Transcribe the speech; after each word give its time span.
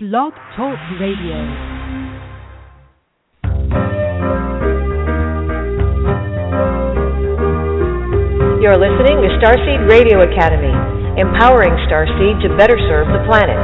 Blog 0.00 0.32
Talk 0.54 0.78
Radio. 1.00 1.34
You're 8.62 8.78
listening 8.78 9.18
to 9.18 9.28
Starseed 9.42 9.90
Radio 9.90 10.22
Academy, 10.22 10.70
empowering 11.20 11.72
Starseed 11.90 12.40
to 12.42 12.56
better 12.56 12.78
serve 12.78 13.08
the 13.08 13.24
planet. 13.26 13.58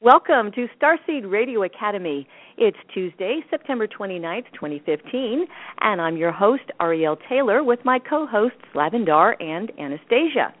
Welcome 0.00 0.52
to 0.52 0.68
Starseed 0.80 1.30
Radio 1.30 1.64
Academy. 1.64 2.26
It's 2.56 2.78
Tuesday, 2.94 3.40
September 3.50 3.86
29th, 3.86 4.46
2015, 4.54 5.44
and 5.82 6.00
I'm 6.00 6.16
your 6.16 6.32
host, 6.32 6.62
Ariel 6.80 7.18
Taylor, 7.28 7.62
with 7.62 7.80
my 7.84 7.98
co 7.98 8.26
hosts, 8.26 8.64
Lavendar 8.74 9.34
and 9.38 9.70
Anastasia. 9.78 10.54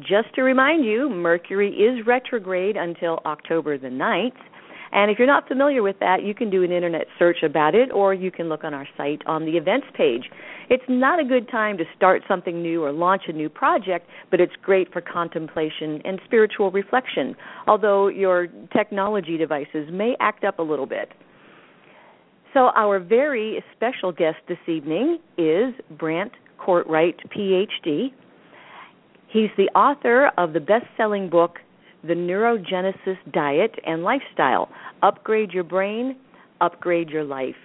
Just 0.00 0.34
to 0.36 0.42
remind 0.42 0.86
you, 0.86 1.10
Mercury 1.10 1.70
is 1.70 2.06
retrograde 2.06 2.76
until 2.76 3.20
October 3.26 3.76
the 3.76 3.88
9th. 3.88 4.32
And 4.90 5.10
if 5.10 5.18
you're 5.18 5.26
not 5.26 5.46
familiar 5.48 5.82
with 5.82 5.98
that, 6.00 6.22
you 6.22 6.34
can 6.34 6.48
do 6.48 6.62
an 6.62 6.72
internet 6.72 7.06
search 7.18 7.42
about 7.42 7.74
it 7.74 7.90
or 7.92 8.14
you 8.14 8.30
can 8.30 8.48
look 8.48 8.64
on 8.64 8.72
our 8.72 8.88
site 8.96 9.22
on 9.26 9.44
the 9.44 9.52
events 9.52 9.86
page. 9.94 10.24
It's 10.70 10.84
not 10.88 11.20
a 11.20 11.24
good 11.24 11.46
time 11.50 11.76
to 11.76 11.84
start 11.94 12.22
something 12.26 12.62
new 12.62 12.82
or 12.82 12.90
launch 12.90 13.22
a 13.28 13.32
new 13.32 13.50
project, 13.50 14.06
but 14.30 14.40
it's 14.40 14.52
great 14.62 14.90
for 14.92 15.02
contemplation 15.02 16.00
and 16.04 16.20
spiritual 16.24 16.70
reflection, 16.70 17.36
although 17.66 18.08
your 18.08 18.48
technology 18.74 19.36
devices 19.36 19.88
may 19.90 20.14
act 20.20 20.44
up 20.44 20.58
a 20.58 20.62
little 20.62 20.86
bit. 20.86 21.10
So, 22.54 22.70
our 22.76 22.98
very 22.98 23.64
special 23.74 24.12
guest 24.12 24.36
this 24.46 24.58
evening 24.66 25.18
is 25.38 25.74
Brant 25.98 26.32
Cortright, 26.58 27.14
PhD. 27.34 28.12
He's 29.32 29.48
the 29.56 29.70
author 29.74 30.30
of 30.36 30.52
the 30.52 30.60
best 30.60 30.84
selling 30.94 31.30
book, 31.30 31.56
The 32.04 32.12
Neurogenesis 32.12 33.16
Diet 33.32 33.74
and 33.86 34.02
Lifestyle 34.02 34.68
Upgrade 35.02 35.52
Your 35.52 35.64
Brain, 35.64 36.16
Upgrade 36.60 37.08
Your 37.08 37.24
Life. 37.24 37.56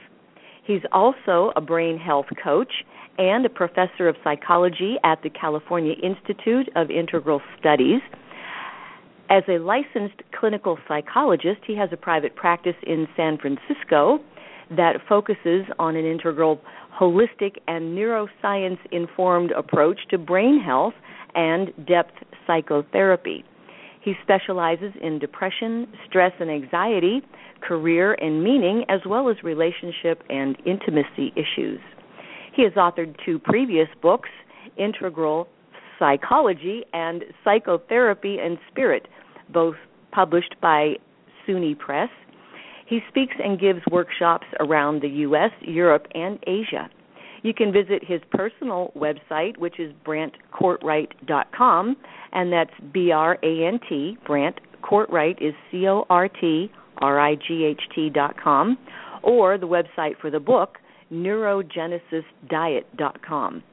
He's 0.66 0.82
also 0.94 1.52
a 1.58 1.62
brain 1.62 1.98
health 1.98 2.28
coach 2.42 2.72
and 3.18 3.46
a 3.46 3.50
professor 3.50 4.08
of 4.08 4.16
psychology 4.24 4.96
at 5.04 5.22
the 5.24 5.30
California 5.30 5.94
Institute 6.02 6.70
of 6.78 6.90
Integral 6.90 7.42
Studies. 7.60 8.00
As 9.30 9.44
a 9.50 9.60
licensed 9.60 10.22
clinical 10.40 10.78
psychologist, 10.88 11.60
he 11.68 11.76
has 11.76 11.90
a 11.92 11.98
private 11.98 12.34
practice 12.38 12.76
in 12.84 13.10
San 13.18 13.38
Francisco 13.38 14.20
that 14.70 15.02
focuses 15.10 15.66
on 15.80 15.98
an 15.98 16.06
integral, 16.06 16.62
holistic, 16.98 17.58
and 17.68 17.98
neuroscience 17.98 18.80
informed 18.94 19.52
approach 19.52 20.00
to 20.12 20.18
brain 20.18 20.62
health 20.62 20.94
and 21.38 21.72
depth 21.86 22.16
psychotherapy. 22.46 23.46
He 24.02 24.14
specializes 24.24 24.94
in 25.02 25.20
depression, 25.20 25.88
stress 26.08 26.32
and 26.40 26.50
anxiety, 26.50 27.22
career 27.62 28.14
and 28.14 28.44
meaning, 28.44 28.84
as 28.90 29.02
well 29.06 29.30
as 29.30 29.38
relationship 29.44 30.24
and 30.30 30.58
intimacy 30.66 31.34
issues. 31.36 31.80
He 32.54 32.64
has 32.64 32.74
authored 32.74 33.16
two 33.26 33.38
previous 33.40 33.88
books, 34.02 34.30
Integral 34.78 35.48
Psychology 36.00 36.84
and 36.94 37.24
Psychotherapy 37.44 38.38
and 38.40 38.58
Spirit, 38.72 39.08
both 39.52 39.76
published 40.12 40.56
by 40.62 40.96
SUNY 41.46 41.78
Press. 41.78 42.10
He 42.88 43.00
speaks 43.10 43.36
and 43.44 43.60
gives 43.60 43.82
workshops 43.92 44.48
around 44.60 45.02
the 45.02 45.10
U.S., 45.10 45.52
Europe, 45.62 46.08
and 46.16 46.40
Asia. 46.48 46.90
You 47.44 47.54
can 47.54 47.72
visit 47.72 48.04
his 48.04 48.20
personal 48.32 48.92
website, 48.96 49.58
which 49.58 49.80
is 49.80 49.94
brantcortright.com, 50.06 51.98
and 52.34 52.52
that's 52.52 52.74
B 52.92 53.12
R 53.12 53.38
A 53.44 53.68
N 53.68 53.80
T. 53.88 54.18
Brant 54.26 54.60
Cortright 54.84 55.40
is 55.42 55.54
C 55.72 55.88
O 55.88 56.06
R 56.10 56.28
T 56.28 56.72
R 57.00 57.20
I 57.20 57.36
G 57.36 57.66
H 57.66 57.82
T.com, 57.94 58.78
or 59.24 59.58
the 59.58 59.68
website 59.68 60.18
for 60.20 60.32
the 60.32 60.40
book, 60.40 60.78
neurogenesisdiet.com. 61.12 63.64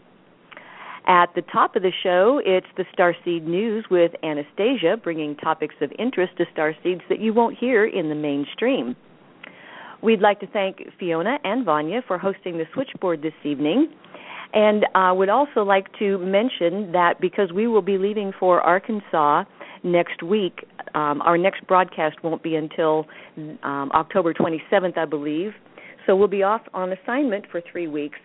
At 1.07 1.35
the 1.35 1.43
top 1.43 1.77
of 1.77 1.83
the 1.83 1.93
show, 2.03 2.41
it's 2.45 2.67
the 2.79 2.87
Starseed 2.97 3.45
News 3.45 3.85
with 3.91 4.13
Anastasia, 4.23 4.97
bringing 5.03 5.37
topics 5.37 5.75
of 5.83 5.93
interest 5.99 6.39
to 6.39 6.47
starseeds 6.47 7.03
that 7.11 7.21
you 7.21 7.35
won't 7.35 7.59
hear 7.59 7.85
in 7.85 8.09
the 8.09 8.15
mainstream. 8.15 8.97
We'd 10.05 10.21
like 10.21 10.39
to 10.41 10.47
thank 10.47 10.83
Fiona 11.01 11.39
and 11.45 11.65
Vanya 11.65 12.03
for 12.07 12.19
hosting 12.19 12.59
the 12.59 12.67
switchboard 12.75 13.23
this 13.23 13.33
evening. 13.43 13.89
And 14.53 14.85
I 14.95 15.09
uh, 15.09 15.15
would 15.15 15.31
also 15.31 15.63
like 15.63 15.87
to 15.99 16.19
mention 16.19 16.93
that 16.93 17.23
because 17.23 17.53
we 17.53 17.67
will 17.67 17.81
be 17.81 17.97
leaving 17.97 18.31
for 18.39 18.61
Arkansas 18.61 19.45
next 19.83 20.23
week, 20.23 20.67
um, 20.95 21.23
our 21.23 21.39
next 21.39 21.67
broadcast 21.67 22.23
won't 22.23 22.43
be 22.43 22.55
until 22.55 23.07
um, 23.63 23.91
October 23.95 24.35
27th, 24.35 24.99
I 24.99 25.07
believe. 25.07 25.53
So 26.07 26.15
we'll 26.15 26.29
be 26.29 26.43
off 26.43 26.61
on 26.75 26.93
assignment 26.93 27.47
for 27.51 27.63
three 27.73 27.87
weeks. 27.87 28.19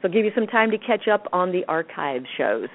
So 0.00 0.08
give 0.08 0.24
you 0.24 0.32
some 0.34 0.46
time 0.46 0.70
to 0.70 0.78
catch 0.78 1.06
up 1.06 1.26
on 1.34 1.52
the 1.52 1.66
archive 1.68 2.22
shows. 2.38 2.68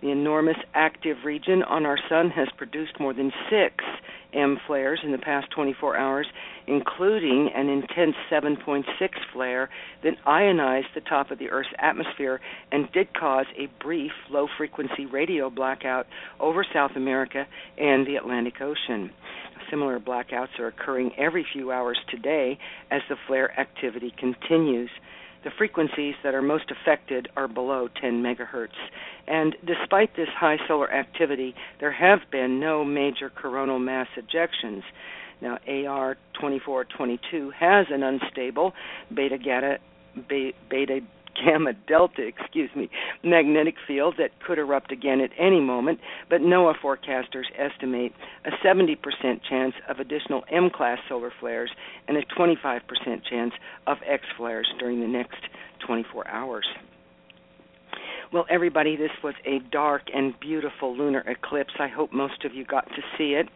The 0.00 0.10
enormous 0.10 0.56
active 0.74 1.18
region 1.24 1.62
on 1.64 1.84
our 1.84 1.98
sun 2.08 2.30
has 2.30 2.48
produced 2.56 3.00
more 3.00 3.12
than 3.12 3.32
six 3.50 3.84
M 4.32 4.58
flares 4.66 5.00
in 5.02 5.10
the 5.10 5.18
past 5.18 5.50
24 5.50 5.96
hours, 5.96 6.26
including 6.66 7.50
an 7.54 7.68
intense 7.68 8.14
7.6 8.30 8.84
flare 9.32 9.70
that 10.04 10.14
ionized 10.26 10.88
the 10.94 11.00
top 11.00 11.30
of 11.30 11.38
the 11.38 11.50
Earth's 11.50 11.70
atmosphere 11.78 12.40
and 12.70 12.92
did 12.92 13.12
cause 13.14 13.46
a 13.56 13.66
brief 13.82 14.12
low 14.30 14.46
frequency 14.56 15.06
radio 15.06 15.50
blackout 15.50 16.06
over 16.38 16.64
South 16.72 16.92
America 16.94 17.46
and 17.78 18.06
the 18.06 18.16
Atlantic 18.16 18.60
Ocean. 18.60 19.10
Similar 19.70 19.98
blackouts 19.98 20.58
are 20.58 20.68
occurring 20.68 21.12
every 21.18 21.44
few 21.52 21.72
hours 21.72 21.98
today 22.08 22.58
as 22.90 23.02
the 23.08 23.16
flare 23.26 23.58
activity 23.58 24.14
continues. 24.16 24.90
The 25.44 25.50
frequencies 25.56 26.14
that 26.22 26.34
are 26.34 26.42
most 26.42 26.70
affected 26.70 27.28
are 27.36 27.48
below 27.48 27.88
10 28.00 28.22
megahertz. 28.22 28.76
And 29.26 29.54
despite 29.64 30.16
this 30.16 30.28
high 30.28 30.58
solar 30.66 30.92
activity, 30.92 31.54
there 31.80 31.92
have 31.92 32.20
been 32.30 32.60
no 32.60 32.84
major 32.84 33.30
coronal 33.30 33.78
mass 33.78 34.08
ejections. 34.16 34.82
Now, 35.40 35.58
AR 35.68 36.16
2422 36.34 37.50
has 37.50 37.86
an 37.90 38.02
unstable 38.02 38.74
beta, 39.14 39.38
gata, 39.38 39.78
beta 40.28 41.00
gamma 41.44 41.72
delta, 41.86 42.22
excuse 42.22 42.70
me, 42.74 42.90
magnetic 43.22 43.74
field 43.86 44.14
that 44.18 44.30
could 44.44 44.58
erupt 44.58 44.92
again 44.92 45.20
at 45.20 45.30
any 45.38 45.60
moment, 45.60 46.00
but 46.28 46.40
NOAA 46.40 46.74
forecasters 46.82 47.44
estimate 47.56 48.12
a 48.44 48.50
70% 48.64 48.96
chance 49.48 49.74
of 49.88 49.98
additional 49.98 50.44
M 50.50 50.70
class 50.70 50.98
solar 51.08 51.32
flares 51.40 51.70
and 52.06 52.16
a 52.16 52.22
25% 52.22 52.80
chance 53.28 53.52
of 53.86 53.98
X 54.06 54.24
flares 54.36 54.68
during 54.78 55.00
the 55.00 55.06
next 55.06 55.40
24 55.86 56.28
hours. 56.28 56.66
Well, 58.30 58.44
everybody, 58.50 58.94
this 58.94 59.10
was 59.24 59.32
a 59.46 59.58
dark 59.72 60.02
and 60.14 60.38
beautiful 60.38 60.94
lunar 60.94 61.20
eclipse. 61.20 61.72
I 61.78 61.88
hope 61.88 62.12
most 62.12 62.44
of 62.44 62.52
you 62.52 62.62
got 62.62 62.86
to 62.88 63.02
see 63.16 63.32
it. 63.32 63.48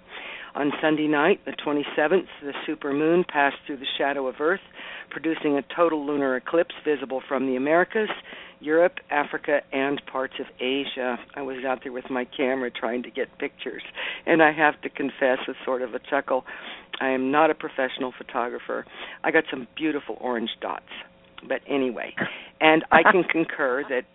On 0.55 0.73
Sunday 0.81 1.09
night, 1.09 1.41
the 1.45 1.53
27th, 1.53 2.27
the 2.43 2.55
supermoon 2.67 3.29
passed 3.29 3.57
through 3.67 3.77
the 3.77 3.87
shadow 3.99 4.27
of 4.29 4.37
Earth, 4.41 4.63
producing 5.11 5.59
a 5.59 5.63
total 5.77 6.07
lunar 6.07 6.37
eclipse 6.37 6.75
visible 6.87 7.23
from 7.29 7.47
the 7.47 7.57
Americas, 7.57 8.09
Europe, 8.61 8.95
Africa, 9.11 9.61
and 9.73 10.01
parts 10.11 10.35
of 10.41 10.47
Asia. 10.59 11.19
I 11.35 11.43
was 11.43 11.67
out 11.67 11.81
there 11.83 11.93
with 11.93 12.09
my 12.09 12.25
camera 12.25 12.71
trying 12.71 13.03
to 13.03 13.11
get 13.11 13.29
pictures, 13.39 13.83
and 14.25 14.43
I 14.43 14.53
have 14.53 14.81
to 14.83 14.89
confess, 14.89 15.39
with 15.47 15.59
sort 15.67 15.83
of 15.83 15.93
a 15.93 15.99
chuckle, 15.99 16.47
I 16.99 17.11
am 17.11 17.31
not 17.31 17.51
a 17.51 17.55
professional 17.55 18.15
photographer. 18.17 18.87
I 19.23 19.33
got 19.33 19.45
some 19.51 19.69
beautiful 19.77 20.17
orange 20.19 20.51
dots. 20.63 20.85
But 21.49 21.61
anyway, 21.69 22.15
and 22.61 22.85
I 22.93 23.03
can 23.03 23.25
concur 23.25 23.83
that 23.89 24.05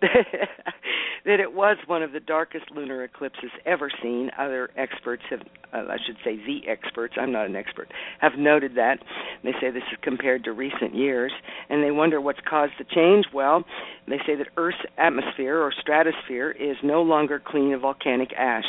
that 1.24 1.40
it 1.40 1.52
was 1.52 1.76
one 1.86 2.02
of 2.02 2.12
the 2.12 2.20
darkest 2.20 2.70
lunar 2.74 3.04
eclipses 3.04 3.50
ever 3.66 3.90
seen. 4.02 4.30
Other 4.38 4.70
experts 4.76 5.22
have, 5.28 5.40
uh, 5.74 5.90
I 5.90 5.96
should 6.06 6.16
say, 6.24 6.36
the 6.36 6.66
experts. 6.66 7.14
I'm 7.20 7.30
not 7.30 7.46
an 7.46 7.56
expert. 7.56 7.92
Have 8.20 8.32
noted 8.38 8.74
that. 8.76 9.00
They 9.44 9.52
say 9.60 9.70
this 9.70 9.82
is 9.92 9.98
compared 10.02 10.44
to 10.44 10.52
recent 10.52 10.94
years, 10.94 11.32
and 11.68 11.84
they 11.84 11.90
wonder 11.90 12.20
what's 12.20 12.40
caused 12.48 12.72
the 12.78 12.84
change. 12.84 13.26
Well, 13.34 13.64
they 14.06 14.18
say 14.26 14.34
that 14.36 14.48
Earth's 14.56 14.78
atmosphere 14.96 15.58
or 15.58 15.72
stratosphere 15.78 16.50
is 16.50 16.76
no 16.82 17.02
longer 17.02 17.42
clean 17.44 17.74
of 17.74 17.82
volcanic 17.82 18.32
ash, 18.32 18.64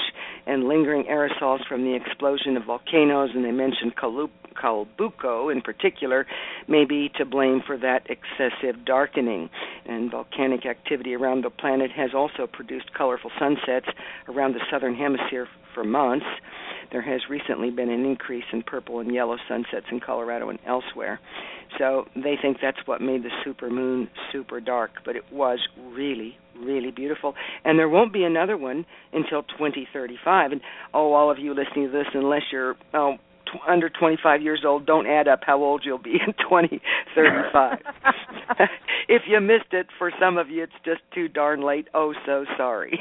and 0.45 0.67
lingering 0.67 1.05
aerosols 1.05 1.65
from 1.67 1.83
the 1.83 1.95
explosion 1.95 2.57
of 2.57 2.65
volcanoes, 2.65 3.29
and 3.33 3.45
they 3.45 3.51
mentioned 3.51 3.95
Kalup 3.95 4.31
Calbuco 4.61 5.51
in 5.51 5.61
particular 5.61 6.25
may 6.67 6.85
be 6.85 7.09
to 7.17 7.25
blame 7.25 7.61
for 7.65 7.77
that 7.77 8.09
excessive 8.49 8.85
darkening. 8.85 9.49
And 9.85 10.11
volcanic 10.11 10.65
activity 10.65 11.13
around 11.13 11.43
the 11.43 11.49
planet 11.49 11.91
has 11.91 12.11
also 12.13 12.47
produced 12.51 12.93
colorful 12.93 13.31
sunsets 13.39 13.87
around 14.27 14.53
the 14.53 14.61
southern 14.71 14.95
hemisphere 14.95 15.47
for 15.73 15.83
months. 15.83 16.25
There 16.91 17.01
has 17.01 17.21
recently 17.29 17.69
been 17.69 17.89
an 17.89 18.05
increase 18.05 18.45
in 18.51 18.63
purple 18.63 18.99
and 18.99 19.13
yellow 19.13 19.37
sunsets 19.47 19.85
in 19.91 19.99
Colorado 19.99 20.49
and 20.49 20.59
elsewhere. 20.65 21.19
So 21.77 22.05
they 22.15 22.35
think 22.41 22.57
that's 22.61 22.79
what 22.85 22.99
made 23.01 23.23
the 23.23 23.29
super 23.43 23.69
moon 23.69 24.09
super 24.31 24.59
dark, 24.59 24.91
but 25.05 25.15
it 25.15 25.31
was 25.31 25.59
really, 25.91 26.37
really 26.59 26.91
beautiful. 26.91 27.35
And 27.63 27.77
there 27.77 27.89
won't 27.89 28.11
be 28.11 28.23
another 28.23 28.57
one 28.57 28.85
until 29.13 29.43
2035. 29.43 30.51
And 30.53 30.61
oh, 30.93 31.13
all 31.13 31.29
of 31.29 31.37
you 31.37 31.53
listening 31.53 31.87
to 31.87 31.91
this, 31.91 32.07
unless 32.13 32.41
you're 32.51 32.75
oh, 32.93 33.17
under 33.67 33.89
25 33.89 34.41
years 34.41 34.63
old, 34.65 34.85
don't 34.85 35.07
add 35.07 35.27
up 35.27 35.41
how 35.45 35.61
old 35.61 35.83
you'll 35.85 35.97
be 35.97 36.11
in 36.27 36.33
2035. 36.33 37.77
if 39.07 39.23
you 39.27 39.39
missed 39.39 39.73
it, 39.73 39.87
for 39.97 40.11
some 40.19 40.37
of 40.37 40.49
you, 40.49 40.63
it's 40.63 40.71
just 40.85 41.01
too 41.13 41.27
darn 41.27 41.61
late. 41.61 41.87
Oh, 41.93 42.13
so 42.25 42.45
sorry. 42.57 42.97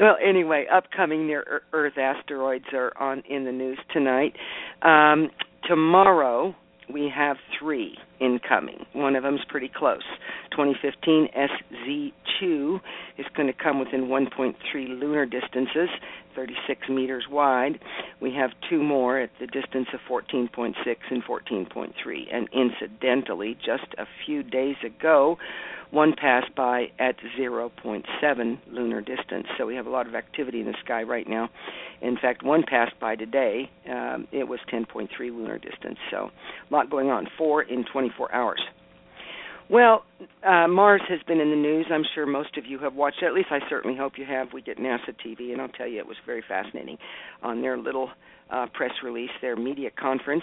well, 0.00 0.16
anyway, 0.24 0.66
upcoming 0.72 1.26
near 1.26 1.62
Earth 1.72 1.98
asteroids 1.98 2.66
are 2.72 2.92
on 2.98 3.22
in 3.28 3.44
the 3.44 3.52
news 3.52 3.78
tonight. 3.92 4.34
Um, 4.82 5.30
tomorrow, 5.68 6.54
we 6.92 7.10
have 7.14 7.36
three 7.58 7.96
incoming. 8.20 8.84
One 8.92 9.16
of 9.16 9.22
them's 9.22 9.40
pretty 9.48 9.70
close. 9.74 10.02
2015 10.50 11.28
SZ2 11.36 12.80
is 13.18 13.26
going 13.36 13.46
to 13.46 13.54
come 13.54 13.78
within 13.78 14.02
1.3 14.02 14.54
lunar 14.74 15.26
distances, 15.26 15.88
36 16.34 16.88
meters 16.88 17.24
wide. 17.30 17.80
We 18.20 18.32
have 18.34 18.50
two 18.68 18.82
more 18.82 19.18
at 19.18 19.30
the 19.40 19.46
distance 19.46 19.88
of 19.92 20.00
14.6 20.08 20.74
and 21.10 21.24
14.3. 21.24 21.92
And 22.32 22.48
incidentally, 22.52 23.56
just 23.64 23.94
a 23.98 24.06
few 24.24 24.42
days 24.42 24.76
ago, 24.84 25.38
one 25.90 26.14
passed 26.14 26.54
by 26.54 26.86
at 26.98 27.16
0.7 27.38 28.58
lunar 28.70 29.00
distance. 29.00 29.46
So 29.58 29.66
we 29.66 29.74
have 29.74 29.86
a 29.86 29.90
lot 29.90 30.06
of 30.06 30.14
activity 30.14 30.60
in 30.60 30.66
the 30.66 30.76
sky 30.84 31.02
right 31.02 31.28
now. 31.28 31.50
In 32.00 32.16
fact, 32.16 32.42
one 32.44 32.62
passed 32.62 32.98
by 33.00 33.16
today. 33.16 33.70
Um, 33.88 34.28
it 34.32 34.46
was 34.46 34.60
10.3 34.72 35.08
lunar 35.18 35.58
distance. 35.58 35.98
So 36.10 36.30
a 36.70 36.72
lot 36.72 36.90
going 36.90 37.10
on. 37.10 37.26
Four 37.36 37.62
in 37.62 37.84
24 37.84 38.32
hours. 38.32 38.60
Well, 39.70 40.02
uh, 40.44 40.66
Mars 40.66 41.02
has 41.08 41.20
been 41.28 41.38
in 41.38 41.50
the 41.50 41.56
news. 41.56 41.86
I'm 41.92 42.02
sure 42.14 42.26
most 42.26 42.58
of 42.58 42.66
you 42.66 42.80
have 42.80 42.94
watched. 42.94 43.22
At 43.22 43.34
least 43.34 43.48
I 43.52 43.60
certainly 43.68 43.96
hope 43.96 44.14
you 44.16 44.24
have. 44.24 44.48
We 44.52 44.62
get 44.62 44.78
NASA 44.78 45.14
TV, 45.24 45.52
and 45.52 45.60
I'll 45.60 45.68
tell 45.68 45.86
you, 45.86 46.00
it 46.00 46.06
was 46.08 46.16
very 46.26 46.42
fascinating 46.46 46.98
on 47.40 47.62
their 47.62 47.78
little 47.78 48.10
uh, 48.50 48.66
press 48.74 48.90
release, 49.04 49.30
their 49.40 49.54
media 49.54 49.90
conference. 49.96 50.42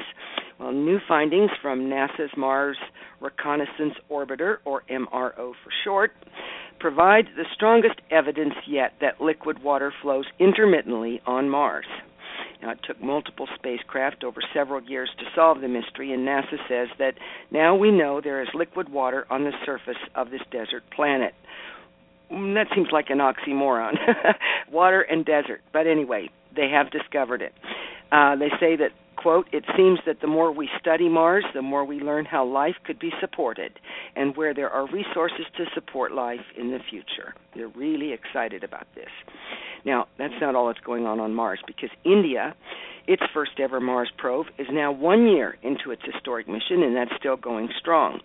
Well, 0.58 0.72
new 0.72 1.00
findings 1.10 1.52
from 1.62 1.90
NASA's 1.90 2.32
Mars 2.38 2.78
Reconnaissance 3.20 3.96
Orbiter, 4.10 4.58
or 4.64 4.84
MRO 4.90 5.34
for 5.36 5.72
short, 5.84 6.12
provide 6.80 7.26
the 7.36 7.44
strongest 7.54 8.00
evidence 8.10 8.54
yet 8.66 8.94
that 9.02 9.20
liquid 9.20 9.62
water 9.62 9.92
flows 10.02 10.26
intermittently 10.40 11.20
on 11.26 11.50
Mars. 11.50 11.86
Now, 12.62 12.72
it 12.72 12.80
took 12.84 13.02
multiple 13.02 13.48
spacecraft 13.56 14.24
over 14.24 14.42
several 14.54 14.82
years 14.82 15.10
to 15.20 15.26
solve 15.36 15.62
the 15.62 15.68
mystery, 15.68 16.12
and 16.12 16.28
NASA 16.28 16.58
says 16.68 16.88
that 16.98 17.14
now 17.52 17.76
we 17.76 17.92
know 17.92 18.20
there 18.20 18.42
is 18.42 18.48
liquid 18.54 18.90
water 18.90 19.28
on 19.30 19.44
the 19.44 19.52
surface 19.66 20.02
of 20.16 20.32
this 20.32 20.42
desert 20.52 20.84
planet. 20.96 21.34
Mm, 22.32 22.56
that 22.56 22.68
seems 22.76 22.90
like 22.92 23.10
an 23.10 23.20
oxymoron 23.20 23.96
water 24.72 25.02
and 25.02 25.26
desert. 25.26 25.62
But 25.72 25.88
anyway, 25.88 26.30
they 26.56 26.70
have 26.70 26.92
discovered 26.92 27.42
it. 27.42 27.54
Uh, 28.12 28.36
they 28.36 28.50
say 28.60 28.76
that 28.78 28.92
quote, 29.18 29.48
it 29.52 29.66
seems 29.76 30.00
that 30.06 30.22
the 30.22 30.28
more 30.28 30.52
we 30.52 30.70
study 30.80 31.10
Mars, 31.10 31.44
the 31.54 31.62
more 31.62 31.84
we 31.84 32.00
learn 32.00 32.26
how 32.26 32.46
life 32.46 32.76
could 32.86 33.00
be 33.00 33.12
supported 33.20 33.80
and 34.16 34.38
where 34.38 34.54
there 34.54 34.70
are 34.70 34.88
resources 34.88 35.46
to 35.58 35.66
support 35.74 36.14
life 36.14 36.46
in 36.58 36.72
the 36.72 36.80
future. 36.90 37.36
They're 37.56 37.68
really 37.68 38.14
excited 38.14 38.64
about 38.64 38.88
this. 38.96 39.10
Now, 39.86 40.08
that's 40.18 40.34
not 40.40 40.56
all 40.56 40.68
that's 40.68 40.80
going 40.80 41.06
on 41.06 41.20
on 41.20 41.34
Mars 41.34 41.60
because 41.66 41.90
India, 42.04 42.56
its 43.08 43.24
first 43.34 43.60
ever 43.60 43.80
Mars 43.80 44.12
probe, 44.18 44.48
is 44.58 44.68
now 44.72 44.92
one 44.92 45.28
year 45.28 45.58
into 45.64 45.92
its 45.92 46.04
historic 46.06 46.48
mission, 46.48 46.84
and 46.84 46.96
that's 46.96 47.12
still 47.18 47.38
going 47.38 47.70
strong. 47.78 48.20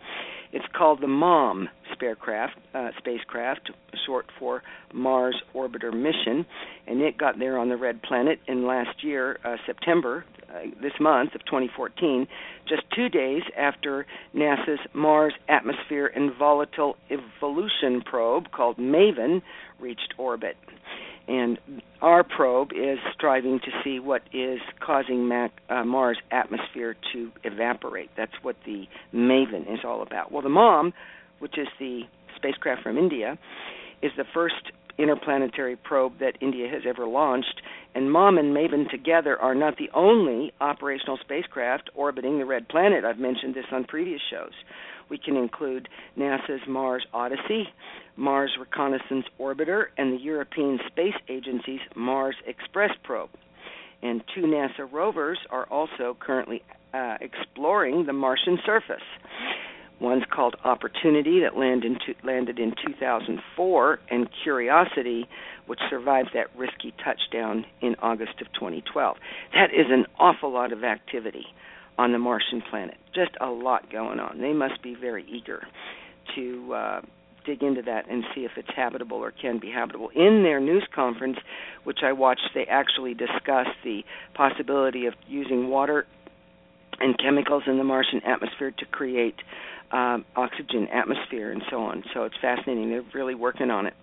It's 0.52 0.66
called 0.76 1.00
the 1.00 1.08
MOM 1.08 1.68
spacecraft, 1.92 2.58
uh, 2.74 2.90
spacecraft, 2.98 3.70
short 4.06 4.26
for 4.38 4.62
Mars 4.92 5.40
Orbiter 5.54 5.92
Mission, 5.92 6.44
and 6.86 7.00
it 7.00 7.16
got 7.16 7.38
there 7.38 7.58
on 7.58 7.68
the 7.68 7.76
red 7.76 8.02
planet 8.02 8.38
in 8.46 8.66
last 8.66 9.02
year, 9.02 9.38
uh, 9.44 9.56
September, 9.64 10.24
uh, 10.50 10.60
this 10.82 10.92
month 11.00 11.34
of 11.34 11.44
2014, 11.46 12.26
just 12.68 12.82
two 12.94 13.08
days 13.08 13.42
after 13.56 14.06
NASA's 14.34 14.80
Mars 14.92 15.32
Atmosphere 15.48 16.10
and 16.14 16.34
Volatile 16.38 16.96
Evolution 17.10 18.02
probe 18.04 18.50
called 18.50 18.78
MAVEN 18.78 19.40
reached 19.80 20.14
orbit. 20.18 20.56
And 21.28 21.58
our 22.00 22.24
probe 22.24 22.72
is 22.72 22.98
striving 23.14 23.60
to 23.60 23.70
see 23.84 24.00
what 24.00 24.22
is 24.32 24.58
causing 24.80 25.28
Mac, 25.28 25.52
uh, 25.68 25.84
Mars' 25.84 26.18
atmosphere 26.30 26.96
to 27.12 27.30
evaporate. 27.44 28.10
That's 28.16 28.32
what 28.42 28.56
the 28.66 28.86
MAVEN 29.12 29.66
is 29.68 29.80
all 29.84 30.02
about. 30.02 30.32
Well, 30.32 30.42
the 30.42 30.48
MOM, 30.48 30.92
which 31.38 31.56
is 31.58 31.68
the 31.78 32.02
spacecraft 32.36 32.82
from 32.82 32.98
India, 32.98 33.38
is 34.02 34.10
the 34.16 34.24
first 34.34 34.72
interplanetary 34.98 35.76
probe 35.76 36.18
that 36.18 36.36
India 36.40 36.68
has 36.68 36.82
ever 36.86 37.06
launched. 37.06 37.62
And 37.94 38.10
MOM 38.10 38.36
and 38.36 38.52
MAVEN 38.52 38.88
together 38.90 39.40
are 39.40 39.54
not 39.54 39.76
the 39.78 39.90
only 39.94 40.52
operational 40.60 41.18
spacecraft 41.18 41.90
orbiting 41.94 42.38
the 42.38 42.46
red 42.46 42.68
planet. 42.68 43.04
I've 43.04 43.18
mentioned 43.18 43.54
this 43.54 43.64
on 43.72 43.84
previous 43.84 44.20
shows. 44.30 44.52
We 45.08 45.18
can 45.18 45.36
include 45.36 45.88
NASA's 46.18 46.66
Mars 46.68 47.06
Odyssey, 47.12 47.68
Mars 48.16 48.56
Reconnaissance 48.58 49.26
Orbiter, 49.40 49.86
and 49.96 50.12
the 50.12 50.22
European 50.22 50.78
Space 50.88 51.14
Agency's 51.28 51.80
Mars 51.94 52.36
Express 52.46 52.90
probe. 53.02 53.30
And 54.02 54.22
two 54.34 54.42
NASA 54.42 54.90
rovers 54.90 55.38
are 55.50 55.66
also 55.66 56.16
currently 56.18 56.62
uh, 56.92 57.16
exploring 57.20 58.06
the 58.06 58.12
Martian 58.12 58.58
surface. 58.66 59.02
One's 60.00 60.24
called 60.34 60.56
Opportunity, 60.64 61.40
that 61.40 61.56
landed 61.56 61.92
in, 61.92 62.14
landed 62.24 62.58
in 62.58 62.74
2004, 62.84 64.00
and 64.10 64.28
Curiosity, 64.42 65.28
which 65.66 65.78
survived 65.88 66.30
that 66.34 66.48
risky 66.56 66.92
touchdown 67.04 67.64
in 67.80 67.94
August 68.02 68.40
of 68.40 68.52
2012. 68.54 69.16
That 69.54 69.70
is 69.72 69.86
an 69.90 70.06
awful 70.18 70.52
lot 70.52 70.72
of 70.72 70.82
activity 70.82 71.46
on 71.98 72.12
the 72.12 72.18
Martian 72.18 72.62
planet. 72.70 72.96
Just 73.14 73.32
a 73.40 73.46
lot 73.46 73.90
going 73.90 74.20
on. 74.20 74.40
They 74.40 74.52
must 74.52 74.82
be 74.82 74.94
very 74.94 75.24
eager 75.28 75.66
to 76.34 76.74
uh, 76.74 77.00
dig 77.44 77.62
into 77.62 77.82
that 77.82 78.08
and 78.10 78.24
see 78.34 78.42
if 78.42 78.52
it's 78.56 78.68
habitable 78.74 79.18
or 79.18 79.32
can 79.32 79.58
be 79.58 79.70
habitable. 79.70 80.10
In 80.14 80.42
their 80.42 80.60
news 80.60 80.86
conference, 80.94 81.38
which 81.84 81.98
I 82.04 82.12
watched, 82.12 82.50
they 82.54 82.64
actually 82.64 83.14
discussed 83.14 83.76
the 83.84 84.02
possibility 84.34 85.06
of 85.06 85.14
using 85.28 85.68
water 85.68 86.06
and 87.00 87.18
chemicals 87.18 87.64
in 87.66 87.78
the 87.78 87.84
Martian 87.84 88.20
atmosphere 88.24 88.72
to 88.78 88.86
create 88.86 89.36
um, 89.90 90.24
oxygen 90.36 90.88
atmosphere 90.88 91.52
and 91.52 91.62
so 91.70 91.82
on. 91.82 92.04
So 92.14 92.24
it's 92.24 92.36
fascinating. 92.40 92.90
They're 92.90 93.04
really 93.14 93.34
working 93.34 93.70
on 93.70 93.86
it. 93.86 93.94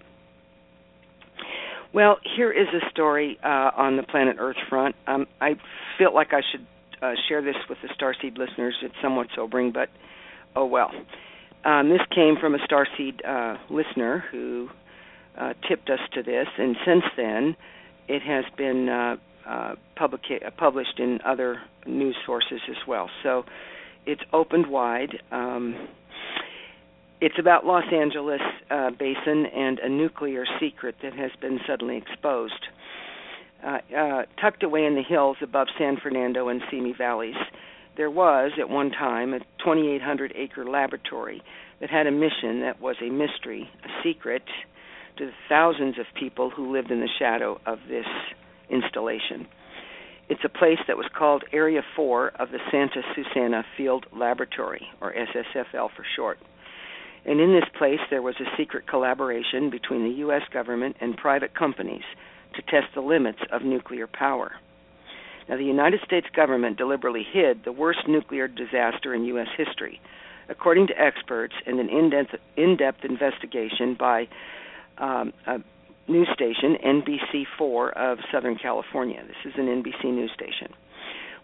Well, 1.91 2.17
here 2.35 2.51
is 2.51 2.67
a 2.67 2.87
story 2.91 3.39
uh, 3.43 3.71
on 3.75 3.97
the 3.97 4.03
planet 4.03 4.35
Earth 4.39 4.57
front. 4.69 4.95
Um, 5.07 5.25
I 5.41 5.55
feel 5.97 6.13
like 6.13 6.33
I 6.33 6.41
should 6.51 6.67
uh, 7.01 7.13
share 7.27 7.41
this 7.41 7.55
with 7.69 7.77
the 7.81 7.89
Starseed 7.89 8.37
listeners. 8.37 8.75
It's 8.81 8.95
somewhat 9.01 9.27
sobering, 9.35 9.71
but 9.71 9.89
oh 10.55 10.65
well. 10.65 10.91
Um, 11.65 11.89
this 11.89 12.01
came 12.13 12.35
from 12.39 12.55
a 12.55 12.59
Starseed 12.59 13.19
uh, 13.27 13.57
listener 13.69 14.23
who 14.31 14.69
uh, 15.37 15.53
tipped 15.67 15.89
us 15.89 15.99
to 16.13 16.23
this, 16.23 16.47
and 16.57 16.75
since 16.85 17.03
then, 17.17 17.55
it 18.07 18.21
has 18.21 18.45
been 18.57 18.89
uh, 18.89 19.15
uh, 19.47 19.75
publica- 19.95 20.51
published 20.57 20.99
in 20.99 21.19
other 21.25 21.61
news 21.85 22.15
sources 22.25 22.61
as 22.69 22.87
well. 22.87 23.09
So 23.23 23.43
it's 24.05 24.21
opened 24.33 24.67
wide. 24.67 25.21
Um, 25.31 25.87
it's 27.21 27.37
about 27.37 27.65
Los 27.65 27.83
Angeles 27.91 28.41
uh, 28.71 28.91
basin 28.91 29.45
and 29.45 29.79
a 29.79 29.89
nuclear 29.89 30.45
secret 30.59 30.95
that 31.03 31.13
has 31.13 31.31
been 31.41 31.59
suddenly 31.67 31.97
exposed. 31.97 32.67
Uh, 33.63 33.79
uh, 33.95 34.23
tucked 34.39 34.63
away 34.63 34.85
in 34.85 34.95
the 34.95 35.03
hills 35.03 35.37
above 35.41 35.67
San 35.77 35.97
Fernando 36.01 36.47
and 36.47 36.61
Simi 36.71 36.93
valleys, 36.97 37.35
there 37.97 38.09
was 38.09 38.51
at 38.57 38.69
one 38.69 38.89
time 38.89 39.33
a 39.33 39.39
2,800 39.59 40.33
acre 40.37 40.65
laboratory 40.65 41.41
that 41.81 41.89
had 41.89 42.07
a 42.07 42.11
mission 42.11 42.61
that 42.61 42.79
was 42.79 42.95
a 43.01 43.09
mystery, 43.09 43.69
a 43.83 44.03
secret 44.03 44.43
to 45.17 45.25
the 45.25 45.31
thousands 45.49 45.99
of 45.99 46.05
people 46.17 46.49
who 46.49 46.71
lived 46.71 46.91
in 46.91 47.01
the 47.01 47.09
shadow 47.19 47.59
of 47.65 47.79
this 47.89 48.05
installation. 48.69 49.45
It's 50.29 50.45
a 50.45 50.49
place 50.49 50.79
that 50.87 50.95
was 50.95 51.07
called 51.17 51.43
Area 51.51 51.81
4 51.95 52.29
of 52.39 52.51
the 52.51 52.59
Santa 52.71 53.01
Susana 53.15 53.65
Field 53.75 54.05
Laboratory, 54.15 54.87
or 55.01 55.13
SSFL 55.13 55.89
for 55.95 56.05
short. 56.15 56.37
And 57.25 57.41
in 57.41 57.51
this 57.51 57.67
place, 57.77 57.99
there 58.09 58.21
was 58.21 58.35
a 58.39 58.55
secret 58.55 58.87
collaboration 58.87 59.69
between 59.69 60.03
the 60.03 60.17
U.S. 60.19 60.43
government 60.53 60.95
and 61.01 61.17
private 61.17 61.53
companies 61.53 62.03
to 62.59 62.71
test 62.71 62.93
the 62.93 63.01
limits 63.01 63.39
of 63.51 63.63
nuclear 63.63 64.07
power. 64.07 64.51
Now, 65.47 65.57
the 65.57 65.63
United 65.63 66.01
States 66.05 66.27
government 66.35 66.77
deliberately 66.77 67.25
hid 67.29 67.63
the 67.63 67.71
worst 67.71 68.07
nuclear 68.07 68.47
disaster 68.47 69.13
in 69.13 69.23
U.S. 69.25 69.47
history, 69.57 69.99
according 70.47 70.87
to 70.87 71.01
experts 71.01 71.55
in 71.65 71.79
an 71.79 71.89
in 71.89 72.77
depth 72.77 73.03
investigation 73.03 73.95
by 73.99 74.27
um, 74.97 75.33
a 75.47 75.59
news 76.07 76.29
station, 76.33 76.75
NBC4 76.85 77.93
of 77.93 78.19
Southern 78.31 78.57
California. 78.57 79.23
This 79.25 79.53
is 79.53 79.57
an 79.57 79.65
NBC 79.65 80.05
news 80.05 80.31
station. 80.33 80.73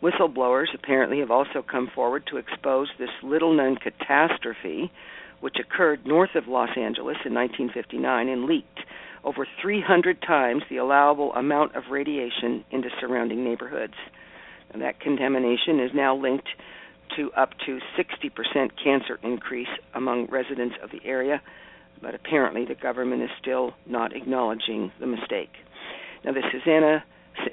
Whistleblowers 0.03 0.73
apparently 0.75 1.19
have 1.19 1.31
also 1.31 1.63
come 1.63 1.89
forward 1.93 2.27
to 2.27 2.37
expose 2.37 2.89
this 2.99 3.09
little 3.23 3.53
known 3.53 3.77
catastrophe, 3.77 4.91
which 5.39 5.55
occurred 5.59 6.05
north 6.05 6.35
of 6.35 6.47
Los 6.47 6.69
Angeles 6.77 7.17
in 7.25 7.33
1959 7.33 8.27
and 8.27 8.45
leaked 8.45 8.79
over 9.25 9.45
300 9.61 10.21
times 10.21 10.63
the 10.69 10.77
allowable 10.77 11.33
amount 11.33 11.75
of 11.75 11.83
radiation 11.91 12.63
into 12.71 12.89
surrounding 13.01 13.43
neighborhoods. 13.43 13.95
And 14.71 14.81
that 14.81 14.99
contamination 14.99 15.79
is 15.79 15.91
now 15.93 16.15
linked 16.15 16.47
to 17.17 17.31
up 17.33 17.49
to 17.65 17.79
60% 17.97 18.69
cancer 18.81 19.19
increase 19.23 19.67
among 19.93 20.27
residents 20.27 20.75
of 20.81 20.91
the 20.91 21.05
area 21.05 21.41
but 22.01 22.15
apparently 22.15 22.65
the 22.65 22.75
government 22.75 23.21
is 23.21 23.29
still 23.41 23.73
not 23.85 24.15
acknowledging 24.15 24.91
the 24.99 25.07
mistake. 25.07 25.51
Now, 26.23 26.33
the 26.33 26.41
Susanna, 26.51 27.03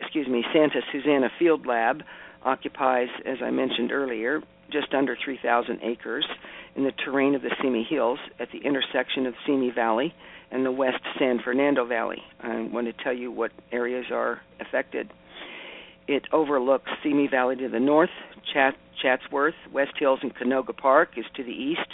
excuse 0.01 0.29
me, 0.29 0.45
Santa 0.53 0.81
Susana 0.93 1.29
Field 1.39 1.67
Lab 1.67 2.03
occupies, 2.45 3.09
as 3.25 3.39
I 3.43 3.51
mentioned 3.51 3.93
earlier, 3.93 4.43
just 4.71 4.95
under 4.95 5.17
3,000 5.23 5.81
acres 5.83 6.27
in 6.77 6.85
the 6.85 6.93
terrain 6.93 7.35
of 7.35 7.43
the 7.43 7.55
Simi 7.63 7.87
Hills 7.89 8.19
at 8.41 8.49
the 8.53 8.59
intersection 8.59 9.27
of 9.27 9.35
Simi 9.47 9.71
Valley 9.71 10.15
and 10.53 10.65
the 10.65 10.71
West 10.71 11.03
San 11.19 11.41
Fernando 11.43 11.85
Valley. 11.85 12.23
I 12.41 12.63
want 12.63 12.87
to 12.87 13.03
tell 13.03 13.13
you 13.15 13.33
what 13.33 13.51
areas 13.73 14.07
are 14.13 14.41
affected. 14.61 15.11
It 16.07 16.25
overlooks 16.33 16.91
Simi 17.03 17.27
Valley 17.27 17.57
to 17.57 17.69
the 17.69 17.81
north, 17.81 18.11
Chat- 18.53 18.77
Chatsworth, 19.01 19.55
West 19.73 19.93
Hills, 19.99 20.21
and 20.23 20.35
Canoga 20.35 20.77
Park 20.77 21.11
is 21.17 21.25
to 21.37 21.43
the 21.43 21.51
east, 21.51 21.89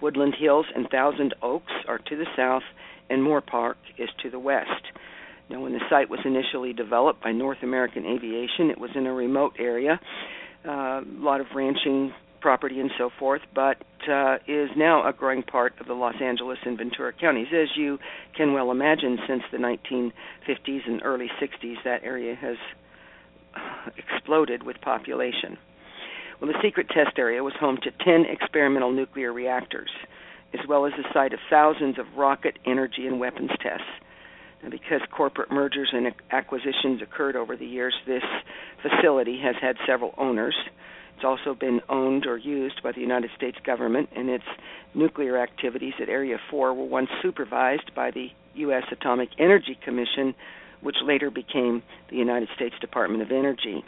Woodland 0.00 0.34
Hills 0.38 0.66
and 0.74 0.88
Thousand 0.90 1.34
Oaks 1.42 1.72
are 1.88 1.98
to 1.98 2.16
the 2.16 2.26
south, 2.36 2.62
and 3.08 3.22
Moorpark 3.22 3.76
is 3.98 4.08
to 4.22 4.30
the 4.30 4.38
west. 4.38 4.68
Now, 5.48 5.62
when 5.62 5.72
the 5.72 5.80
site 5.90 6.08
was 6.08 6.20
initially 6.24 6.72
developed 6.72 7.22
by 7.22 7.32
North 7.32 7.58
American 7.62 8.04
Aviation, 8.06 8.70
it 8.70 8.78
was 8.78 8.90
in 8.94 9.06
a 9.06 9.12
remote 9.12 9.54
area, 9.58 10.00
uh, 10.66 10.70
a 10.70 11.04
lot 11.18 11.40
of 11.40 11.46
ranching 11.54 12.12
property 12.44 12.78
and 12.78 12.90
so 12.98 13.08
forth, 13.18 13.40
but 13.54 13.78
uh, 14.06 14.36
is 14.46 14.68
now 14.76 15.08
a 15.08 15.14
growing 15.14 15.42
part 15.42 15.72
of 15.80 15.86
the 15.86 15.94
Los 15.94 16.16
Angeles 16.20 16.58
and 16.66 16.76
Ventura 16.76 17.10
counties. 17.10 17.46
As 17.54 17.68
you 17.74 17.98
can 18.36 18.52
well 18.52 18.70
imagine, 18.70 19.18
since 19.26 19.42
the 19.50 19.56
1950s 19.56 20.86
and 20.86 21.00
early 21.02 21.30
60s, 21.40 21.76
that 21.84 22.04
area 22.04 22.34
has 22.34 22.58
exploded 23.96 24.62
with 24.62 24.78
population. 24.82 25.56
Well, 26.38 26.52
the 26.52 26.58
secret 26.62 26.90
test 26.90 27.18
area 27.18 27.42
was 27.42 27.54
home 27.58 27.78
to 27.78 27.90
10 28.04 28.26
experimental 28.28 28.92
nuclear 28.92 29.32
reactors, 29.32 29.88
as 30.52 30.60
well 30.68 30.84
as 30.84 30.92
the 30.98 31.08
site 31.14 31.32
of 31.32 31.38
thousands 31.48 31.98
of 31.98 32.04
rocket, 32.14 32.58
energy, 32.66 33.06
and 33.06 33.18
weapons 33.18 33.52
tests. 33.62 33.88
And 34.60 34.70
because 34.70 35.00
corporate 35.10 35.50
mergers 35.50 35.88
and 35.94 36.12
acquisitions 36.30 37.00
occurred 37.00 37.36
over 37.36 37.56
the 37.56 37.64
years, 37.64 37.94
this 38.06 38.22
facility 38.82 39.40
has 39.42 39.56
had 39.62 39.76
several 39.86 40.12
owners. 40.18 40.56
It's 41.16 41.24
also 41.24 41.54
been 41.54 41.80
owned 41.88 42.26
or 42.26 42.36
used 42.36 42.82
by 42.82 42.92
the 42.92 43.00
United 43.00 43.30
States 43.36 43.56
government, 43.64 44.10
and 44.14 44.28
its 44.28 44.44
nuclear 44.94 45.38
activities 45.38 45.94
at 46.00 46.08
Area 46.08 46.38
4 46.50 46.74
were 46.74 46.84
once 46.84 47.08
supervised 47.22 47.94
by 47.94 48.10
the 48.10 48.28
U.S. 48.54 48.84
Atomic 48.90 49.30
Energy 49.38 49.78
Commission, 49.84 50.34
which 50.80 50.96
later 51.04 51.30
became 51.30 51.82
the 52.10 52.16
United 52.16 52.48
States 52.54 52.74
Department 52.80 53.22
of 53.22 53.30
Energy. 53.30 53.84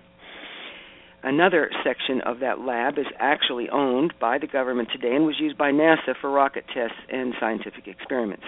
Another 1.23 1.71
section 1.83 2.21
of 2.21 2.39
that 2.41 2.61
lab 2.61 2.99
is 2.99 3.07
actually 3.19 3.69
owned 3.69 4.15
by 4.21 4.39
the 4.39 4.47
government 4.47 4.91
today 4.93 5.15
and 5.15 5.27
was 5.27 5.41
used 5.41 5.59
by 5.59 5.73
NASA 5.73 6.15
for 6.21 6.31
rocket 6.31 6.65
tests 6.73 6.97
and 7.11 7.35
scientific 7.41 7.89
experiments. 7.89 8.45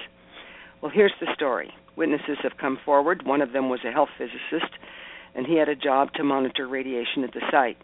Well, 0.81 0.93
here's 0.95 1.15
the 1.21 1.27
story. 1.35 1.73
Witnesses 1.97 2.39
have 2.45 2.57
come 2.61 2.79
forward. 2.85 3.27
One 3.27 3.43
of 3.43 3.53
them 3.53 3.69
was 3.69 3.81
a 3.85 3.91
health 3.91 4.11
physicist, 4.17 4.73
and 5.35 5.45
he 5.45 5.57
had 5.57 5.69
a 5.69 5.75
job 5.75 6.13
to 6.15 6.23
monitor 6.23 6.69
radiation 6.69 7.25
at 7.25 7.33
the 7.33 7.43
site. 7.51 7.79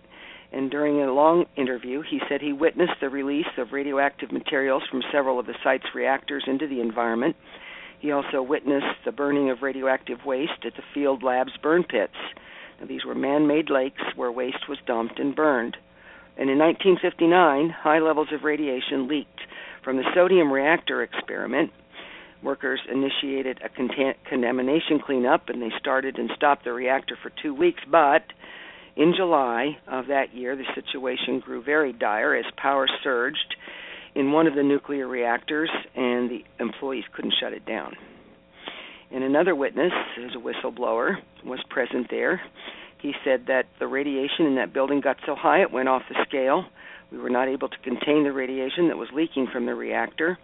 And 0.55 0.71
during 0.71 1.03
a 1.03 1.13
long 1.13 1.47
interview, 1.57 2.03
he 2.09 2.21
said 2.29 2.41
he 2.41 2.53
witnessed 2.53 3.01
the 3.01 3.09
release 3.09 3.59
of 3.59 3.73
radioactive 3.73 4.31
materials 4.31 4.85
from 4.89 5.03
several 5.11 5.41
of 5.41 5.47
the 5.47 5.59
site's 5.65 5.93
reactors 5.97 6.45
into 6.47 6.69
the 6.69 6.81
environment. 6.81 7.35
He 7.99 8.13
also 8.13 8.41
witnessed 8.41 9.03
the 9.05 9.11
burning 9.11 9.51
of 9.51 9.63
radioactive 9.63 10.25
waste 10.25 10.65
at 10.65 10.77
the 10.77 10.85
field 10.95 11.25
lab's 11.25 11.57
burn 11.61 11.83
pits. 11.83 12.15
Now, 12.79 12.87
these 12.87 13.05
were 13.05 13.17
man 13.17 13.49
made 13.49 13.69
lakes 13.69 14.03
where 14.15 14.31
waste 14.31 14.69
was 14.69 14.79
dumped 14.87 15.19
and 15.19 15.35
burned. 15.35 15.77
And 16.37 16.49
in 16.49 16.59
1959, 16.59 17.71
high 17.71 17.99
levels 17.99 18.29
of 18.33 18.45
radiation 18.45 19.09
leaked 19.09 19.41
from 19.83 19.97
the 19.97 20.09
sodium 20.15 20.53
reactor 20.53 21.03
experiment. 21.03 21.73
Workers 22.45 22.81
initiated 22.89 23.61
a 23.61 23.71
contamination 24.29 25.01
cleanup 25.05 25.49
and 25.49 25.61
they 25.61 25.73
started 25.81 26.17
and 26.17 26.31
stopped 26.37 26.63
the 26.63 26.73
reactor 26.73 27.19
for 27.21 27.33
two 27.43 27.55
weeks. 27.55 27.83
But 27.91 28.23
in 28.97 29.15
July 29.17 29.77
of 29.89 30.07
that 30.07 30.35
year, 30.35 30.57
the 30.57 30.65
situation 30.75 31.41
grew 31.41 31.63
very 31.63 31.93
dire 31.93 32.35
as 32.35 32.45
power 32.57 32.87
surged 33.03 33.57
in 34.15 34.33
one 34.33 34.47
of 34.47 34.55
the 34.55 34.63
nuclear 34.63 35.09
reactors 35.09 35.71
and 35.97 36.31
the 36.31 36.45
employees 36.61 37.05
couldn't 37.15 37.35
shut 37.41 37.53
it 37.53 37.67
down. 37.67 37.95
And 39.11 39.25
another 39.25 39.55
witness, 39.55 39.93
who's 40.17 40.35
a 40.35 40.39
whistleblower, 40.39 41.17
was 41.45 41.61
present 41.69 42.09
there. 42.11 42.41
He 43.01 43.13
said 43.25 43.47
that 43.49 43.67
the 43.79 43.87
radiation 43.87 44.47
in 44.47 44.55
that 44.57 44.73
building 44.73 45.01
got 45.01 45.17
so 45.27 45.35
high 45.35 45.63
it 45.63 45.73
went 45.73 45.89
off 45.89 46.03
the 46.09 46.17
scale. 46.27 46.65
We 47.13 47.19
were 47.19 47.31
not 47.31 47.49
able 47.49 47.69
to 47.69 47.79
contain 47.85 48.25
the 48.25 48.33
radiation 48.33 48.89
that 48.89 48.97
was 48.97 49.09
leaking 49.13 49.49
from 49.53 49.67
the 49.67 49.75
reactor. 49.75 50.39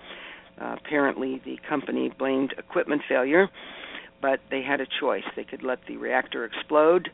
Uh, 0.60 0.76
apparently, 0.78 1.40
the 1.44 1.58
company 1.68 2.12
blamed 2.18 2.54
equipment 2.58 3.02
failure, 3.08 3.48
but 4.20 4.40
they 4.50 4.62
had 4.62 4.80
a 4.80 4.86
choice. 5.00 5.24
They 5.36 5.44
could 5.44 5.62
let 5.62 5.78
the 5.88 5.96
reactor 5.96 6.44
explode, 6.44 7.10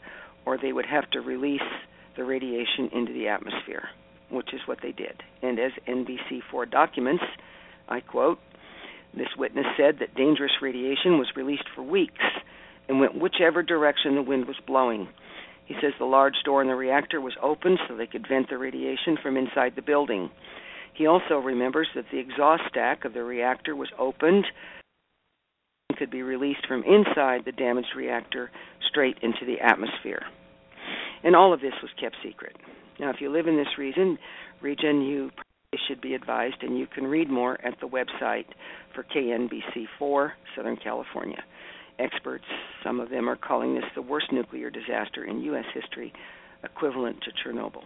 or 0.47 0.57
they 0.57 0.73
would 0.73 0.87
have 0.87 1.11
to 1.11 1.21
release 1.21 1.61
the 2.17 2.25
radiation 2.25 2.88
into 2.93 3.12
the 3.12 3.29
atmosphere, 3.29 3.88
which 4.31 4.55
is 4.55 4.61
what 4.67 4.79
they 4.83 4.93
did. 4.93 5.23
And 5.43 5.59
as 5.59 5.73
NBC4 5.87 6.71
documents, 6.71 7.25
I 7.88 8.00
quote, 8.00 8.38
this 9.15 9.29
witness 9.37 9.67
said 9.76 9.99
that 10.00 10.15
dangerous 10.15 10.53
radiation 10.62 11.19
was 11.19 11.29
released 11.37 11.69
for 11.75 11.83
weeks 11.83 12.25
and 12.88 13.00
went 13.00 13.21
whichever 13.21 13.62
direction 13.62 14.15
the 14.15 14.23
wind 14.23 14.47
was 14.47 14.57
blowing. 14.67 15.09
He 15.67 15.75
says 15.81 15.93
the 15.99 16.05
large 16.05 16.35
door 16.45 16.62
in 16.62 16.69
the 16.69 16.75
reactor 16.75 17.21
was 17.21 17.35
opened 17.43 17.81
so 17.88 17.97
they 17.97 18.07
could 18.07 18.29
vent 18.29 18.49
the 18.49 18.59
radiation 18.59 19.17
from 19.21 19.37
inside 19.37 19.73
the 19.75 19.83
building. 19.83 20.31
He 20.95 21.07
also 21.07 21.38
remembers 21.38 21.88
that 21.95 22.07
the 22.11 22.19
exhaust 22.19 22.62
stack 22.69 23.05
of 23.05 23.12
the 23.12 23.25
reactor 23.25 23.75
was 23.75 23.88
opened 23.99 24.47
could 25.99 26.11
be 26.11 26.23
released 26.23 26.67
from 26.67 26.83
inside 26.85 27.45
the 27.45 27.53
damaged 27.53 27.95
reactor 27.97 28.50
straight 28.88 29.17
into 29.23 29.45
the 29.47 29.61
atmosphere. 29.61 30.23
And 31.25 31.35
all 31.35 31.53
of 31.53 31.61
this 31.61 31.75
was 31.83 31.91
kept 32.00 32.17
secret. 32.23 32.57
Now, 32.99 33.11
if 33.11 33.17
you 33.21 33.31
live 33.31 33.47
in 33.47 33.57
this 33.57 33.79
region, 33.79 34.19
region 34.61 35.03
you 35.03 35.31
should 35.88 36.00
be 36.00 36.15
advised, 36.15 36.62
and 36.62 36.79
you 36.79 36.87
can 36.87 37.05
read 37.05 37.29
more 37.29 37.59
at 37.65 37.75
the 37.81 37.88
website 37.88 38.47
for 38.95 39.05
KNBC4 39.05 40.31
Southern 40.55 40.76
California. 40.76 41.43
Experts, 41.99 42.45
some 42.85 43.00
of 43.00 43.11
them 43.11 43.29
are 43.29 43.37
calling 43.37 43.75
this 43.75 43.85
the 43.95 44.03
worst 44.03 44.33
nuclear 44.33 44.71
disaster 44.71 45.25
in 45.25 45.41
U.S. 45.43 45.65
history, 45.75 46.12
equivalent 46.62 47.19
to 47.23 47.31
Chernobyl. 47.33 47.83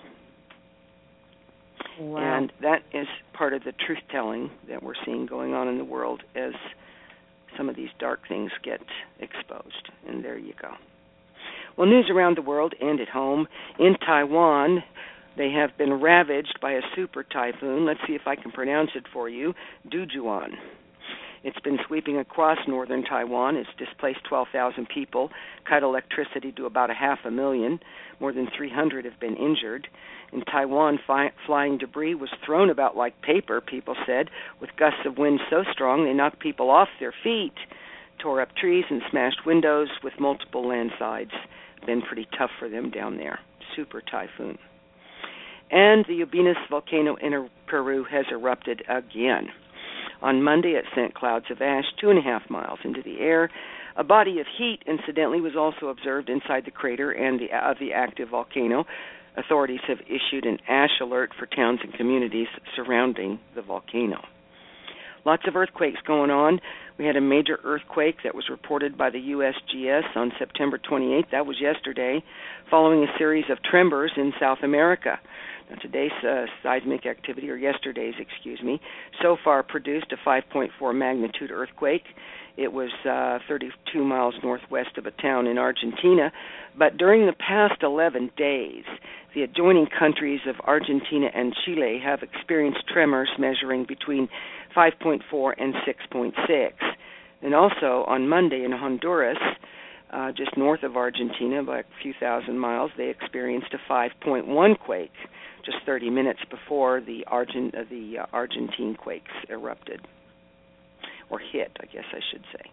Wow. 1.98 2.18
And 2.18 2.52
that 2.62 2.82
is 2.92 3.06
part 3.32 3.54
of 3.54 3.64
the 3.64 3.72
truth 3.86 4.00
telling 4.10 4.50
that 4.68 4.82
we're 4.82 4.94
seeing 5.04 5.26
going 5.26 5.54
on 5.54 5.68
in 5.68 5.78
the 5.78 5.84
world 5.84 6.22
as 6.34 6.52
some 7.60 7.68
of 7.68 7.76
these 7.76 7.90
dark 7.98 8.20
things 8.26 8.50
get 8.64 8.80
exposed. 9.18 9.90
And 10.08 10.24
there 10.24 10.38
you 10.38 10.54
go. 10.60 10.70
Well, 11.76 11.86
news 11.86 12.08
around 12.10 12.38
the 12.38 12.42
world 12.42 12.74
and 12.80 12.98
at 12.98 13.08
home. 13.08 13.48
In 13.78 13.96
Taiwan, 13.96 14.82
they 15.36 15.50
have 15.50 15.76
been 15.76 16.00
ravaged 16.00 16.58
by 16.62 16.72
a 16.72 16.80
super 16.96 17.22
typhoon. 17.22 17.84
Let's 17.84 18.00
see 18.06 18.14
if 18.14 18.22
I 18.26 18.34
can 18.34 18.50
pronounce 18.50 18.90
it 18.94 19.04
for 19.12 19.28
you 19.28 19.52
Dujuan. 19.92 20.52
It's 21.42 21.60
been 21.60 21.78
sweeping 21.86 22.18
across 22.18 22.58
northern 22.68 23.02
Taiwan. 23.02 23.56
It's 23.56 23.68
displaced 23.78 24.24
12,000 24.28 24.88
people, 24.88 25.30
cut 25.68 25.82
electricity 25.82 26.52
to 26.52 26.66
about 26.66 26.90
a 26.90 26.94
half 26.94 27.20
a 27.24 27.30
million. 27.30 27.80
More 28.20 28.32
than 28.32 28.48
300 28.54 29.06
have 29.06 29.18
been 29.18 29.36
injured. 29.36 29.88
In 30.32 30.42
Taiwan, 30.42 30.98
fi- 31.06 31.32
flying 31.46 31.78
debris 31.78 32.14
was 32.14 32.28
thrown 32.44 32.68
about 32.68 32.96
like 32.96 33.22
paper, 33.22 33.60
people 33.60 33.96
said, 34.06 34.28
with 34.60 34.70
gusts 34.78 35.06
of 35.06 35.16
wind 35.16 35.40
so 35.48 35.64
strong 35.72 36.04
they 36.04 36.12
knocked 36.12 36.40
people 36.40 36.70
off 36.70 36.88
their 37.00 37.14
feet, 37.24 37.54
tore 38.22 38.42
up 38.42 38.54
trees, 38.54 38.84
and 38.90 39.00
smashed 39.10 39.46
windows 39.46 39.88
with 40.04 40.12
multiple 40.20 40.68
landslides. 40.68 41.32
Been 41.86 42.02
pretty 42.02 42.28
tough 42.38 42.50
for 42.58 42.68
them 42.68 42.90
down 42.90 43.16
there. 43.16 43.40
Super 43.74 44.02
typhoon. 44.02 44.58
And 45.70 46.04
the 46.06 46.20
Ubinas 46.24 46.68
volcano 46.68 47.16
in 47.16 47.48
Peru 47.66 48.04
has 48.04 48.26
erupted 48.30 48.82
again. 48.88 49.48
On 50.22 50.42
Monday, 50.42 50.72
it 50.72 50.84
sent 50.94 51.14
clouds 51.14 51.46
of 51.50 51.62
ash 51.62 51.84
two 52.00 52.10
and 52.10 52.18
a 52.18 52.22
half 52.22 52.48
miles 52.50 52.78
into 52.84 53.02
the 53.02 53.20
air. 53.20 53.50
A 53.96 54.04
body 54.04 54.38
of 54.40 54.46
heat, 54.58 54.80
incidentally, 54.86 55.40
was 55.40 55.56
also 55.56 55.88
observed 55.88 56.28
inside 56.28 56.64
the 56.64 56.70
crater 56.70 57.10
and 57.10 57.40
the, 57.40 57.48
of 57.56 57.78
the 57.78 57.92
active 57.92 58.28
volcano. 58.30 58.84
Authorities 59.36 59.80
have 59.86 60.00
issued 60.02 60.44
an 60.44 60.58
ash 60.68 61.00
alert 61.00 61.30
for 61.38 61.46
towns 61.46 61.80
and 61.82 61.94
communities 61.94 62.48
surrounding 62.76 63.38
the 63.54 63.62
volcano. 63.62 64.22
Lots 65.24 65.42
of 65.46 65.56
earthquakes 65.56 65.98
going 66.06 66.30
on. 66.30 66.60
We 66.98 67.04
had 67.04 67.16
a 67.16 67.20
major 67.20 67.58
earthquake 67.64 68.16
that 68.24 68.34
was 68.34 68.48
reported 68.50 68.96
by 68.96 69.10
the 69.10 69.18
USGS 69.18 70.16
on 70.16 70.32
September 70.38 70.78
28th. 70.78 71.30
That 71.30 71.46
was 71.46 71.56
yesterday, 71.60 72.22
following 72.70 73.02
a 73.02 73.18
series 73.18 73.44
of 73.50 73.58
tremors 73.62 74.12
in 74.16 74.32
South 74.40 74.58
America. 74.62 75.18
Now, 75.70 75.76
today's 75.76 76.10
uh, 76.26 76.46
seismic 76.62 77.06
activity, 77.06 77.48
or 77.50 77.56
yesterday's, 77.56 78.14
excuse 78.18 78.60
me, 78.62 78.80
so 79.22 79.36
far 79.42 79.62
produced 79.62 80.12
a 80.12 80.28
5.4 80.28 80.94
magnitude 80.94 81.50
earthquake. 81.50 82.04
It 82.56 82.72
was 82.72 82.90
uh, 83.08 83.38
32 83.48 84.04
miles 84.04 84.34
northwest 84.42 84.98
of 84.98 85.06
a 85.06 85.10
town 85.10 85.46
in 85.46 85.58
Argentina. 85.58 86.32
But 86.78 86.96
during 86.96 87.26
the 87.26 87.32
past 87.32 87.82
11 87.82 88.30
days, 88.36 88.84
the 89.34 89.42
adjoining 89.42 89.86
countries 89.86 90.40
of 90.46 90.56
Argentina 90.66 91.28
and 91.34 91.54
Chile 91.64 92.00
have 92.04 92.22
experienced 92.22 92.86
tremors 92.88 93.30
measuring 93.38 93.84
between 93.84 94.28
5.4 94.76 95.52
and 95.58 95.74
6.6. 95.74 96.72
And 97.42 97.54
also 97.54 98.04
on 98.06 98.28
Monday 98.28 98.64
in 98.64 98.72
Honduras, 98.72 99.38
uh, 100.12 100.32
just 100.32 100.56
north 100.56 100.82
of 100.82 100.96
Argentina 100.96 101.62
by 101.62 101.80
a 101.80 101.84
few 102.02 102.12
thousand 102.18 102.58
miles, 102.58 102.90
they 102.96 103.08
experienced 103.08 103.72
a 103.72 103.92
5.1 103.92 104.78
quake 104.78 105.12
just 105.64 105.78
30 105.86 106.10
minutes 106.10 106.40
before 106.50 107.00
the, 107.00 107.24
Argent, 107.26 107.74
uh, 107.74 107.84
the 107.90 108.18
uh, 108.18 108.26
Argentine 108.32 108.94
quakes 108.94 109.30
erupted, 109.48 110.00
or 111.30 111.38
hit, 111.38 111.76
I 111.80 111.86
guess 111.86 112.04
I 112.12 112.20
should 112.30 112.44
say. 112.52 112.70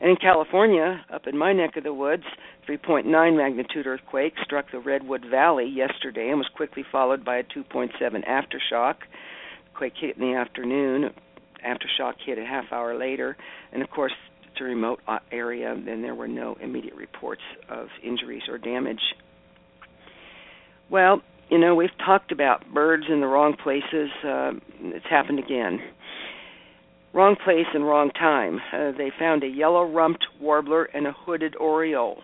And 0.00 0.10
in 0.10 0.16
California, 0.16 1.04
up 1.12 1.26
in 1.26 1.36
my 1.36 1.52
neck 1.52 1.76
of 1.76 1.82
the 1.84 1.92
woods, 1.92 2.24
3.9 2.68 3.36
magnitude 3.36 3.86
earthquake 3.86 4.34
struck 4.44 4.70
the 4.70 4.78
Redwood 4.78 5.24
Valley 5.28 5.66
yesterday 5.66 6.28
and 6.28 6.38
was 6.38 6.48
quickly 6.54 6.84
followed 6.90 7.24
by 7.24 7.38
a 7.38 7.42
2.7 7.42 7.90
aftershock. 8.00 8.94
The 9.00 9.74
quake 9.74 9.94
hit 10.00 10.16
in 10.16 10.22
the 10.22 10.36
afternoon. 10.36 11.10
Aftershock 11.66 12.14
hit 12.24 12.38
a 12.38 12.44
half 12.44 12.66
hour 12.70 12.96
later, 12.96 13.36
and 13.72 13.82
of 13.82 13.90
course, 13.90 14.12
it's 14.44 14.60
a 14.60 14.64
remote 14.64 15.00
uh, 15.08 15.18
area, 15.32 15.72
and 15.72 16.04
there 16.04 16.14
were 16.14 16.28
no 16.28 16.56
immediate 16.60 16.94
reports 16.94 17.42
of 17.68 17.88
injuries 18.04 18.42
or 18.48 18.58
damage. 18.58 19.00
Well, 20.88 21.20
you 21.50 21.58
know, 21.58 21.74
we've 21.74 21.96
talked 22.04 22.30
about 22.30 22.72
birds 22.72 23.04
in 23.08 23.20
the 23.20 23.26
wrong 23.26 23.56
places. 23.62 24.10
Uh, 24.24 24.52
it's 24.80 25.06
happened 25.10 25.38
again. 25.40 25.80
Wrong 27.12 27.36
place 27.42 27.66
and 27.74 27.86
wrong 27.86 28.10
time. 28.10 28.60
Uh, 28.72 28.92
they 28.96 29.10
found 29.18 29.42
a 29.42 29.48
yellow 29.48 29.84
rumped 29.90 30.26
warbler 30.40 30.84
and 30.84 31.06
a 31.06 31.12
hooded 31.12 31.56
oriole 31.56 32.22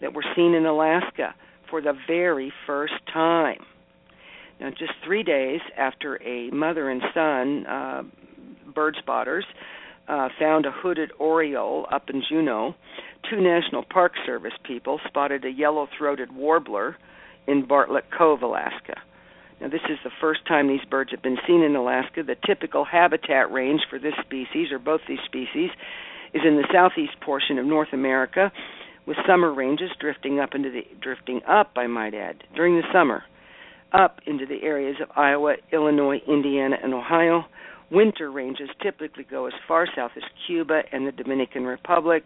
that 0.00 0.14
were 0.14 0.24
seen 0.34 0.54
in 0.54 0.66
Alaska 0.66 1.34
for 1.70 1.80
the 1.80 1.92
very 2.06 2.52
first 2.66 2.94
time. 3.12 3.58
Now, 4.60 4.70
just 4.70 4.92
three 5.04 5.22
days 5.22 5.60
after 5.76 6.22
a 6.22 6.50
mother 6.50 6.88
and 6.88 7.02
son, 7.12 7.66
uh, 7.66 8.02
bird 8.74 8.96
spotters, 8.98 9.44
uh, 10.08 10.28
found 10.38 10.66
a 10.66 10.70
hooded 10.70 11.10
oriole 11.18 11.86
up 11.92 12.08
in 12.10 12.22
Juneau, 12.28 12.74
two 13.30 13.40
National 13.40 13.82
Park 13.82 14.12
Service 14.24 14.52
people 14.64 15.00
spotted 15.06 15.44
a 15.44 15.50
yellow 15.50 15.88
throated 15.98 16.34
warbler 16.34 16.96
in 17.46 17.66
Bartlett 17.66 18.04
Cove, 18.16 18.42
Alaska. 18.42 18.94
Now, 19.64 19.70
this 19.70 19.80
is 19.88 19.96
the 20.04 20.10
first 20.20 20.44
time 20.46 20.68
these 20.68 20.84
birds 20.90 21.10
have 21.12 21.22
been 21.22 21.38
seen 21.46 21.62
in 21.62 21.74
Alaska. 21.74 22.22
The 22.22 22.36
typical 22.46 22.84
habitat 22.84 23.50
range 23.50 23.80
for 23.88 23.98
this 23.98 24.12
species, 24.20 24.70
or 24.70 24.78
both 24.78 25.00
these 25.08 25.24
species, 25.24 25.70
is 26.34 26.42
in 26.46 26.56
the 26.56 26.68
southeast 26.70 27.18
portion 27.24 27.58
of 27.58 27.64
North 27.64 27.88
America, 27.94 28.52
with 29.06 29.16
summer 29.26 29.54
ranges 29.54 29.88
drifting 29.98 30.38
up 30.38 30.50
into 30.54 30.70
the 30.70 30.82
drifting 31.00 31.40
up, 31.48 31.72
I 31.76 31.86
might 31.86 32.12
add, 32.12 32.44
during 32.54 32.76
the 32.76 32.82
summer, 32.92 33.24
up 33.90 34.20
into 34.26 34.44
the 34.44 34.62
areas 34.62 34.96
of 35.00 35.08
Iowa, 35.16 35.54
Illinois, 35.72 36.20
Indiana, 36.28 36.76
and 36.82 36.92
Ohio. 36.92 37.46
Winter 37.90 38.30
ranges 38.30 38.68
typically 38.82 39.24
go 39.24 39.46
as 39.46 39.54
far 39.66 39.86
south 39.96 40.10
as 40.14 40.24
Cuba 40.46 40.82
and 40.92 41.06
the 41.06 41.12
Dominican 41.12 41.64
Republic. 41.64 42.24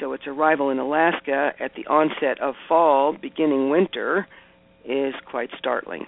So 0.00 0.14
its 0.14 0.26
arrival 0.26 0.70
in 0.70 0.78
Alaska 0.78 1.52
at 1.60 1.72
the 1.74 1.86
onset 1.86 2.40
of 2.40 2.54
fall, 2.66 3.12
beginning 3.20 3.68
winter, 3.68 4.26
is 4.86 5.12
quite 5.30 5.50
startling. 5.58 6.06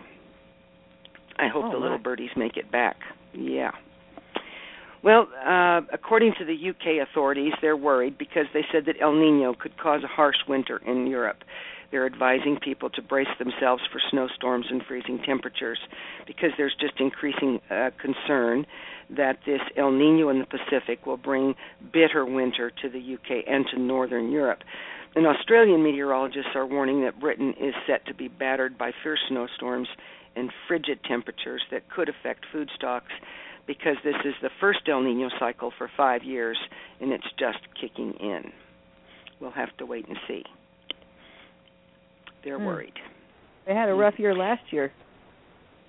I 1.38 1.48
hope 1.48 1.64
oh, 1.66 1.72
the 1.72 1.78
little 1.78 1.98
my. 1.98 2.02
birdies 2.02 2.30
make 2.36 2.56
it 2.56 2.70
back. 2.70 2.96
Yeah. 3.32 3.72
Well, 5.02 5.28
uh, 5.46 5.82
according 5.92 6.32
to 6.38 6.46
the 6.46 6.70
UK 6.70 7.06
authorities, 7.06 7.52
they're 7.60 7.76
worried 7.76 8.16
because 8.16 8.46
they 8.54 8.64
said 8.72 8.86
that 8.86 8.96
El 9.02 9.12
Nino 9.12 9.52
could 9.52 9.76
cause 9.76 10.02
a 10.02 10.06
harsh 10.06 10.38
winter 10.48 10.80
in 10.86 11.06
Europe. 11.06 11.44
They're 11.90 12.06
advising 12.06 12.58
people 12.62 12.88
to 12.90 13.02
brace 13.02 13.28
themselves 13.38 13.82
for 13.92 14.00
snowstorms 14.10 14.66
and 14.70 14.82
freezing 14.82 15.20
temperatures 15.24 15.78
because 16.26 16.50
there's 16.56 16.74
just 16.80 16.94
increasing 16.98 17.60
uh, 17.70 17.90
concern 18.00 18.66
that 19.10 19.38
this 19.44 19.60
El 19.76 19.92
Nino 19.92 20.30
in 20.30 20.38
the 20.38 20.46
Pacific 20.46 21.06
will 21.06 21.18
bring 21.18 21.54
bitter 21.92 22.24
winter 22.24 22.72
to 22.82 22.88
the 22.88 22.98
UK 22.98 23.44
and 23.46 23.66
to 23.72 23.78
northern 23.78 24.32
Europe. 24.32 24.60
And 25.14 25.26
Australian 25.26 25.84
meteorologists 25.84 26.50
are 26.56 26.66
warning 26.66 27.02
that 27.02 27.20
Britain 27.20 27.54
is 27.60 27.74
set 27.86 28.06
to 28.06 28.14
be 28.14 28.28
battered 28.28 28.76
by 28.76 28.90
fierce 29.02 29.20
snowstorms 29.28 29.88
and 30.36 30.50
frigid 30.68 30.98
temperatures 31.04 31.62
that 31.70 31.88
could 31.90 32.08
affect 32.08 32.44
food 32.52 32.70
stocks 32.74 33.12
because 33.66 33.96
this 34.04 34.16
is 34.24 34.34
the 34.42 34.50
first 34.60 34.80
El 34.88 35.02
Nino 35.02 35.30
cycle 35.38 35.72
for 35.76 35.90
five 35.96 36.22
years 36.22 36.58
and 37.00 37.12
it's 37.12 37.30
just 37.38 37.58
kicking 37.80 38.12
in. 38.14 38.52
We'll 39.40 39.52
have 39.52 39.74
to 39.78 39.86
wait 39.86 40.06
and 40.08 40.18
see. 40.28 40.44
They're 42.44 42.58
Hmm. 42.58 42.66
worried. 42.66 43.00
They 43.64 43.74
had 43.74 43.88
a 43.88 43.94
rough 43.94 44.18
year 44.18 44.34
last 44.34 44.72
year. 44.72 44.92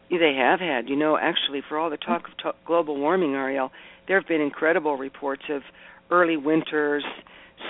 They 0.10 0.36
have 0.36 0.60
had, 0.60 0.88
you 0.88 0.96
know, 0.96 1.18
actually, 1.18 1.62
for 1.62 1.78
all 1.78 1.90
the 1.90 1.98
talk 1.98 2.28
of 2.28 2.38
to- 2.38 2.56
global 2.66 2.96
warming, 2.96 3.36
Ariel, 3.36 3.72
there 4.08 4.18
have 4.20 4.28
been 4.28 4.40
incredible 4.42 4.96
reports 4.96 5.50
of 5.50 5.64
early 6.12 6.38
winters, 6.38 7.04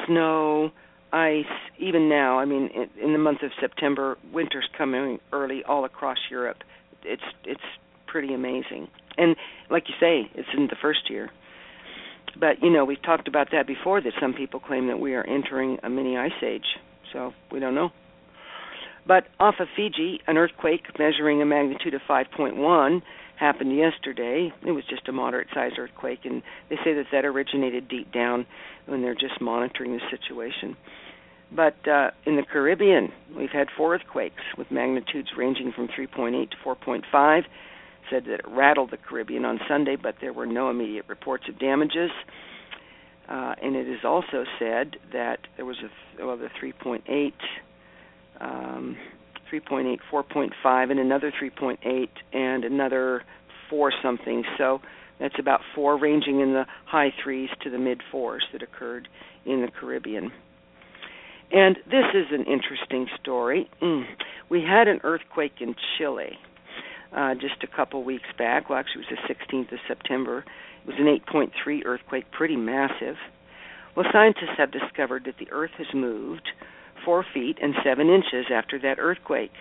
snow, 0.06 0.72
ice. 1.16 1.46
Even 1.80 2.10
now, 2.10 2.40
I 2.40 2.46
mean, 2.46 2.70
in, 3.02 3.14
the 3.14 3.20
month 3.20 3.42
of 3.42 3.52
September, 3.60 4.18
winter's 4.34 4.68
coming 4.78 5.20
early 5.32 5.64
all 5.64 5.86
across 5.86 6.18
Europe. 6.30 6.58
It's 7.04 7.24
it's 7.46 7.62
pretty 8.08 8.34
amazing, 8.34 8.88
and 9.18 9.36
like 9.70 9.84
you 9.88 9.96
say, 10.00 10.30
it's 10.36 10.50
in 10.56 10.68
the 10.68 10.76
first 10.82 11.10
year. 11.10 11.30
But 12.40 12.62
you 12.62 12.70
know, 12.70 12.84
we've 12.86 13.02
talked 13.02 13.28
about 13.28 13.50
that 13.52 13.68
before. 13.68 14.02
That 14.02 14.14
some 14.20 14.34
people 14.34 14.60
claim 14.60 14.88
that 14.88 15.00
we 15.00 15.14
are 15.14 15.26
entering 15.26 15.78
a 15.84 15.90
mini 15.90 16.18
ice 16.18 16.32
age. 16.44 16.66
So 17.14 17.34
we 17.52 17.60
don't 17.60 17.76
know. 17.76 17.92
But 19.08 19.26
off 19.40 19.56
of 19.60 19.68
Fiji, 19.76 20.20
an 20.28 20.38
earthquake 20.38 20.82
measuring 20.98 21.42
a 21.42 21.46
magnitude 21.46 21.94
of 21.94 22.02
5.1 22.10 23.02
happened 23.40 23.76
yesterday. 23.76 24.52
It 24.66 24.72
was 24.72 24.84
just 24.90 25.08
a 25.08 25.12
moderate 25.12 25.48
sized 25.54 25.78
earthquake, 25.78 26.20
and 26.24 26.42
they 26.70 26.78
say 26.78 26.94
that 26.96 27.06
that 27.12 27.24
originated 27.24 27.88
deep 27.88 28.12
down 28.12 28.48
when 28.88 29.02
they're 29.02 29.14
just 29.14 29.40
monitoring 29.40 29.94
the 29.94 30.02
situation. 30.10 30.76
But 31.56 31.88
uh, 31.88 32.12
in 32.26 32.36
the 32.36 32.44
Caribbean, 32.44 33.12
we've 33.36 33.52
had 33.52 33.68
four 33.78 33.96
earthquakes 33.96 34.44
with 34.58 34.72
magnitudes 34.72 35.30
ranging 35.38 35.72
from 35.72 35.88
3.8 35.88 36.50
to 36.50 36.58
4.5. 36.66 37.42
Said 38.10 38.26
that 38.26 38.34
it 38.34 38.48
rattled 38.48 38.92
the 38.92 38.98
Caribbean 38.98 39.46
on 39.46 39.60
Sunday, 39.68 39.96
but 39.96 40.16
there 40.22 40.34
were 40.34 40.46
no 40.46 40.70
immediate 40.70 41.06
reports 41.08 41.46
of 41.50 41.58
damages. 41.58 42.12
Uh, 43.28 43.56
and 43.62 43.76
it 43.76 43.88
is 43.88 44.00
also 44.04 44.44
said 44.60 44.98
that 45.12 45.40
there 45.56 45.66
was 45.66 45.78
a 45.80 46.26
well, 46.26 46.38
the 46.38 46.50
3.8, 46.62 47.34
um, 48.40 48.96
3.8, 49.52 49.98
4.5, 50.12 50.92
and 50.92 51.00
another 51.00 51.32
3.8, 51.32 52.08
and 52.34 52.64
another 52.64 53.24
four 53.70 53.92
something. 54.04 54.44
So 54.60 54.82
that's 55.20 55.40
about 55.40 55.62
four, 55.74 55.98
ranging 55.98 56.42
in 56.42 56.54
the 56.54 56.66
high 56.86 57.12
threes 57.24 57.50
to 57.64 57.72
the 57.72 57.80
mid 57.80 58.02
fours 58.12 58.46
that 58.54 58.62
occurred 58.62 59.08
in 59.46 59.62
the 59.62 59.68
Caribbean. 59.68 60.32
And 61.52 61.78
this 61.86 62.06
is 62.14 62.28
an 62.32 62.46
interesting 62.46 63.08
story. 63.22 63.70
Mm. 63.82 64.06
We 64.50 64.62
had 64.62 64.88
an 64.88 65.00
earthquake 65.04 65.56
in 65.60 65.76
Chile 65.98 66.38
uh, 67.16 67.34
just 67.36 67.64
a 67.64 67.68
couple 67.68 68.04
weeks 68.04 68.28
back. 68.38 68.70
Well, 68.70 68.80
actually, 68.80 69.06
it 69.10 69.12
was 69.12 69.20
the 69.28 69.34
16th 69.34 69.72
of 69.72 69.80
September. 69.88 70.44
It 70.86 70.88
was 70.88 70.96
an 71.00 71.06
8.3 71.06 71.86
earthquake, 71.86 72.26
pretty 72.32 72.58
massive. 72.58 73.16
Well, 73.96 74.06
scientists 74.12 74.58
have 74.58 74.72
discovered 74.72 75.24
that 75.26 75.36
the 75.40 75.50
Earth 75.52 75.72
has 75.78 75.88
moved 75.94 76.50
four 77.06 77.26
feet 77.34 77.58
and 77.62 77.74
seven 77.84 78.10
inches 78.10 78.48
after 78.52 78.78
that 78.80 79.00
earthquake. 79.00 79.54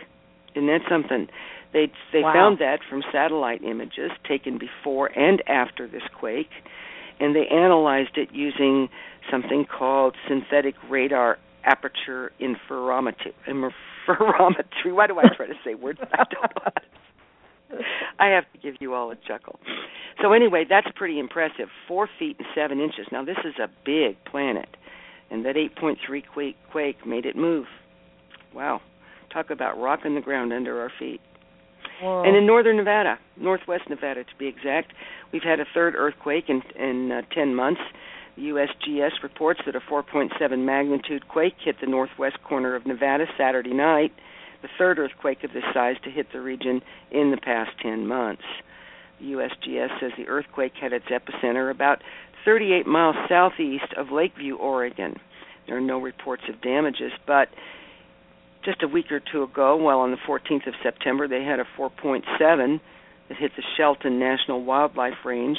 Isn't 0.55 0.67
that 0.67 0.81
something? 0.89 1.29
They 1.73 1.91
they 2.13 2.23
wow. 2.23 2.33
found 2.33 2.59
that 2.59 2.81
from 2.89 3.03
satellite 3.13 3.63
images 3.63 4.11
taken 4.27 4.59
before 4.59 5.07
and 5.19 5.43
after 5.49 5.89
this 5.89 6.03
quake, 6.19 6.51
and 7.19 7.35
they 7.35 7.47
analyzed 7.49 8.17
it 8.17 8.29
using 8.33 8.89
something 9.31 9.65
called 9.65 10.15
synthetic 10.29 10.75
radar 10.89 11.39
aperture 11.65 12.33
interferometry. 12.41 13.33
Interferometry. 13.49 14.93
Why 14.93 15.07
do 15.07 15.19
I 15.19 15.29
try 15.37 15.47
to 15.47 15.55
say 15.65 15.75
words 15.75 15.99
I 16.13 16.25
don't? 16.31 17.83
I 18.19 18.27
have 18.27 18.45
to 18.53 18.59
give 18.59 18.75
you 18.81 18.95
all 18.95 19.11
a 19.11 19.17
chuckle. 19.17 19.59
So 20.23 20.33
anyway, 20.33 20.65
that's 20.69 20.87
pretty 20.95 21.19
impressive. 21.19 21.69
Four 21.89 22.09
feet 22.19 22.37
and 22.39 22.47
seven 22.55 22.81
inches. 22.81 23.07
Now 23.11 23.25
this 23.25 23.39
is 23.45 23.55
a 23.59 23.69
big 23.85 24.17
planet, 24.25 24.69
and 25.31 25.45
that 25.45 25.57
8.3 25.57 25.97
quake, 26.33 26.57
quake 26.71 27.07
made 27.07 27.27
it 27.27 27.37
move. 27.37 27.67
Wow, 28.55 28.81
talk 29.33 29.51
about 29.51 29.79
rocking 29.79 30.15
the 30.15 30.21
ground 30.21 30.53
under 30.53 30.81
our 30.81 30.93
feet. 30.99 31.21
Whoa. 32.01 32.23
And 32.25 32.37
in 32.37 32.47
northern 32.47 32.77
Nevada, 32.77 33.19
northwest 33.37 33.89
Nevada 33.89 34.25
to 34.25 34.37
be 34.39 34.47
exact, 34.47 34.93
we've 35.33 35.43
had 35.43 35.61
a 35.61 35.65
third 35.75 35.95
earthquake 35.97 36.49
in 36.49 36.63
in 36.81 37.11
uh, 37.11 37.23
10 37.35 37.55
months. 37.55 37.81
USGS 38.39 39.23
reports 39.23 39.61
that 39.67 39.77
a 39.77 39.81
4.7 39.81 40.59
magnitude 40.65 41.29
quake 41.29 41.55
hit 41.65 41.77
the 41.81 41.87
northwest 41.87 42.43
corner 42.43 42.75
of 42.75 42.87
Nevada 42.87 43.27
Saturday 43.39 43.75
night 43.75 44.13
the 44.65 44.69
third 44.79 44.99
earthquake 44.99 45.45
of 45.45 45.53
this 45.53 45.63
size 45.75 45.97
to 46.05 46.11
hit 46.11 46.27
the 46.33 46.41
region 46.41 46.81
in 47.11 47.31
the 47.31 47.37
past 47.37 47.71
10 47.83 48.07
months. 48.07 48.43
USGS 49.23 50.01
says 50.01 50.13
the 50.17 50.27
earthquake 50.27 50.73
had 50.81 50.95
its 50.95 51.05
epicenter 51.07 51.71
about 51.71 52.01
38 52.47 52.87
miles 52.87 53.15
southeast 53.29 53.93
of 53.95 54.11
Lakeview, 54.11 54.57
Oregon. 54.57 55.17
There 55.67 55.77
are 55.77 55.83
no 55.83 55.99
reports 55.99 56.45
of 56.49 56.63
damages, 56.63 57.13
but 57.27 57.49
just 58.65 58.83
a 58.83 58.89
week 58.89 59.13
or 59.13 59.21
two 59.21 59.43
ago, 59.43 59.77
well, 59.77 60.01
on 60.01 60.11
the 60.11 60.17
14th 60.27 60.67
of 60.67 60.75
September, 60.83 61.29
they 61.29 61.45
had 61.45 61.61
a 61.61 61.67
4.7 61.79 62.81
that 63.29 63.37
hit 63.37 63.53
the 63.57 63.63
Sheldon 63.77 64.19
National 64.19 64.65
Wildlife 64.65 65.27
Range, 65.27 65.59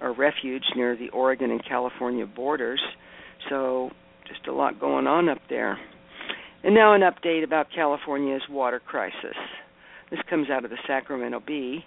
a 0.00 0.10
refuge 0.10 0.64
near 0.76 0.96
the 0.96 1.10
Oregon 1.10 1.50
and 1.50 1.64
California 1.64 2.26
borders. 2.26 2.80
So, 3.48 3.90
just 4.26 4.46
a 4.46 4.52
lot 4.52 4.80
going 4.80 5.06
on 5.06 5.28
up 5.28 5.40
there. 5.48 5.78
And 6.62 6.74
now 6.74 6.94
an 6.94 7.00
update 7.00 7.42
about 7.42 7.68
California's 7.74 8.42
water 8.50 8.80
crisis. 8.80 9.36
This 10.10 10.20
comes 10.28 10.50
out 10.50 10.64
of 10.64 10.70
the 10.70 10.78
Sacramento 10.86 11.42
Bee. 11.46 11.84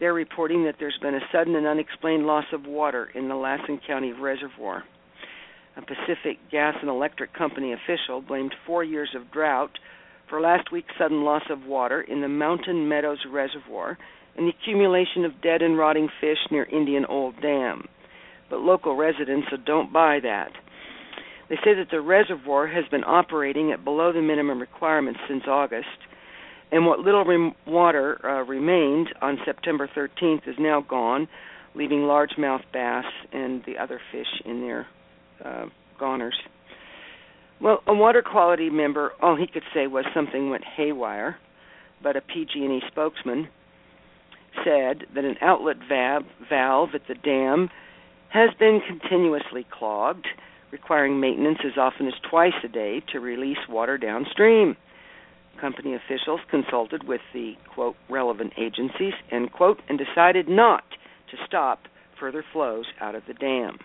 They're 0.00 0.12
reporting 0.12 0.64
that 0.64 0.76
there's 0.78 0.98
been 1.00 1.14
a 1.14 1.20
sudden 1.32 1.54
and 1.54 1.66
unexplained 1.66 2.26
loss 2.26 2.44
of 2.52 2.66
water 2.66 3.08
in 3.14 3.28
the 3.28 3.36
Lassen 3.36 3.80
County 3.86 4.12
Reservoir. 4.12 4.84
A 5.76 5.80
Pacific 5.80 6.38
Gas 6.50 6.74
and 6.80 6.90
Electric 6.90 7.32
Company 7.32 7.72
official 7.72 8.20
blamed 8.20 8.54
four 8.66 8.84
years 8.84 9.10
of 9.16 9.30
drought 9.30 9.70
for 10.28 10.40
last 10.40 10.70
week's 10.72 10.92
sudden 10.98 11.24
loss 11.24 11.44
of 11.48 11.64
water 11.64 12.02
in 12.02 12.20
the 12.20 12.28
Mountain 12.28 12.88
Meadows 12.88 13.24
Reservoir 13.30 13.96
and 14.36 14.46
the 14.46 14.52
accumulation 14.60 15.24
of 15.24 15.40
dead 15.42 15.62
and 15.62 15.76
rotting 15.76 16.08
fish 16.20 16.38
near 16.50 16.64
Indian 16.64 17.04
Ole 17.06 17.32
Dam. 17.40 17.86
But 18.50 18.60
local 18.60 18.96
residents 18.96 19.48
don't 19.64 19.92
buy 19.92 20.20
that. 20.22 20.52
They 21.48 21.56
say 21.56 21.74
that 21.74 21.88
the 21.90 22.00
reservoir 22.00 22.66
has 22.66 22.84
been 22.90 23.04
operating 23.04 23.72
at 23.72 23.84
below 23.84 24.12
the 24.12 24.22
minimum 24.22 24.58
requirements 24.58 25.20
since 25.28 25.44
August, 25.46 25.86
and 26.70 26.86
what 26.86 27.00
little 27.00 27.24
rem- 27.24 27.54
water 27.66 28.18
uh, 28.24 28.42
remained 28.44 29.08
on 29.20 29.38
September 29.44 29.88
13th 29.94 30.48
is 30.48 30.56
now 30.58 30.80
gone, 30.80 31.28
leaving 31.74 32.00
largemouth 32.00 32.62
bass 32.72 33.04
and 33.32 33.62
the 33.66 33.76
other 33.76 34.00
fish 34.10 34.40
in 34.46 34.62
their 34.62 34.86
uh, 35.44 35.66
goners. 35.98 36.38
Well, 37.60 37.82
a 37.86 37.94
water 37.94 38.22
quality 38.22 38.70
member, 38.70 39.12
all 39.20 39.36
he 39.36 39.46
could 39.46 39.62
say 39.74 39.86
was 39.86 40.04
something 40.14 40.50
went 40.50 40.64
haywire, 40.64 41.36
but 42.02 42.16
a 42.16 42.20
PG&E 42.20 42.82
spokesman 42.90 43.48
said 44.64 45.06
that 45.14 45.24
an 45.24 45.36
outlet 45.40 45.76
valve, 45.88 46.94
at 46.94 47.06
the 47.08 47.14
dam 47.14 47.70
has 48.30 48.50
been 48.58 48.80
continuously 48.86 49.66
clogged 49.70 50.26
requiring 50.70 51.20
maintenance 51.20 51.58
as 51.64 51.76
often 51.76 52.06
as 52.06 52.14
twice 52.28 52.54
a 52.64 52.68
day 52.68 53.02
to 53.12 53.20
release 53.20 53.58
water 53.68 53.98
downstream. 53.98 54.76
Company 55.60 55.94
officials 55.94 56.40
consulted 56.50 57.06
with 57.06 57.20
the 57.34 57.52
quote 57.72 57.94
relevant 58.08 58.54
agencies 58.56 59.12
end 59.30 59.52
quote 59.52 59.80
and 59.88 59.98
decided 59.98 60.48
not 60.48 60.82
to 61.30 61.36
stop 61.46 61.80
further 62.18 62.42
flows 62.52 62.86
out 63.00 63.14
of 63.14 63.22
the 63.28 63.34
dam. 63.34 63.78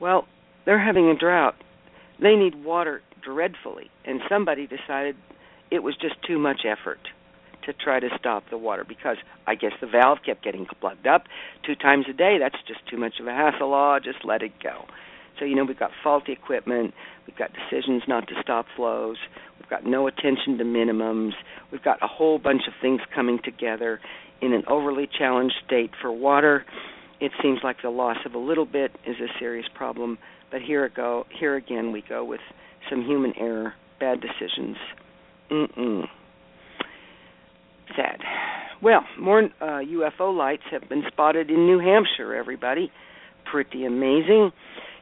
Well, 0.00 0.26
they're 0.66 0.84
having 0.84 1.08
a 1.08 1.16
drought. 1.16 1.54
They 2.20 2.34
need 2.34 2.64
water 2.64 3.02
dreadfully, 3.24 3.90
and 4.04 4.20
somebody 4.28 4.66
decided 4.66 5.16
it 5.70 5.82
was 5.82 5.94
just 5.96 6.16
too 6.26 6.38
much 6.38 6.62
effort 6.66 6.98
to 7.64 7.72
try 7.72 8.00
to 8.00 8.08
stop 8.18 8.44
the 8.50 8.58
water 8.58 8.84
because 8.84 9.16
I 9.46 9.54
guess 9.54 9.72
the 9.80 9.86
valve 9.86 10.18
kept 10.24 10.44
getting 10.44 10.66
plugged 10.80 11.06
up 11.06 11.24
two 11.64 11.74
times 11.74 12.06
a 12.08 12.12
day. 12.12 12.38
That's 12.38 12.56
just 12.66 12.86
too 12.88 12.96
much 12.96 13.14
of 13.20 13.26
a 13.26 13.32
hassle. 13.32 13.74
Oh, 13.74 13.98
just 14.02 14.24
let 14.24 14.42
it 14.42 14.52
go. 14.62 14.84
So, 15.38 15.44
you 15.44 15.56
know, 15.56 15.64
we've 15.64 15.78
got 15.78 15.90
faulty 16.04 16.32
equipment, 16.32 16.94
we've 17.26 17.36
got 17.36 17.50
decisions 17.52 18.02
not 18.06 18.28
to 18.28 18.34
stop 18.42 18.66
flows, 18.76 19.16
we've 19.58 19.68
got 19.68 19.84
no 19.84 20.06
attention 20.06 20.58
to 20.58 20.64
minimums, 20.64 21.32
we've 21.70 21.82
got 21.82 22.02
a 22.02 22.06
whole 22.06 22.38
bunch 22.38 22.62
of 22.68 22.74
things 22.80 23.00
coming 23.14 23.40
together 23.42 24.00
in 24.40 24.52
an 24.52 24.62
overly 24.68 25.08
challenged 25.18 25.54
state 25.66 25.90
for 26.00 26.12
water. 26.12 26.64
It 27.20 27.32
seems 27.42 27.60
like 27.64 27.82
the 27.82 27.90
loss 27.90 28.18
of 28.26 28.34
a 28.34 28.38
little 28.38 28.66
bit 28.66 28.92
is 29.06 29.16
a 29.20 29.28
serious 29.38 29.66
problem, 29.74 30.18
but 30.50 30.60
here 30.60 30.88
go 30.88 31.26
here 31.30 31.56
again 31.56 31.92
we 31.92 32.02
go 32.02 32.24
with 32.24 32.40
some 32.90 33.04
human 33.04 33.32
error, 33.38 33.74
bad 34.00 34.20
decisions. 34.20 34.76
Mm-mm. 35.50 36.08
Sad. 37.96 38.20
Well, 38.82 39.04
more 39.18 39.44
uh, 39.60 39.64
UFO 39.64 40.36
lights 40.36 40.64
have 40.70 40.88
been 40.88 41.04
spotted 41.12 41.50
in 41.50 41.66
New 41.66 41.78
Hampshire, 41.78 42.34
everybody. 42.34 42.90
Pretty 43.44 43.84
amazing 43.84 44.52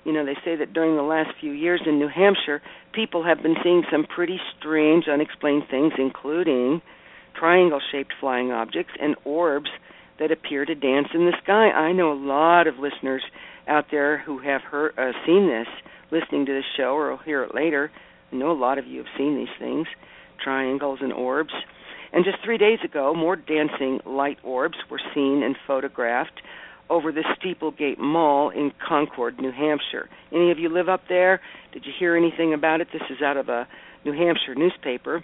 you 0.05 0.13
know, 0.13 0.25
they 0.25 0.37
say 0.45 0.57
that 0.57 0.73
during 0.73 0.97
the 0.97 1.03
last 1.03 1.31
few 1.41 1.53
years 1.53 1.83
in 1.87 1.99
New 1.99 2.09
Hampshire, 2.09 2.63
people 2.93 3.25
have 3.25 3.43
been 3.43 3.57
seeing 3.63 3.83
some 3.91 4.05
pretty 4.05 4.41
strange, 4.59 5.05
unexplained 5.09 5.65
things, 5.71 5.93
including 5.99 6.81
triangle 7.39 7.81
shaped 7.93 8.13
flying 8.19 8.51
objects 8.51 8.93
and 9.01 9.17
orbs 9.25 9.71
that 10.19 10.33
appear 10.33 10.65
to 10.65 10.75
dance 10.75 11.09
in 11.15 11.27
the 11.27 11.37
sky. 11.43 11.71
I 11.71 11.93
know 11.93 12.13
a 12.13 12.15
lot 12.15 12.67
of 12.67 12.79
listeners 12.79 13.23
out 13.69 13.87
there 13.91 14.19
who 14.19 14.39
have 14.39 14.63
heard, 14.63 14.99
uh, 14.99 15.13
seen 15.27 15.49
this, 15.49 15.69
listening 16.11 16.47
to 16.47 16.53
this 16.53 16.65
show, 16.77 16.95
or 16.95 17.11
will 17.11 17.19
hear 17.19 17.43
it 17.43 17.55
later. 17.55 17.91
I 18.33 18.37
know 18.37 18.51
a 18.51 18.53
lot 18.53 18.79
of 18.79 18.87
you 18.87 18.99
have 18.99 19.13
seen 19.17 19.37
these 19.37 19.55
things 19.59 19.87
triangles 20.43 21.01
and 21.03 21.13
orbs. 21.13 21.53
And 22.13 22.25
just 22.25 22.39
three 22.45 22.59
days 22.59 22.79
ago, 22.85 23.15
more 23.15 23.37
dancing 23.37 24.01
light 24.05 24.39
orbs 24.43 24.79
were 24.91 25.01
seen 25.15 25.43
and 25.43 25.57
photographed 25.67 26.41
over 26.89 27.13
the 27.13 27.25
Steeplegate 27.39 27.99
Mall 27.99 28.51
in 28.51 28.73
Concord, 28.87 29.39
New 29.39 29.53
Hampshire. 29.53 30.09
Any 30.33 30.51
of 30.51 30.59
you 30.59 30.69
live 30.69 30.89
up 30.89 31.03
there? 31.09 31.41
Did 31.73 31.87
you 31.87 31.93
hear 31.97 32.17
anything 32.17 32.53
about 32.53 32.81
it? 32.81 32.89
This 32.93 33.03
is 33.11 33.23
out 33.23 33.37
of 33.37 33.49
a 33.49 33.69
New 34.05 34.13
Hampshire 34.13 34.57
newspaper. 34.57 35.23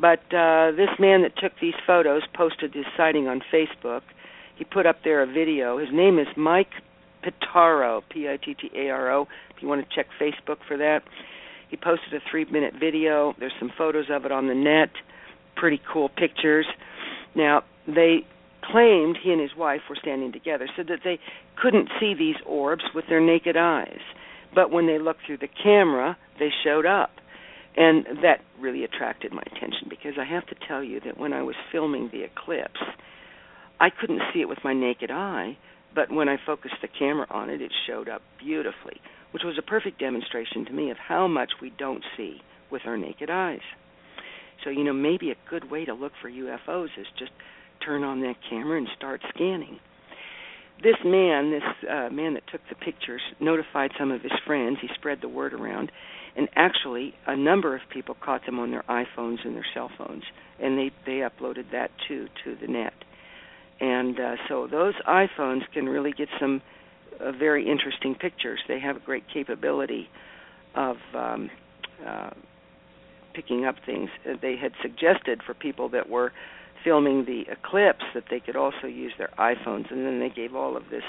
But 0.00 0.22
uh, 0.32 0.72
this 0.72 0.90
man 0.98 1.22
that 1.22 1.36
took 1.36 1.52
these 1.60 1.74
photos 1.86 2.22
posted 2.32 2.74
his 2.74 2.84
sighting 2.96 3.26
on 3.26 3.40
Facebook. 3.52 4.02
He 4.56 4.64
put 4.64 4.86
up 4.86 4.98
there 5.02 5.22
a 5.22 5.26
video. 5.26 5.78
His 5.78 5.88
name 5.92 6.18
is 6.18 6.28
Mike 6.36 6.70
Pittaro, 7.24 8.02
P 8.08 8.28
I 8.28 8.36
T 8.36 8.54
T 8.54 8.70
A 8.76 8.90
R 8.90 9.12
O, 9.12 9.22
if 9.54 9.62
you 9.62 9.68
want 9.68 9.88
to 9.88 9.94
check 9.94 10.06
Facebook 10.20 10.58
for 10.68 10.76
that. 10.76 11.02
He 11.70 11.76
posted 11.76 12.14
a 12.14 12.20
three 12.30 12.44
minute 12.44 12.74
video. 12.78 13.34
There's 13.38 13.52
some 13.58 13.72
photos 13.76 14.06
of 14.10 14.24
it 14.24 14.32
on 14.32 14.46
the 14.46 14.54
net. 14.54 14.90
Pretty 15.56 15.80
cool 15.92 16.08
pictures. 16.08 16.66
Now, 17.34 17.62
they 17.86 18.26
claimed 18.62 19.18
he 19.22 19.30
and 19.32 19.40
his 19.40 19.54
wife 19.56 19.82
were 19.88 19.96
standing 20.00 20.32
together, 20.32 20.68
said 20.76 20.86
that 20.88 21.00
they 21.04 21.18
couldn't 21.60 21.88
see 22.00 22.14
these 22.14 22.36
orbs 22.46 22.84
with 22.94 23.04
their 23.08 23.20
naked 23.20 23.56
eyes. 23.56 24.00
But 24.54 24.70
when 24.70 24.86
they 24.86 24.98
looked 24.98 25.20
through 25.26 25.38
the 25.38 25.48
camera, 25.62 26.16
they 26.38 26.50
showed 26.64 26.86
up. 26.86 27.10
And 27.76 28.06
that 28.22 28.40
really 28.60 28.84
attracted 28.84 29.32
my 29.32 29.42
attention 29.46 29.88
because 29.90 30.12
I 30.18 30.24
have 30.24 30.46
to 30.46 30.54
tell 30.68 30.82
you 30.82 31.00
that 31.04 31.18
when 31.18 31.32
I 31.32 31.42
was 31.42 31.56
filming 31.72 32.08
the 32.12 32.22
eclipse, 32.22 32.80
I 33.80 33.90
couldn't 33.90 34.22
see 34.32 34.40
it 34.40 34.48
with 34.48 34.58
my 34.62 34.72
naked 34.72 35.10
eye, 35.10 35.58
but 35.94 36.10
when 36.10 36.28
I 36.28 36.36
focused 36.46 36.76
the 36.82 36.88
camera 36.88 37.26
on 37.30 37.50
it, 37.50 37.60
it 37.60 37.72
showed 37.86 38.08
up 38.08 38.22
beautifully, 38.38 39.00
which 39.32 39.42
was 39.44 39.58
a 39.58 39.62
perfect 39.62 39.98
demonstration 39.98 40.64
to 40.66 40.72
me 40.72 40.90
of 40.90 40.96
how 40.96 41.26
much 41.26 41.50
we 41.60 41.72
don't 41.76 42.04
see 42.16 42.40
with 42.70 42.82
our 42.86 42.96
naked 42.96 43.28
eyes. 43.28 43.60
So, 44.64 44.70
you 44.70 44.82
know, 44.82 44.92
maybe 44.92 45.30
a 45.30 45.36
good 45.48 45.70
way 45.70 45.84
to 45.84 45.94
look 45.94 46.12
for 46.20 46.30
UFOs 46.30 46.88
is 46.98 47.06
just 47.18 47.32
turn 47.84 48.02
on 48.02 48.22
that 48.22 48.36
camera 48.48 48.78
and 48.78 48.88
start 48.96 49.20
scanning. 49.34 49.78
This 50.82 50.96
man, 51.04 51.50
this 51.50 51.88
uh, 51.88 52.08
man 52.10 52.34
that 52.34 52.42
took 52.50 52.60
the 52.68 52.74
pictures, 52.74 53.20
notified 53.40 53.92
some 53.98 54.10
of 54.10 54.22
his 54.22 54.32
friends. 54.46 54.78
He 54.80 54.88
spread 54.94 55.18
the 55.20 55.28
word 55.28 55.52
around, 55.54 55.92
and 56.36 56.48
actually, 56.56 57.14
a 57.26 57.36
number 57.36 57.76
of 57.76 57.82
people 57.92 58.16
caught 58.20 58.44
them 58.44 58.58
on 58.58 58.70
their 58.70 58.82
iPhones 58.82 59.44
and 59.44 59.54
their 59.54 59.66
cell 59.72 59.90
phones, 59.96 60.24
and 60.60 60.76
they 60.76 60.90
they 61.06 61.18
uploaded 61.20 61.70
that 61.70 61.90
too 62.08 62.26
to 62.42 62.56
the 62.60 62.66
net. 62.66 62.92
And 63.80 64.18
uh, 64.18 64.36
so 64.48 64.66
those 64.66 64.94
iPhones 65.06 65.62
can 65.72 65.86
really 65.88 66.12
get 66.12 66.28
some 66.40 66.60
uh, 67.20 67.30
very 67.32 67.70
interesting 67.70 68.16
pictures. 68.16 68.58
They 68.66 68.80
have 68.80 68.96
a 68.96 69.00
great 69.00 69.24
capability 69.32 70.08
of 70.74 70.96
um, 71.14 71.50
uh, 72.04 72.30
picking 73.34 73.64
up 73.64 73.76
things. 73.84 74.10
Uh, 74.28 74.34
they 74.40 74.56
had 74.56 74.72
suggested 74.82 75.42
for 75.44 75.54
people 75.54 75.88
that 75.90 76.08
were 76.08 76.32
filming 76.84 77.24
the 77.24 77.42
eclipse 77.50 78.04
that 78.14 78.24
they 78.30 78.40
could 78.40 78.56
also 78.56 78.86
use 78.86 79.12
their 79.18 79.30
iPhones, 79.38 79.90
and 79.90 80.04
then 80.04 80.20
they 80.20 80.28
gave 80.28 80.54
all 80.54 80.76
of 80.76 80.84
this 80.90 81.02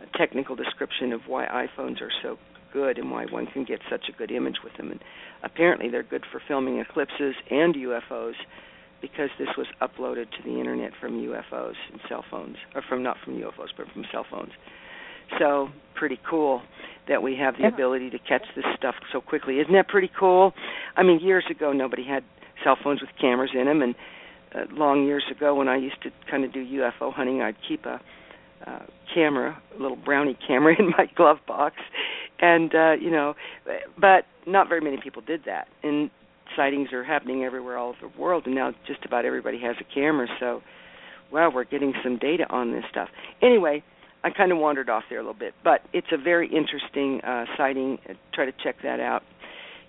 uh, 0.00 0.04
technical 0.16 0.56
description 0.56 1.12
of 1.12 1.20
why 1.26 1.46
iPhones 1.46 2.00
are 2.00 2.12
so 2.22 2.38
good 2.72 2.98
and 2.98 3.10
why 3.10 3.26
one 3.30 3.46
can 3.46 3.64
get 3.64 3.80
such 3.90 4.06
a 4.08 4.12
good 4.12 4.30
image 4.30 4.56
with 4.64 4.74
them. 4.76 4.90
And 4.90 5.00
apparently, 5.42 5.88
they're 5.88 6.02
good 6.02 6.24
for 6.30 6.42
filming 6.46 6.78
eclipses 6.78 7.34
and 7.50 7.74
UFOs 7.74 8.34
because 9.00 9.30
this 9.38 9.48
was 9.56 9.66
uploaded 9.80 10.30
to 10.30 10.42
the 10.44 10.58
internet 10.58 10.92
from 11.00 11.20
UFOs 11.20 11.74
and 11.92 12.00
cell 12.08 12.24
phones, 12.30 12.56
or 12.74 12.82
from 12.88 13.02
not 13.02 13.16
from 13.24 13.34
UFOs, 13.34 13.68
but 13.76 13.86
from 13.92 14.04
cell 14.10 14.26
phones. 14.30 14.52
So 15.38 15.68
pretty 15.94 16.18
cool 16.28 16.62
that 17.08 17.22
we 17.22 17.36
have 17.36 17.54
the 17.54 17.62
yeah. 17.62 17.68
ability 17.68 18.10
to 18.10 18.18
catch 18.18 18.42
this 18.54 18.64
stuff 18.76 18.94
so 19.12 19.20
quickly. 19.20 19.60
Isn't 19.60 19.72
that 19.74 19.88
pretty 19.88 20.10
cool? 20.18 20.52
I 20.96 21.02
mean, 21.02 21.20
years 21.20 21.44
ago 21.50 21.72
nobody 21.72 22.04
had 22.04 22.24
cell 22.64 22.76
phones 22.82 23.00
with 23.00 23.10
cameras 23.20 23.50
in 23.54 23.66
them, 23.66 23.82
and 23.82 23.94
uh, 24.54 24.72
long 24.72 25.04
years 25.04 25.24
ago 25.30 25.54
when 25.54 25.68
I 25.68 25.76
used 25.76 26.02
to 26.02 26.10
kind 26.30 26.44
of 26.44 26.52
do 26.52 26.64
UFO 26.64 27.12
hunting, 27.12 27.42
I'd 27.42 27.56
keep 27.66 27.84
a 27.86 28.00
uh, 28.66 28.80
camera, 29.14 29.60
a 29.78 29.82
little 29.82 29.96
brownie 29.96 30.36
camera 30.46 30.74
in 30.78 30.90
my 30.90 31.06
glove 31.16 31.38
box, 31.46 31.76
and 32.40 32.74
uh, 32.74 32.92
you 32.92 33.10
know, 33.10 33.34
but 34.00 34.24
not 34.46 34.68
very 34.68 34.80
many 34.80 34.98
people 35.02 35.22
did 35.22 35.42
that. 35.46 35.68
And 35.82 36.10
sightings 36.56 36.92
are 36.92 37.04
happening 37.04 37.44
everywhere 37.44 37.76
all 37.76 37.90
over 37.90 38.12
the 38.12 38.20
world, 38.20 38.46
and 38.46 38.54
now 38.54 38.72
just 38.86 39.04
about 39.04 39.24
everybody 39.24 39.60
has 39.60 39.76
a 39.80 39.94
camera. 39.94 40.26
So, 40.40 40.62
wow, 41.32 41.50
we're 41.52 41.64
getting 41.64 41.92
some 42.02 42.18
data 42.18 42.46
on 42.50 42.72
this 42.72 42.84
stuff. 42.90 43.08
Anyway, 43.42 43.82
I 44.26 44.30
kind 44.30 44.50
of 44.50 44.58
wandered 44.58 44.90
off 44.90 45.04
there 45.08 45.18
a 45.18 45.22
little 45.22 45.38
bit, 45.38 45.54
but 45.62 45.82
it's 45.92 46.08
a 46.10 46.16
very 46.16 46.48
interesting 46.48 47.20
uh, 47.22 47.44
sighting. 47.56 47.98
Try 48.34 48.46
to 48.46 48.52
check 48.62 48.76
that 48.82 48.98
out. 48.98 49.22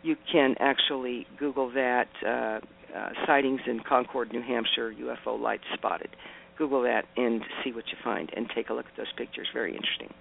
You 0.03 0.15
can 0.31 0.55
actually 0.59 1.25
Google 1.39 1.71
that 1.71 2.07
uh, 2.23 2.29
uh, 2.29 3.09
sightings 3.25 3.61
in 3.65 3.79
Concord, 3.79 4.31
New 4.31 4.43
Hampshire, 4.43 4.93
UFO 4.93 5.39
lights 5.39 5.63
spotted. 5.73 6.09
Google 6.57 6.83
that 6.83 7.05
and 7.15 7.41
see 7.63 7.71
what 7.71 7.85
you 7.87 7.97
find, 8.03 8.31
and 8.35 8.47
take 8.53 8.69
a 8.69 8.73
look 8.73 8.85
at 8.85 8.95
those 8.95 9.11
pictures. 9.17 9.47
Very 9.53 9.75
interesting. 9.75 10.13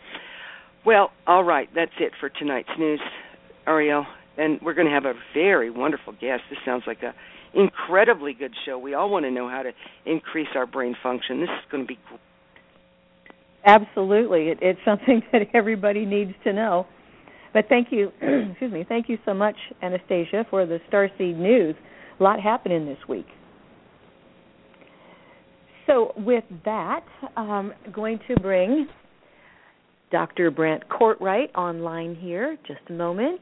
Well, 0.85 1.11
all 1.27 1.45
right, 1.45 1.69
that's 1.75 1.93
it 1.99 2.13
for 2.19 2.29
tonight's 2.31 2.71
news, 2.79 3.01
Ariel 3.67 4.07
and 4.39 4.61
we're 4.63 4.75
going 4.75 4.87
to 4.87 4.93
have 4.93 5.05
a 5.05 5.15
very 5.35 5.71
wonderful 5.71 6.13
guest. 6.13 6.43
This 6.51 6.59
sounds 6.65 6.85
like 6.87 7.03
a 7.03 7.15
incredibly 7.55 8.35
good 8.35 8.53
show. 8.67 8.79
We 8.79 8.95
all 8.95 9.09
want 9.11 9.25
to 9.25 9.31
know 9.31 9.49
how 9.49 9.63
to 9.63 9.73
increase 10.05 10.49
our 10.55 10.67
brain 10.67 10.95
function. 11.03 11.41
This 11.41 11.49
is 11.49 11.71
going 11.71 11.85
to 11.85 11.89
be. 11.89 11.99
Absolutely, 13.67 14.49
it, 14.49 14.59
it's 14.63 14.81
something 14.85 15.23
that 15.33 15.43
everybody 15.53 16.07
needs 16.07 16.33
to 16.45 16.53
know. 16.53 16.87
But 17.53 17.67
thank 17.69 17.89
you, 17.91 18.13
excuse 18.51 18.73
me, 18.73 18.85
thank 18.89 19.09
you 19.09 19.19
so 19.25 19.35
much, 19.35 19.57
Anastasia, 19.83 20.47
for 20.51 20.67
the 20.67 20.79
Starseed 20.91 21.37
news. 21.37 21.75
A 22.19 22.23
lot 22.23 22.41
happening 22.41 22.87
this 22.87 22.99
week. 23.09 23.27
So 25.87 26.13
with 26.17 26.45
that, 26.65 27.05
I'm 27.37 27.73
going 27.93 28.19
to 28.29 28.35
bring 28.41 28.87
Dr. 30.11 30.51
Brent 30.51 30.83
Cortright 30.89 31.55
online 31.55 32.15
here. 32.15 32.57
Just 32.67 32.81
a 32.89 32.93
moment. 32.93 33.41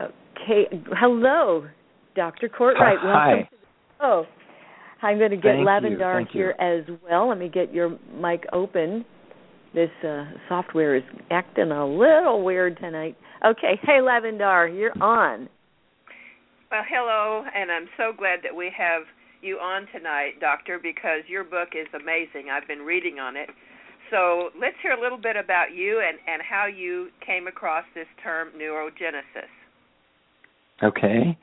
Okay. 0.00 0.66
Hello, 0.98 1.66
Dr. 2.14 2.48
Cortright. 2.48 2.96
Hi. 3.00 3.28
Welcome. 3.28 3.48
Oh, 4.00 4.24
I'm 5.02 5.18
going 5.18 5.30
to 5.30 5.36
get 5.36 5.56
Thank 5.56 5.68
Lavendar 5.68 6.20
you. 6.20 6.26
here 6.32 6.54
as 6.58 6.84
well. 7.08 7.28
Let 7.28 7.38
me 7.38 7.48
get 7.48 7.72
your 7.72 7.98
mic 8.14 8.44
open. 8.52 9.04
This 9.74 9.90
uh, 10.02 10.24
software 10.48 10.96
is 10.96 11.02
acting 11.30 11.70
a 11.70 11.86
little 11.86 12.42
weird 12.42 12.78
tonight. 12.78 13.16
Okay. 13.44 13.78
Hey, 13.82 14.00
Lavendar, 14.00 14.74
you're 14.74 14.96
on. 15.02 15.48
Well, 16.70 16.82
hello, 16.88 17.44
and 17.54 17.70
I'm 17.70 17.86
so 17.96 18.12
glad 18.16 18.40
that 18.42 18.54
we 18.54 18.72
have 18.76 19.02
you 19.42 19.58
on 19.58 19.86
tonight, 19.92 20.40
Doctor, 20.40 20.80
because 20.82 21.20
your 21.28 21.44
book 21.44 21.70
is 21.74 21.86
amazing. 21.94 22.50
I've 22.50 22.66
been 22.66 22.80
reading 22.80 23.18
on 23.18 23.36
it. 23.36 23.50
So 24.10 24.50
let's 24.60 24.76
hear 24.82 24.92
a 24.92 25.00
little 25.00 25.18
bit 25.18 25.36
about 25.36 25.74
you 25.74 26.02
and, 26.06 26.18
and 26.26 26.42
how 26.42 26.66
you 26.66 27.08
came 27.24 27.46
across 27.46 27.84
this 27.94 28.06
term 28.22 28.48
neurogenesis. 28.58 29.50
Okay. 30.82 31.36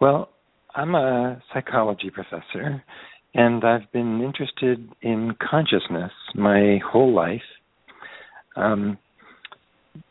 Well, 0.00 0.30
I'm 0.74 0.94
a 0.94 1.42
psychology 1.52 2.10
professor, 2.10 2.82
and 3.34 3.64
I've 3.64 3.90
been 3.92 4.20
interested 4.20 4.88
in 5.02 5.34
consciousness 5.40 6.12
my 6.34 6.78
whole 6.84 7.12
life. 7.14 7.42
Um, 8.56 8.98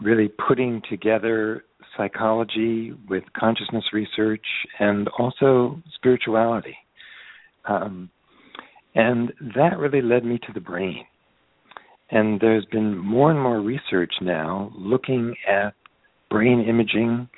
really 0.01 0.29
putting 0.47 0.81
together 0.89 1.63
psychology 1.97 2.93
with 3.07 3.23
consciousness 3.37 3.83
research 3.93 4.45
and 4.79 5.07
also 5.17 5.81
spirituality. 5.95 6.75
Um, 7.65 8.09
and 8.95 9.31
that 9.55 9.77
really 9.77 10.01
led 10.01 10.25
me 10.25 10.39
to 10.39 10.53
the 10.53 10.59
brain. 10.59 11.05
And 12.11 12.39
there's 12.39 12.65
been 12.65 12.97
more 12.97 13.31
and 13.31 13.41
more 13.41 13.61
research 13.61 14.13
now 14.21 14.71
looking 14.75 15.35
at 15.47 15.73
brain 16.29 16.61
imaging 16.67 17.29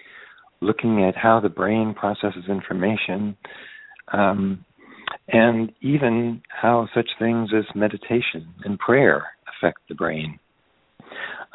looking 0.62 1.04
at 1.04 1.15
how 1.15 1.39
the 1.39 1.50
brain 1.50 1.93
processes 1.93 2.45
information, 2.47 3.36
um, 4.13 4.63
and 5.28 5.71
even 5.82 6.41
how 6.50 6.88
such 6.93 7.10
things 7.19 7.50
as 7.56 7.65
meditation 7.76 8.47
and 8.63 8.80
prayer 8.80 9.26
affect 9.58 9.80
the 9.89 9.95
brain. 9.95 10.39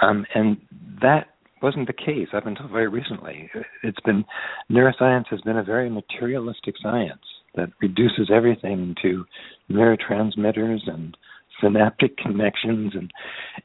Um, 0.00 0.26
and 0.34 0.58
that 1.00 1.28
wasn't 1.62 1.86
the 1.86 1.92
case 1.92 2.28
up 2.34 2.46
until 2.46 2.68
very 2.68 2.88
recently. 2.88 3.50
It's 3.82 4.00
been 4.04 4.24
neuroscience 4.70 5.28
has 5.30 5.40
been 5.40 5.56
a 5.56 5.64
very 5.64 5.88
materialistic 5.88 6.74
science 6.82 7.22
that 7.54 7.70
reduces 7.80 8.30
everything 8.32 8.94
to 9.02 9.24
neurotransmitters 9.70 10.88
and 10.88 11.16
synaptic 11.60 12.18
connections 12.18 12.92
and 12.94 13.10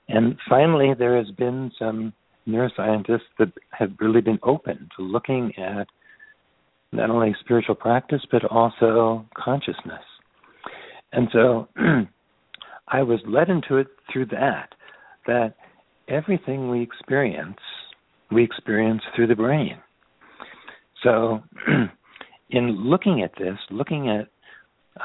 and 0.07 0.37
finally 0.47 0.93
there 0.97 1.17
has 1.17 1.29
been 1.31 1.69
some 1.77 2.13
neuroscientists 2.51 3.29
that 3.39 3.51
have 3.71 3.91
really 3.99 4.21
been 4.21 4.39
open 4.43 4.89
to 4.97 5.03
looking 5.03 5.53
at 5.57 5.87
not 6.91 7.09
only 7.09 7.35
spiritual 7.39 7.75
practice 7.75 8.21
but 8.31 8.43
also 8.45 9.25
consciousness. 9.35 10.03
And 11.13 11.27
so 11.31 11.67
I 12.87 13.03
was 13.03 13.19
led 13.25 13.49
into 13.49 13.77
it 13.77 13.87
through 14.11 14.27
that, 14.27 14.69
that 15.27 15.55
everything 16.07 16.69
we 16.69 16.81
experience, 16.81 17.59
we 18.31 18.43
experience 18.43 19.01
through 19.15 19.27
the 19.27 19.35
brain. 19.35 19.77
So 21.03 21.41
in 22.49 22.69
looking 22.89 23.21
at 23.23 23.31
this, 23.37 23.57
looking 23.69 24.09
at 24.09 24.27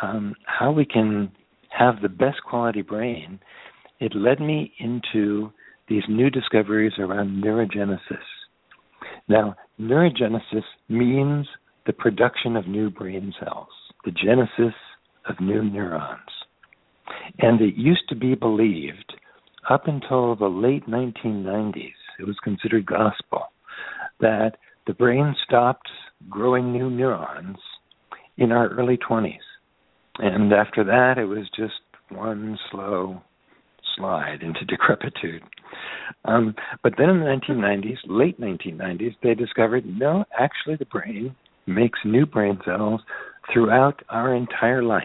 um, 0.03 0.35
how 0.45 0.73
we 0.73 0.85
can 0.85 1.31
have 1.71 2.03
the 2.03 2.09
best 2.09 2.43
quality 2.49 2.83
brain, 2.83 3.39
it 4.01 4.15
led 4.15 4.41
me 4.41 4.73
into 4.79 5.53
these 5.88 6.03
new 6.09 6.31
discoveries 6.31 6.92
around 6.99 7.42
neurogenesis. 7.42 8.25
Now, 9.29 9.55
neurogenesis 9.81 10.64
means 10.88 11.46
the 11.87 11.92
production 11.92 12.57
of 12.57 12.66
new 12.66 12.90
brain 12.90 13.33
cells, 13.40 13.68
the 14.05 14.11
genesis 14.11 14.75
of 15.29 15.40
new 15.40 15.62
neurons. 15.62 16.20
And 17.38 17.61
it 17.61 17.75
used 17.77 18.09
to 18.09 18.16
be 18.16 18.35
believed 18.35 19.14
up 19.68 19.87
until 19.87 20.37
the 20.37 20.46
late 20.46 20.87
1990s, 20.88 21.92
it 22.20 22.27
was 22.27 22.37
considered 22.42 22.87
gospel, 22.87 23.46
that 24.20 24.53
the 24.87 24.94
brain 24.94 25.35
stops 25.44 25.90
growing 26.29 26.72
new 26.72 26.88
neurons 26.88 27.59
in 28.37 28.53
our 28.53 28.68
early 28.68 28.96
20s. 28.96 29.38
And 30.18 30.53
after 30.53 30.85
that, 30.85 31.18
it 31.18 31.27
was 31.27 31.49
just 31.57 31.75
one 32.09 32.59
slow 32.70 33.20
slide 33.97 34.43
into 34.43 34.65
decrepitude. 34.65 35.43
Um, 36.25 36.55
but 36.83 36.95
then 36.99 37.11
in 37.11 37.21
the 37.21 37.27
1990s, 37.27 37.99
late 38.07 38.41
1990s, 38.41 39.17
they 39.23 39.35
discovered 39.35 39.85
no, 39.87 40.25
actually, 40.39 40.77
the 40.77 40.87
brain 40.87 41.35
makes 41.67 41.99
new 42.05 42.27
brain 42.27 42.59
cells 42.65 43.01
throughout 43.53 44.03
our 44.09 44.35
entire 44.35 44.83
life. 44.83 45.05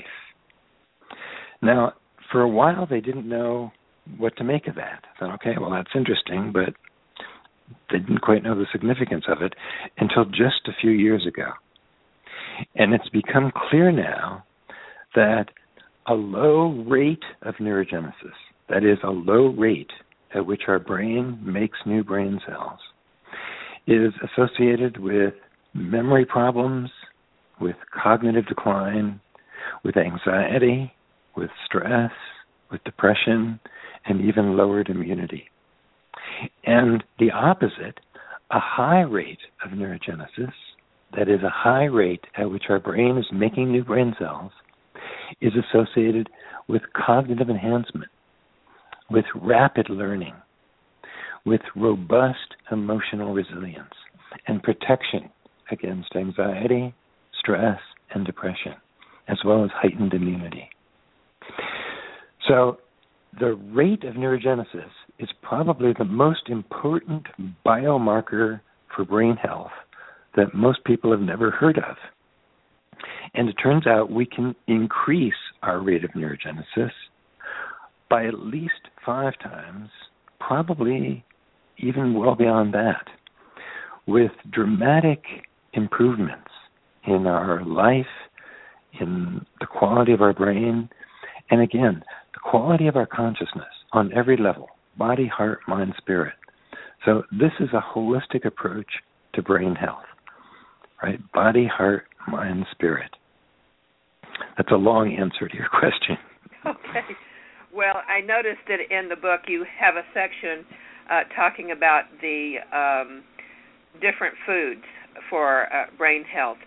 Now, 1.61 1.93
for 2.31 2.41
a 2.41 2.49
while, 2.49 2.87
they 2.89 3.01
didn't 3.01 3.27
know 3.27 3.71
what 4.17 4.35
to 4.37 4.43
make 4.43 4.67
of 4.67 4.75
that. 4.75 5.03
I 5.03 5.19
thought, 5.19 5.33
okay, 5.35 5.55
well, 5.59 5.71
that's 5.71 5.91
interesting, 5.95 6.51
but 6.53 6.73
they 7.91 7.99
didn't 7.99 8.21
quite 8.21 8.43
know 8.43 8.55
the 8.55 8.65
significance 8.71 9.25
of 9.27 9.41
it 9.41 9.53
until 9.97 10.25
just 10.25 10.67
a 10.67 10.81
few 10.81 10.91
years 10.91 11.25
ago. 11.27 11.51
And 12.75 12.93
it's 12.93 13.09
become 13.09 13.51
clear 13.69 13.91
now 13.91 14.43
that 15.15 15.45
a 16.07 16.13
low 16.13 16.83
rate 16.87 17.23
of 17.43 17.55
neurogenesis, 17.55 18.13
that 18.71 18.83
is, 18.83 18.97
a 19.03 19.09
low 19.09 19.47
rate 19.47 19.91
at 20.33 20.45
which 20.45 20.63
our 20.67 20.79
brain 20.79 21.39
makes 21.43 21.77
new 21.85 22.03
brain 22.03 22.39
cells, 22.47 22.79
is 23.85 24.13
associated 24.23 24.97
with 24.97 25.33
memory 25.73 26.25
problems, 26.25 26.89
with 27.59 27.75
cognitive 27.93 28.47
decline, 28.47 29.19
with 29.83 29.97
anxiety, 29.97 30.91
with 31.35 31.49
stress, 31.65 32.11
with 32.71 32.83
depression, 32.83 33.59
and 34.05 34.21
even 34.21 34.55
lowered 34.57 34.89
immunity. 34.89 35.45
And 36.65 37.03
the 37.19 37.31
opposite, 37.31 37.99
a 38.51 38.59
high 38.59 39.01
rate 39.01 39.39
of 39.65 39.71
neurogenesis, 39.71 40.53
that 41.15 41.27
is, 41.27 41.41
a 41.43 41.49
high 41.49 41.85
rate 41.85 42.23
at 42.37 42.49
which 42.49 42.63
our 42.69 42.79
brain 42.79 43.17
is 43.17 43.25
making 43.33 43.71
new 43.71 43.83
brain 43.83 44.15
cells, 44.17 44.51
is 45.41 45.53
associated 45.55 46.29
with 46.67 46.81
cognitive 46.93 47.49
enhancement, 47.49 48.09
with 49.11 49.25
rapid 49.35 49.89
learning, 49.89 50.33
with 51.45 51.61
robust 51.75 52.55
emotional 52.71 53.33
resilience, 53.33 53.93
and 54.47 54.63
protection 54.63 55.29
against 55.71 56.15
anxiety, 56.15 56.93
stress, 57.37 57.79
and 58.13 58.25
depression, 58.25 58.73
as 59.27 59.37
well 59.45 59.63
as 59.63 59.71
heightened 59.73 60.13
immunity. 60.13 60.69
So, 62.47 62.77
the 63.39 63.53
rate 63.73 64.03
of 64.03 64.15
neurogenesis 64.15 64.89
is 65.19 65.29
probably 65.41 65.93
the 65.97 66.05
most 66.05 66.49
important 66.49 67.25
biomarker 67.65 68.59
for 68.93 69.05
brain 69.05 69.37
health 69.37 69.71
that 70.35 70.53
most 70.53 70.83
people 70.83 71.11
have 71.11 71.21
never 71.21 71.51
heard 71.51 71.77
of. 71.77 71.95
And 73.33 73.47
it 73.47 73.53
turns 73.53 73.87
out 73.87 74.11
we 74.11 74.25
can 74.25 74.55
increase 74.67 75.33
our 75.63 75.79
rate 75.79 76.03
of 76.03 76.11
neurogenesis 76.11 76.91
by 78.09 78.25
at 78.25 78.39
least 78.39 78.90
five 79.05 79.33
times, 79.41 79.89
probably 80.39 81.23
even 81.77 82.13
well 82.13 82.35
beyond 82.35 82.73
that, 82.73 83.05
with 84.07 84.31
dramatic 84.51 85.23
improvements 85.73 86.49
in 87.07 87.27
our 87.27 87.63
life, 87.65 88.05
in 88.99 89.45
the 89.59 89.65
quality 89.65 90.11
of 90.11 90.21
our 90.21 90.33
brain, 90.33 90.89
and 91.49 91.61
again, 91.61 92.03
the 92.33 92.39
quality 92.43 92.87
of 92.87 92.95
our 92.95 93.05
consciousness 93.05 93.65
on 93.93 94.11
every 94.13 94.37
level 94.37 94.69
body, 94.97 95.25
heart, 95.25 95.59
mind, 95.67 95.93
spirit. 95.97 96.33
So, 97.05 97.23
this 97.31 97.51
is 97.59 97.69
a 97.73 97.81
holistic 97.81 98.45
approach 98.45 98.85
to 99.33 99.41
brain 99.41 99.73
health, 99.73 100.03
right? 101.01 101.19
Body, 101.31 101.65
heart, 101.65 102.03
mind, 102.27 102.65
spirit. 102.71 103.09
That's 104.57 104.71
a 104.71 104.75
long 104.75 105.15
answer 105.17 105.47
to 105.47 105.55
your 105.55 105.69
question. 105.79 106.17
Okay. 106.65 107.15
Well, 107.73 108.03
I 108.07 108.19
noticed 108.21 108.67
that 108.67 108.79
in 108.91 109.07
the 109.07 109.15
book 109.15 109.41
you 109.47 109.65
have 109.79 109.95
a 109.95 110.03
section 110.13 110.65
uh, 111.09 111.21
talking 111.35 111.71
about 111.71 112.03
the 112.21 112.55
um, 112.71 113.23
different 114.01 114.35
foods 114.45 114.83
for 115.29 115.73
uh, 115.73 115.85
brain 115.97 116.23
health, 116.23 116.57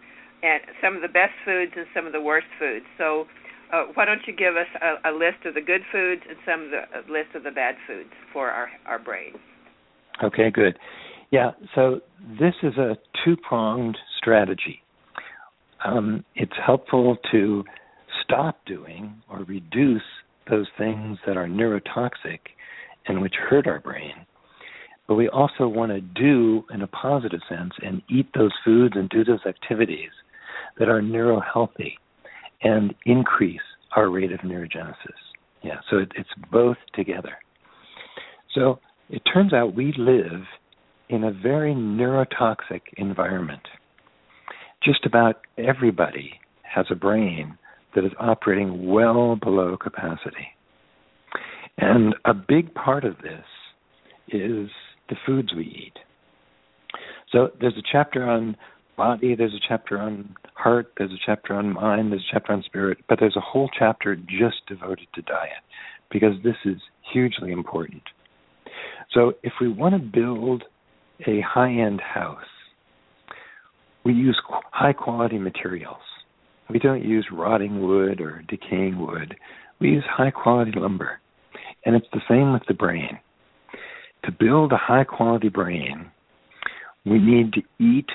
and 0.43 0.61
some 0.83 0.97
of 0.97 1.03
the 1.03 1.09
best 1.09 1.33
foods 1.45 1.73
and 1.77 1.87
some 1.95 2.07
of 2.07 2.13
the 2.13 2.21
worst 2.21 2.47
foods. 2.59 2.85
So, 2.99 3.27
uh, 3.73 3.85
why 3.95 4.05
don't 4.05 4.21
you 4.27 4.35
give 4.35 4.57
us 4.57 4.69
a, 4.81 5.11
a, 5.11 5.13
list 5.13 5.45
of 5.47 5.55
the 5.55 5.61
good 5.61 5.81
foods 5.91 6.23
and 6.29 6.37
some 6.47 6.65
of 6.65 6.71
the 6.71 7.13
list 7.13 7.35
of 7.35 7.43
the 7.43 7.51
bad 7.51 7.77
foods 7.87 8.11
for 8.33 8.51
our 8.51 8.69
our 8.87 8.99
brain? 8.99 9.33
Okay, 10.23 10.51
good. 10.51 10.79
Yeah, 11.31 11.53
so 11.75 12.01
this 12.39 12.55
is 12.63 12.77
a 12.77 12.97
two 13.25 13.37
pronged 13.37 13.97
strategy. 14.19 14.83
Um, 15.85 16.25
it's 16.35 16.53
helpful 16.65 17.17
to 17.33 17.65
stop 18.23 18.59
doing 18.67 19.23
or 19.29 19.41
reduce 19.45 20.03
those 20.49 20.67
things 20.79 21.19
that 21.27 21.37
are 21.37 21.47
neurotoxic 21.47 22.41
and 23.07 23.21
which 23.21 23.35
hurt 23.49 23.67
our 23.67 23.81
brain. 23.81 24.15
But 25.07 25.17
we 25.17 25.29
also 25.29 25.69
want 25.69 25.93
to 25.93 26.01
do 26.01 26.65
in 26.73 26.83
a 26.83 26.87
positive 26.87 27.41
sense 27.49 27.73
and 27.83 28.03
eat 28.09 28.27
those 28.35 28.53
foods 28.65 28.95
and 28.97 29.09
do 29.11 29.25
those 29.25 29.45
activities 29.47 30.11
that 30.79 30.89
are 30.89 31.01
neurohealthy 31.03 31.95
and 32.63 32.95
increase 33.05 33.61
our 33.97 34.09
rate 34.09 34.33
of 34.33 34.41
neurogenesis. 34.41 34.95
Yeah, 35.63 35.81
so 35.91 35.99
it, 35.99 36.13
it's 36.17 36.31
both 36.51 36.77
together. 36.95 37.35
So 38.55 38.81
it 39.11 39.23
turns 39.33 39.53
out 39.53 39.75
we 39.75 39.95
live 39.97 40.43
in 41.09 41.25
a 41.25 41.33
very 41.33 41.75
neurotoxic 41.75 42.81
environment. 42.97 43.63
Just 44.83 45.05
about 45.07 45.43
everybody 45.59 46.41
has 46.63 46.87
a 46.91 46.95
brain 46.95 47.59
that 47.95 48.05
is 48.05 48.13
operating 48.19 48.91
well 48.91 49.37
below 49.37 49.77
capacity. 49.77 50.49
And 51.79 52.15
a 52.25 52.35
big 52.35 52.75
part 52.75 53.05
of 53.05 53.17
this 53.19 53.45
is 54.29 54.71
the 55.09 55.17
foods 55.27 55.53
we 55.55 55.65
eat. 55.65 55.99
So 57.33 57.51
there's 57.61 57.77
a 57.77 57.83
chapter 57.91 58.25
on 58.25 58.57
body, 58.97 59.35
there's 59.35 59.55
a 59.55 59.69
chapter 59.69 59.99
on 59.99 60.35
heart, 60.55 60.93
there's 60.97 61.11
a 61.11 61.19
chapter 61.27 61.55
on 61.55 61.73
mind, 61.73 62.13
there's 62.13 62.25
a 62.31 62.33
chapter 62.33 62.53
on 62.53 62.63
spirit, 62.63 62.99
but 63.09 63.19
there's 63.19 63.37
a 63.37 63.41
whole 63.41 63.69
chapter 63.77 64.15
just 64.15 64.67
devoted 64.69 65.09
to 65.15 65.23
diet 65.23 65.65
because 66.11 66.35
this 66.45 66.57
is 66.65 66.77
hugely 67.13 67.51
important. 67.51 68.03
So 69.13 69.35
if 69.43 69.53
we 69.61 69.69
want 69.69 69.95
to 69.95 69.99
build 69.99 70.65
a 71.27 71.41
high 71.41 71.73
end 71.73 72.01
house, 72.01 72.39
we 74.05 74.13
use 74.13 74.41
high 74.71 74.93
quality 74.93 75.39
materials. 75.39 75.97
We 76.71 76.79
don't 76.79 77.05
use 77.05 77.27
rotting 77.33 77.83
wood 77.83 78.21
or 78.21 78.43
decaying 78.49 78.99
wood. 78.99 79.37
We 79.81 79.91
use 79.91 80.05
high 80.09 80.31
quality 80.31 80.73
lumber. 80.75 81.21
And 81.85 81.95
it's 81.95 82.07
the 82.13 82.23
same 82.29 82.53
with 82.53 82.63
the 82.67 82.75
brain. 82.75 83.19
To 84.25 84.33
build 84.33 84.73
a 84.73 84.77
high 84.77 85.05
quality 85.05 85.51
brain, 85.51 86.11
we 87.05 87.19
need 87.19 87.53
to 87.53 87.63
eat 87.79 88.09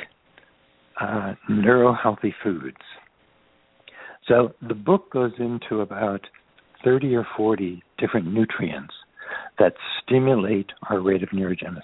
uh, 0.99 1.35
neuro 1.47 1.93
healthy 1.93 2.33
foods. 2.43 2.77
So 4.27 4.53
the 4.67 4.73
book 4.73 5.11
goes 5.11 5.33
into 5.39 5.81
about 5.81 6.21
30 6.83 7.15
or 7.15 7.27
40 7.37 7.83
different 7.97 8.31
nutrients 8.33 8.93
that 9.59 9.73
stimulate 10.01 10.71
our 10.89 10.99
rate 10.99 11.23
of 11.23 11.29
neurogenesis. 11.29 11.81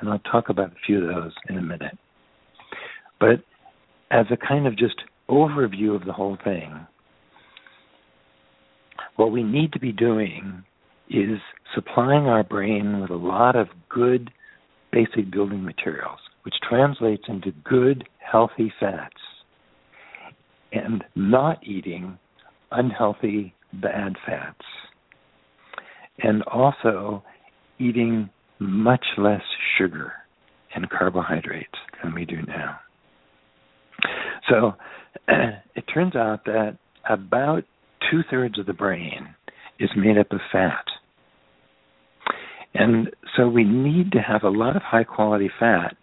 And 0.00 0.08
I'll 0.08 0.18
talk 0.20 0.48
about 0.48 0.72
a 0.72 0.76
few 0.86 1.02
of 1.02 1.14
those 1.14 1.32
in 1.48 1.58
a 1.58 1.62
minute. 1.62 1.98
But 3.20 3.42
as 4.10 4.26
a 4.30 4.36
kind 4.36 4.66
of 4.66 4.76
just 4.78 5.02
overview 5.30 5.94
of 5.94 6.04
the 6.04 6.12
whole 6.12 6.38
thing, 6.42 6.86
what 9.16 9.32
we 9.32 9.42
need 9.42 9.72
to 9.72 9.80
be 9.80 9.92
doing 9.92 10.64
is 11.10 11.38
supplying 11.74 12.26
our 12.26 12.44
brain 12.44 13.00
with 13.00 13.10
a 13.10 13.16
lot 13.16 13.56
of 13.56 13.68
good 13.88 14.30
basic 14.92 15.30
building 15.30 15.64
materials, 15.64 16.18
which 16.42 16.54
translates 16.68 17.24
into 17.28 17.52
good, 17.64 18.04
healthy 18.18 18.72
fats, 18.78 19.16
and 20.72 21.04
not 21.14 21.66
eating 21.66 22.18
unhealthy, 22.70 23.54
bad 23.74 24.14
fats, 24.26 24.64
and 26.18 26.42
also 26.44 27.22
eating 27.78 28.28
much 28.58 29.04
less 29.16 29.42
sugar 29.76 30.12
and 30.74 30.90
carbohydrates 30.90 31.78
than 32.02 32.14
we 32.14 32.24
do 32.24 32.42
now. 32.46 32.78
So 34.48 34.74
it 35.74 35.84
turns 35.92 36.16
out 36.16 36.44
that 36.44 36.78
about 37.08 37.64
two 38.10 38.20
thirds 38.30 38.58
of 38.58 38.66
the 38.66 38.72
brain 38.72 39.34
is 39.78 39.90
made 39.96 40.18
up 40.18 40.30
of 40.32 40.40
fat. 40.52 40.84
And 42.74 43.10
so 43.36 43.48
we 43.48 43.64
need 43.64 44.12
to 44.12 44.18
have 44.18 44.42
a 44.42 44.48
lot 44.48 44.76
of 44.76 44.82
high 44.82 45.04
quality 45.04 45.50
fat 45.58 45.96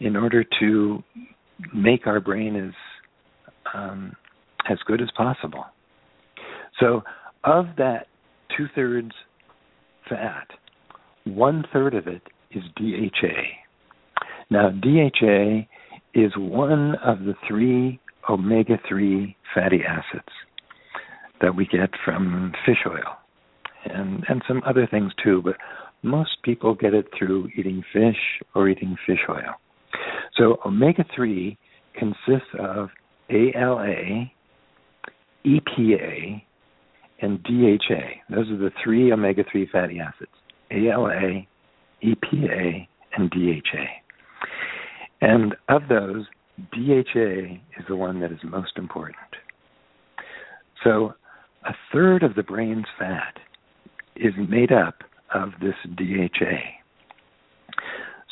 in 0.00 0.16
order 0.16 0.44
to 0.60 1.02
make 1.72 2.06
our 2.06 2.20
brain 2.20 2.56
as 2.56 2.74
um, 3.74 4.14
as 4.68 4.78
good 4.86 5.00
as 5.00 5.08
possible. 5.16 5.64
So 6.80 7.02
of 7.44 7.66
that 7.78 8.06
two 8.56 8.66
thirds 8.74 9.12
fat, 10.08 10.48
one 11.24 11.64
third 11.72 11.94
of 11.94 12.06
it 12.06 12.22
is 12.50 12.62
DHA. 12.76 13.62
Now, 14.50 14.70
DHA 14.70 15.66
is 16.14 16.32
one 16.36 16.94
of 16.96 17.20
the 17.20 17.34
three 17.48 17.98
omega 18.28 18.78
3 18.88 19.36
fatty 19.54 19.80
acids 19.86 20.32
that 21.40 21.54
we 21.54 21.66
get 21.66 21.90
from 22.04 22.52
fish 22.64 22.84
oil 22.86 23.18
and, 23.84 24.24
and 24.28 24.42
some 24.46 24.62
other 24.66 24.86
things 24.86 25.12
too, 25.22 25.42
but 25.42 25.56
most 26.02 26.42
people 26.42 26.74
get 26.74 26.94
it 26.94 27.06
through 27.16 27.48
eating 27.56 27.82
fish 27.92 28.16
or 28.54 28.68
eating 28.68 28.96
fish 29.06 29.20
oil. 29.28 29.54
So, 30.36 30.58
omega 30.64 31.04
3 31.14 31.56
consists 31.94 32.48
of 32.58 32.88
ALA, 33.30 34.30
EPA, 35.44 36.42
and 37.20 37.42
DHA. 37.42 38.34
Those 38.34 38.50
are 38.50 38.56
the 38.56 38.72
three 38.82 39.12
omega 39.12 39.44
3 39.50 39.68
fatty 39.70 40.00
acids 40.00 40.30
ALA, 40.70 41.42
EPA, 42.02 42.86
and 43.16 43.30
DHA. 43.30 43.84
And 45.20 45.54
of 45.68 45.82
those, 45.88 46.24
DHA 46.70 47.58
is 47.78 47.84
the 47.88 47.96
one 47.96 48.20
that 48.20 48.32
is 48.32 48.38
most 48.44 48.72
important. 48.76 49.16
So, 50.84 51.14
a 51.64 51.74
third 51.92 52.22
of 52.22 52.34
the 52.34 52.42
brain's 52.42 52.86
fat 52.98 53.38
is 54.16 54.32
made 54.48 54.72
up 54.72 55.02
of 55.34 55.50
this 55.60 55.74
DHA. 55.96 56.58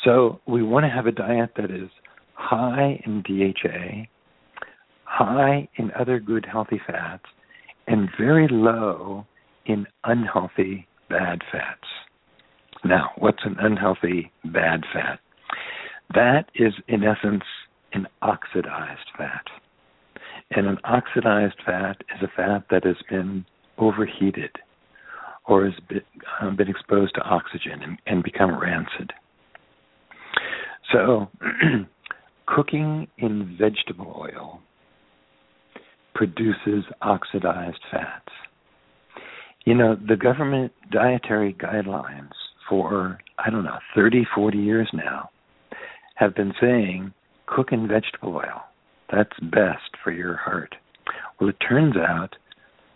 So, 0.04 0.40
we 0.46 0.62
want 0.62 0.84
to 0.84 0.90
have 0.90 1.06
a 1.06 1.12
diet 1.12 1.52
that 1.56 1.70
is 1.70 1.90
high 2.34 3.02
in 3.04 3.22
DHA, 3.22 4.06
high 5.04 5.68
in 5.76 5.90
other 5.98 6.18
good 6.18 6.46
healthy 6.50 6.80
fats, 6.86 7.24
and 7.86 8.08
very 8.18 8.48
low 8.50 9.26
in 9.66 9.86
unhealthy 10.04 10.86
bad 11.08 11.42
fats. 11.52 11.86
Now, 12.84 13.10
what's 13.18 13.44
an 13.44 13.56
unhealthy 13.60 14.32
bad 14.44 14.84
fat? 14.92 15.20
That 16.14 16.46
is, 16.54 16.72
in 16.88 17.04
essence, 17.04 17.44
an 17.92 18.06
oxidized 18.22 19.10
fat. 19.16 19.44
And 20.50 20.66
an 20.66 20.78
oxidized 20.84 21.56
fat 21.64 22.02
is 22.14 22.22
a 22.22 22.28
fat 22.36 22.64
that 22.70 22.84
has 22.84 22.96
been 23.08 23.44
overheated 23.78 24.50
or 25.46 25.64
has 25.64 25.74
been, 25.88 26.02
um, 26.40 26.56
been 26.56 26.68
exposed 26.68 27.14
to 27.14 27.20
oxygen 27.22 27.82
and, 27.82 27.98
and 28.06 28.22
become 28.22 28.58
rancid. 28.60 29.12
So, 30.92 31.28
cooking 32.46 33.06
in 33.18 33.56
vegetable 33.58 34.16
oil 34.18 34.60
produces 36.14 36.84
oxidized 37.00 37.80
fats. 37.90 38.32
You 39.64 39.74
know, 39.74 39.96
the 39.96 40.16
government 40.16 40.72
dietary 40.90 41.54
guidelines 41.54 42.32
for, 42.68 43.18
I 43.38 43.50
don't 43.50 43.64
know, 43.64 43.78
30, 43.94 44.26
40 44.34 44.58
years 44.58 44.88
now 44.92 45.30
have 46.16 46.34
been 46.34 46.52
saying 46.60 47.12
cook 47.54 47.72
in 47.72 47.88
vegetable 47.88 48.36
oil. 48.36 48.62
That's 49.12 49.38
best 49.40 49.96
for 50.02 50.12
your 50.12 50.36
heart. 50.36 50.74
Well, 51.40 51.50
it 51.50 51.56
turns 51.66 51.96
out 51.96 52.36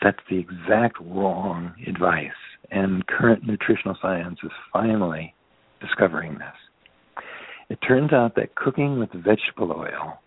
that's 0.02 0.18
the 0.30 0.38
exact 0.38 0.98
wrong 1.00 1.74
advice, 1.86 2.30
and 2.70 3.06
current 3.06 3.46
nutritional 3.46 3.96
science 4.00 4.38
is 4.42 4.52
finally 4.72 5.34
discovering 5.80 6.34
this. 6.34 7.24
It 7.70 7.78
turns 7.86 8.12
out 8.12 8.34
that 8.36 8.54
cooking 8.54 8.98
with 8.98 9.10
vegetable 9.12 9.72
oil 9.72 10.20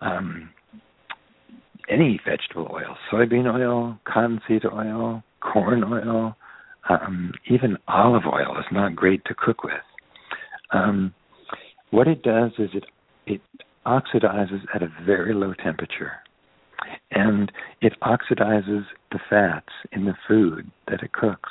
um, 0.00 0.50
any 1.88 2.20
vegetable 2.24 2.70
oil, 2.72 2.96
soybean 3.10 3.52
oil, 3.52 3.98
cottonseed 4.04 4.64
oil, 4.66 5.22
corn 5.40 5.84
oil, 5.84 6.36
um, 6.88 7.32
even 7.50 7.76
olive 7.88 8.24
oil 8.26 8.58
is 8.58 8.66
not 8.70 8.94
great 8.94 9.24
to 9.24 9.34
cook 9.34 9.64
with. 9.64 9.74
Um, 10.72 11.14
what 11.90 12.08
it 12.08 12.22
does 12.22 12.52
is 12.58 12.70
it 12.74 12.84
it 13.28 13.40
oxidizes 13.86 14.60
at 14.74 14.82
a 14.82 14.92
very 15.04 15.34
low 15.34 15.54
temperature, 15.54 16.12
and 17.10 17.50
it 17.80 17.94
oxidizes 18.02 18.84
the 19.12 19.18
fats 19.30 19.72
in 19.92 20.04
the 20.04 20.14
food 20.26 20.70
that 20.88 21.02
it 21.02 21.12
cooks. 21.12 21.50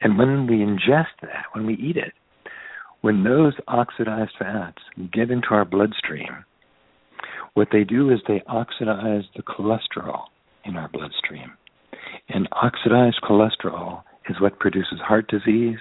And 0.00 0.18
when 0.18 0.46
we 0.46 0.56
ingest 0.56 1.20
that, 1.22 1.44
when 1.52 1.66
we 1.66 1.74
eat 1.74 1.96
it, 1.96 2.12
when 3.02 3.24
those 3.24 3.54
oxidized 3.68 4.32
fats 4.38 4.78
get 5.12 5.30
into 5.30 5.48
our 5.50 5.64
bloodstream, 5.64 6.44
what 7.54 7.68
they 7.72 7.84
do 7.84 8.10
is 8.10 8.18
they 8.26 8.42
oxidize 8.46 9.24
the 9.36 9.42
cholesterol 9.42 10.24
in 10.64 10.76
our 10.76 10.88
bloodstream. 10.88 11.52
And 12.28 12.48
oxidized 12.52 13.20
cholesterol 13.22 14.02
is 14.28 14.40
what 14.40 14.58
produces 14.58 14.98
heart 15.00 15.28
disease, 15.28 15.78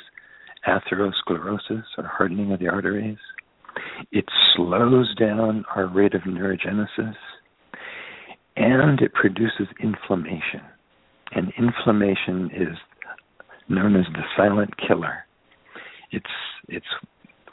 atherosclerosis, 0.67 1.83
or 1.97 2.03
hardening 2.05 2.51
of 2.51 2.59
the 2.59 2.69
arteries. 2.69 3.17
It 4.11 4.25
slows 4.55 5.13
down 5.15 5.65
our 5.75 5.87
rate 5.87 6.13
of 6.13 6.21
neurogenesis, 6.21 7.15
and 8.55 9.01
it 9.01 9.13
produces 9.13 9.67
inflammation. 9.81 10.61
And 11.31 11.51
inflammation 11.57 12.51
is 12.55 12.77
known 13.67 13.95
as 13.95 14.05
the 14.13 14.23
silent 14.37 14.71
killer. 14.77 15.25
It's 16.11 16.25
it's 16.69 16.85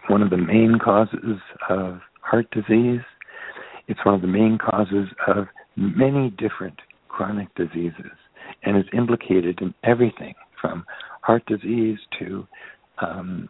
one 0.09 0.23
of 0.23 0.31
the 0.31 0.37
main 0.37 0.79
causes 0.83 1.41
of 1.69 2.01
heart 2.21 2.51
disease 2.51 3.01
it's 3.89 4.05
one 4.05 4.15
of 4.15 4.23
the 4.23 4.27
main 4.27 4.59
causes 4.59 5.09
of 5.27 5.47
many 5.77 6.31
different 6.31 6.79
chronic 7.09 7.55
diseases 7.55 8.13
and 8.63 8.77
is 8.77 8.85
implicated 8.97 9.61
in 9.61 9.75
everything 9.85 10.35
from 10.61 10.85
heart 11.23 11.45
disease 11.47 11.99
to 12.19 12.47
um, 13.01 13.49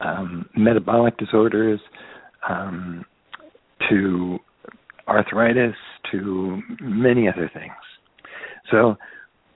um, 0.00 0.48
metabolic 0.56 1.16
disorders 1.18 1.80
um, 2.48 3.04
to 3.88 4.38
arthritis 5.08 5.74
to 6.10 6.60
many 6.80 7.28
other 7.28 7.50
things. 7.52 7.72
So 8.70 8.96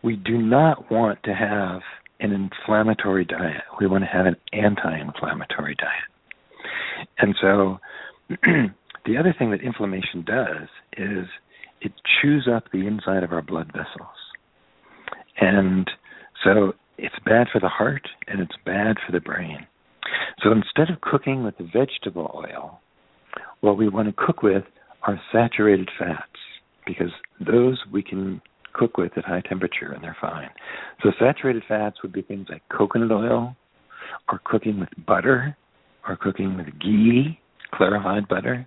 we 0.03 0.17
do 0.17 0.39
not 0.39 0.91
want 0.91 1.23
to 1.25 1.35
have 1.35 1.81
an 2.21 2.33
inflammatory 2.33 3.25
diet. 3.25 3.63
We 3.81 3.87
want 3.87 4.05
to 4.05 4.11
have 4.11 4.27
an 4.27 4.37
anti-inflammatory 4.53 5.77
diet. 5.77 7.09
And 7.19 7.35
so 7.41 7.79
The 9.07 9.19
other 9.19 9.35
thing 9.39 9.51
that 9.51 9.61
inflammation 9.61 10.25
does 10.27 10.69
is 10.97 11.27
it 11.81 11.93
chews 12.21 12.49
up 12.53 12.65
the 12.73 12.87
inside 12.87 13.23
of 13.23 13.33
our 13.33 13.43
blood 13.43 13.67
vessels. 13.67 14.17
And 15.39 15.91
so 16.43 16.73
it's 16.97 17.15
bad 17.27 17.49
for 17.53 17.61
the 17.61 17.69
heart 17.69 18.09
and 18.27 18.41
it's 18.41 18.57
bad 18.65 18.97
for 19.05 19.13
the 19.13 19.21
brain. 19.21 19.67
So 20.43 20.53
instead 20.53 20.91
of 20.91 21.01
cooking 21.01 21.45
with 21.45 21.57
the 21.59 21.65
vegetable 21.65 22.31
oil, 22.35 22.81
what 23.61 23.79
we 23.79 23.89
want 23.89 24.09
to 24.09 24.15
cook 24.17 24.43
with 24.43 24.65
are 25.03 25.21
saturated 25.33 25.91
fats 25.99 26.21
because 26.87 27.11
those 27.41 27.79
we 27.93 28.03
can 28.03 28.41
cook 28.75 28.97
with 28.97 29.17
at 29.17 29.25
high 29.25 29.43
temperature 29.49 29.93
and 29.93 30.03
they're 30.03 30.17
fine. 30.21 30.51
So 31.03 31.11
saturated 31.19 31.63
fats 31.67 32.03
would 32.03 32.13
be 32.13 32.23
things 32.23 32.47
like 32.51 32.63
coconut 32.69 33.13
oil 33.13 33.57
or 34.31 34.41
cooking 34.45 34.81
with 34.81 34.89
butter 35.07 35.57
or 36.07 36.17
cooking 36.17 36.57
with 36.57 36.67
ghee, 36.81 37.39
clarified 37.73 38.29
butter 38.29 38.67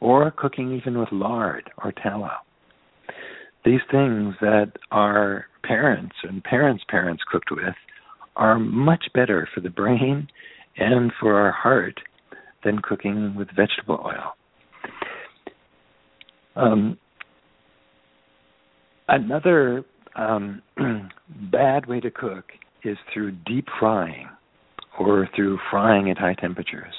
or 0.00 0.30
cooking 0.30 0.74
even 0.74 0.98
with 0.98 1.08
lard 1.12 1.70
or 1.82 1.92
tallow. 1.92 2.30
These 3.64 3.80
things 3.90 4.34
that 4.40 4.72
our 4.90 5.46
parents 5.62 6.14
and 6.22 6.42
parents' 6.42 6.84
parents 6.88 7.22
cooked 7.30 7.50
with 7.50 7.74
are 8.36 8.58
much 8.58 9.04
better 9.14 9.48
for 9.54 9.60
the 9.60 9.70
brain 9.70 10.28
and 10.76 11.12
for 11.20 11.38
our 11.38 11.52
heart 11.52 11.98
than 12.64 12.80
cooking 12.82 13.34
with 13.36 13.48
vegetable 13.48 14.00
oil. 14.04 14.34
Um, 16.56 16.98
another 19.08 19.84
um, 20.16 20.62
bad 21.52 21.86
way 21.86 22.00
to 22.00 22.10
cook 22.10 22.44
is 22.84 22.96
through 23.12 23.32
deep 23.46 23.66
frying 23.78 24.28
or 24.98 25.28
through 25.34 25.58
frying 25.70 26.10
at 26.10 26.18
high 26.18 26.34
temperatures. 26.34 26.94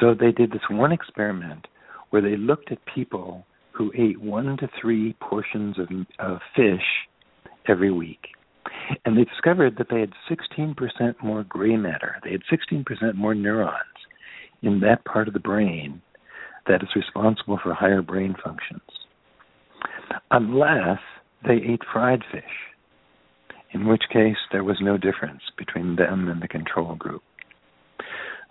So 0.00 0.14
they 0.14 0.32
did 0.32 0.50
this 0.50 0.62
one 0.70 0.92
experiment 0.92 1.66
where 2.10 2.22
they 2.22 2.36
looked 2.36 2.72
at 2.72 2.78
people 2.94 3.44
who 3.72 3.92
ate 3.96 4.20
one 4.20 4.56
to 4.58 4.68
three 4.80 5.14
portions 5.20 5.78
of, 5.78 5.88
of 6.18 6.38
fish 6.54 6.82
every 7.68 7.90
week. 7.90 8.20
And 9.04 9.16
they 9.16 9.24
discovered 9.24 9.76
that 9.78 9.88
they 9.90 10.00
had 10.00 10.12
16% 10.30 11.22
more 11.22 11.44
gray 11.44 11.76
matter. 11.76 12.16
They 12.24 12.32
had 12.32 12.42
16% 12.52 13.14
more 13.14 13.34
neurons 13.34 13.74
in 14.62 14.80
that 14.80 15.04
part 15.04 15.28
of 15.28 15.34
the 15.34 15.40
brain 15.40 16.00
that 16.66 16.82
is 16.82 16.88
responsible 16.96 17.58
for 17.62 17.74
higher 17.74 18.02
brain 18.02 18.34
functions. 18.42 18.80
Unless 20.30 21.00
they 21.46 21.54
ate 21.54 21.82
fried 21.92 22.22
fish, 22.32 22.42
in 23.72 23.86
which 23.86 24.04
case 24.12 24.36
there 24.52 24.64
was 24.64 24.78
no 24.80 24.96
difference 24.96 25.42
between 25.58 25.96
them 25.96 26.28
and 26.28 26.40
the 26.40 26.48
control 26.48 26.94
group. 26.94 27.22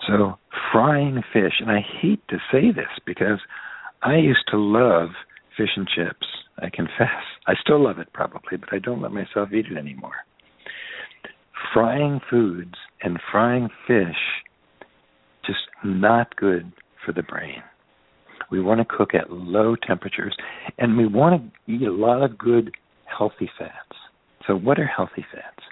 So 0.07 0.38
frying 0.72 1.24
fish, 1.32 1.53
and 1.59 1.72
I 1.72 1.80
hate 2.01 2.22
to 2.30 2.38
say 2.51 2.72
this 2.72 2.91
because 3.05 3.39
I 4.01 4.18
used 4.18 4.45
to 4.51 4.57
love 4.57 5.09
fish 5.57 5.70
and 5.76 5.88
chips. 5.88 6.28
I 6.60 6.70
confess. 6.70 7.24
I 7.47 7.54
still 7.62 7.84
love 7.84 7.99
it 7.99 8.14
probably, 8.14 8.58
but 8.58 8.72
I 8.72 8.80
don't 8.80 9.01
let 9.01 9.12
myself 9.12 9.49
eat 9.51 9.66
it 9.72 9.78
anymore. 9.78 10.14
Frying 11.74 12.20
foods 12.30 12.76
and 13.01 13.20
frying 13.32 13.70
fish 13.88 14.16
just 15.45 15.60
not 15.84 16.36
good 16.36 16.72
for 17.06 17.12
the 17.12 17.24
brain. 17.24 17.62
We 18.51 18.62
want 18.62 18.80
to 18.80 18.97
cook 18.97 19.16
at 19.16 19.32
low 19.32 19.76
temperatures, 19.76 20.36
and 20.78 20.97
we 20.97 21.08
want 21.08 21.41
to 21.68 21.74
eat 21.74 21.82
a 21.82 21.91
lot 21.91 22.22
of 22.22 22.38
good, 22.38 22.72
healthy 23.06 23.49
fats. 23.58 23.97
So, 24.45 24.56
what 24.56 24.80
are 24.80 24.86
healthy 24.86 25.26
fats? 25.34 25.66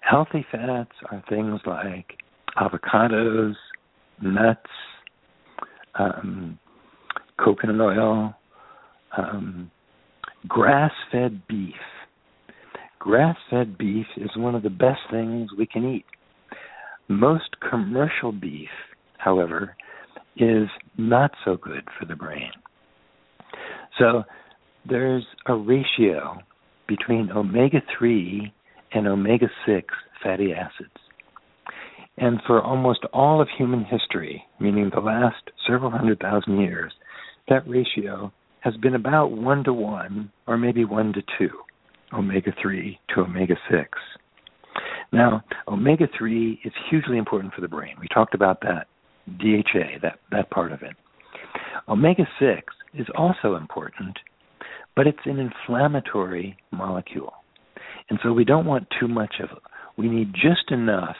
Healthy 0.00 0.44
fats 0.50 0.90
are 1.10 1.22
things 1.28 1.60
like 1.66 2.18
avocados, 2.56 3.54
nuts, 4.20 4.70
um, 5.98 6.58
coconut 7.38 7.80
oil, 7.80 8.34
um, 9.16 9.70
grass 10.46 10.92
fed 11.10 11.42
beef. 11.48 11.74
Grass 12.98 13.36
fed 13.50 13.78
beef 13.78 14.06
is 14.16 14.30
one 14.36 14.54
of 14.54 14.62
the 14.62 14.70
best 14.70 15.00
things 15.10 15.50
we 15.56 15.66
can 15.66 15.88
eat. 15.94 16.04
Most 17.08 17.56
commercial 17.70 18.32
beef, 18.32 18.68
however, 19.18 19.76
is 20.36 20.68
not 20.96 21.30
so 21.44 21.56
good 21.56 21.84
for 21.98 22.06
the 22.06 22.16
brain. 22.16 22.50
So 23.98 24.24
there's 24.88 25.24
a 25.46 25.54
ratio 25.54 26.38
between 26.86 27.30
omega 27.30 27.78
3 27.98 28.52
and 28.92 29.06
omega 29.06 29.46
6 29.66 29.86
fatty 30.22 30.52
acids. 30.52 30.90
And 32.16 32.40
for 32.46 32.60
almost 32.60 33.04
all 33.12 33.40
of 33.40 33.48
human 33.56 33.84
history, 33.84 34.42
meaning 34.58 34.90
the 34.92 35.00
last 35.00 35.42
several 35.68 35.90
hundred 35.90 36.18
thousand 36.18 36.60
years, 36.60 36.92
that 37.48 37.68
ratio 37.68 38.32
has 38.68 38.76
been 38.76 38.94
about 38.94 39.32
1 39.32 39.64
to 39.64 39.72
1 39.72 40.30
or 40.46 40.58
maybe 40.58 40.84
1 40.84 41.14
to 41.14 41.22
2, 41.38 41.48
omega 42.12 42.52
3 42.60 42.98
to 43.14 43.20
omega 43.22 43.54
6. 43.70 43.88
Now, 45.10 45.42
omega 45.66 46.06
3 46.18 46.60
is 46.64 46.72
hugely 46.90 47.16
important 47.16 47.54
for 47.54 47.62
the 47.62 47.68
brain. 47.68 47.96
We 47.98 48.08
talked 48.08 48.34
about 48.34 48.60
that 48.60 48.86
DHA, 49.38 50.00
that, 50.02 50.18
that 50.32 50.50
part 50.50 50.72
of 50.72 50.82
it. 50.82 50.94
Omega 51.88 52.24
6 52.38 52.60
is 52.94 53.06
also 53.16 53.54
important, 53.54 54.18
but 54.94 55.06
it's 55.06 55.18
an 55.24 55.38
inflammatory 55.38 56.58
molecule. 56.70 57.32
And 58.10 58.18
so 58.22 58.34
we 58.34 58.44
don't 58.44 58.66
want 58.66 58.86
too 59.00 59.08
much 59.08 59.36
of 59.42 59.50
it. 59.50 59.62
We 59.96 60.08
need 60.08 60.34
just 60.34 60.70
enough 60.70 61.16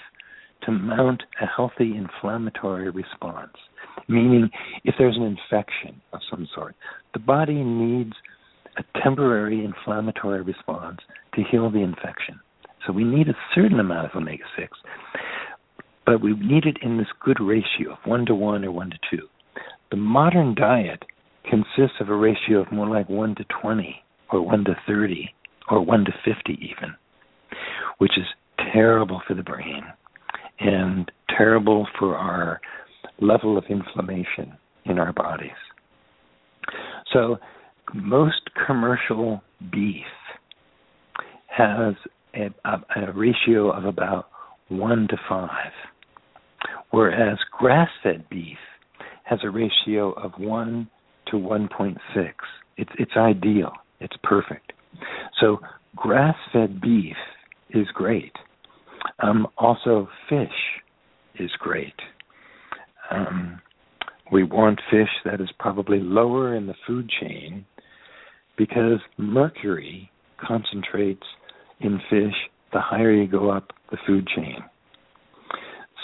to 0.65 0.73
mount 0.73 1.23
a 1.41 1.47
healthy 1.47 1.97
inflammatory 1.97 2.91
response. 2.91 3.57
Meaning, 4.09 4.51
if 4.85 4.95
there's 4.99 5.17
an 5.17 5.23
infection 5.23 6.01
of 6.13 6.21
some 6.31 6.49
sort, 6.55 6.75
the 7.13 7.19
body 7.19 7.63
needs 7.63 8.15
a 8.79 9.01
temporary 9.03 9.65
inflammatory 9.65 10.43
response 10.43 10.99
to 11.35 11.43
heal 11.51 11.71
the 11.71 11.83
infection. 11.83 12.41
So 12.87 12.93
we 12.93 13.05
need 13.05 13.29
a 13.29 13.37
certain 13.55 13.81
amount 13.81 14.07
of 14.07 14.17
omega 14.17 14.45
6 14.59 14.79
but 16.09 16.23
we 16.23 16.33
need 16.37 16.65
it 16.65 16.79
in 16.81 16.97
this 16.97 17.09
good 17.23 17.39
ratio 17.39 17.93
of 17.93 17.99
1 18.07 18.25
to 18.25 18.35
1 18.35 18.65
or 18.65 18.73
1 18.73 18.91
to 18.91 19.17
2. 19.19 19.29
The 19.91 19.99
modern 19.99 20.55
diet 20.55 21.03
consists 21.45 22.01
of 22.01 22.09
a 22.09 22.17
ratio 22.17 22.63
of 22.63 22.73
more 22.73 22.89
like 22.89 23.11
1 23.11 23.35
to 23.35 23.45
20 23.61 24.03
or 24.33 24.41
1 24.41 24.65
to 24.65 24.77
30 24.87 25.29
or 25.71 25.85
1 25.85 26.07
to 26.07 26.13
50 26.25 26.53
even, 26.55 26.95
which 27.99 28.13
is 28.17 28.25
terrible 28.73 29.21
for 29.29 29.35
the 29.35 29.43
brain 29.43 29.83
and 30.61 31.13
terrible 31.29 31.87
for 31.99 32.17
our 32.17 32.59
level 33.21 33.59
of 33.59 33.65
inflammation 33.69 34.57
in 34.85 34.99
our 34.99 35.13
bodies. 35.13 35.51
So, 37.13 37.39
most 37.95 38.51
commercial 38.67 39.43
beef 39.73 40.05
has 41.47 41.95
a, 42.35 42.51
a, 42.65 43.07
a 43.09 43.13
ratio 43.13 43.71
of 43.71 43.85
about 43.85 44.29
1 44.69 45.09
to 45.09 45.17
5 45.29 45.49
whereas 46.91 47.39
grass 47.51 47.89
fed 48.03 48.29
beef 48.29 48.59
has 49.25 49.41
a 49.43 49.51
ratio 49.51 50.13
of 50.13 50.33
1 50.39 50.89
to 51.27 51.37
1.6. 51.37 51.97
It's, 52.77 52.91
it's 52.99 53.13
ideal, 53.17 53.73
it's 54.01 54.17
perfect. 54.23 54.73
So, 55.41 55.59
grass 55.97 56.37
fed 56.53 56.81
beef 56.81 57.17
is 57.71 57.87
great. 57.93 58.33
Um, 59.21 59.47
also, 59.59 60.09
fish 60.29 60.49
is 61.39 61.51
great. 61.59 61.95
Um, 63.11 63.61
we 64.31 64.45
want 64.45 64.81
fish 64.91 65.09
that 65.25 65.41
is 65.41 65.49
probably 65.59 66.01
lower 66.01 66.55
in 66.55 66.67
the 66.67 66.75
food 66.87 67.11
chain 67.21 67.65
because 68.57 68.99
mercury 69.17 70.11
concentrates 70.39 71.27
in 71.81 72.01
fish 72.11 72.35
the 72.73 72.81
higher 72.81 73.13
you 73.13 73.27
go 73.27 73.51
up 73.51 73.73
the 73.91 73.97
food 74.07 74.29
chain. 74.35 74.59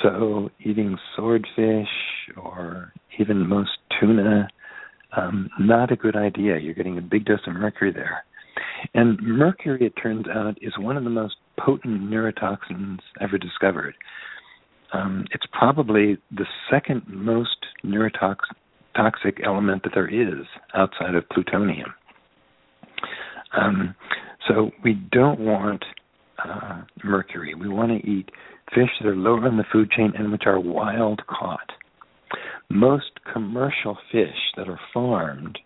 So 0.02 0.50
eating 0.60 0.96
swordfish 1.14 1.88
or 2.36 2.92
even 3.18 3.46
most 3.48 3.70
tuna, 4.00 4.48
um, 5.16 5.50
not 5.58 5.92
a 5.92 5.96
good 5.96 6.16
idea. 6.16 6.58
You're 6.58 6.74
getting 6.74 6.98
a 6.98 7.02
big 7.02 7.26
dose 7.26 7.40
of 7.46 7.54
mercury 7.54 7.92
there. 7.92 8.24
And 8.92 9.18
mercury, 9.20 9.86
it 9.86 9.94
turns 10.00 10.26
out, 10.28 10.58
is 10.60 10.72
one 10.78 10.96
of 10.96 11.04
the 11.04 11.10
most 11.10 11.36
potent 11.58 12.02
neurotoxins 12.02 12.98
ever 13.20 13.38
discovered. 13.38 13.94
Um, 14.94 15.24
it's 15.32 15.44
probably 15.52 16.18
the 16.30 16.46
second 16.70 17.02
most 17.08 17.66
neurotoxic 17.84 19.44
element 19.44 19.82
that 19.82 19.92
there 19.92 20.08
is 20.08 20.46
outside 20.74 21.16
of 21.16 21.28
plutonium. 21.30 21.92
Um, 23.56 23.94
so 24.46 24.70
we 24.84 24.94
don't 25.10 25.40
want 25.40 25.84
uh, 26.42 26.82
mercury. 27.02 27.54
We 27.54 27.68
want 27.68 27.90
to 27.90 28.08
eat 28.08 28.30
fish 28.74 28.90
that 29.00 29.08
are 29.08 29.16
lower 29.16 29.48
in 29.48 29.56
the 29.56 29.64
food 29.72 29.90
chain 29.90 30.12
and 30.16 30.30
which 30.30 30.44
are 30.46 30.60
wild 30.60 31.22
caught. 31.26 31.70
Most 32.70 33.10
commercial 33.32 33.98
fish 34.12 34.52
that 34.56 34.68
are 34.68 34.80
farmed 34.92 35.58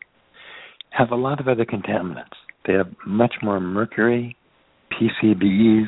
have 0.91 1.11
a 1.11 1.17
lot 1.17 1.41
of 1.41 1.49
other 1.49 1.65
contaminants. 1.65 2.37
They 2.67 2.73
have 2.75 2.93
much 3.07 3.35
more 3.43 3.61
mercury, 3.61 4.37
PCBs, 4.93 5.87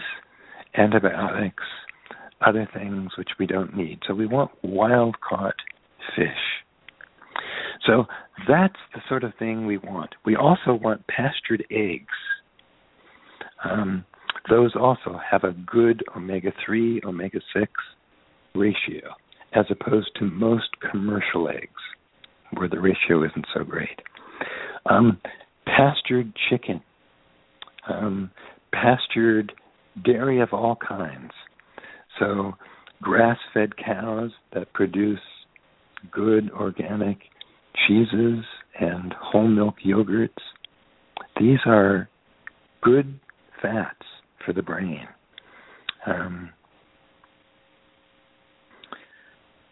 antibiotics, 0.76 1.64
other 2.46 2.68
things 2.72 3.10
which 3.18 3.30
we 3.38 3.46
don't 3.46 3.76
need. 3.76 4.00
So 4.06 4.14
we 4.14 4.26
want 4.26 4.50
wild 4.62 5.16
caught 5.20 5.54
fish. 6.16 6.28
So 7.86 8.04
that's 8.48 8.78
the 8.94 9.00
sort 9.08 9.24
of 9.24 9.32
thing 9.38 9.66
we 9.66 9.78
want. 9.78 10.14
We 10.24 10.36
also 10.36 10.74
want 10.74 11.06
pastured 11.06 11.64
eggs. 11.70 12.06
Um, 13.64 14.04
those 14.48 14.72
also 14.78 15.20
have 15.28 15.44
a 15.44 15.52
good 15.52 16.02
omega 16.16 16.52
3, 16.64 17.02
omega 17.04 17.40
6 17.54 17.70
ratio, 18.54 19.10
as 19.52 19.66
opposed 19.70 20.10
to 20.18 20.24
most 20.24 20.68
commercial 20.90 21.48
eggs, 21.48 21.68
where 22.54 22.68
the 22.68 22.80
ratio 22.80 23.24
isn't 23.24 23.46
so 23.54 23.64
great. 23.64 24.00
Um, 24.86 25.20
pastured 25.66 26.32
chicken, 26.48 26.82
um, 27.88 28.30
pastured 28.72 29.52
dairy 30.04 30.40
of 30.40 30.52
all 30.52 30.76
kinds. 30.76 31.32
So, 32.20 32.52
grass 33.02 33.38
fed 33.52 33.76
cows 33.76 34.30
that 34.52 34.72
produce 34.74 35.18
good 36.12 36.50
organic 36.52 37.18
cheeses 37.86 38.44
and 38.78 39.12
whole 39.18 39.48
milk 39.48 39.76
yogurts. 39.84 40.28
These 41.38 41.58
are 41.66 42.08
good 42.82 43.18
fats 43.62 44.04
for 44.44 44.52
the 44.52 44.62
brain. 44.62 45.06
Um, 46.06 46.50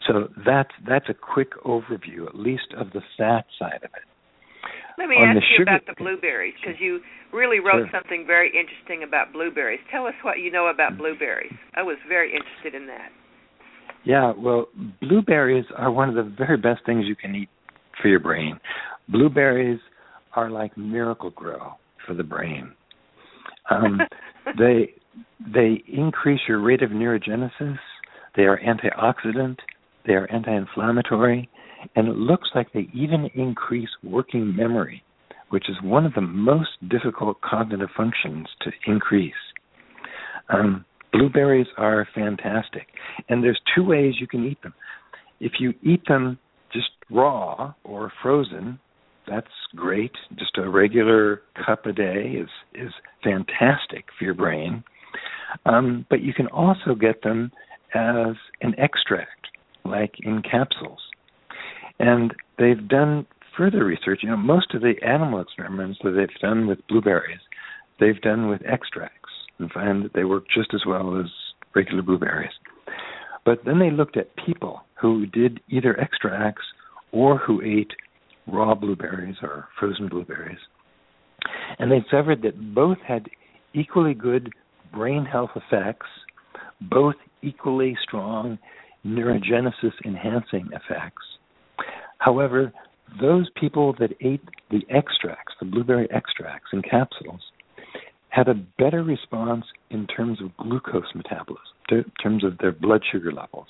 so 0.06 0.28
that's 0.46 0.70
that's 0.86 1.08
a 1.08 1.14
quick 1.14 1.52
overview, 1.64 2.26
at 2.26 2.34
least 2.34 2.74
of 2.76 2.90
the 2.92 3.02
fat 3.16 3.44
side 3.58 3.80
of 3.84 3.90
it. 3.94 4.07
Let 4.98 5.08
me 5.08 5.16
ask 5.16 5.36
you 5.36 5.58
sugar, 5.58 5.76
about 5.76 5.86
the 5.86 5.94
blueberries 5.96 6.54
because 6.60 6.80
you 6.80 7.00
really 7.32 7.60
wrote 7.60 7.86
Sure. 7.86 8.00
something 8.00 8.26
very 8.26 8.50
interesting 8.50 9.04
about 9.04 9.32
blueberries. 9.32 9.80
Tell 9.90 10.06
us 10.06 10.14
what 10.22 10.40
you 10.40 10.50
know 10.50 10.66
about 10.66 10.98
blueberries. 10.98 11.52
I 11.74 11.82
was 11.82 11.96
very 12.08 12.34
interested 12.34 12.74
in 12.74 12.86
that. 12.88 13.12
Yeah, 14.04 14.32
well, 14.36 14.68
blueberries 15.00 15.66
are 15.76 15.90
one 15.90 16.08
of 16.08 16.14
the 16.16 16.22
very 16.22 16.56
best 16.56 16.84
things 16.84 17.06
you 17.06 17.14
can 17.14 17.34
eat 17.34 17.48
for 18.02 18.08
your 18.08 18.20
brain. 18.20 18.58
Blueberries 19.08 19.80
are 20.34 20.50
like 20.50 20.76
Miracle-Gro 20.76 21.74
for 22.06 22.14
the 22.14 22.24
brain. 22.24 22.72
Um, 23.70 24.00
they 24.58 24.94
they 25.54 25.82
increase 25.86 26.40
your 26.48 26.60
rate 26.60 26.82
of 26.82 26.90
neurogenesis. 26.90 27.78
They 28.36 28.44
are 28.44 28.58
antioxidant. 28.58 29.58
They 30.06 30.14
are 30.14 30.26
anti-inflammatory, 30.32 31.48
and 31.96 32.08
it 32.08 32.16
looks 32.16 32.48
like 32.54 32.72
they 32.72 32.88
even 32.94 33.30
increase 33.34 33.88
working 34.02 34.54
memory, 34.56 35.02
which 35.50 35.68
is 35.68 35.76
one 35.82 36.06
of 36.06 36.14
the 36.14 36.20
most 36.20 36.70
difficult 36.88 37.40
cognitive 37.40 37.88
functions 37.96 38.46
to 38.62 38.70
increase. 38.86 39.32
Um, 40.48 40.84
blueberries 41.12 41.66
are 41.76 42.06
fantastic, 42.14 42.86
and 43.28 43.42
there's 43.42 43.60
two 43.74 43.84
ways 43.84 44.14
you 44.20 44.26
can 44.26 44.44
eat 44.46 44.62
them. 44.62 44.74
If 45.40 45.52
you 45.60 45.74
eat 45.82 46.02
them 46.08 46.38
just 46.72 46.90
raw 47.10 47.74
or 47.84 48.12
frozen, 48.22 48.78
that's 49.28 49.46
great. 49.76 50.12
Just 50.38 50.56
a 50.58 50.68
regular 50.68 51.42
cup 51.66 51.86
a 51.86 51.92
day 51.92 52.34
is 52.40 52.48
is 52.74 52.92
fantastic 53.22 54.06
for 54.18 54.24
your 54.24 54.34
brain. 54.34 54.82
Um, 55.66 56.06
but 56.10 56.20
you 56.22 56.32
can 56.34 56.46
also 56.48 56.94
get 56.94 57.22
them 57.22 57.50
as 57.94 58.34
an 58.60 58.74
extract. 58.78 59.48
like 59.84 60.14
in 60.20 60.42
capsules. 60.42 61.00
And 61.98 62.34
they've 62.58 62.88
done 62.88 63.26
further 63.56 63.84
research. 63.84 64.20
You 64.22 64.30
know, 64.30 64.36
most 64.36 64.74
of 64.74 64.82
the 64.82 64.94
animal 65.04 65.40
experiments 65.40 65.98
that 66.04 66.12
they've 66.12 66.40
done 66.40 66.66
with 66.66 66.86
blueberries, 66.88 67.40
they've 67.98 68.20
done 68.20 68.48
with 68.48 68.60
extracts 68.64 69.14
and 69.58 69.70
find 69.72 70.04
that 70.04 70.12
they 70.14 70.24
work 70.24 70.44
just 70.54 70.72
as 70.74 70.82
well 70.86 71.18
as 71.18 71.26
regular 71.74 72.02
blueberries. 72.02 72.52
But 73.44 73.64
then 73.64 73.78
they 73.78 73.90
looked 73.90 74.16
at 74.16 74.34
people 74.46 74.82
who 75.00 75.26
did 75.26 75.60
either 75.68 75.98
extracts 75.98 76.62
or 77.12 77.38
who 77.38 77.62
ate 77.62 77.90
raw 78.46 78.74
blueberries 78.74 79.36
or 79.42 79.68
frozen 79.78 80.08
blueberries. 80.08 80.58
And 81.78 81.90
they 81.90 82.00
discovered 82.00 82.42
that 82.42 82.74
both 82.74 82.98
had 83.06 83.28
equally 83.74 84.14
good 84.14 84.52
brain 84.92 85.24
health 85.24 85.50
effects, 85.54 86.06
both 86.80 87.14
equally 87.42 87.96
strong 88.02 88.58
neurogenesis 89.06 89.92
enhancing 90.04 90.68
effects. 90.72 91.22
However, 92.18 92.72
those 93.20 93.48
people 93.58 93.94
that 93.98 94.10
ate 94.20 94.42
the 94.70 94.82
extracts, 94.90 95.54
the 95.58 95.66
blueberry 95.66 96.08
extracts 96.10 96.68
in 96.72 96.82
capsules, 96.82 97.40
had 98.30 98.48
a 98.48 98.54
better 98.54 99.02
response 99.02 99.64
in 99.90 100.06
terms 100.06 100.38
of 100.42 100.56
glucose 100.56 101.14
metabolism, 101.14 101.62
in 101.90 102.04
terms 102.22 102.44
of 102.44 102.58
their 102.58 102.72
blood 102.72 103.02
sugar 103.10 103.32
levels. 103.32 103.68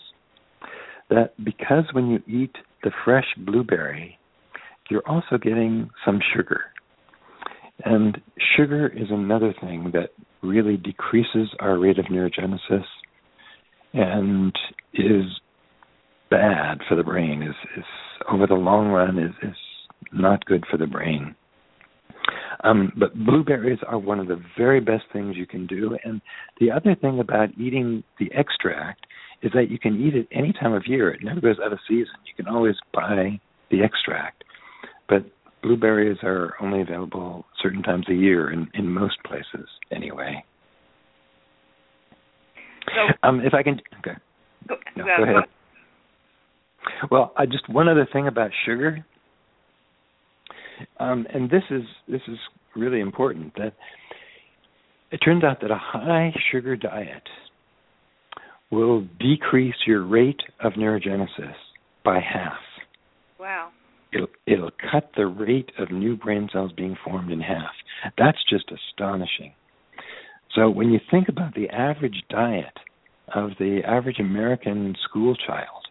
That 1.10 1.32
because 1.42 1.84
when 1.92 2.08
you 2.08 2.22
eat 2.26 2.54
the 2.82 2.90
fresh 3.04 3.26
blueberry, 3.38 4.18
you're 4.90 5.06
also 5.06 5.38
getting 5.40 5.90
some 6.04 6.20
sugar. 6.34 6.62
And 7.84 8.20
sugar 8.56 8.88
is 8.88 9.08
another 9.10 9.54
thing 9.60 9.92
that 9.94 10.10
really 10.42 10.76
decreases 10.76 11.48
our 11.60 11.78
rate 11.78 11.98
of 11.98 12.06
neurogenesis 12.06 12.84
and 13.94 14.52
is 14.94 15.24
bad 16.30 16.78
for 16.88 16.94
the 16.94 17.02
brain, 17.02 17.42
is, 17.42 17.54
is 17.76 17.84
over 18.30 18.46
the 18.46 18.54
long 18.54 18.88
run 18.88 19.18
is, 19.18 19.32
is 19.42 19.56
not 20.12 20.44
good 20.44 20.64
for 20.70 20.76
the 20.76 20.86
brain. 20.86 21.34
Um, 22.64 22.92
but 22.98 23.14
blueberries 23.14 23.78
are 23.86 23.98
one 23.98 24.18
of 24.18 24.26
the 24.26 24.42
very 24.56 24.80
best 24.80 25.04
things 25.12 25.36
you 25.36 25.46
can 25.46 25.66
do. 25.66 25.96
And 26.04 26.20
the 26.60 26.70
other 26.70 26.94
thing 26.94 27.20
about 27.20 27.50
eating 27.58 28.02
the 28.18 28.30
extract 28.34 29.06
is 29.42 29.52
that 29.54 29.70
you 29.70 29.78
can 29.78 30.00
eat 30.00 30.16
it 30.16 30.26
any 30.32 30.52
time 30.52 30.72
of 30.72 30.82
year. 30.86 31.10
It 31.10 31.22
never 31.22 31.40
goes 31.40 31.56
out 31.64 31.72
of 31.72 31.78
season. 31.86 32.14
You 32.26 32.34
can 32.42 32.52
always 32.52 32.74
buy 32.92 33.40
the 33.70 33.82
extract. 33.82 34.42
But 35.08 35.24
blueberries 35.62 36.18
are 36.22 36.54
only 36.60 36.82
available 36.82 37.44
certain 37.62 37.82
times 37.82 38.06
a 38.08 38.14
year 38.14 38.50
in, 38.50 38.68
in 38.74 38.90
most 38.90 39.16
places 39.24 39.68
anyway. 39.92 40.44
So, 42.86 43.28
um, 43.28 43.40
if 43.40 43.54
I 43.54 43.62
can, 43.62 43.80
okay. 44.00 44.18
Go, 44.68 44.76
No, 44.96 45.04
go 45.04 45.22
ahead. 45.22 45.36
Well, 47.10 47.32
I 47.36 47.46
just 47.46 47.68
one 47.68 47.88
other 47.88 48.06
thing 48.12 48.26
about 48.26 48.50
sugar, 48.66 49.04
um, 51.00 51.26
and 51.32 51.50
this 51.50 51.62
is 51.70 51.82
this 52.08 52.22
is 52.28 52.38
really 52.74 53.00
important. 53.00 53.54
That 53.56 53.74
it 55.10 55.18
turns 55.18 55.44
out 55.44 55.60
that 55.62 55.70
a 55.70 55.78
high 55.78 56.34
sugar 56.52 56.76
diet 56.76 57.22
will 58.70 59.06
decrease 59.18 59.74
your 59.86 60.04
rate 60.04 60.40
of 60.60 60.74
neurogenesis 60.74 61.54
by 62.04 62.20
half. 62.20 62.58
Wow. 63.40 63.70
It'll, 64.12 64.28
it'll 64.46 64.70
cut 64.90 65.10
the 65.16 65.26
rate 65.26 65.70
of 65.78 65.90
new 65.90 66.16
brain 66.16 66.48
cells 66.52 66.72
being 66.76 66.96
formed 67.04 67.30
in 67.30 67.40
half. 67.40 67.72
That's 68.16 68.38
just 68.48 68.70
astonishing. 68.70 69.52
So 70.54 70.70
when 70.70 70.90
you 70.90 71.00
think 71.10 71.28
about 71.28 71.54
the 71.54 71.68
average 71.68 72.22
diet 72.30 72.72
of 73.34 73.50
the 73.58 73.80
average 73.86 74.18
American 74.18 74.96
school 75.08 75.36
child, 75.36 75.87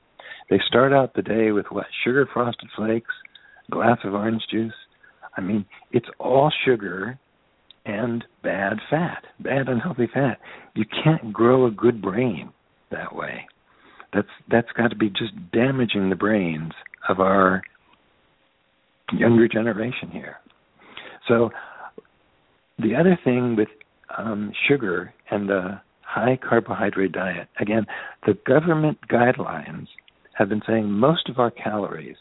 they 0.49 0.59
start 0.67 0.93
out 0.93 1.13
the 1.13 1.21
day 1.21 1.51
with 1.51 1.65
what? 1.69 1.87
Sugar 2.03 2.27
frosted 2.33 2.69
flakes, 2.75 3.13
glass 3.71 3.97
of 4.03 4.13
orange 4.13 4.43
juice. 4.49 4.73
I 5.35 5.41
mean, 5.41 5.65
it's 5.91 6.07
all 6.19 6.51
sugar 6.65 7.19
and 7.85 8.23
bad 8.43 8.77
fat, 8.89 9.23
bad 9.39 9.67
unhealthy 9.67 10.07
fat. 10.13 10.39
You 10.75 10.85
can't 11.03 11.31
grow 11.33 11.65
a 11.65 11.71
good 11.71 12.01
brain 12.01 12.51
that 12.91 13.15
way. 13.15 13.47
That's 14.13 14.27
that's 14.49 14.71
got 14.75 14.89
to 14.89 14.95
be 14.95 15.09
just 15.09 15.33
damaging 15.51 16.09
the 16.09 16.15
brains 16.15 16.71
of 17.09 17.19
our 17.19 17.61
younger 19.11 19.47
generation 19.47 20.09
here. 20.11 20.37
So 21.27 21.49
the 22.79 22.95
other 22.95 23.17
thing 23.23 23.55
with 23.55 23.67
um, 24.17 24.51
sugar 24.67 25.13
and 25.29 25.49
the 25.49 25.81
high 26.01 26.37
carbohydrate 26.37 27.11
diet, 27.11 27.47
again, 27.59 27.85
the 28.25 28.37
government 28.45 28.97
guidelines 29.11 29.87
have 30.37 30.49
been 30.49 30.61
saying 30.67 30.89
most 30.91 31.29
of 31.29 31.39
our 31.39 31.51
calories 31.51 32.17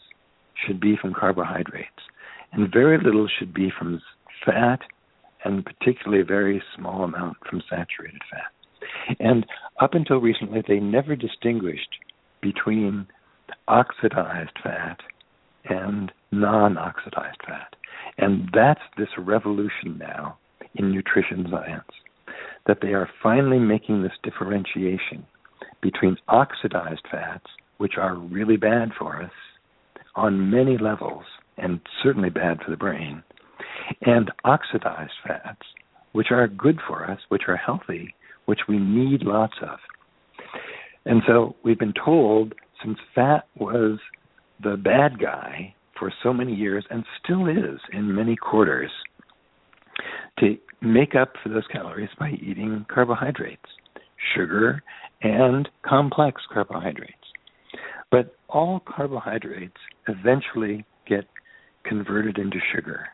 should 0.65 0.79
be 0.79 0.95
from 0.99 1.13
carbohydrates, 1.13 1.89
and 2.51 2.71
very 2.71 2.97
little 2.97 3.27
should 3.27 3.53
be 3.53 3.71
from 3.77 4.01
fat, 4.45 4.79
and 5.43 5.65
particularly 5.65 6.21
a 6.21 6.25
very 6.25 6.61
small 6.75 7.03
amount 7.03 7.37
from 7.47 7.61
saturated 7.69 8.21
fat. 8.31 9.17
And 9.19 9.45
up 9.79 9.93
until 9.93 10.17
recently, 10.17 10.63
they 10.67 10.79
never 10.79 11.15
distinguished 11.15 11.99
between 12.41 13.07
oxidized 13.67 14.57
fat 14.63 14.97
and 15.69 16.11
non 16.31 16.77
oxidized 16.77 17.41
fat. 17.45 17.75
And 18.17 18.49
that's 18.53 18.81
this 18.97 19.09
revolution 19.17 19.97
now 19.97 20.37
in 20.75 20.91
nutrition 20.91 21.47
science 21.49 21.85
that 22.65 22.79
they 22.81 22.89
are 22.89 23.09
finally 23.23 23.59
making 23.59 24.01
this 24.01 24.11
differentiation 24.23 25.25
between 25.81 26.17
oxidized 26.27 27.05
fats, 27.09 27.45
which 27.77 27.93
are 27.97 28.15
really 28.15 28.57
bad 28.57 28.89
for 28.97 29.21
us 29.21 29.31
on 30.15 30.49
many 30.49 30.77
levels 30.77 31.23
and 31.57 31.79
certainly 32.03 32.29
bad 32.29 32.59
for 32.63 32.71
the 32.71 32.77
brain, 32.77 33.23
and 34.01 34.31
oxidized 34.45 35.11
fats, 35.25 35.61
which 36.11 36.27
are 36.31 36.47
good 36.47 36.79
for 36.87 37.09
us, 37.09 37.19
which 37.29 37.43
are 37.47 37.57
healthy, 37.57 38.13
which 38.45 38.61
we 38.67 38.77
need 38.77 39.23
lots 39.23 39.55
of. 39.61 39.79
And 41.05 41.21
so 41.27 41.55
we've 41.63 41.79
been 41.79 41.93
told 41.93 42.53
since 42.83 42.97
fat 43.15 43.47
was 43.55 43.99
the 44.61 44.77
bad 44.77 45.19
guy 45.19 45.73
for 45.97 46.11
so 46.23 46.33
many 46.33 46.53
years 46.53 46.85
and 46.89 47.03
still 47.23 47.47
is 47.47 47.79
in 47.93 48.13
many 48.13 48.35
quarters 48.35 48.91
to 50.39 50.57
make 50.81 51.15
up 51.15 51.33
for 51.41 51.49
those 51.49 51.65
calories 51.71 52.09
by 52.19 52.31
eating 52.31 52.85
carbohydrates, 52.93 53.65
sugar, 54.35 54.83
and 55.21 55.67
complex 55.83 56.41
carbohydrates. 56.53 57.13
But 58.11 58.35
all 58.49 58.81
carbohydrates 58.85 59.77
eventually 60.07 60.85
get 61.07 61.25
converted 61.85 62.37
into 62.37 62.57
sugar. 62.73 63.07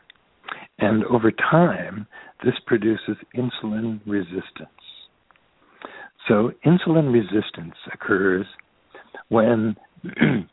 And 0.78 1.04
over 1.04 1.30
time, 1.30 2.06
this 2.44 2.54
produces 2.66 3.16
insulin 3.36 4.00
resistance. 4.06 4.68
So, 6.28 6.52
insulin 6.64 7.12
resistance 7.12 7.74
occurs 7.92 8.46
when 9.28 9.76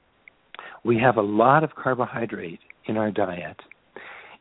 we 0.83 0.97
have 0.97 1.17
a 1.17 1.21
lot 1.21 1.63
of 1.63 1.75
carbohydrate 1.75 2.59
in 2.87 2.97
our 2.97 3.11
diet, 3.11 3.57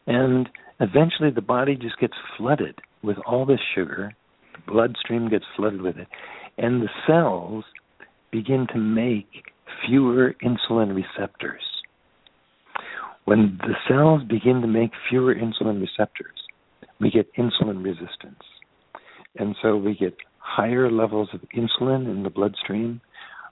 and 0.07 0.49
eventually 0.81 1.31
the 1.31 1.43
body 1.43 1.77
just 1.77 1.99
gets 1.99 2.15
flooded 2.37 2.81
with 3.03 3.17
all 3.27 3.47
this 3.47 3.61
sugar. 3.75 4.13
The 4.55 4.73
bloodstream 4.73 5.29
gets 5.29 5.45
flooded 5.57 5.83
with 5.83 5.97
it, 5.97 6.09
and 6.59 6.83
the 6.83 6.89
cells 7.07 7.65
begin 8.33 8.67
to 8.73 8.79
make 8.79 9.29
fewer 9.87 10.35
insulin 10.43 10.95
receptors. 10.95 11.63
When 13.25 13.59
the 13.61 13.75
cells 13.89 14.23
begin 14.29 14.61
to 14.61 14.67
make 14.67 14.91
fewer 15.09 15.35
insulin 15.35 15.81
receptors, 15.81 16.39
we 17.01 17.11
get 17.11 17.33
insulin 17.35 17.85
resistance. 17.85 18.43
And 19.39 19.55
so 19.63 19.77
we 19.77 19.95
get 19.95 20.17
higher 20.39 20.91
levels 20.91 21.29
of 21.33 21.41
insulin 21.57 22.11
in 22.11 22.23
the 22.23 22.31
bloodstream, 22.31 23.01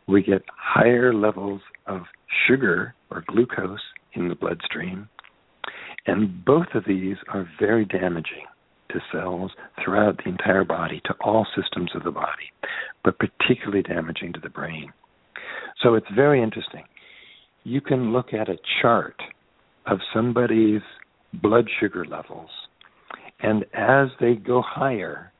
we 0.08 0.22
get 0.22 0.42
higher 0.48 1.12
levels 1.12 1.60
of 1.86 2.02
sugar 2.46 2.94
or 3.10 3.24
glucose 3.26 3.78
in 4.14 4.28
the 4.28 4.34
bloodstream. 4.34 5.08
And 6.06 6.44
both 6.44 6.68
of 6.74 6.84
these 6.86 7.16
are 7.28 7.48
very 7.60 7.84
damaging 7.84 8.46
to 8.90 9.00
cells 9.12 9.52
throughout 9.84 10.16
the 10.16 10.30
entire 10.30 10.64
body, 10.64 11.02
to 11.04 11.14
all 11.20 11.46
systems 11.54 11.90
of 11.94 12.04
the 12.04 12.10
body, 12.10 12.50
but 13.04 13.18
particularly 13.18 13.82
damaging 13.82 14.32
to 14.32 14.40
the 14.40 14.48
brain. 14.48 14.92
So 15.82 15.94
it's 15.94 16.06
very 16.14 16.42
interesting. 16.42 16.84
You 17.64 17.80
can 17.80 18.12
look 18.12 18.32
at 18.34 18.48
a 18.48 18.58
chart 18.82 19.16
of 19.86 19.98
somebody's 20.12 20.82
blood 21.34 21.68
sugar 21.80 22.04
levels, 22.04 22.50
and 23.40 23.64
as 23.74 24.08
they 24.20 24.34
go 24.34 24.62
higher, 24.62 25.32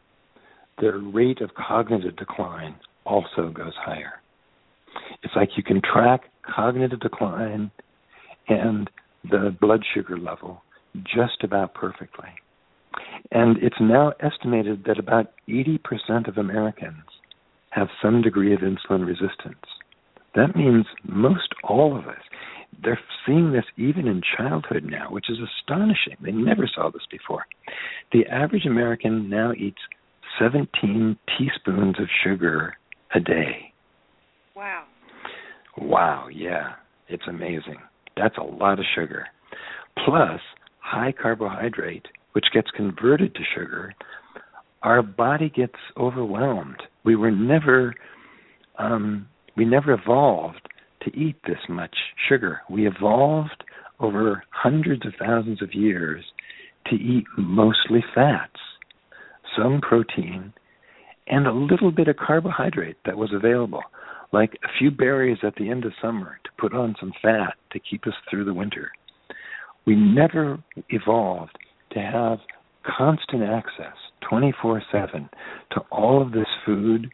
their 0.81 0.99
rate 0.99 1.41
of 1.41 1.51
cognitive 1.55 2.17
decline 2.17 2.77
also 3.05 3.51
goes 3.51 3.73
higher. 3.77 4.21
It's 5.23 5.35
like 5.35 5.51
you 5.57 5.63
can 5.63 5.81
track 5.83 6.23
cognitive 6.43 7.01
decline 7.01 7.71
and 8.49 8.89
the 9.31 9.55
blood 9.61 9.83
sugar 9.95 10.17
level 10.17 10.63
just 11.05 11.43
about 11.43 11.75
perfectly. 11.75 12.29
And 13.31 13.59
it's 13.59 13.77
now 13.81 14.13
estimated 14.21 14.85
that 14.87 14.99
about 14.99 15.33
80% 15.49 16.29
of 16.29 16.39
Americans 16.39 17.05
have 17.71 17.89
some 18.03 18.23
degree 18.23 18.55
of 18.55 18.61
insulin 18.61 19.07
resistance. 19.07 19.65
That 20.35 20.57
means 20.57 20.87
most 21.07 21.49
all 21.65 21.97
of 21.97 22.07
us. 22.07 22.21
They're 22.83 23.01
seeing 23.27 23.53
this 23.53 23.65
even 23.77 24.07
in 24.07 24.23
childhood 24.37 24.85
now, 24.85 25.11
which 25.11 25.31
is 25.31 25.39
astonishing. 25.39 26.17
They 26.21 26.33
never 26.33 26.69
saw 26.73 26.91
this 26.91 27.07
before. 27.11 27.45
The 28.13 28.27
average 28.27 28.67
American 28.67 29.29
now 29.29 29.53
eats 29.53 29.79
17 30.39 31.17
teaspoons 31.37 31.97
of 31.99 32.07
sugar 32.25 32.75
a 33.15 33.21
day. 33.21 33.73
Wow. 34.55 34.85
Wow, 35.77 36.29
yeah. 36.33 36.75
It's 37.09 37.27
amazing. 37.29 37.79
That's 38.17 38.37
a 38.37 38.43
lot 38.43 38.79
of 38.79 38.85
sugar. 38.95 39.27
Plus 40.05 40.41
high 40.81 41.13
carbohydrate, 41.13 42.07
which 42.33 42.47
gets 42.53 42.71
converted 42.71 43.35
to 43.35 43.41
sugar, 43.57 43.95
our 44.83 45.03
body 45.03 45.51
gets 45.51 45.75
overwhelmed. 45.97 46.83
We 47.05 47.17
were 47.17 47.31
never 47.31 47.95
um, 48.79 49.27
we 49.59 49.65
never 49.65 49.93
evolved 49.93 50.69
to 51.03 51.17
eat 51.19 51.37
this 51.47 51.59
much 51.69 51.95
sugar. 52.29 52.61
We 52.71 52.87
evolved 52.87 53.65
over 53.99 54.45
hundreds 54.51 55.05
of 55.05 55.15
thousands 55.21 55.61
of 55.61 55.75
years 55.75 56.25
to 56.87 56.95
eat 56.95 57.25
mostly 57.37 58.05
fats, 58.15 58.61
some 59.57 59.81
protein, 59.81 60.53
and 61.27 61.47
a 61.47 61.53
little 61.53 61.91
bit 61.91 62.07
of 62.07 62.17
carbohydrate 62.17 62.97
that 63.05 63.19
was 63.19 63.31
available, 63.35 63.83
like 64.33 64.53
a 64.65 64.69
few 64.79 64.93
berries 64.93 65.39
at 65.43 65.57
the 65.57 65.69
end 65.69 65.85
of 65.85 65.93
summer 66.01 66.39
to 66.45 66.51
put 66.57 66.73
on 66.73 66.95
some 67.01 67.13
fat 67.21 67.55
to 67.73 67.81
keep 67.81 68.07
us 68.07 68.15
through 68.31 68.45
the 68.45 68.55
winter. 68.55 68.93
We 69.87 69.97
never 69.97 70.63
evolved 70.91 71.59
to 71.93 71.99
have 71.99 72.39
constant 72.87 73.43
access 73.43 73.97
24 74.31 74.83
7 74.93 75.29
to 75.73 75.81
all 75.91 76.23
of 76.23 76.31
this 76.31 76.47
food 76.65 77.11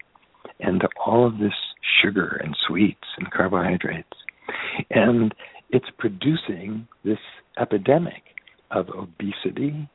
and 0.60 0.80
to 0.80 0.88
all 1.04 1.26
of 1.26 1.38
this 1.38 1.52
sugar 2.02 2.40
and 2.42 2.56
sweets 2.66 3.06
and 3.18 3.30
carbohydrates. 3.30 4.08
And 4.90 5.34
it's 5.70 5.88
producing 5.98 6.86
this 7.04 7.18
epidemic 7.60 8.22
of 8.70 8.88
obesity 8.90 9.88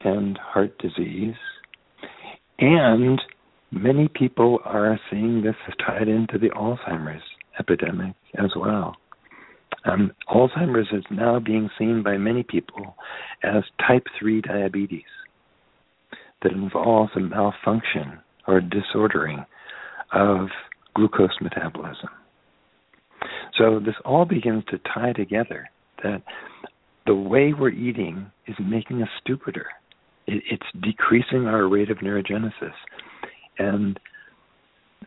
and 0.00 0.38
heart 0.38 0.76
disease. 0.78 1.34
And 2.58 3.20
many 3.70 4.08
people 4.08 4.60
are 4.64 4.98
seeing 5.10 5.42
this 5.42 5.54
tied 5.86 6.08
into 6.08 6.38
the 6.38 6.50
Alzheimer's 6.50 7.22
epidemic 7.58 8.14
as 8.38 8.50
well. 8.56 8.96
Um, 9.84 10.12
Alzheimer's 10.28 10.88
is 10.92 11.04
now 11.10 11.38
being 11.38 11.70
seen 11.78 12.02
by 12.02 12.18
many 12.18 12.42
people 12.42 12.96
as 13.42 13.62
type 13.86 14.06
3 14.18 14.42
diabetes 14.42 15.02
that 16.42 16.52
involves 16.52 17.12
a 17.16 17.20
malfunction 17.20 18.18
or 18.46 18.60
disordering 18.60 19.44
of 20.12 20.48
glucose 20.94 21.36
metabolism. 21.40 22.08
So 23.58 23.80
this 23.84 23.94
all 24.04 24.24
begins 24.24 24.64
to 24.70 24.78
tie 24.92 25.12
together 25.12 25.68
that 26.02 26.22
the 27.06 27.14
way 27.14 27.52
we're 27.52 27.70
eating 27.70 28.30
is 28.46 28.56
making 28.60 29.02
us 29.02 29.08
stupider. 29.20 29.66
It, 30.26 30.42
it's 30.50 30.82
decreasing 30.82 31.46
our 31.46 31.68
rate 31.68 31.90
of 31.90 31.98
neurogenesis. 31.98 32.74
And 33.58 33.98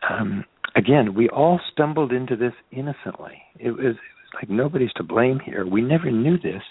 um, 0.08 0.44
again, 0.76 1.14
we 1.14 1.28
all 1.28 1.60
stumbled 1.72 2.12
into 2.12 2.36
this 2.36 2.52
innocently. 2.70 3.42
It 3.58 3.70
was, 3.70 3.80
it 3.80 3.86
was 3.86 3.96
like 4.34 4.50
nobody's 4.50 4.92
to 4.96 5.02
blame 5.02 5.40
here. 5.44 5.66
We 5.66 5.80
never 5.80 6.10
knew 6.10 6.36
this 6.38 6.62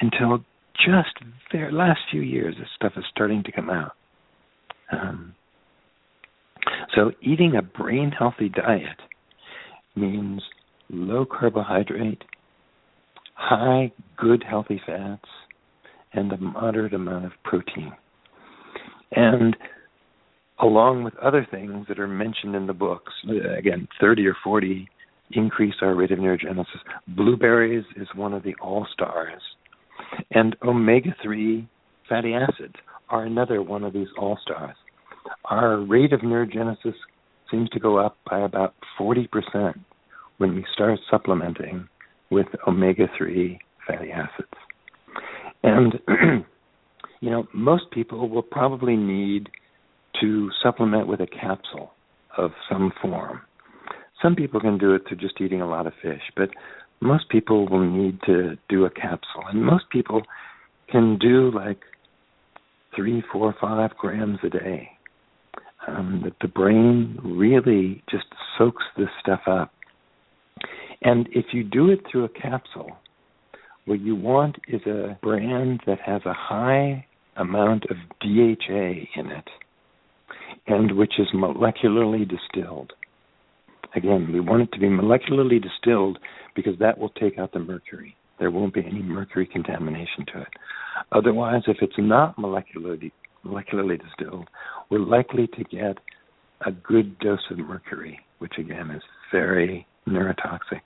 until 0.00 0.44
just 0.76 1.14
the 1.52 1.68
last 1.72 2.00
few 2.10 2.20
years. 2.20 2.56
This 2.58 2.68
stuff 2.76 2.92
is 2.96 3.04
starting 3.10 3.42
to 3.44 3.52
come 3.52 3.70
out. 3.70 3.92
Um, 4.92 5.34
so, 6.94 7.12
eating 7.20 7.56
a 7.56 7.62
brain 7.62 8.12
healthy 8.16 8.48
diet 8.48 9.00
means 9.96 10.42
low 10.88 11.24
carbohydrate, 11.24 12.22
high 13.34 13.92
good 14.16 14.44
healthy 14.48 14.80
fats, 14.86 15.28
and 16.12 16.32
a 16.32 16.38
moderate 16.38 16.94
amount 16.94 17.26
of 17.26 17.32
protein. 17.42 17.92
And 19.12 19.56
along 20.60 21.04
with 21.04 21.16
other 21.16 21.46
things 21.50 21.86
that 21.88 21.98
are 21.98 22.08
mentioned 22.08 22.54
in 22.54 22.66
the 22.66 22.72
books, 22.72 23.12
uh, 23.28 23.54
again, 23.56 23.88
30 24.00 24.26
or 24.26 24.36
40 24.42 24.88
increase 25.32 25.74
our 25.82 25.94
rate 25.94 26.12
of 26.12 26.18
neurogenesis. 26.18 26.66
Blueberries 27.08 27.84
is 27.96 28.08
one 28.14 28.32
of 28.32 28.42
the 28.42 28.54
all 28.60 28.86
stars. 28.92 29.42
And 30.30 30.56
omega 30.62 31.14
3 31.22 31.68
fatty 32.08 32.34
acids 32.34 32.74
are 33.08 33.24
another 33.24 33.62
one 33.62 33.84
of 33.84 33.92
these 33.92 34.08
all 34.18 34.38
stars. 34.42 34.76
Our 35.46 35.78
rate 35.78 36.12
of 36.12 36.20
neurogenesis 36.20 36.94
seems 37.50 37.68
to 37.70 37.80
go 37.80 37.98
up 37.98 38.16
by 38.28 38.40
about 38.40 38.74
40% 38.98 39.28
when 40.38 40.54
we 40.54 40.64
start 40.72 40.98
supplementing 41.10 41.88
with 42.30 42.46
omega 42.66 43.06
3 43.16 43.58
fatty 43.86 44.10
acids. 44.10 44.48
And, 45.62 45.94
you 47.20 47.30
know, 47.30 47.46
most 47.54 47.90
people 47.92 48.28
will 48.28 48.42
probably 48.42 48.96
need 48.96 49.48
to 50.20 50.50
supplement 50.62 51.06
with 51.06 51.20
a 51.20 51.26
capsule 51.26 51.92
of 52.36 52.50
some 52.70 52.92
form. 53.00 53.40
Some 54.22 54.34
people 54.34 54.60
can 54.60 54.78
do 54.78 54.94
it 54.94 55.02
through 55.06 55.18
just 55.18 55.40
eating 55.40 55.60
a 55.60 55.68
lot 55.68 55.86
of 55.86 55.92
fish, 56.02 56.22
but 56.36 56.50
most 57.00 57.28
people 57.28 57.68
will 57.68 57.84
need 57.84 58.18
to 58.26 58.56
do 58.68 58.84
a 58.84 58.90
capsule. 58.90 59.44
And 59.48 59.64
most 59.64 59.84
people 59.90 60.22
can 60.90 61.18
do 61.18 61.50
like 61.50 61.80
three, 62.94 63.22
four, 63.32 63.54
five 63.60 63.90
grams 63.96 64.38
a 64.42 64.48
day. 64.48 64.88
Um, 65.86 66.22
that 66.24 66.34
the 66.40 66.48
brain 66.48 67.18
really 67.22 68.02
just 68.10 68.24
soaks 68.56 68.84
this 68.96 69.08
stuff 69.20 69.42
up. 69.46 69.70
And 71.02 71.28
if 71.32 71.46
you 71.52 71.62
do 71.62 71.90
it 71.90 72.00
through 72.10 72.24
a 72.24 72.28
capsule, 72.30 72.96
what 73.84 74.00
you 74.00 74.16
want 74.16 74.56
is 74.66 74.80
a 74.86 75.18
brand 75.22 75.82
that 75.86 76.00
has 76.00 76.22
a 76.24 76.32
high 76.32 77.06
amount 77.36 77.84
of 77.90 77.96
DHA 78.20 79.20
in 79.20 79.30
it 79.30 79.48
and 80.66 80.96
which 80.96 81.14
is 81.18 81.28
molecularly 81.34 82.28
distilled. 82.28 82.92
Again, 83.94 84.32
we 84.32 84.40
want 84.40 84.62
it 84.62 84.72
to 84.72 84.80
be 84.80 84.88
molecularly 84.88 85.62
distilled 85.62 86.18
because 86.56 86.78
that 86.80 86.98
will 86.98 87.10
take 87.10 87.38
out 87.38 87.52
the 87.52 87.58
mercury. 87.58 88.16
There 88.38 88.50
won't 88.50 88.74
be 88.74 88.84
any 88.84 89.02
mercury 89.02 89.46
contamination 89.46 90.26
to 90.32 90.42
it. 90.42 90.48
Otherwise, 91.12 91.62
if 91.66 91.76
it's 91.80 91.98
not 91.98 92.36
molecularly 92.36 93.12
molecularly 93.46 94.00
distilled, 94.00 94.48
we're 94.90 94.98
likely 94.98 95.46
to 95.48 95.64
get 95.64 95.98
a 96.66 96.72
good 96.72 97.18
dose 97.18 97.40
of 97.50 97.58
mercury, 97.58 98.20
which 98.38 98.54
again 98.58 98.90
is 98.90 99.02
very 99.32 99.86
neurotoxic. 100.08 100.80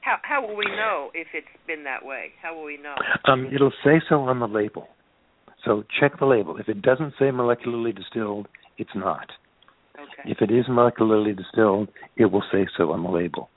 How 0.00 0.16
how 0.22 0.46
will 0.46 0.56
we 0.56 0.66
know 0.66 1.10
if 1.14 1.28
it's 1.32 1.46
been 1.66 1.84
that 1.84 2.04
way? 2.04 2.32
How 2.42 2.54
will 2.54 2.64
we 2.64 2.76
know? 2.76 2.94
Um, 3.26 3.48
it'll 3.54 3.72
say 3.82 4.00
so 4.08 4.20
on 4.20 4.38
the 4.38 4.46
label. 4.46 4.88
So 5.64 5.84
check 5.98 6.18
the 6.18 6.26
label. 6.26 6.58
If 6.58 6.68
it 6.68 6.82
doesn't 6.82 7.14
say 7.18 7.26
molecularly 7.26 7.96
distilled, 7.96 8.48
it's 8.76 8.94
not. 8.94 9.30
Okay. 9.96 10.30
If 10.30 10.42
it 10.42 10.52
is 10.52 10.66
molecularly 10.66 11.36
distilled, 11.36 11.88
it 12.16 12.26
will 12.26 12.42
say 12.52 12.66
so 12.76 12.92
on 12.92 13.02
the 13.02 13.08
label. 13.08 13.48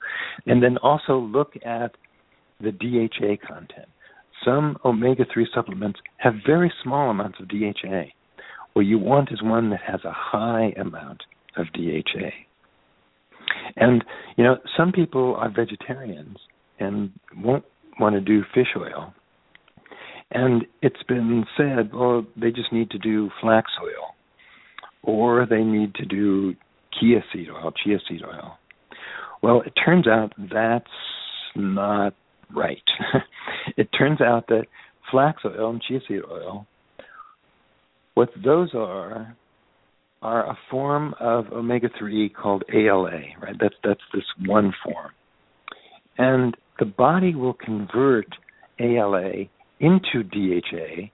And 0.46 0.62
then 0.62 0.78
also 0.78 1.18
look 1.18 1.54
at 1.64 1.92
the 2.60 2.72
DHA 2.72 3.46
content. 3.46 3.88
Some 4.44 4.78
omega 4.84 5.24
3 5.32 5.48
supplements 5.54 5.98
have 6.18 6.34
very 6.46 6.72
small 6.82 7.10
amounts 7.10 7.40
of 7.40 7.48
DHA. 7.48 8.04
What 8.78 8.86
you 8.86 9.00
want 9.00 9.32
is 9.32 9.42
one 9.42 9.70
that 9.70 9.80
has 9.84 10.04
a 10.04 10.12
high 10.14 10.72
amount 10.80 11.24
of 11.56 11.66
DHA. 11.72 12.30
And, 13.74 14.04
you 14.36 14.44
know, 14.44 14.58
some 14.76 14.92
people 14.92 15.34
are 15.34 15.50
vegetarians 15.50 16.36
and 16.78 17.10
won't 17.38 17.64
want 17.98 18.14
to 18.14 18.20
do 18.20 18.44
fish 18.54 18.68
oil. 18.76 19.12
And 20.30 20.64
it's 20.80 21.02
been 21.08 21.44
said, 21.56 21.92
well, 21.92 22.24
they 22.40 22.52
just 22.52 22.72
need 22.72 22.88
to 22.90 22.98
do 22.98 23.30
flax 23.40 23.68
oil 23.82 24.14
or 25.02 25.44
they 25.44 25.64
need 25.64 25.96
to 25.96 26.04
do 26.04 26.54
chia 27.00 27.24
seed 27.32 27.48
oil, 27.50 27.72
chia 27.84 27.98
seed 28.08 28.22
oil. 28.22 28.58
Well, 29.42 29.62
it 29.62 29.72
turns 29.84 30.06
out 30.06 30.34
that's 30.38 30.86
not 31.56 32.14
right. 32.54 32.78
it 33.76 33.88
turns 33.98 34.20
out 34.20 34.46
that 34.46 34.66
flax 35.10 35.42
oil 35.44 35.70
and 35.70 35.82
chia 35.82 35.98
seed 36.06 36.20
oil 36.30 36.68
what 38.18 38.30
those 38.44 38.70
are 38.74 39.36
are 40.22 40.50
a 40.50 40.58
form 40.72 41.14
of 41.20 41.52
omega 41.52 41.88
three 41.96 42.28
called 42.28 42.64
ALA, 42.74 43.20
right? 43.40 43.54
That's 43.60 43.76
that's 43.84 44.00
this 44.12 44.24
one 44.44 44.72
form. 44.84 45.12
And 46.18 46.56
the 46.80 46.84
body 46.84 47.36
will 47.36 47.54
convert 47.54 48.26
ALA 48.80 49.44
into 49.78 50.24
DHA, 50.24 51.12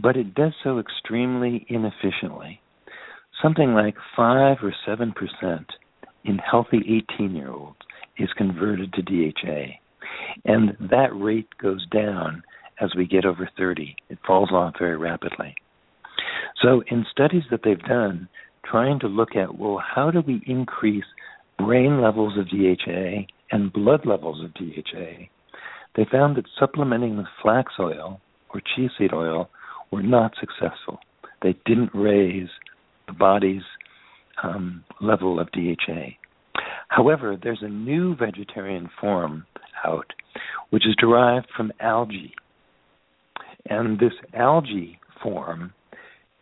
but 0.00 0.16
it 0.16 0.34
does 0.34 0.52
so 0.64 0.80
extremely 0.80 1.64
inefficiently. 1.68 2.60
Something 3.40 3.72
like 3.72 3.94
five 4.16 4.56
or 4.60 4.74
seven 4.84 5.12
percent 5.12 5.68
in 6.24 6.38
healthy 6.38 6.78
eighteen 6.78 7.36
year 7.36 7.52
olds 7.52 7.78
is 8.18 8.28
converted 8.36 8.92
to 8.94 9.02
DHA. 9.02 9.66
And 10.44 10.76
that 10.90 11.10
rate 11.14 11.50
goes 11.62 11.86
down 11.92 12.42
as 12.80 12.90
we 12.96 13.06
get 13.06 13.24
over 13.24 13.48
30. 13.56 13.94
It 14.08 14.18
falls 14.26 14.50
off 14.50 14.74
very 14.80 14.96
rapidly. 14.96 15.54
So, 16.62 16.82
in 16.90 17.06
studies 17.10 17.44
that 17.50 17.60
they've 17.64 17.78
done, 17.78 18.28
trying 18.64 19.00
to 19.00 19.06
look 19.06 19.30
at, 19.34 19.58
well, 19.58 19.82
how 19.82 20.10
do 20.10 20.20
we 20.20 20.42
increase 20.46 21.04
brain 21.58 22.00
levels 22.00 22.38
of 22.38 22.48
DHA 22.48 23.26
and 23.50 23.72
blood 23.72 24.04
levels 24.04 24.44
of 24.44 24.54
DHA, 24.54 25.26
they 25.96 26.06
found 26.10 26.36
that 26.36 26.44
supplementing 26.58 27.16
with 27.16 27.26
flax 27.42 27.72
oil 27.78 28.20
or 28.52 28.60
chia 28.60 28.88
seed 28.98 29.12
oil 29.12 29.50
were 29.90 30.02
not 30.02 30.32
successful. 30.38 30.98
They 31.42 31.56
didn't 31.66 31.90
raise 31.94 32.48
the 33.06 33.12
body's 33.12 33.62
um, 34.42 34.84
level 35.00 35.40
of 35.40 35.50
DHA. 35.52 36.16
However, 36.88 37.36
there's 37.40 37.62
a 37.62 37.68
new 37.68 38.14
vegetarian 38.16 38.90
form 39.00 39.46
out 39.84 40.12
which 40.70 40.86
is 40.86 40.94
derived 40.98 41.46
from 41.56 41.72
algae. 41.80 42.34
And 43.66 43.98
this 43.98 44.12
algae 44.34 44.98
form 45.22 45.72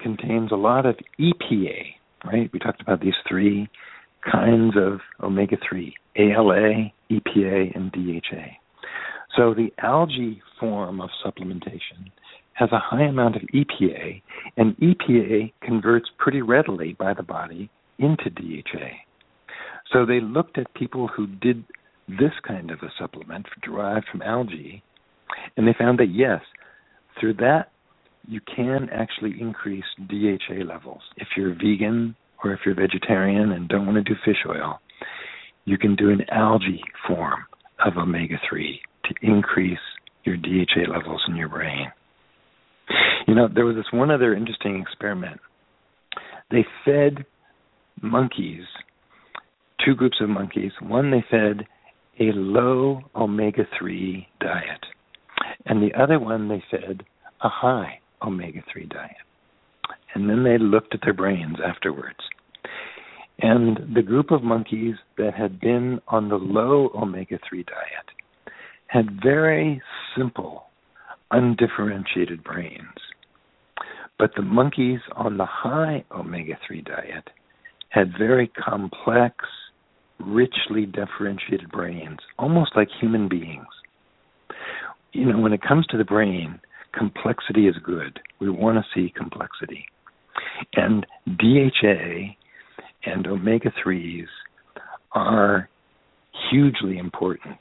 contains 0.01 0.53
a 0.53 0.57
lot 0.57 0.87
of 0.87 0.97
EPA, 1.21 1.95
right? 2.25 2.51
We 2.53 2.59
talked 2.59 2.81
about 2.81 3.01
these 3.01 3.15
three 3.29 3.69
kinds 4.31 4.75
of 4.77 5.01
omega 5.23 5.57
3 5.69 5.95
ALA, 6.19 6.93
EPA, 7.11 7.77
and 7.77 7.93
DHA. 7.93 8.47
So 9.37 9.55
the 9.55 9.73
algae 9.83 10.43
form 10.59 11.01
of 11.01 11.11
supplementation 11.25 12.11
has 12.55 12.71
a 12.73 12.79
high 12.79 13.05
amount 13.05 13.37
of 13.37 13.43
EPA, 13.55 14.21
and 14.57 14.77
EPA 14.79 15.53
converts 15.63 16.09
pretty 16.19 16.43
readily 16.43 16.95
by 16.99 17.15
the 17.15 17.23
body 17.23 17.71
into 17.99 18.31
DHA. 18.31 18.91
So 19.93 20.05
they 20.05 20.21
looked 20.21 20.59
at 20.59 20.75
people 20.75 21.07
who 21.09 21.27
did 21.27 21.65
this 22.09 22.33
kind 22.47 22.71
of 22.71 22.81
a 22.83 22.91
supplement 22.99 23.47
derived 23.63 24.07
from 24.11 24.23
algae, 24.23 24.83
and 25.57 25.69
they 25.69 25.75
found 25.79 25.99
that 26.01 26.11
yes, 26.11 26.41
through 27.21 27.35
that 27.35 27.71
you 28.29 28.41
can 28.55 28.89
actually 28.93 29.41
increase 29.41 29.85
DHA 30.07 30.63
levels. 30.67 31.01
If 31.17 31.29
you're 31.35 31.55
vegan 31.55 32.15
or 32.45 32.53
if 32.53 32.61
you're 32.65 32.75
vegetarian 32.75 33.53
and 33.53 33.69
don't 33.69 33.87
want 33.87 33.97
to 33.97 34.03
do 34.03 34.21
fish 34.23 34.45
oil, 34.47 34.81
you 35.65 35.79
can 35.79 35.97
do 35.97 36.11
an 36.11 36.21
algae 36.31 36.83
form 37.07 37.41
of 37.85 37.97
omega 37.97 38.37
3 38.49 38.81
to 39.05 39.15
increase 39.23 39.79
your 40.25 40.37
DHA 40.37 40.91
levels 40.93 41.23
in 41.27 41.37
your 41.37 41.49
brain. 41.49 41.87
You 43.27 43.35
know, 43.35 43.49
there 43.53 43.65
was 43.65 43.77
this 43.77 43.93
one 43.93 44.11
other 44.11 44.35
interesting 44.35 44.79
experiment. 44.79 45.41
They 46.51 46.67
fed 46.85 47.25
monkeys, 48.03 48.65
two 49.85 49.95
groups 49.95 50.19
of 50.21 50.29
monkeys. 50.29 50.73
One, 50.83 51.11
they 51.11 51.25
fed 51.31 51.67
a 52.21 52.33
low 52.35 53.01
omega 53.17 53.63
3 53.79 54.29
diet, 54.41 54.85
and 55.65 55.83
the 55.83 55.99
other 55.99 56.19
one, 56.19 56.49
they 56.49 56.63
fed 56.71 57.05
a 57.43 57.49
high 57.49 58.01
omega 58.23 58.63
3 58.73 58.87
diet. 58.87 59.17
And 60.15 60.29
then 60.29 60.45
they 60.45 60.59
looked 60.59 60.95
at 60.95 61.01
their 61.03 61.13
brains 61.13 61.57
afterwards. 61.65 62.19
And 63.41 63.95
the 63.95 64.03
group 64.03 64.31
of 64.31 64.43
monkeys 64.43 64.97
that 65.17 65.35
had 65.35 65.61
been 65.61 66.01
on 66.09 66.29
the 66.29 66.37
low 66.37 66.91
omega 66.95 67.39
3 67.49 67.63
diet 67.63 68.07
had 68.89 69.23
very 69.23 69.81
simple, 70.17 70.65
undifferentiated 71.31 72.43
brains. 72.43 72.83
But 74.19 74.33
the 74.35 74.43
monkeys 74.43 75.01
on 75.15 75.37
the 75.37 75.47
high 75.47 76.05
omega 76.11 76.59
3 76.67 76.83
diet 76.83 77.31
had 77.91 78.13
very 78.19 78.49
complex, 78.49 79.37
richly 80.19 80.85
differentiated 80.87 81.71
brains, 81.71 82.19
almost 82.39 82.73
like 82.75 82.89
human 83.01 83.29
beings. 83.29 83.67
You 85.13 85.27
know, 85.27 85.39
when 85.39 85.53
it 85.53 85.63
comes 85.63 85.87
to 85.87 85.97
the 85.97 86.05
brain, 86.05 86.61
complexity 86.93 87.67
is 87.69 87.77
good. 87.85 88.21
We 88.41 88.51
want 88.51 88.79
to 88.79 88.85
see 88.95 89.13
complexity. 89.17 89.87
And 90.75 91.07
DHA 91.27 92.35
and 93.05 93.27
omega 93.27 93.73
3s 93.85 94.27
are 95.13 95.69
hugely 96.51 96.99
important 96.99 97.59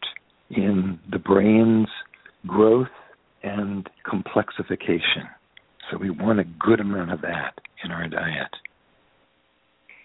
in 0.49 0.99
the 1.11 1.19
brain's 1.19 1.87
growth 2.45 2.87
and 3.43 3.89
complexification. 4.05 5.27
So 5.89 5.97
we 5.97 6.09
want 6.09 6.39
a 6.39 6.43
good 6.43 6.79
amount 6.79 7.11
of 7.11 7.21
that 7.21 7.59
in 7.83 7.91
our 7.91 8.07
diet. 8.07 8.51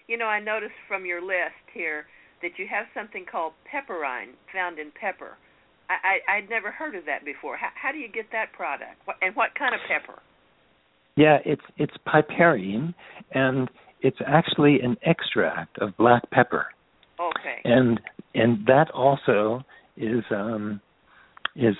You 0.07 0.17
know, 0.17 0.25
I 0.25 0.39
noticed 0.39 0.73
from 0.87 1.05
your 1.05 1.21
list 1.21 1.63
here 1.73 2.05
that 2.41 2.51
you 2.57 2.67
have 2.69 2.85
something 2.93 3.25
called 3.29 3.53
pepperine 3.71 4.33
found 4.51 4.79
in 4.79 4.91
pepper. 4.91 5.37
I, 6.03 6.33
I 6.33 6.37
I'd 6.37 6.49
never 6.49 6.71
heard 6.71 6.95
of 6.95 7.05
that 7.05 7.25
before. 7.25 7.57
How, 7.57 7.69
how 7.75 7.91
do 7.91 7.97
you 7.97 8.07
get 8.07 8.25
that 8.31 8.51
product, 8.53 9.01
and 9.21 9.35
what 9.35 9.49
kind 9.57 9.73
of 9.73 9.81
pepper? 9.87 10.19
Yeah, 11.15 11.37
it's 11.45 11.61
it's 11.77 11.93
piperine, 12.07 12.93
and 13.31 13.69
it's 14.01 14.17
actually 14.25 14.79
an 14.81 14.97
extract 15.05 15.77
of 15.79 15.95
black 15.97 16.29
pepper. 16.31 16.67
Okay. 17.19 17.61
And 17.63 17.99
and 18.33 18.65
that 18.65 18.89
also 18.91 19.63
is 19.97 20.23
um, 20.31 20.81
is 21.55 21.75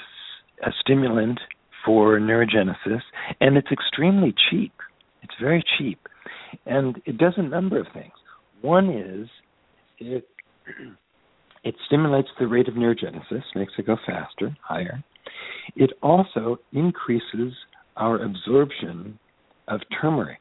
a 0.63 0.69
stimulant 0.81 1.39
for 1.85 2.19
neurogenesis, 2.19 3.01
and 3.41 3.57
it's 3.57 3.71
extremely 3.71 4.33
cheap. 4.49 4.73
It's 5.21 5.33
very 5.41 5.63
cheap, 5.77 5.99
and 6.65 7.01
it 7.05 7.17
does 7.17 7.33
a 7.37 7.43
number 7.43 7.79
of 7.79 7.87
things. 7.93 8.13
One 8.61 8.89
is 8.89 9.27
it 9.99 10.27
it 11.63 11.75
stimulates 11.85 12.29
the 12.39 12.47
rate 12.47 12.67
of 12.67 12.75
neurogenesis, 12.75 13.43
makes 13.55 13.73
it 13.77 13.85
go 13.85 13.97
faster, 14.05 14.55
higher. 14.61 15.03
It 15.75 15.91
also 16.01 16.57
increases 16.73 17.53
our 17.95 18.21
absorption 18.21 19.17
of 19.67 19.79
turmeric. 20.01 20.39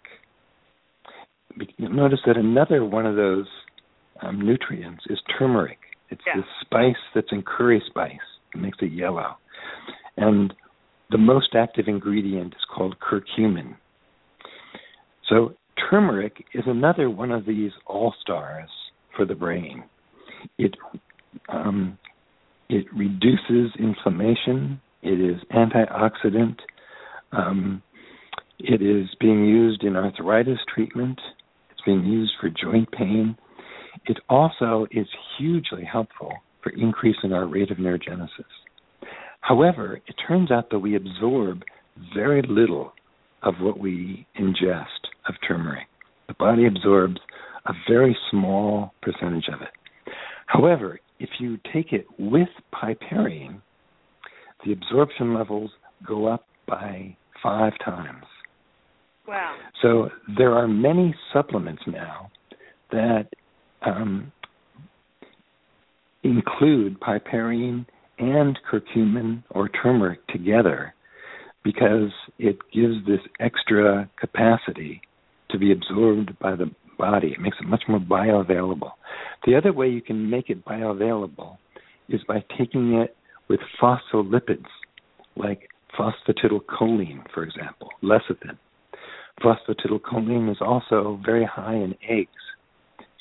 You'll 1.76 1.92
notice 1.92 2.20
that 2.26 2.36
another 2.36 2.84
one 2.84 3.06
of 3.06 3.14
those 3.14 3.46
um, 4.22 4.40
nutrients 4.40 5.04
is 5.10 5.18
turmeric. 5.38 5.78
It's 6.10 6.22
yeah. 6.26 6.40
the 6.40 6.46
spice 6.60 7.02
that's 7.14 7.28
in 7.30 7.42
curry 7.42 7.82
spice. 7.86 8.18
It 8.54 8.60
makes 8.60 8.78
it 8.80 8.92
yellow. 8.92 9.36
And 10.16 10.52
the 11.10 11.18
most 11.18 11.54
active 11.54 11.88
ingredient 11.88 12.54
is 12.54 12.64
called 12.74 12.96
curcumin. 12.98 13.76
So 15.28 15.54
turmeric 15.90 16.44
is 16.54 16.64
another 16.66 17.10
one 17.10 17.30
of 17.30 17.46
these 17.46 17.72
all 17.86 18.14
stars 18.20 18.68
for 19.16 19.24
the 19.24 19.34
brain. 19.34 19.84
It 20.58 20.74
um, 21.48 21.98
it 22.68 22.86
reduces 22.94 23.72
inflammation. 23.78 24.80
It 25.02 25.20
is 25.20 25.40
antioxidant. 25.52 26.56
Um, 27.32 27.82
it 28.58 28.80
is 28.82 29.08
being 29.20 29.44
used 29.44 29.82
in 29.82 29.96
arthritis 29.96 30.58
treatment. 30.72 31.20
It's 31.70 31.80
being 31.84 32.04
used 32.04 32.32
for 32.40 32.48
joint 32.48 32.90
pain. 32.92 33.36
It 34.06 34.18
also 34.28 34.86
is 34.90 35.06
hugely 35.38 35.84
helpful 35.84 36.32
for 36.62 36.70
increasing 36.70 37.32
our 37.32 37.46
rate 37.46 37.70
of 37.70 37.78
neurogenesis. 37.78 38.28
However, 39.40 40.00
it 40.06 40.14
turns 40.26 40.50
out 40.50 40.70
that 40.70 40.78
we 40.78 40.96
absorb 40.96 41.62
very 42.14 42.42
little 42.48 42.92
of 43.42 43.54
what 43.60 43.78
we 43.78 44.26
ingest 44.38 44.86
of 45.28 45.34
turmeric. 45.46 45.88
The 46.28 46.34
body 46.34 46.66
absorbs 46.66 47.20
a 47.66 47.72
very 47.88 48.16
small 48.30 48.94
percentage 49.02 49.48
of 49.52 49.60
it. 49.62 50.14
However, 50.46 51.00
if 51.22 51.30
you 51.38 51.56
take 51.72 51.92
it 51.92 52.04
with 52.18 52.48
piperine, 52.74 53.60
the 54.66 54.72
absorption 54.72 55.32
levels 55.34 55.70
go 56.04 56.26
up 56.26 56.44
by 56.66 57.16
five 57.40 57.72
times. 57.84 58.24
Wow. 59.28 59.56
So 59.80 60.10
there 60.36 60.52
are 60.52 60.66
many 60.66 61.14
supplements 61.32 61.82
now 61.86 62.30
that 62.90 63.28
um, 63.86 64.32
include 66.24 66.98
piperine 66.98 67.86
and 68.18 68.58
curcumin 68.70 69.44
or 69.50 69.68
turmeric 69.68 70.26
together 70.26 70.92
because 71.62 72.10
it 72.40 72.58
gives 72.74 72.96
this 73.06 73.20
extra 73.38 74.10
capacity 74.18 75.00
to 75.50 75.58
be 75.58 75.70
absorbed 75.70 76.36
by 76.40 76.56
the 76.56 76.68
body. 76.98 77.32
It 77.32 77.40
makes 77.40 77.56
it 77.60 77.66
much 77.66 77.82
more 77.88 78.00
bioavailable. 78.00 78.92
The 79.46 79.56
other 79.56 79.72
way 79.72 79.88
you 79.88 80.02
can 80.02 80.28
make 80.30 80.50
it 80.50 80.64
bioavailable 80.64 81.56
is 82.08 82.20
by 82.26 82.44
taking 82.58 82.94
it 82.94 83.16
with 83.48 83.60
phospholipids, 83.80 84.66
like 85.36 85.68
phosphatidylcholine, 85.98 87.22
for 87.32 87.42
example, 87.42 87.90
lecithin. 88.02 88.58
Phosphatidylcholine 89.42 90.50
is 90.50 90.58
also 90.60 91.20
very 91.24 91.44
high 91.44 91.74
in 91.74 91.94
eggs. 92.08 92.30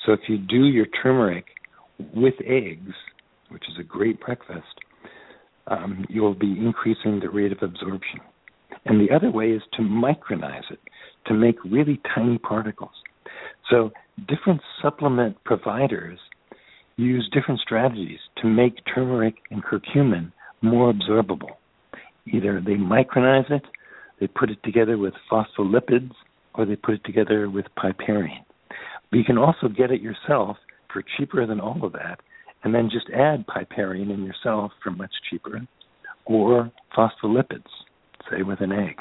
So 0.04 0.12
if 0.12 0.20
you 0.28 0.38
do 0.38 0.66
your 0.66 0.86
turmeric 1.02 1.46
with 2.14 2.34
eggs, 2.46 2.92
which 3.50 3.64
is 3.68 3.74
a 3.78 3.84
great 3.84 4.20
breakfast, 4.20 4.66
um, 5.68 6.04
you'll 6.08 6.34
be 6.34 6.56
increasing 6.58 7.20
the 7.20 7.30
rate 7.30 7.52
of 7.52 7.58
absorption. 7.62 8.20
And 8.84 9.00
the 9.00 9.14
other 9.14 9.30
way 9.30 9.50
is 9.50 9.62
to 9.74 9.82
micronize 9.82 10.70
it, 10.70 10.80
to 11.26 11.34
make 11.34 11.56
really 11.64 12.00
tiny 12.14 12.38
particles. 12.38 12.90
So 13.70 13.92
different 14.28 14.60
supplement 14.80 15.42
providers 15.44 16.18
use 16.96 17.28
different 17.32 17.60
strategies 17.60 18.18
to 18.40 18.46
make 18.46 18.74
turmeric 18.94 19.34
and 19.50 19.62
curcumin 19.64 20.32
more 20.60 20.92
absorbable. 20.92 21.56
Either 22.26 22.60
they 22.64 22.74
micronize 22.74 23.50
it, 23.50 23.62
they 24.20 24.26
put 24.26 24.50
it 24.50 24.58
together 24.62 24.98
with 24.98 25.14
phospholipids, 25.30 26.12
or 26.54 26.66
they 26.66 26.76
put 26.76 26.94
it 26.94 27.04
together 27.04 27.48
with 27.50 27.66
piperine. 27.76 28.44
But 29.10 29.16
you 29.16 29.24
can 29.24 29.38
also 29.38 29.68
get 29.68 29.90
it 29.90 30.00
yourself 30.00 30.58
for 30.92 31.02
cheaper 31.16 31.46
than 31.46 31.60
all 31.60 31.84
of 31.84 31.92
that 31.92 32.20
and 32.64 32.74
then 32.74 32.88
just 32.90 33.06
add 33.10 33.44
piperine 33.46 34.12
in 34.12 34.24
yourself 34.24 34.72
for 34.82 34.90
much 34.90 35.10
cheaper, 35.28 35.60
or 36.24 36.70
phospholipids, 36.96 37.66
say 38.30 38.42
with 38.42 38.60
an 38.60 38.72
egg. 38.72 38.96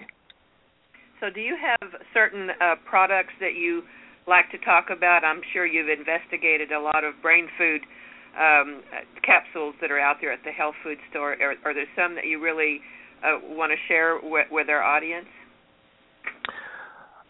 So, 1.20 1.30
do 1.30 1.40
you 1.40 1.56
have 1.56 1.92
certain 2.14 2.50
uh, 2.50 2.76
products 2.90 3.34
that 3.40 3.54
you 3.54 3.84
like 4.28 4.50
to 4.52 4.58
talk 4.60 4.88
about? 4.96 5.24
I'm 5.24 5.42
sure 5.54 5.66
you've 5.66 5.90
investigated 5.90 6.72
a 6.72 6.80
lot 6.80 7.04
of 7.04 7.14
brain 7.22 7.48
food 7.58 7.82
um, 8.40 8.82
capsules 9.24 9.76
that 9.82 9.92
are 9.92 10.00
out 10.00 10.18
there 10.22 10.32
at 10.32 10.40
the 10.44 10.52
health 10.52 10.76
food 10.84 10.98
store. 11.10 11.34
Are, 11.34 11.56
are 11.66 11.74
there 11.74 11.88
some 11.96 12.16
that 12.16 12.26
you 12.26 12.42
really 12.42 12.80
uh, 13.24 13.40
want 13.44 13.72
to 13.72 13.78
share 13.88 14.20
with, 14.22 14.48
with 14.52 14.70
our 14.70 14.82
audience? 14.82 15.28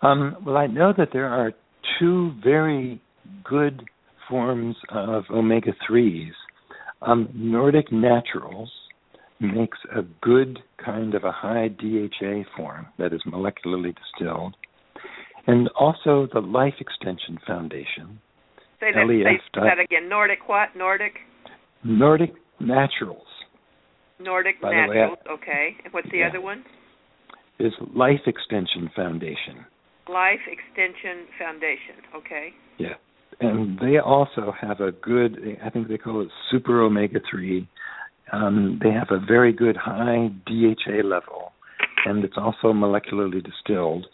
Um, 0.01 0.37
well, 0.45 0.57
I 0.57 0.67
know 0.67 0.93
that 0.97 1.09
there 1.13 1.27
are 1.27 1.53
two 1.99 2.31
very 2.43 3.01
good 3.43 3.83
forms 4.29 4.75
of 4.89 5.23
omega 5.29 5.71
3s. 5.89 6.31
Um, 7.01 7.29
Nordic 7.33 7.91
Naturals 7.91 8.71
makes 9.39 9.77
a 9.95 10.01
good 10.21 10.59
kind 10.83 11.15
of 11.15 11.23
a 11.23 11.31
high 11.31 11.67
DHA 11.67 12.43
form 12.55 12.87
that 12.97 13.13
is 13.13 13.21
molecularly 13.27 13.95
distilled. 13.95 14.55
And 15.47 15.69
also 15.79 16.27
the 16.33 16.39
Life 16.39 16.75
Extension 16.79 17.39
Foundation. 17.47 18.19
Say 18.79 18.91
that, 18.93 19.07
say 19.55 19.61
that 19.61 19.79
again. 19.79 20.09
Nordic 20.09 20.47
what? 20.47 20.69
Nordic? 20.75 21.13
Nordic 21.83 22.33
Naturals. 22.59 23.27
Nordic 24.19 24.61
By 24.61 24.71
Naturals, 24.71 25.17
way, 25.25 25.33
okay. 25.33 25.77
And 25.83 25.93
what's 25.93 26.09
the 26.11 26.19
yeah. 26.19 26.29
other 26.29 26.41
one? 26.41 26.63
Is 27.59 27.73
Life 27.95 28.21
Extension 28.25 28.89
Foundation. 28.95 29.65
Life 30.07 30.39
Extension 30.47 31.27
Foundation, 31.39 31.95
okay. 32.15 32.49
Yeah. 32.77 32.95
And 33.39 33.79
they 33.79 33.97
also 33.97 34.53
have 34.59 34.81
a 34.81 34.91
good, 34.91 35.37
I 35.63 35.69
think 35.69 35.87
they 35.87 35.97
call 35.97 36.21
it 36.21 36.27
super 36.51 36.81
omega 36.81 37.19
3. 37.29 37.67
Um, 38.33 38.79
they 38.81 38.91
have 38.91 39.07
a 39.09 39.23
very 39.23 39.53
good 39.53 39.75
high 39.75 40.29
DHA 40.45 41.05
level, 41.05 41.51
and 42.05 42.23
it's 42.23 42.37
also 42.37 42.73
molecularly 42.73 43.43
distilled. 43.43 44.05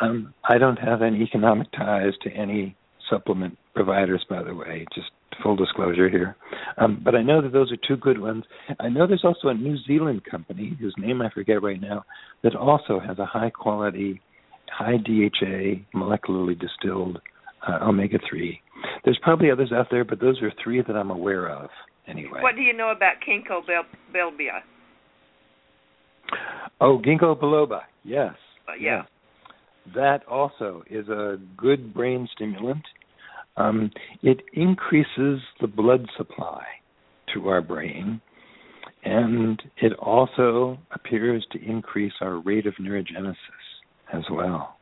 Um, 0.00 0.34
I 0.44 0.58
don't 0.58 0.78
have 0.78 1.02
any 1.02 1.22
economic 1.22 1.70
ties 1.72 2.12
to 2.22 2.30
any 2.30 2.76
supplement 3.08 3.56
providers, 3.74 4.24
by 4.28 4.42
the 4.42 4.54
way, 4.54 4.84
just 4.94 5.08
full 5.42 5.56
disclosure 5.56 6.08
here. 6.08 6.36
Um, 6.78 7.00
but 7.04 7.14
I 7.14 7.22
know 7.22 7.42
that 7.42 7.52
those 7.52 7.72
are 7.72 7.76
two 7.86 7.96
good 7.96 8.20
ones. 8.20 8.44
I 8.80 8.88
know 8.88 9.06
there's 9.06 9.24
also 9.24 9.48
a 9.48 9.54
New 9.54 9.76
Zealand 9.86 10.22
company 10.30 10.76
whose 10.80 10.94
name 10.98 11.22
I 11.22 11.30
forget 11.30 11.62
right 11.62 11.80
now 11.80 12.04
that 12.42 12.54
also 12.54 13.00
has 13.00 13.18
a 13.18 13.26
high 13.26 13.50
quality, 13.50 14.20
high 14.70 14.96
DHA, 14.96 15.84
molecularly 15.94 16.58
distilled 16.58 17.20
uh, 17.66 17.78
omega 17.82 18.18
3. 18.28 18.60
There's 19.04 19.18
probably 19.22 19.50
others 19.50 19.72
out 19.72 19.86
there, 19.90 20.04
but 20.04 20.20
those 20.20 20.40
are 20.42 20.52
three 20.62 20.82
that 20.82 20.96
I'm 20.96 21.10
aware 21.10 21.48
of 21.48 21.70
anyway. 22.06 22.40
What 22.42 22.56
do 22.56 22.62
you 22.62 22.72
know 22.72 22.90
about 22.90 23.14
ginkgo 23.26 23.62
biloba? 24.14 24.60
Oh, 26.80 27.00
ginkgo 27.04 27.38
biloba, 27.38 27.80
yes. 28.04 28.34
Uh, 28.68 28.72
yeah. 28.78 29.02
That 29.94 30.26
also 30.26 30.82
is 30.90 31.08
a 31.08 31.38
good 31.56 31.94
brain 31.94 32.28
stimulant. 32.34 32.84
Um, 33.56 33.90
it 34.22 34.42
increases 34.52 35.40
the 35.60 35.66
blood 35.66 36.06
supply 36.16 36.64
to 37.34 37.48
our 37.48 37.62
brain, 37.62 38.20
and 39.04 39.62
it 39.78 39.92
also 39.94 40.78
appears 40.92 41.46
to 41.52 41.62
increase 41.62 42.12
our 42.20 42.38
rate 42.40 42.66
of 42.66 42.74
neurogenesis 42.74 43.36
as 44.12 44.22
well. 44.30 44.76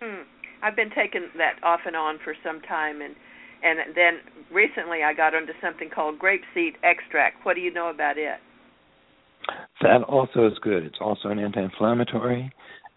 Hmm. 0.00 0.22
I've 0.62 0.76
been 0.76 0.90
taking 0.90 1.28
that 1.38 1.62
off 1.62 1.80
and 1.86 1.96
on 1.96 2.18
for 2.24 2.34
some 2.44 2.60
time, 2.62 3.02
and 3.02 3.14
and 3.64 3.78
then 3.94 4.18
recently 4.52 5.02
I 5.04 5.14
got 5.14 5.34
onto 5.34 5.52
something 5.62 5.90
called 5.90 6.18
grapeseed 6.18 6.74
extract. 6.82 7.44
What 7.44 7.54
do 7.54 7.60
you 7.60 7.72
know 7.72 7.90
about 7.90 8.18
it? 8.18 8.38
That 9.82 10.02
also 10.04 10.46
is 10.46 10.54
good. 10.62 10.84
It's 10.84 10.98
also 11.00 11.28
an 11.28 11.38
anti-inflammatory, 11.38 12.52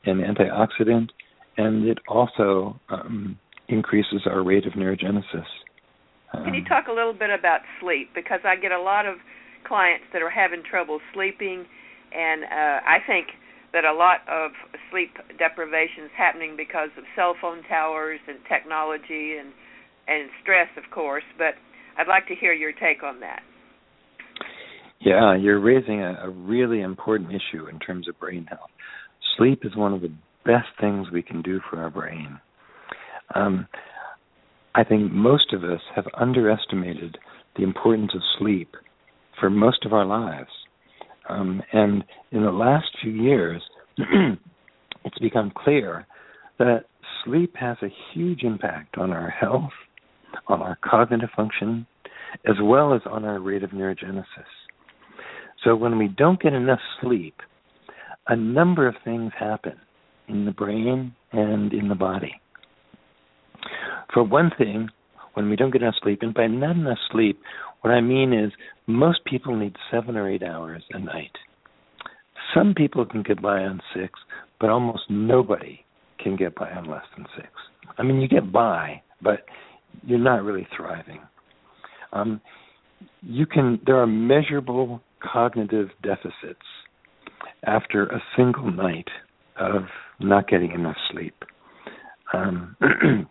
an 0.05 0.19
antioxidant, 0.19 1.09
and 1.57 1.87
it 1.87 1.97
also 2.07 2.79
um, 2.89 3.37
increases 3.67 4.21
our 4.25 4.43
rate 4.43 4.65
of 4.65 4.73
neurogenesis. 4.73 5.45
Um, 6.33 6.43
Can 6.45 6.53
you 6.53 6.65
talk 6.65 6.87
a 6.87 6.93
little 6.93 7.13
bit 7.13 7.29
about 7.29 7.61
sleep? 7.81 8.09
Because 8.13 8.39
I 8.43 8.55
get 8.55 8.71
a 8.71 8.81
lot 8.81 9.05
of 9.05 9.15
clients 9.67 10.05
that 10.13 10.21
are 10.21 10.29
having 10.29 10.61
trouble 10.69 10.99
sleeping, 11.13 11.65
and 12.13 12.43
uh, 12.43 12.79
I 12.85 12.97
think 13.07 13.27
that 13.73 13.83
a 13.83 13.93
lot 13.93 14.21
of 14.29 14.51
sleep 14.91 15.11
deprivation 15.37 16.05
is 16.05 16.11
happening 16.15 16.55
because 16.55 16.89
of 16.97 17.03
cell 17.15 17.35
phone 17.41 17.63
towers 17.67 18.19
and 18.27 18.37
technology 18.47 19.37
and 19.37 19.51
and 20.07 20.29
stress, 20.43 20.69
of 20.77 20.89
course. 20.91 21.23
But 21.37 21.55
I'd 21.97 22.07
like 22.07 22.27
to 22.27 22.35
hear 22.35 22.53
your 22.53 22.71
take 22.71 23.01
on 23.03 23.19
that. 23.21 23.41
Yeah, 25.05 25.35
you're 25.35 25.59
raising 25.59 26.01
a, 26.01 26.17
a 26.23 26.29
really 26.31 26.81
important 26.81 27.29
issue 27.29 27.67
in 27.67 27.77
terms 27.77 28.09
of 28.09 28.19
brain 28.19 28.47
health. 28.49 28.71
Sleep 29.37 29.61
is 29.63 29.75
one 29.75 29.93
of 29.93 30.01
the 30.01 30.11
best 30.43 30.67
things 30.81 31.05
we 31.13 31.21
can 31.21 31.43
do 31.43 31.61
for 31.69 31.79
our 31.79 31.91
brain. 31.91 32.39
Um, 33.35 33.67
I 34.73 34.83
think 34.83 35.11
most 35.11 35.53
of 35.53 35.63
us 35.63 35.79
have 35.95 36.05
underestimated 36.17 37.19
the 37.55 37.61
importance 37.61 38.13
of 38.15 38.21
sleep 38.39 38.75
for 39.39 39.51
most 39.51 39.85
of 39.85 39.93
our 39.93 40.05
lives. 40.05 40.49
Um, 41.29 41.61
and 41.71 42.03
in 42.31 42.43
the 42.43 42.51
last 42.51 42.87
few 43.03 43.11
years, 43.11 43.61
it's 43.97 45.19
become 45.21 45.51
clear 45.55 46.07
that 46.57 46.85
sleep 47.23 47.53
has 47.57 47.77
a 47.83 47.93
huge 48.11 48.41
impact 48.41 48.97
on 48.97 49.11
our 49.11 49.29
health, 49.29 49.71
on 50.47 50.63
our 50.63 50.79
cognitive 50.83 51.29
function, 51.35 51.85
as 52.49 52.55
well 52.59 52.91
as 52.91 53.01
on 53.05 53.23
our 53.23 53.39
rate 53.39 53.63
of 53.63 53.69
neurogenesis. 53.69 54.25
So 55.65 55.75
when 55.75 55.97
we 55.97 56.07
don't 56.07 56.41
get 56.41 56.53
enough 56.53 56.79
sleep, 57.01 57.35
a 58.27 58.35
number 58.35 58.87
of 58.87 58.95
things 59.03 59.31
happen 59.37 59.73
in 60.27 60.45
the 60.45 60.51
brain 60.51 61.13
and 61.33 61.73
in 61.73 61.89
the 61.89 61.95
body. 61.95 62.39
For 64.13 64.23
one 64.23 64.51
thing, 64.57 64.89
when 65.33 65.49
we 65.49 65.55
don't 65.55 65.71
get 65.71 65.81
enough 65.81 65.95
sleep, 66.01 66.19
and 66.21 66.33
by 66.33 66.47
not 66.47 66.75
enough 66.75 66.99
sleep, 67.11 67.41
what 67.81 67.89
I 67.91 67.99
mean 67.99 68.31
is 68.31 68.51
most 68.87 69.25
people 69.25 69.55
need 69.55 69.75
seven 69.91 70.15
or 70.15 70.29
eight 70.29 70.43
hours 70.43 70.83
a 70.91 70.99
night. 70.99 71.31
Some 72.53 72.73
people 72.75 73.05
can 73.05 73.23
get 73.23 73.41
by 73.41 73.59
on 73.59 73.81
six, 73.93 74.13
but 74.61 74.69
almost 74.69 75.03
nobody 75.09 75.83
can 76.23 76.35
get 76.35 76.55
by 76.55 76.69
on 76.71 76.85
less 76.85 77.03
than 77.17 77.25
six. 77.35 77.49
I 77.97 78.03
mean, 78.03 78.21
you 78.21 78.27
get 78.27 78.51
by, 78.51 79.01
but 79.21 79.45
you're 80.03 80.19
not 80.19 80.43
really 80.43 80.67
thriving. 80.75 81.19
Um, 82.13 82.39
you 83.21 83.45
can. 83.45 83.79
There 83.85 83.97
are 83.97 84.07
measurable 84.07 85.01
cognitive 85.31 85.89
deficits 86.03 86.65
after 87.65 88.05
a 88.05 88.21
single 88.35 88.71
night 88.71 89.07
of 89.59 89.83
not 90.19 90.47
getting 90.47 90.71
enough 90.71 90.97
sleep. 91.11 91.35
Um, 92.33 92.75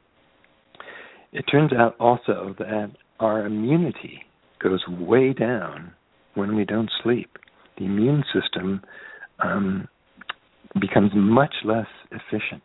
it 1.33 1.45
turns 1.51 1.73
out 1.73 1.97
also 1.99 2.55
that 2.59 2.93
our 3.21 3.47
immunity 3.47 4.23
goes 4.63 4.83
way 4.89 5.33
down 5.33 5.93
when 6.35 6.57
we 6.57 6.65
don't 6.65 6.91
sleep. 7.03 7.31
The 7.79 7.85
immune 7.85 8.25
system 8.33 8.83
um, 9.41 9.89
becomes 10.81 11.11
much 11.15 11.55
less 11.65 11.87
efficient. 12.11 12.63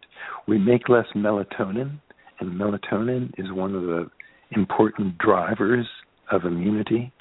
We 0.48 0.58
make 0.58 0.90
less 0.90 1.06
melatonin, 1.16 2.00
and 2.40 2.60
melatonin 2.60 3.32
is 3.38 3.52
one 3.52 3.76
of 3.76 3.84
the 3.84 4.10
important 4.52 5.18
drivers 5.18 5.86
of 6.32 6.46
immunity. 6.46 7.12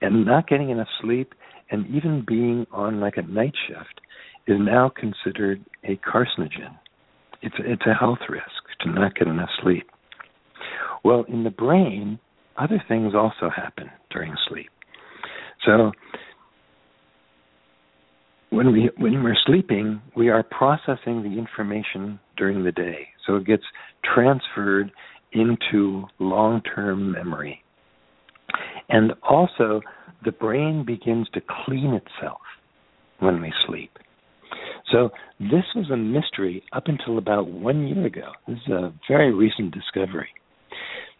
And 0.00 0.24
not 0.24 0.48
getting 0.48 0.70
enough 0.70 0.88
sleep 1.00 1.34
and 1.70 1.86
even 1.86 2.24
being 2.26 2.66
on 2.72 3.00
like 3.00 3.16
a 3.16 3.22
night 3.22 3.54
shift 3.66 4.00
is 4.46 4.56
now 4.58 4.90
considered 4.94 5.64
a 5.84 5.96
carcinogen. 5.96 6.76
It's 7.42 7.54
it's 7.60 7.82
a 7.86 7.94
health 7.94 8.18
risk 8.28 8.44
to 8.80 8.90
not 8.90 9.14
get 9.14 9.28
enough 9.28 9.50
sleep. 9.62 9.86
Well, 11.04 11.24
in 11.28 11.44
the 11.44 11.50
brain, 11.50 12.18
other 12.56 12.82
things 12.88 13.14
also 13.14 13.48
happen 13.54 13.90
during 14.10 14.34
sleep. 14.48 14.70
So 15.64 15.92
when 18.50 18.72
we 18.72 18.90
when 18.98 19.22
we're 19.22 19.36
sleeping, 19.46 20.02
we 20.16 20.28
are 20.28 20.42
processing 20.42 21.22
the 21.22 21.38
information 21.38 22.18
during 22.36 22.64
the 22.64 22.72
day. 22.72 23.08
So 23.26 23.36
it 23.36 23.46
gets 23.46 23.62
transferred 24.14 24.90
into 25.32 26.04
long-term 26.18 27.12
memory. 27.12 27.62
And 28.88 29.12
also 29.22 29.80
the 30.24 30.32
brain 30.32 30.84
begins 30.84 31.28
to 31.34 31.40
clean 31.64 31.94
itself 31.94 32.40
when 33.20 33.40
we 33.40 33.52
sleep. 33.66 33.90
So 34.92 35.10
this 35.38 35.64
was 35.74 35.90
a 35.92 35.96
mystery 35.96 36.62
up 36.72 36.84
until 36.86 37.18
about 37.18 37.48
one 37.48 37.86
year 37.86 38.06
ago. 38.06 38.32
This 38.48 38.58
is 38.66 38.72
a 38.72 38.92
very 39.08 39.32
recent 39.32 39.72
discovery. 39.72 40.28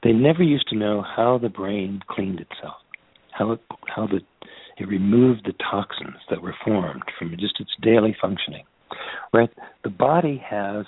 They 0.02 0.12
never 0.12 0.42
used 0.42 0.68
to 0.68 0.76
know 0.76 1.02
how 1.02 1.38
the 1.38 1.48
brain 1.48 2.00
cleaned 2.08 2.40
itself, 2.40 2.76
how 3.32 3.52
it, 3.52 3.60
how 3.94 4.06
the 4.06 4.20
it 4.78 4.88
removed 4.88 5.42
the 5.44 5.52
toxins 5.70 6.16
that 6.30 6.40
were 6.40 6.54
formed 6.64 7.02
from 7.18 7.36
just 7.38 7.60
its 7.60 7.70
daily 7.82 8.16
functioning. 8.20 8.64
Right? 9.32 9.50
The 9.84 9.90
body 9.90 10.42
has 10.48 10.86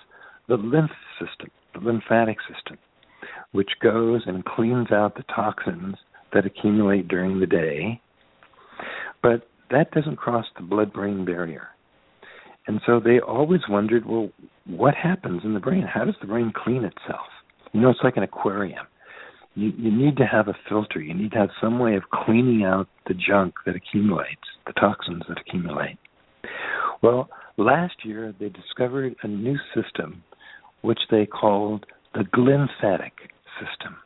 the 0.49 0.57
lymph 0.57 0.91
system, 1.21 1.51
the 1.75 1.81
lymphatic 1.81 2.39
system, 2.53 2.79
which 3.53 3.69
goes 3.83 4.23
and 4.27 4.45
cleans 4.45 4.91
out 4.91 5.15
the 5.15 5.25
toxins 5.25 5.97
that 6.33 6.47
accumulate 6.47 7.09
during 7.09 7.41
the 7.41 7.47
day. 7.47 8.01
But 9.23 9.49
that 9.71 9.91
doesn't 9.93 10.17
cross 10.17 10.47
the 10.57 10.63
blood 10.63 10.93
brain 10.93 11.25
barrier. 11.25 11.69
And 12.67 12.81
so 12.87 13.01
they 13.01 13.19
always 13.19 13.61
wondered, 13.69 14.07
well, 14.07 14.31
what 14.67 14.95
happens 14.95 15.43
in 15.45 15.55
the 15.55 15.61
brain? 15.61 15.83
How 15.83 16.05
does 16.05 16.15
the 16.21 16.27
brain 16.27 16.53
clean 16.55 16.85
itself? 16.85 17.27
You 17.73 17.81
know, 17.81 17.91
it's 17.91 18.01
like 18.05 18.17
an 18.17 18.23
aquarium. 18.23 18.87
You, 19.55 19.73
you 19.77 19.91
need 19.91 20.17
to 20.19 20.25
have 20.25 20.49
a 20.49 20.57
filter. 20.69 21.01
You 21.01 21.15
need 21.15 21.33
to 21.33 21.39
have 21.39 21.51
some 21.61 21.79
way 21.79 21.97
of 21.97 22.05
cleaning 22.13 22.65
out 22.65 22.89
the 23.07 23.15
junk 23.15 23.55
that 23.67 23.75
accumulates, 23.75 24.41
the 24.67 24.73
toxins 24.75 25.25
that 25.29 25.41
accumulate. 25.41 25.99
Well, 27.03 27.29
last 27.57 27.95
year 28.05 28.35
they 28.39 28.49
discovered 28.49 29.17
a 29.23 29.29
new 29.29 29.57
system 29.75 30.23
which 30.83 31.01
they 31.11 31.27
called 31.27 31.87
the 32.15 32.25
glymphatic 32.25 33.13
system 33.59 33.97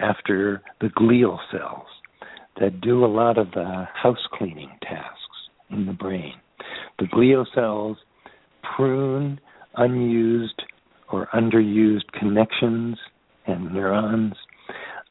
after 0.00 0.62
the 0.80 0.88
glial 0.88 1.38
cells 1.50 1.86
that 2.60 2.80
do 2.80 3.04
a 3.04 3.06
lot 3.06 3.38
of 3.38 3.50
the 3.52 3.86
house 3.94 4.26
cleaning 4.32 4.70
tasks 4.82 5.18
in 5.70 5.86
the 5.86 5.92
brain. 5.92 6.34
The 6.98 7.06
glial 7.06 7.46
cells 7.54 7.96
prune 8.76 9.40
unused 9.76 10.62
or 11.10 11.28
underused 11.34 12.10
connections 12.18 12.96
and 13.46 13.72
neurons. 13.72 14.34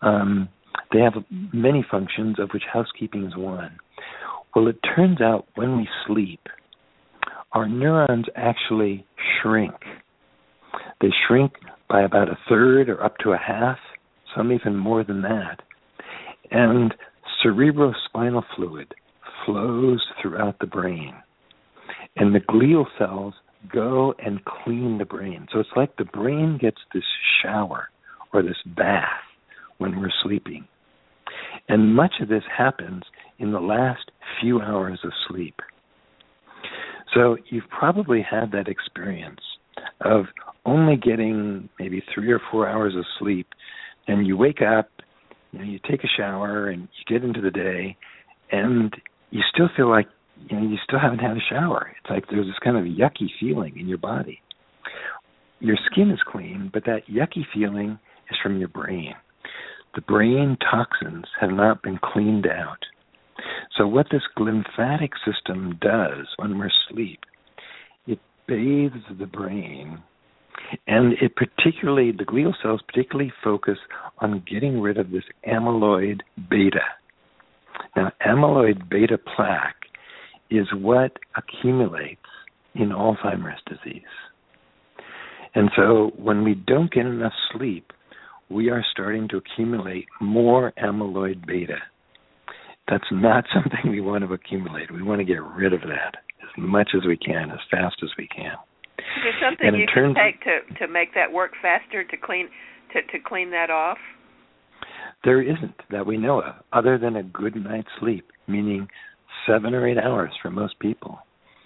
Um, 0.01 0.49
they 0.91 0.99
have 0.99 1.13
many 1.53 1.85
functions, 1.89 2.37
of 2.39 2.49
which 2.53 2.63
housekeeping 2.71 3.25
is 3.25 3.35
one. 3.35 3.77
Well, 4.55 4.67
it 4.67 4.77
turns 4.95 5.21
out 5.21 5.47
when 5.55 5.77
we 5.77 5.87
sleep, 6.07 6.41
our 7.53 7.67
neurons 7.67 8.25
actually 8.35 9.05
shrink. 9.41 9.73
They 11.01 11.09
shrink 11.27 11.53
by 11.89 12.01
about 12.03 12.29
a 12.29 12.37
third 12.49 12.89
or 12.89 13.03
up 13.03 13.17
to 13.19 13.31
a 13.31 13.37
half, 13.37 13.77
some 14.35 14.51
even 14.51 14.75
more 14.75 15.03
than 15.03 15.21
that. 15.21 15.61
And 16.51 16.93
cerebrospinal 17.43 18.43
fluid 18.55 18.93
flows 19.45 20.03
throughout 20.21 20.59
the 20.59 20.67
brain. 20.67 21.13
And 22.15 22.33
the 22.33 22.39
glial 22.39 22.85
cells 22.97 23.33
go 23.71 24.13
and 24.23 24.43
clean 24.45 24.97
the 24.97 25.05
brain. 25.05 25.47
So 25.51 25.59
it's 25.59 25.69
like 25.75 25.95
the 25.97 26.05
brain 26.05 26.57
gets 26.59 26.77
this 26.93 27.03
shower 27.41 27.89
or 28.33 28.43
this 28.43 28.57
bath 28.75 29.07
when 29.77 29.99
we're 29.99 30.11
sleeping. 30.23 30.67
And 31.69 31.95
much 31.95 32.13
of 32.21 32.29
this 32.29 32.43
happens 32.55 33.03
in 33.39 33.51
the 33.51 33.59
last 33.59 34.11
few 34.41 34.61
hours 34.61 34.99
of 35.03 35.11
sleep. 35.27 35.55
So 37.13 37.37
you've 37.49 37.69
probably 37.69 38.25
had 38.27 38.51
that 38.51 38.67
experience 38.67 39.41
of 40.01 40.25
only 40.65 40.95
getting 40.95 41.69
maybe 41.79 42.03
three 42.13 42.31
or 42.31 42.41
four 42.51 42.67
hours 42.67 42.95
of 42.95 43.05
sleep, 43.19 43.47
and 44.07 44.27
you 44.27 44.37
wake 44.37 44.61
up, 44.61 44.89
you 45.51 45.63
you 45.63 45.79
take 45.89 46.03
a 46.03 46.07
shower, 46.17 46.69
and 46.69 46.81
you 46.81 47.19
get 47.19 47.23
into 47.23 47.41
the 47.41 47.51
day, 47.51 47.97
and 48.51 48.93
you 49.31 49.41
still 49.53 49.69
feel 49.75 49.89
like 49.89 50.07
you 50.49 50.59
know 50.59 50.67
you 50.67 50.77
still 50.83 50.99
haven't 50.99 51.19
had 51.19 51.37
a 51.37 51.49
shower. 51.49 51.91
It's 51.99 52.09
like 52.09 52.25
there's 52.29 52.47
this 52.47 52.59
kind 52.63 52.77
of 52.77 52.83
yucky 52.85 53.29
feeling 53.39 53.77
in 53.77 53.87
your 53.87 53.97
body. 53.97 54.41
Your 55.59 55.77
skin 55.91 56.09
is 56.11 56.19
clean, 56.27 56.69
but 56.73 56.85
that 56.85 57.07
yucky 57.07 57.45
feeling 57.53 57.99
is 58.29 58.37
from 58.41 58.59
your 58.59 58.67
brain. 58.67 59.13
The 59.95 60.01
brain 60.01 60.57
toxins 60.59 61.25
have 61.39 61.51
not 61.51 61.83
been 61.83 61.99
cleaned 62.03 62.47
out. 62.47 62.79
So 63.77 63.87
what 63.87 64.07
this 64.11 64.23
glymphatic 64.37 65.11
system 65.25 65.77
does 65.81 66.27
when 66.37 66.57
we're 66.57 66.69
asleep, 66.89 67.19
it 68.07 68.19
bathes 68.47 69.03
the 69.19 69.25
brain 69.25 70.01
and 70.87 71.13
it 71.21 71.35
particularly 71.35 72.11
the 72.11 72.25
glial 72.25 72.53
cells 72.61 72.81
particularly 72.87 73.31
focus 73.43 73.77
on 74.19 74.43
getting 74.49 74.79
rid 74.79 74.97
of 74.97 75.11
this 75.11 75.23
amyloid 75.47 76.21
beta. 76.49 76.81
Now 77.95 78.11
amyloid 78.25 78.89
beta 78.89 79.17
plaque 79.17 79.75
is 80.49 80.67
what 80.73 81.17
accumulates 81.35 82.21
in 82.75 82.89
Alzheimer's 82.89 83.61
disease. 83.67 84.01
And 85.55 85.69
so 85.75 86.11
when 86.17 86.43
we 86.43 86.55
don't 86.55 86.91
get 86.91 87.05
enough 87.05 87.33
sleep, 87.51 87.91
we 88.49 88.69
are 88.69 88.83
starting 88.91 89.27
to 89.29 89.37
accumulate 89.37 90.05
more 90.19 90.73
amyloid 90.83 91.45
beta. 91.45 91.77
That's 92.89 93.03
not 93.11 93.45
something 93.53 93.91
we 93.91 94.01
want 94.01 94.23
to 94.23 94.33
accumulate. 94.33 94.91
We 94.91 95.03
want 95.03 95.19
to 95.19 95.25
get 95.25 95.43
rid 95.43 95.73
of 95.73 95.81
that 95.81 96.17
as 96.41 96.49
much 96.57 96.89
as 96.95 97.05
we 97.05 97.17
can, 97.17 97.51
as 97.51 97.59
fast 97.71 97.97
as 98.03 98.09
we 98.17 98.27
can. 98.27 98.55
Is 99.17 99.23
there 99.23 99.49
something 99.49 99.79
you 99.79 99.87
can 99.93 100.15
take 100.15 100.41
to 100.43 100.61
to 100.79 100.91
make 100.91 101.13
that 101.13 101.31
work 101.31 101.51
faster 101.61 102.03
to 102.03 102.17
clean 102.17 102.49
to 102.93 103.01
to 103.01 103.23
clean 103.23 103.51
that 103.51 103.69
off? 103.69 103.97
There 105.23 105.41
isn't 105.41 105.75
that 105.89 106.05
we 106.05 106.17
know 106.17 106.41
of, 106.41 106.55
other 106.73 106.97
than 106.97 107.15
a 107.15 107.23
good 107.23 107.55
night's 107.55 107.87
sleep, 107.99 108.25
meaning 108.47 108.87
seven 109.47 109.73
or 109.73 109.87
eight 109.87 109.97
hours 109.97 110.31
for 110.41 110.51
most 110.51 110.77
people. 110.79 111.19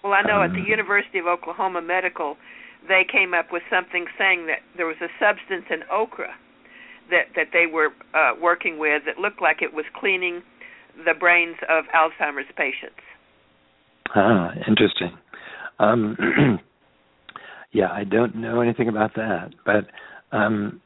Well, 0.03 0.13
I 0.13 0.21
know 0.21 0.41
um, 0.41 0.51
at 0.51 0.53
the 0.53 0.61
um, 0.61 0.67
University 0.67 1.17
of 1.19 1.25
Oklahoma 1.25 1.81
Medical, 1.81 2.37
they 2.87 3.03
came 3.09 3.33
up 3.33 3.47
with 3.51 3.63
something 3.69 4.05
saying 4.17 4.45
that 4.47 4.59
there 4.77 4.85
was 4.85 4.97
a 5.01 5.09
substance 5.19 5.65
in 5.69 5.81
okra 5.91 6.33
that 7.09 7.33
that 7.35 7.47
they 7.53 7.65
were 7.65 7.89
uh, 8.13 8.33
working 8.39 8.77
with 8.77 9.03
that 9.05 9.17
looked 9.17 9.41
like 9.41 9.61
it 9.61 9.73
was 9.73 9.85
cleaning 9.99 10.41
the 11.05 11.13
brains 11.17 11.57
of 11.69 11.85
Alzheimer's 11.95 12.49
patients. 12.55 13.01
Ah, 14.15 14.51
interesting. 14.67 15.11
Um, 15.79 16.15
yeah, 17.71 17.91
I 17.91 18.03
don't 18.03 18.35
know 18.35 18.61
anything 18.61 18.87
about 18.87 19.15
that, 19.15 19.49
but 19.65 19.87
um, 20.35 20.81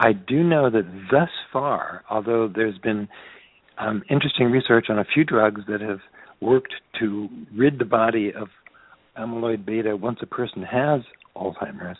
I 0.00 0.12
do 0.12 0.42
know 0.42 0.70
that 0.70 0.84
thus 1.10 1.30
far, 1.52 2.04
although 2.10 2.50
there's 2.54 2.78
been 2.78 3.08
um, 3.78 4.02
interesting 4.10 4.50
research 4.50 4.86
on 4.88 4.98
a 4.98 5.04
few 5.04 5.24
drugs 5.24 5.62
that 5.68 5.80
have 5.80 6.00
worked 6.40 6.74
to 7.00 7.28
rid 7.54 7.78
the 7.78 7.84
body 7.84 8.32
of 8.32 8.48
amyloid 9.18 9.64
beta 9.64 9.96
once 9.96 10.18
a 10.22 10.26
person 10.26 10.62
has 10.62 11.00
Alzheimer's, 11.34 11.96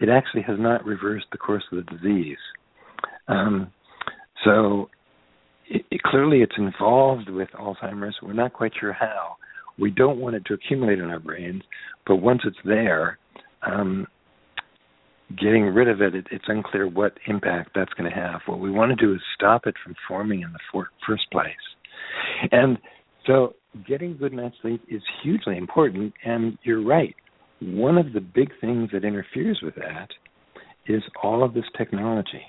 it 0.00 0.08
actually 0.08 0.42
has 0.42 0.56
not 0.58 0.84
reversed 0.84 1.26
the 1.32 1.38
course 1.38 1.64
of 1.72 1.84
the 1.84 1.96
disease. 1.96 2.38
Um, 3.28 3.72
so 4.44 4.88
it, 5.68 5.84
it, 5.90 6.02
clearly 6.02 6.42
it's 6.42 6.56
involved 6.56 7.28
with 7.28 7.48
Alzheimer's. 7.58 8.16
We're 8.22 8.32
not 8.32 8.52
quite 8.52 8.72
sure 8.78 8.92
how. 8.92 9.36
We 9.78 9.90
don't 9.90 10.18
want 10.18 10.36
it 10.36 10.44
to 10.46 10.54
accumulate 10.54 10.98
in 10.98 11.06
our 11.06 11.20
brains, 11.20 11.62
but 12.06 12.16
once 12.16 12.42
it's 12.44 12.56
there, 12.64 13.18
um, 13.62 14.06
getting 15.38 15.66
rid 15.66 15.88
of 15.88 16.00
it, 16.00 16.14
it, 16.14 16.26
it's 16.30 16.44
unclear 16.48 16.88
what 16.88 17.12
impact 17.26 17.70
that's 17.74 17.92
going 17.94 18.10
to 18.10 18.16
have. 18.16 18.40
What 18.46 18.60
we 18.60 18.70
want 18.70 18.90
to 18.90 19.06
do 19.06 19.14
is 19.14 19.20
stop 19.34 19.66
it 19.66 19.74
from 19.84 19.94
forming 20.08 20.42
in 20.42 20.52
the 20.52 20.58
for, 20.72 20.88
first 21.06 21.30
place. 21.30 21.46
And 22.50 22.78
so 23.26 23.54
getting 23.86 24.16
good 24.16 24.32
night's 24.32 24.56
sleep 24.62 24.82
is 24.88 25.02
hugely 25.22 25.56
important. 25.56 26.12
And 26.24 26.58
you're 26.62 26.84
right. 26.84 27.14
One 27.60 27.98
of 27.98 28.12
the 28.12 28.20
big 28.20 28.50
things 28.60 28.90
that 28.92 29.04
interferes 29.04 29.60
with 29.62 29.74
that 29.76 30.08
is 30.86 31.02
all 31.22 31.44
of 31.44 31.54
this 31.54 31.64
technology. 31.76 32.42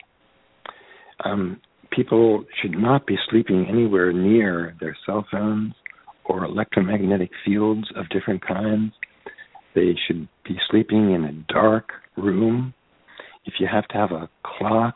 Um, 1.24 1.62
people 1.92 2.46
should 2.62 2.72
not 2.72 3.06
be 3.06 3.18
sleeping 3.30 3.68
anywhere 3.70 4.12
near 4.14 4.76
their 4.80 4.98
cell 5.06 5.26
phones 5.32 5.74
or 6.26 6.46
electromagnetic 6.46 7.30
fields 7.46 7.88
of 7.96 8.10
different 8.10 8.46
kinds. 8.46 8.94
They 9.76 9.96
should 10.08 10.28
be 10.52 10.60
sleeping 10.70 11.14
in 11.14 11.24
a 11.24 11.54
dark 11.54 11.90
room. 12.18 12.74
If 13.46 13.56
you 13.60 13.68
have 13.72 13.88
to 13.90 13.98
have 13.98 14.12
a 14.12 14.30
clock, 14.44 14.96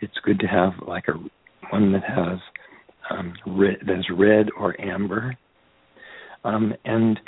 it's 0.00 0.14
good 0.24 0.38
to 0.40 0.46
have 0.46 0.72
like 0.86 1.04
a 1.08 1.14
one 1.70 1.92
that 1.92 2.04
has 2.04 2.38
um, 3.10 3.34
red, 3.46 3.76
that's 3.86 4.10
red 4.10 4.46
or 4.58 4.80
amber. 4.80 5.36
Um, 6.44 6.72
and 6.84 7.18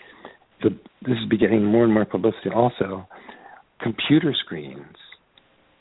the, 0.62 0.70
this 1.02 1.16
is 1.18 1.39
getting 1.39 1.64
more 1.64 1.85
and 1.85 1.93
more 1.93 2.05
publicity. 2.05 2.51
Also, 2.55 3.06
computer 3.80 4.35
screens. 4.44 4.97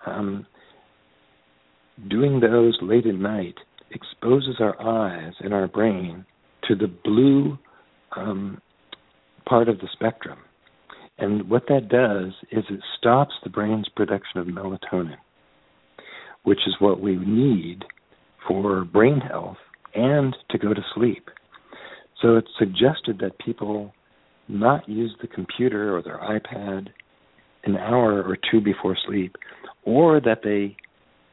Um, 0.05 0.45
doing 2.09 2.39
those 2.39 2.77
late 2.81 3.05
at 3.05 3.15
night 3.15 3.55
exposes 3.91 4.55
our 4.59 4.79
eyes 4.81 5.33
and 5.39 5.53
our 5.53 5.67
brain 5.67 6.25
to 6.67 6.75
the 6.75 6.87
blue 7.03 7.57
um, 8.15 8.61
part 9.47 9.69
of 9.69 9.79
the 9.79 9.87
spectrum. 9.93 10.39
And 11.19 11.49
what 11.49 11.67
that 11.67 11.89
does 11.89 12.33
is 12.51 12.65
it 12.69 12.81
stops 12.97 13.33
the 13.43 13.49
brain's 13.49 13.89
production 13.95 14.39
of 14.39 14.47
melatonin, 14.47 15.17
which 16.43 16.59
is 16.67 16.75
what 16.79 17.01
we 17.01 17.15
need 17.15 17.83
for 18.47 18.85
brain 18.85 19.19
health 19.19 19.57
and 19.95 20.35
to 20.51 20.57
go 20.57 20.73
to 20.73 20.81
sleep. 20.93 21.29
So 22.21 22.35
it's 22.35 22.47
suggested 22.57 23.19
that 23.19 23.39
people 23.43 23.93
not 24.47 24.87
use 24.87 25.15
the 25.21 25.27
computer 25.27 25.95
or 25.95 26.01
their 26.01 26.19
iPad 26.19 26.89
an 27.63 27.77
hour 27.77 28.23
or 28.23 28.37
two 28.49 28.61
before 28.61 28.97
sleep, 29.07 29.35
or 29.83 30.21
that 30.21 30.39
they 30.43 30.77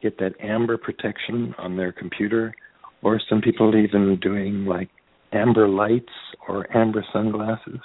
get 0.01 0.17
that 0.19 0.33
amber 0.41 0.77
protection 0.77 1.55
on 1.57 1.77
their 1.77 1.91
computer, 1.91 2.53
or 3.01 3.21
some 3.29 3.41
people 3.41 3.75
even 3.75 4.19
doing 4.21 4.65
like 4.65 4.89
amber 5.31 5.67
lights 5.67 6.11
or 6.47 6.75
amber 6.75 7.05
sunglasses. 7.13 7.79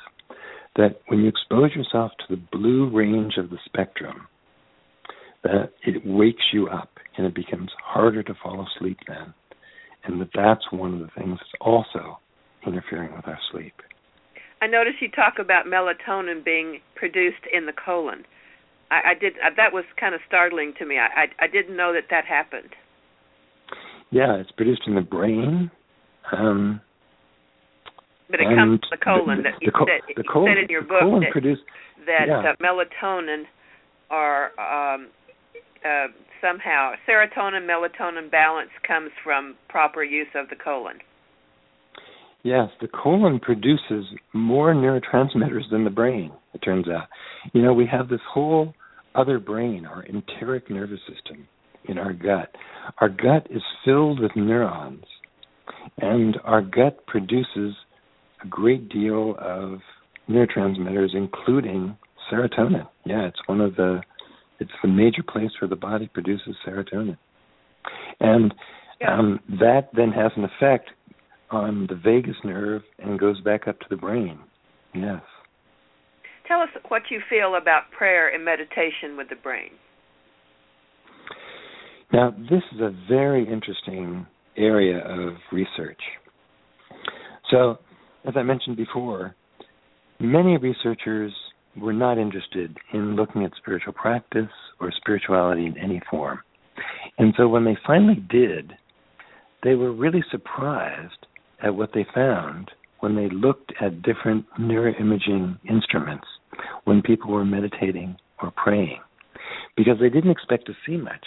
That 0.77 1.01
when 1.09 1.21
you 1.21 1.29
expose 1.29 1.75
yourself 1.75 2.13
to 2.19 2.37
the 2.37 2.43
blue 2.53 2.89
range 2.91 3.35
of 3.39 3.51
the 3.51 3.59
spectrum, 3.65 4.29
that 5.43 5.73
it 5.85 6.03
wakes 6.05 6.45
you 6.53 6.69
up 6.69 6.91
and 7.17 7.27
it 7.27 7.35
becomes 7.35 7.71
harder 7.85 8.23
to 8.23 8.35
fall 8.43 8.67
asleep 8.67 8.99
then. 9.09 9.35
And 10.05 10.21
that 10.21 10.31
that's 10.35 10.73
one 10.73 10.95
of 10.95 11.01
the 11.01 11.11
things 11.17 11.39
that's 11.39 11.61
also 11.61 12.19
interfering 12.67 13.15
with 13.15 13.27
our 13.27 13.39
sleep. 13.51 13.75
I 14.63 14.67
notice 14.67 14.95
you 15.01 15.11
talk 15.11 15.35
about 15.39 15.67
melatonin 15.67 16.45
being 16.45 16.81
produced 16.95 17.47
in 17.53 17.67
the 17.67 17.73
colon. 17.73 18.25
I, 18.91 19.13
I 19.13 19.15
did 19.19 19.35
uh, 19.35 19.51
that 19.57 19.73
was 19.73 19.85
kind 19.99 20.15
of 20.15 20.21
startling 20.27 20.75
to 20.79 20.87
me. 20.87 20.99
I, 20.99 21.23
I 21.23 21.45
I 21.45 21.47
didn't 21.47 21.77
know 21.77 21.93
that 21.93 22.05
that 22.11 22.25
happened. 22.27 22.71
Yeah, 24.11 24.37
it's 24.37 24.51
produced 24.53 24.83
in 24.87 24.95
the 24.95 25.01
brain. 25.01 25.71
Um, 26.37 26.81
but 28.31 28.41
it 28.41 28.47
comes 28.55 28.81
from 28.81 28.91
the 28.91 29.05
colon. 29.05 29.37
The, 29.39 29.43
that 29.51 29.59
you 29.61 29.71
the, 29.71 29.87
said, 29.87 30.15
the 30.17 30.23
you 30.23 30.31
colon, 30.31 30.55
said 30.55 30.65
in 30.65 30.71
your 30.71 30.83
book 30.83 31.03
that, 31.03 31.57
that 32.07 32.27
yeah. 32.29 32.53
uh, 32.53 32.57
melatonin 32.63 33.45
are 34.11 34.51
um, 34.59 35.09
uh, 35.85 36.07
somehow 36.41 36.93
serotonin 37.09 37.67
melatonin 37.67 38.31
balance 38.31 38.71
comes 38.87 39.11
from 39.23 39.57
proper 39.69 40.03
use 40.03 40.29
of 40.35 40.49
the 40.49 40.57
colon. 40.57 40.99
Yes, 42.43 42.69
the 42.81 42.89
colon 42.89 43.39
produces 43.39 44.07
more 44.33 44.73
neurotransmitters 44.75 45.71
than 45.71 45.85
the 45.85 45.91
brain, 45.91 46.33
it 46.55 46.59
turns 46.59 46.89
out. 46.89 47.09
You 47.53 47.63
know, 47.63 47.75
we 47.75 47.87
have 47.87 48.09
this 48.09 48.21
whole 48.33 48.73
other 49.15 49.39
brain, 49.39 49.85
our 49.85 50.05
enteric 50.07 50.71
nervous 50.71 51.01
system 51.01 51.47
in 51.87 51.99
our 51.99 52.13
gut. 52.13 52.55
Our 52.99 53.11
gut 53.11 53.47
is 53.51 53.63
filled 53.85 54.21
with 54.21 54.33
neurons, 54.37 55.05
and 55.99 56.39
our 56.45 56.63
gut 56.63 57.07
produces 57.07 57.75
a 58.43 58.49
great 58.49 58.89
deal 58.89 59.37
of 59.39 59.81
neurotransmitters, 60.29 61.15
including 61.15 61.97
serotonin. 62.31 62.89
Yeah, 63.05 63.27
it's 63.27 63.41
one 63.47 63.61
of 63.61 63.77
the 63.77 64.01
it's 64.59 64.71
the 64.83 64.89
major 64.89 65.23
place 65.23 65.51
where 65.61 65.69
the 65.69 65.77
body 65.77 66.09
produces 66.13 66.55
serotonin, 66.67 67.17
and 68.21 68.55
Yeah. 69.01 69.19
um, 69.19 69.41
that 69.49 69.89
then 69.95 70.13
has 70.13 70.33
an 70.37 70.45
effect 70.45 70.91
on 71.51 71.87
the 71.87 71.95
vagus 71.95 72.37
nerve 72.45 72.83
and 72.99 73.19
goes 73.19 73.41
back 73.41 73.67
up 73.67 73.81
to 73.81 73.87
the 73.89 73.97
brain. 73.97 74.39
Yes. 74.93 75.23
Tell 76.47 76.61
us 76.61 76.69
what 76.89 77.11
you 77.11 77.21
feel 77.31 77.55
about 77.55 77.91
prayer 77.91 78.29
and 78.29 78.45
meditation 78.45 79.17
with 79.17 79.29
the 79.29 79.37
brain. 79.37 79.71
Now, 82.13 82.31
this 82.31 82.63
is 82.75 82.81
a 82.81 82.91
very 83.09 83.47
interesting 83.49 84.27
area 84.57 84.99
of 84.99 85.35
research. 85.53 86.01
So, 87.51 87.79
as 88.27 88.35
I 88.37 88.43
mentioned 88.43 88.77
before, 88.77 89.35
many 90.19 90.57
researchers 90.57 91.33
were 91.77 91.93
not 91.93 92.19
interested 92.19 92.77
in 92.93 93.17
looking 93.17 93.45
at 93.45 93.53
spiritual 93.57 93.93
practice 93.93 94.51
or 94.81 94.93
spirituality 94.97 95.67
in 95.67 95.79
any 95.79 96.01
form. 96.11 96.41
And 97.19 97.35
so, 97.37 97.49
when 97.49 97.65
they 97.65 97.77
finally 97.87 98.23
did, 98.31 98.73
they 99.63 99.75
were 99.75 99.93
really 99.93 100.25
surprised 100.31 101.27
at 101.63 101.75
what 101.75 101.91
they 101.95 102.07
found 102.15 102.71
when 103.01 103.15
they 103.15 103.29
looked 103.29 103.73
at 103.81 104.03
different 104.03 104.47
neuroimaging 104.59 105.59
instruments 105.69 106.27
when 106.85 107.03
people 107.03 107.31
were 107.31 107.45
meditating 107.45 108.17
or 108.43 108.51
praying 108.51 109.01
because 109.77 109.99
they 110.01 110.09
didn't 110.09 110.31
expect 110.31 110.67
to 110.67 110.73
see 110.87 110.97
much 110.97 111.25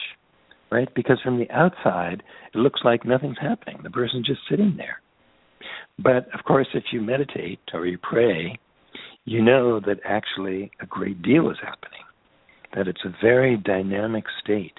right? 0.73 0.89
Because 0.95 1.21
from 1.23 1.37
the 1.37 1.49
outside, 1.51 2.23
it 2.53 2.57
looks 2.57 2.81
like 2.83 3.05
nothing's 3.05 3.37
happening. 3.39 3.79
The 3.83 3.91
person's 3.91 4.25
just 4.25 4.41
sitting 4.49 4.73
there. 4.75 5.02
But 5.99 6.27
of 6.33 6.43
course, 6.45 6.67
if 6.73 6.85
you 6.91 7.01
meditate 7.01 7.59
or 7.73 7.85
you 7.85 7.97
pray, 7.97 8.57
you 9.25 9.41
know 9.41 9.79
that 9.81 9.99
actually 10.05 10.71
a 10.81 10.85
great 10.85 11.21
deal 11.21 11.49
is 11.49 11.57
happening, 11.61 12.03
that 12.75 12.87
it's 12.87 13.05
a 13.05 13.15
very 13.21 13.57
dynamic 13.57 14.25
state. 14.43 14.73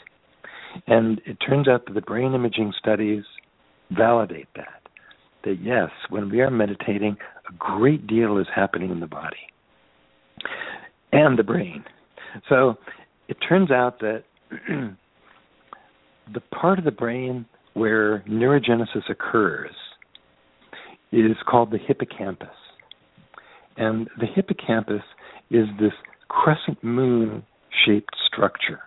And 0.87 1.21
it 1.25 1.37
turns 1.47 1.69
out 1.69 1.87
that 1.87 1.95
the 1.95 2.01
brain 2.01 2.35
imaging 2.35 2.73
studies 2.79 3.23
validate 3.91 4.49
that. 4.57 4.83
That 5.45 5.59
yes, 5.63 5.91
when 6.11 6.31
we 6.31 6.41
are 6.41 6.51
meditating, 6.51 7.17
a 7.49 7.53
great 7.59 8.07
deal 8.07 8.39
is 8.39 8.47
happening 8.55 8.91
in 8.91 9.01
the 9.01 9.07
body 9.07 9.37
and 11.13 11.39
the 11.39 11.45
brain. 11.45 11.85
So 12.49 12.75
it 13.29 13.37
turns 13.49 13.71
out 13.71 14.01
that 14.01 14.25
the 16.33 16.41
part 16.61 16.79
of 16.79 16.85
the 16.85 16.91
brain 16.91 17.47
where 17.75 18.25
neurogenesis 18.29 19.09
occurs 19.09 19.71
is 21.19 21.37
called 21.49 21.71
the 21.71 21.79
hippocampus. 21.79 22.49
And 23.77 24.09
the 24.19 24.27
hippocampus 24.27 25.03
is 25.51 25.67
this 25.79 25.93
crescent 26.29 26.83
moon 26.83 27.43
shaped 27.87 28.15
structure. 28.27 28.81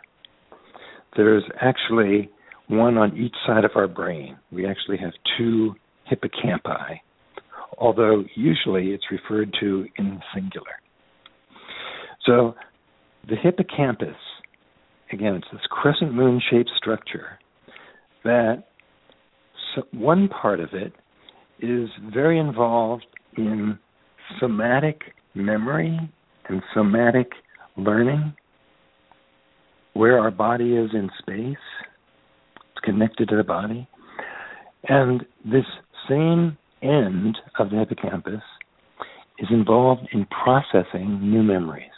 There's 1.16 1.44
actually 1.62 2.30
one 2.68 2.98
on 2.98 3.18
each 3.18 3.36
side 3.46 3.66
of 3.66 3.72
our 3.76 3.88
brain. 3.88 4.38
We 4.52 4.68
actually 4.68 4.98
have 4.98 5.14
two 5.38 5.74
hippocampi, 6.12 7.00
although 7.78 8.24
usually 8.36 8.90
it's 8.92 9.06
referred 9.12 9.56
to 9.60 9.86
in 9.98 10.22
singular. 10.34 10.66
So 12.26 12.56
the 13.28 13.36
hippocampus 13.36 14.16
again, 15.12 15.36
it's 15.36 15.48
this 15.52 15.62
crescent 15.70 16.14
moon 16.14 16.42
shaped 16.50 16.72
structure 16.78 17.40
that 18.24 18.64
one 19.92 20.28
part 20.28 20.60
of 20.60 20.70
it 20.74 20.94
is 21.60 21.90
very 22.14 22.40
involved 22.40 23.06
in 23.38 23.78
somatic 24.40 25.02
memory 25.34 25.98
and 26.50 26.62
somatic 26.74 27.32
learning, 27.76 28.34
where 29.94 30.20
our 30.20 30.32
body 30.32 30.76
is 30.76 30.90
in 30.94 31.10
space. 31.20 31.56
It's 32.56 32.84
connected 32.84 33.30
to 33.30 33.38
the 33.38 33.44
body. 33.44 33.88
And 34.88 35.26
this 35.44 35.66
same 36.08 36.58
end 36.82 37.38
of 37.60 37.70
the 37.70 37.78
hippocampus 37.78 38.42
is 39.40 39.48
involved 39.52 40.08
in 40.14 40.26
processing 40.26 41.20
new 41.22 41.44
memories. 41.44 41.90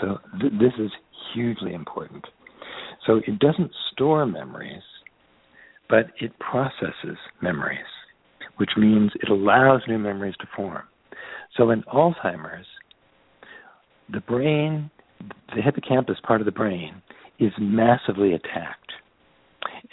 So 0.00 0.18
th- 0.40 0.52
this 0.52 0.72
is 0.78 0.90
hugely 1.34 1.74
important. 1.74 2.24
So 3.06 3.20
it 3.26 3.38
doesn't 3.38 3.70
store 3.92 4.26
memories, 4.26 4.82
but 5.88 6.06
it 6.20 6.32
processes 6.38 7.18
memories, 7.40 7.78
which 8.62 8.76
means 8.76 9.10
it 9.20 9.28
allows 9.28 9.82
new 9.88 9.98
memories 9.98 10.36
to 10.38 10.46
form. 10.54 10.84
So 11.56 11.70
in 11.70 11.82
Alzheimer's, 11.92 12.64
the 14.08 14.20
brain, 14.20 14.88
the 15.52 15.60
hippocampus 15.60 16.18
part 16.24 16.40
of 16.40 16.44
the 16.44 16.52
brain, 16.52 17.02
is 17.40 17.50
massively 17.58 18.34
attacked. 18.34 18.92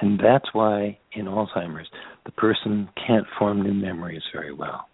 And 0.01 0.19
that's 0.19 0.53
why 0.53 0.99
in 1.13 1.25
Alzheimer's, 1.25 1.87
the 2.27 2.31
person 2.33 2.87
can't 3.07 3.25
form 3.39 3.63
new 3.63 3.73
memories 3.73 4.21
very 4.31 4.53
well. 4.53 4.85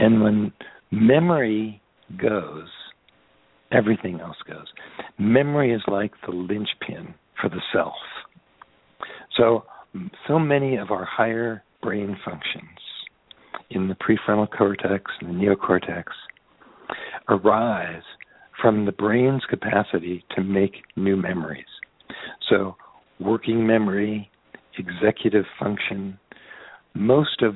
And 0.00 0.20
when 0.20 0.52
memory 0.90 1.80
goes, 2.20 2.66
everything 3.70 4.18
else 4.18 4.38
goes. 4.48 4.66
Memory 5.16 5.72
is 5.72 5.82
like 5.86 6.10
the 6.26 6.32
linchpin 6.32 7.14
for 7.40 7.48
the 7.50 7.62
self. 7.72 7.94
So, 9.36 9.62
so 10.26 10.40
many 10.40 10.74
of 10.74 10.90
our 10.90 11.04
higher 11.04 11.62
brain 11.82 12.16
functions 12.24 12.78
in 13.70 13.88
the 13.88 13.94
prefrontal 13.94 14.48
cortex 14.50 15.04
and 15.20 15.30
the 15.30 15.34
neocortex 15.34 16.04
arise 17.28 18.02
from 18.60 18.86
the 18.86 18.92
brain's 18.92 19.42
capacity 19.48 20.24
to 20.34 20.42
make 20.42 20.82
new 20.96 21.16
memories. 21.16 21.64
So, 22.48 22.76
working 23.20 23.66
memory, 23.66 24.30
executive 24.78 25.44
function, 25.58 26.18
most 26.94 27.42
of 27.42 27.54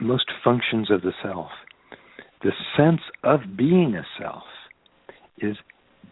most 0.00 0.26
functions 0.44 0.90
of 0.90 1.02
the 1.02 1.12
self, 1.22 1.50
the 2.42 2.52
sense 2.76 3.00
of 3.24 3.40
being 3.56 3.96
a 3.96 4.06
self 4.20 4.44
is 5.38 5.56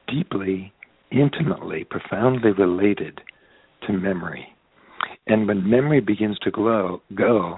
deeply, 0.09 0.73
intimately, 1.13 1.85
profoundly 1.85 2.51
related 2.51 3.21
to 3.87 3.93
memory. 3.93 4.56
And 5.27 5.49
when 5.49 5.69
memory 5.69 6.01
begins 6.01 6.39
to 6.41 6.51
glow, 6.51 7.03
go, 7.15 7.57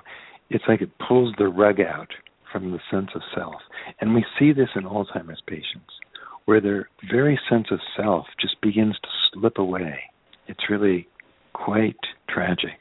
it's 0.50 0.64
like 0.68 0.80
it 0.80 0.90
pulls 1.06 1.34
the 1.38 1.48
rug 1.48 1.80
out 1.80 2.08
from 2.50 2.72
the 2.72 2.80
sense 2.90 3.10
of 3.14 3.22
self. 3.34 3.60
And 4.00 4.14
we 4.14 4.24
see 4.38 4.52
this 4.52 4.70
in 4.74 4.84
Alzheimer's 4.84 5.42
patients, 5.46 5.92
where 6.46 6.60
their 6.60 6.88
very 7.10 7.38
sense 7.50 7.66
of 7.70 7.80
self 7.96 8.26
just 8.40 8.60
begins 8.62 8.96
to 9.02 9.08
slip 9.32 9.58
away. 9.58 9.98
It's 10.46 10.70
really 10.70 11.06
quite 11.52 11.98
tragic. 12.28 12.78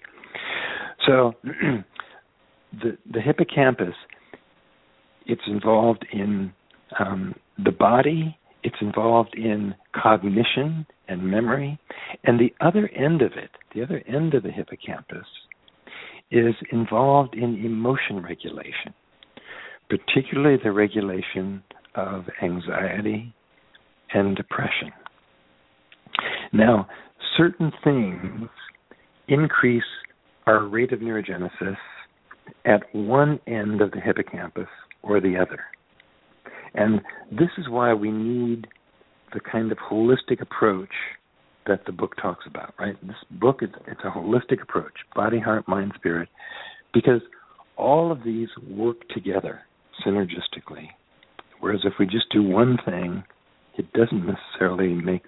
So, 1.06 1.34
the 1.44 2.98
the 3.12 3.22
hippocampus, 3.22 3.96
it's 5.26 5.42
involved 5.48 6.06
in 6.14 6.54
um, 6.98 7.36
the 7.64 7.72
body 7.72 8.38
it's 8.68 8.82
involved 8.82 9.36
in 9.36 9.76
cognition 9.96 10.86
and 11.08 11.24
memory. 11.24 11.80
And 12.24 12.40
the 12.40 12.54
other 12.66 12.90
end 12.90 13.22
of 13.22 13.34
it, 13.34 13.52
the 13.74 13.84
other 13.84 14.04
end 14.08 14.34
of 14.34 14.44
the 14.44 14.52
hippocampus, 14.52 15.26
is 16.32 16.56
involved 16.72 17.36
in 17.36 17.64
emotion 17.66 18.22
regulation, 18.22 18.94
particularly 19.90 20.58
the 20.64 20.72
regulation 20.72 21.64
of 21.96 22.26
anxiety 22.42 23.34
and 24.14 24.36
depression. 24.36 24.92
Now, 26.54 26.88
certain 27.38 27.72
things 27.84 28.50
increase 29.28 29.84
our 30.46 30.66
rate 30.66 30.92
of 30.92 31.00
neurogenesis 31.00 31.78
at 32.66 32.84
one 32.94 33.40
end 33.48 33.82
of 33.82 33.92
the 33.92 34.00
hippocampus 34.00 34.68
or 35.04 35.20
the 35.20 35.38
other. 35.38 35.60
And 36.74 37.02
this 37.32 37.50
is 37.58 37.70
why 37.70 37.94
we 37.94 38.12
need 38.12 38.68
the 39.34 39.40
kind 39.40 39.72
of 39.72 39.78
holistic 39.78 40.42
approach 40.42 40.90
that 41.68 41.86
the 41.86 41.92
book 41.92 42.16
talks 42.22 42.46
about, 42.48 42.74
right? 42.80 42.96
This 43.06 43.18
book 43.32 43.60
is 43.62 43.70
it's 43.88 44.02
a 44.04 44.10
holistic 44.10 44.62
approach, 44.62 44.94
body, 45.16 45.40
heart, 45.40 45.68
mind, 45.68 45.92
spirit, 45.96 46.30
because 46.94 47.22
all 47.76 48.12
of 48.12 48.24
these 48.24 48.48
work 48.70 48.98
together 49.10 49.62
synergistically. 50.06 50.88
Whereas 51.60 51.82
if 51.84 51.94
we 52.00 52.06
just 52.06 52.32
do 52.32 52.42
one 52.42 52.78
thing, 52.86 53.24
it 53.78 53.92
doesn't 53.94 54.26
necessarily 54.26 54.94
make 54.94 55.24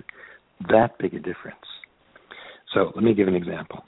that 0.70 0.98
big 0.98 1.14
a 1.14 1.20
difference. 1.20 1.58
So 2.74 2.92
let 2.96 3.04
me 3.04 3.14
give 3.14 3.28
an 3.28 3.36
example. 3.36 3.84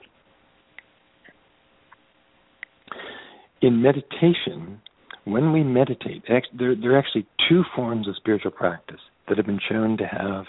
In 3.62 3.82
meditation, 3.82 4.82
when 5.26 5.54
we 5.54 5.64
meditate, 5.64 6.24
there, 6.28 6.76
there 6.76 6.94
are 6.94 7.00
actually 7.00 7.28
two 7.48 7.64
forms 7.76 8.08
of 8.08 8.16
spiritual 8.16 8.52
practice 8.52 9.00
that 9.28 9.38
have 9.38 9.46
been 9.46 9.60
shown 9.70 9.98
to 9.98 10.06
have 10.06 10.46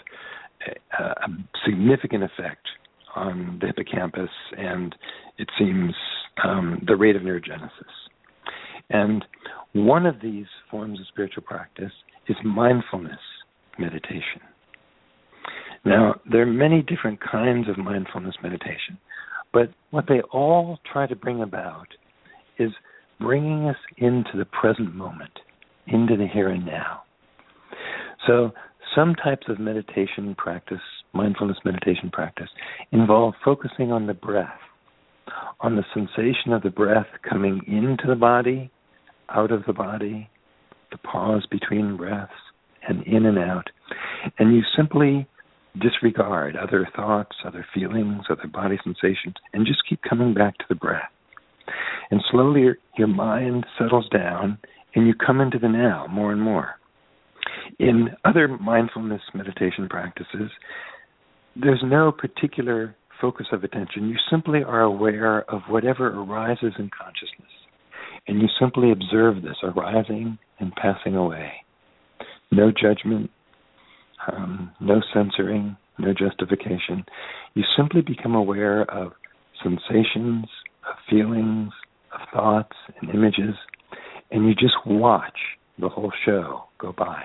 a, 0.99 1.03
a 1.03 1.29
significant 1.65 2.25
effect 2.25 2.67
on 3.15 3.59
the 3.61 3.67
hippocampus 3.67 4.31
and 4.57 4.95
it 5.39 5.49
seems 5.59 5.95
um, 6.45 6.83
the 6.87 6.97
rate 6.97 7.17
of 7.17 7.23
neurogenesis. 7.23 7.71
And 8.91 9.25
one 9.73 10.07
of 10.07 10.21
these 10.21 10.47
forms 10.71 11.01
of 11.01 11.07
spiritual 11.09 11.43
practice 11.43 11.93
is 12.29 12.37
mindfulness 12.45 13.19
meditation. 13.79 14.41
Now, 15.85 16.21
there 16.31 16.43
are 16.43 16.47
many 16.47 16.83
different 16.83 17.19
kinds 17.21 17.69
of 17.69 17.77
mindfulness 17.77 18.37
meditation, 18.43 18.99
but 19.53 19.73
what 19.91 20.05
they 20.09 20.21
all 20.33 20.79
try 20.91 21.07
to 21.07 21.17
bring 21.17 21.43
about 21.43 21.89
is 22.59 22.71
bringing 23.19 23.69
us 23.69 23.77
into 23.99 24.31
the 24.37 24.45
present 24.45 24.95
moment, 24.95 25.33
into 25.87 26.17
the 26.17 26.27
here 26.27 26.49
and 26.49 26.65
now. 26.65 27.03
So, 28.27 28.53
some 28.95 29.15
types 29.15 29.47
of 29.49 29.59
meditation 29.59 30.35
practice, 30.37 30.81
mindfulness 31.15 31.57
meditation 31.65 32.11
practice, 32.13 32.49
involve 32.91 33.35
focusing 33.45 33.91
on 33.91 34.07
the 34.07 34.15
breath, 34.15 34.59
on 35.61 35.77
the 35.77 35.85
sensation 35.95 36.53
of 36.53 36.63
the 36.63 36.71
breath 36.71 37.07
coming 37.29 37.63
into 37.67 38.07
the 38.07 38.17
body, 38.17 38.71
out 39.31 39.51
of 39.51 39.65
the 39.67 39.73
body, 39.73 40.29
the 40.91 40.99
pause 40.99 41.47
between 41.51 41.97
breaths, 41.97 42.33
and 42.87 43.03
in 43.07 43.25
and 43.25 43.39
out. 43.39 43.71
And 44.39 44.55
you 44.55 44.63
simply 44.77 45.27
disregard 45.81 46.57
other 46.57 46.89
thoughts, 46.95 47.37
other 47.47 47.65
feelings, 47.75 48.25
other 48.29 48.49
body 48.53 48.79
sensations, 48.85 49.37
and 49.53 49.67
just 49.67 49.81
keep 49.89 50.01
coming 50.09 50.35
back 50.35 50.59
to 50.59 50.65
the 50.69 50.75
breath. 50.75 51.11
And 52.11 52.21
slowly 52.31 52.63
your, 52.63 52.77
your 52.99 53.09
mind 53.09 53.65
settles 53.79 54.09
down 54.11 54.59
and 54.95 55.07
you 55.07 55.15
come 55.15 55.41
into 55.41 55.59
the 55.59 55.69
now 55.69 56.07
more 56.11 56.33
and 56.33 56.43
more. 56.43 56.75
In 57.79 58.11
other 58.25 58.49
mindfulness 58.49 59.23
meditation 59.35 59.89
practices, 59.89 60.51
there's 61.57 61.83
no 61.85 62.13
particular 62.13 62.95
focus 63.21 63.47
of 63.53 63.65
attention. 63.65 64.09
You 64.09 64.17
simply 64.31 64.63
are 64.63 64.83
aware 64.83 65.51
of 65.51 65.63
whatever 65.69 66.09
arises 66.09 66.75
in 66.79 66.91
consciousness. 66.91 67.51
And 68.27 68.41
you 68.41 68.49
simply 68.61 68.93
observe 68.93 69.43
this 69.43 69.57
arising 69.63 70.39
and 70.59 70.73
passing 70.75 71.17
away. 71.17 71.53
No 72.51 72.71
judgment, 72.71 73.31
um, 74.31 74.73
no 74.81 75.01
censoring, 75.13 75.77
no 75.99 76.13
justification. 76.13 77.05
You 77.55 77.65
simply 77.77 78.03
become 78.03 78.35
aware 78.35 78.83
of 78.91 79.13
sensations, 79.63 80.47
of 80.89 80.97
feelings, 81.09 81.73
of 82.13 82.21
thoughts 82.33 82.77
and 83.01 83.11
images, 83.11 83.55
and 84.31 84.47
you 84.47 84.55
just 84.55 84.75
watch 84.87 85.39
the 85.79 85.89
whole 85.89 86.13
show 86.25 86.65
go 86.79 86.93
by. 86.97 87.23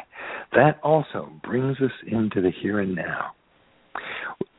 That 0.58 0.80
also 0.82 1.30
brings 1.44 1.78
us 1.82 1.92
into 2.08 2.42
the 2.42 2.50
here 2.50 2.80
and 2.80 2.96
now. 2.96 3.34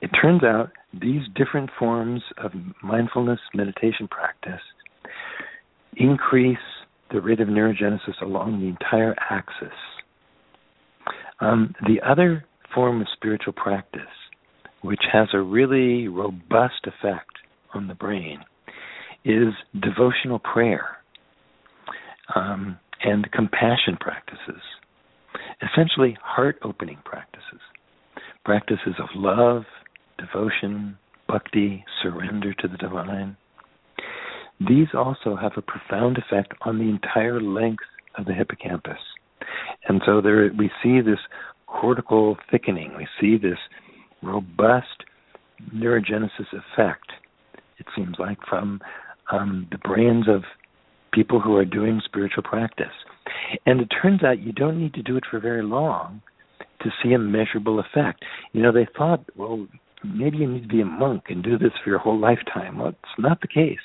It 0.01 0.11
turns 0.23 0.45
out 0.45 0.71
these 0.95 1.23
different 1.35 1.71
forms 1.77 2.23
of 2.41 2.53
mindfulness 2.85 3.41
meditation 3.53 4.07
practice 4.07 4.61
increase 5.97 6.57
the 7.11 7.21
rate 7.21 7.41
of 7.41 7.49
neurogenesis 7.49 8.23
along 8.23 8.61
the 8.61 8.69
entire 8.69 9.17
axis. 9.29 9.77
Um, 11.41 11.75
the 11.89 12.01
other 12.09 12.45
form 12.73 13.01
of 13.01 13.09
spiritual 13.15 13.55
practice, 13.55 14.03
which 14.83 15.03
has 15.13 15.27
a 15.33 15.41
really 15.41 16.07
robust 16.07 16.87
effect 16.87 17.39
on 17.75 17.89
the 17.89 17.97
brain, 17.97 18.39
is 19.25 19.49
devotional 19.73 20.39
prayer 20.39 20.99
um, 22.37 22.79
and 23.03 23.29
compassion 23.33 23.97
practices, 23.99 24.63
essentially 25.63 26.17
heart 26.23 26.59
opening 26.63 26.99
practices, 27.05 27.61
practices 28.45 28.95
of 28.99 29.09
love, 29.15 29.65
devotion, 30.19 30.97
bhakti, 31.29 31.85
surrender 32.03 32.55
to 32.55 32.69
the 32.69 32.77
divine. 32.77 33.37
These 34.61 34.89
also 34.95 35.37
have 35.37 35.53
a 35.57 35.63
profound 35.63 36.19
effect 36.19 36.53
on 36.63 36.79
the 36.79 36.89
entire 36.89 37.41
length 37.41 37.85
of 38.17 38.25
the 38.27 38.35
hippocampus. 38.35 38.99
And 39.89 40.03
so 40.05 40.21
there 40.21 40.51
we 40.57 40.71
see 40.83 41.01
this 41.01 41.21
cortical 41.67 42.37
thickening, 42.51 42.95
we 42.97 43.07
see 43.21 43.37
this 43.37 43.59
robust 44.23 45.05
neurogenesis 45.75 46.49
effect, 46.53 47.13
it 47.79 47.87
seems 47.95 48.17
like, 48.19 48.39
from 48.49 48.81
um, 49.31 49.69
the 49.71 49.79
brains 49.79 50.27
of 50.29 50.43
people 51.13 51.41
who 51.41 51.55
are 51.57 51.65
doing 51.65 52.01
spiritual 52.05 52.43
practice. 52.43 52.87
And 53.67 53.81
it 53.81 53.89
turns 54.03 54.23
out 54.25 54.41
you 54.41 54.53
don't 54.53 54.81
need 54.81 54.95
to 54.95 55.03
do 55.03 55.17
it 55.17 55.25
for 55.31 55.41
very 55.41 55.63
long 55.63 56.23
to 56.83 56.91
see 57.03 57.13
a 57.13 57.19
measurable 57.19 57.81
effect. 57.81 58.25
You 58.53 58.63
know, 58.63 58.73
they 58.73 58.87
thought, 58.97 59.25
well, 59.37 59.67
maybe 60.05 60.39
you 60.39 60.51
need 60.51 60.63
to 60.63 60.69
be 60.69 60.81
a 60.81 60.87
monk 60.87 61.25
and 61.29 61.43
do 61.43 61.59
this 61.59 61.73
for 61.83 61.91
your 61.91 61.99
whole 61.99 62.19
lifetime. 62.19 62.79
Well, 62.79 62.89
it's 62.89 63.19
not 63.19 63.41
the 63.41 63.49
case. 63.49 63.79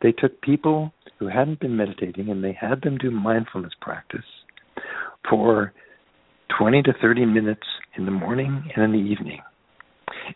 They 0.00 0.12
took 0.12 0.40
people 0.40 0.92
who 1.18 1.28
hadn't 1.28 1.60
been 1.60 1.76
meditating 1.76 2.30
and 2.30 2.42
they 2.42 2.56
had 2.58 2.82
them 2.82 2.98
do 2.98 3.10
mindfulness 3.10 3.72
practice 3.80 4.24
for 5.28 5.72
20 6.58 6.82
to 6.82 6.92
30 7.00 7.26
minutes 7.26 7.66
in 7.96 8.04
the 8.04 8.10
morning 8.10 8.68
and 8.74 8.84
in 8.84 8.92
the 8.92 9.10
evening. 9.10 9.40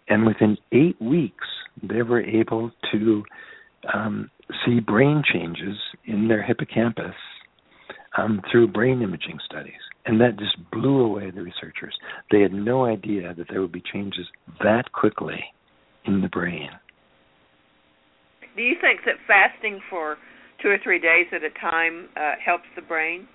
And 0.09 0.27
within 0.27 0.56
eight 0.73 1.01
weeks, 1.01 1.47
they 1.82 2.02
were 2.02 2.23
able 2.23 2.70
to 2.93 3.23
um, 3.93 4.31
see 4.64 4.81
brain 4.81 5.23
changes 5.32 5.77
in 6.06 6.28
their 6.28 6.43
hippocampus 6.43 7.14
um, 8.16 8.40
through 8.51 8.68
brain 8.68 9.02
imaging 9.02 9.38
studies. 9.44 9.74
And 10.05 10.20
that 10.20 10.38
just 10.38 10.56
blew 10.70 11.01
away 11.01 11.30
the 11.30 11.43
researchers. 11.43 11.94
They 12.30 12.40
had 12.40 12.52
no 12.52 12.84
idea 12.84 13.34
that 13.34 13.47
there 13.51 13.60
would 13.60 13.72
be 13.72 13.82
changes 13.93 14.26
that 14.62 14.93
quickly 14.93 15.43
in 16.05 16.20
the 16.20 16.28
brain. 16.28 16.68
Do 18.56 18.62
you 18.62 18.76
think 18.80 19.01
that 19.05 19.16
fasting 19.26 19.80
for 19.90 20.16
two 20.62 20.68
or 20.68 20.78
three 20.82 20.98
days 20.98 21.26
at 21.32 21.43
a 21.43 21.51
time 21.60 22.09
uh, 22.16 22.32
helps 22.44 22.64
the 22.74 22.82
brain? 22.82 23.26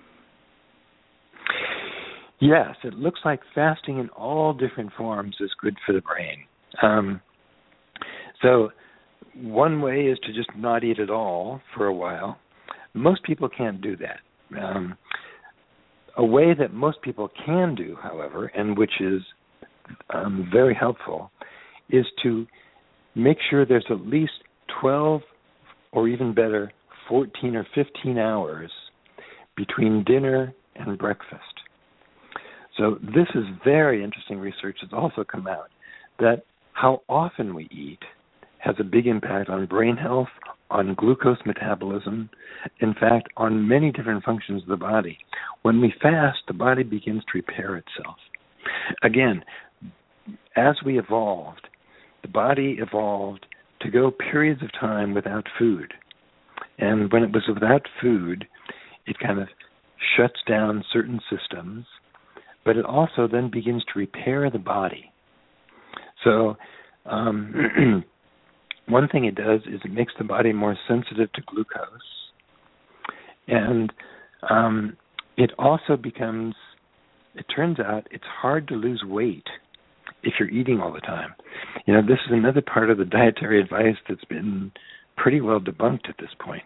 Yes, 2.40 2.74
it 2.82 2.94
looks 2.94 3.20
like 3.24 3.40
fasting 3.54 3.98
in 3.98 4.08
all 4.10 4.52
different 4.52 4.90
forms 4.98 5.36
is 5.40 5.50
good 5.60 5.76
for 5.86 5.92
the 5.92 6.00
brain. 6.00 6.38
Um, 6.82 7.20
so, 8.40 8.70
one 9.34 9.80
way 9.80 10.06
is 10.06 10.18
to 10.24 10.32
just 10.32 10.50
not 10.56 10.82
eat 10.82 10.98
at 10.98 11.08
all 11.08 11.60
for 11.76 11.86
a 11.86 11.94
while. 11.94 12.38
Most 12.94 13.22
people 13.22 13.48
can't 13.48 13.80
do 13.80 13.96
that. 13.98 14.18
Um, 14.60 14.96
a 16.16 16.24
way 16.24 16.54
that 16.58 16.74
most 16.74 17.00
people 17.02 17.30
can 17.46 17.74
do, 17.74 17.96
however, 18.02 18.46
and 18.46 18.76
which 18.76 19.00
is 19.00 19.22
um, 20.10 20.48
very 20.52 20.74
helpful, 20.74 21.30
is 21.88 22.04
to 22.22 22.46
make 23.14 23.38
sure 23.48 23.64
there's 23.64 23.86
at 23.90 24.06
least 24.06 24.32
12 24.80 25.22
or 25.92 26.08
even 26.08 26.34
better, 26.34 26.72
14 27.08 27.56
or 27.56 27.66
15 27.74 28.18
hours 28.18 28.70
between 29.56 30.04
dinner 30.04 30.54
and 30.76 30.98
breakfast. 30.98 31.42
So, 32.78 32.98
this 33.02 33.26
is 33.34 33.44
very 33.64 34.02
interesting 34.02 34.38
research 34.38 34.78
that's 34.80 34.94
also 34.94 35.24
come 35.24 35.46
out 35.46 35.68
that 36.18 36.42
how 36.72 37.02
often 37.08 37.54
we 37.54 37.64
eat 37.70 37.98
has 38.58 38.74
a 38.78 38.84
big 38.84 39.06
impact 39.06 39.50
on 39.50 39.66
brain 39.66 39.96
health, 39.96 40.28
on 40.72 40.94
glucose 40.94 41.38
metabolism, 41.46 42.30
in 42.80 42.94
fact, 42.94 43.28
on 43.36 43.68
many 43.68 43.92
different 43.92 44.24
functions 44.24 44.62
of 44.62 44.68
the 44.68 44.76
body. 44.76 45.18
When 45.62 45.80
we 45.80 45.92
fast, 46.02 46.38
the 46.46 46.54
body 46.54 46.82
begins 46.82 47.22
to 47.24 47.38
repair 47.38 47.76
itself. 47.76 48.16
Again, 49.02 49.44
as 50.56 50.76
we 50.84 50.98
evolved, 50.98 51.68
the 52.22 52.28
body 52.28 52.78
evolved 52.80 53.46
to 53.80 53.90
go 53.90 54.10
periods 54.10 54.62
of 54.62 54.70
time 54.72 55.14
without 55.14 55.46
food. 55.58 55.92
And 56.78 57.12
when 57.12 57.22
it 57.22 57.32
was 57.32 57.44
without 57.52 57.82
food, 58.00 58.46
it 59.06 59.18
kind 59.18 59.40
of 59.40 59.48
shuts 60.16 60.40
down 60.48 60.84
certain 60.92 61.20
systems, 61.30 61.84
but 62.64 62.76
it 62.76 62.84
also 62.84 63.28
then 63.30 63.50
begins 63.50 63.84
to 63.92 63.98
repair 63.98 64.50
the 64.50 64.58
body. 64.58 65.12
So 66.24 66.56
Um, 67.04 68.04
one 68.88 69.08
thing 69.08 69.24
it 69.24 69.34
does 69.34 69.60
is 69.66 69.80
it 69.84 69.92
makes 69.92 70.12
the 70.18 70.24
body 70.24 70.52
more 70.52 70.76
sensitive 70.88 71.32
to 71.32 71.42
glucose, 71.46 71.86
and 73.48 73.92
um, 74.48 74.96
it 75.36 75.50
also 75.58 75.96
becomes. 75.96 76.54
It 77.34 77.46
turns 77.54 77.80
out 77.80 78.06
it's 78.10 78.24
hard 78.24 78.68
to 78.68 78.74
lose 78.74 79.02
weight 79.06 79.46
if 80.22 80.34
you're 80.38 80.50
eating 80.50 80.80
all 80.80 80.92
the 80.92 81.00
time. 81.00 81.34
You 81.86 81.94
know, 81.94 82.02
this 82.02 82.18
is 82.26 82.32
another 82.32 82.60
part 82.60 82.90
of 82.90 82.98
the 82.98 83.04
dietary 83.04 83.60
advice 83.60 83.96
that's 84.08 84.24
been 84.26 84.72
pretty 85.16 85.40
well 85.40 85.60
debunked 85.60 86.08
at 86.08 86.16
this 86.18 86.30
point. 86.38 86.62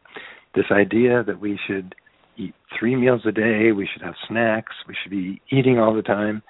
This 0.55 0.66
idea 0.70 1.22
that 1.24 1.40
we 1.40 1.59
should 1.66 1.94
eat 2.36 2.55
three 2.78 2.97
meals 2.97 3.22
a 3.26 3.32
day, 3.32 3.72
we 3.72 3.88
should 3.93 4.02
have 4.02 4.14
snacks, 4.28 4.74
we 4.88 4.97
should 5.02 5.10
be 5.10 5.40
eating 5.51 5.78
all 5.78 5.94
the 5.94 6.02
time. 6.02 6.43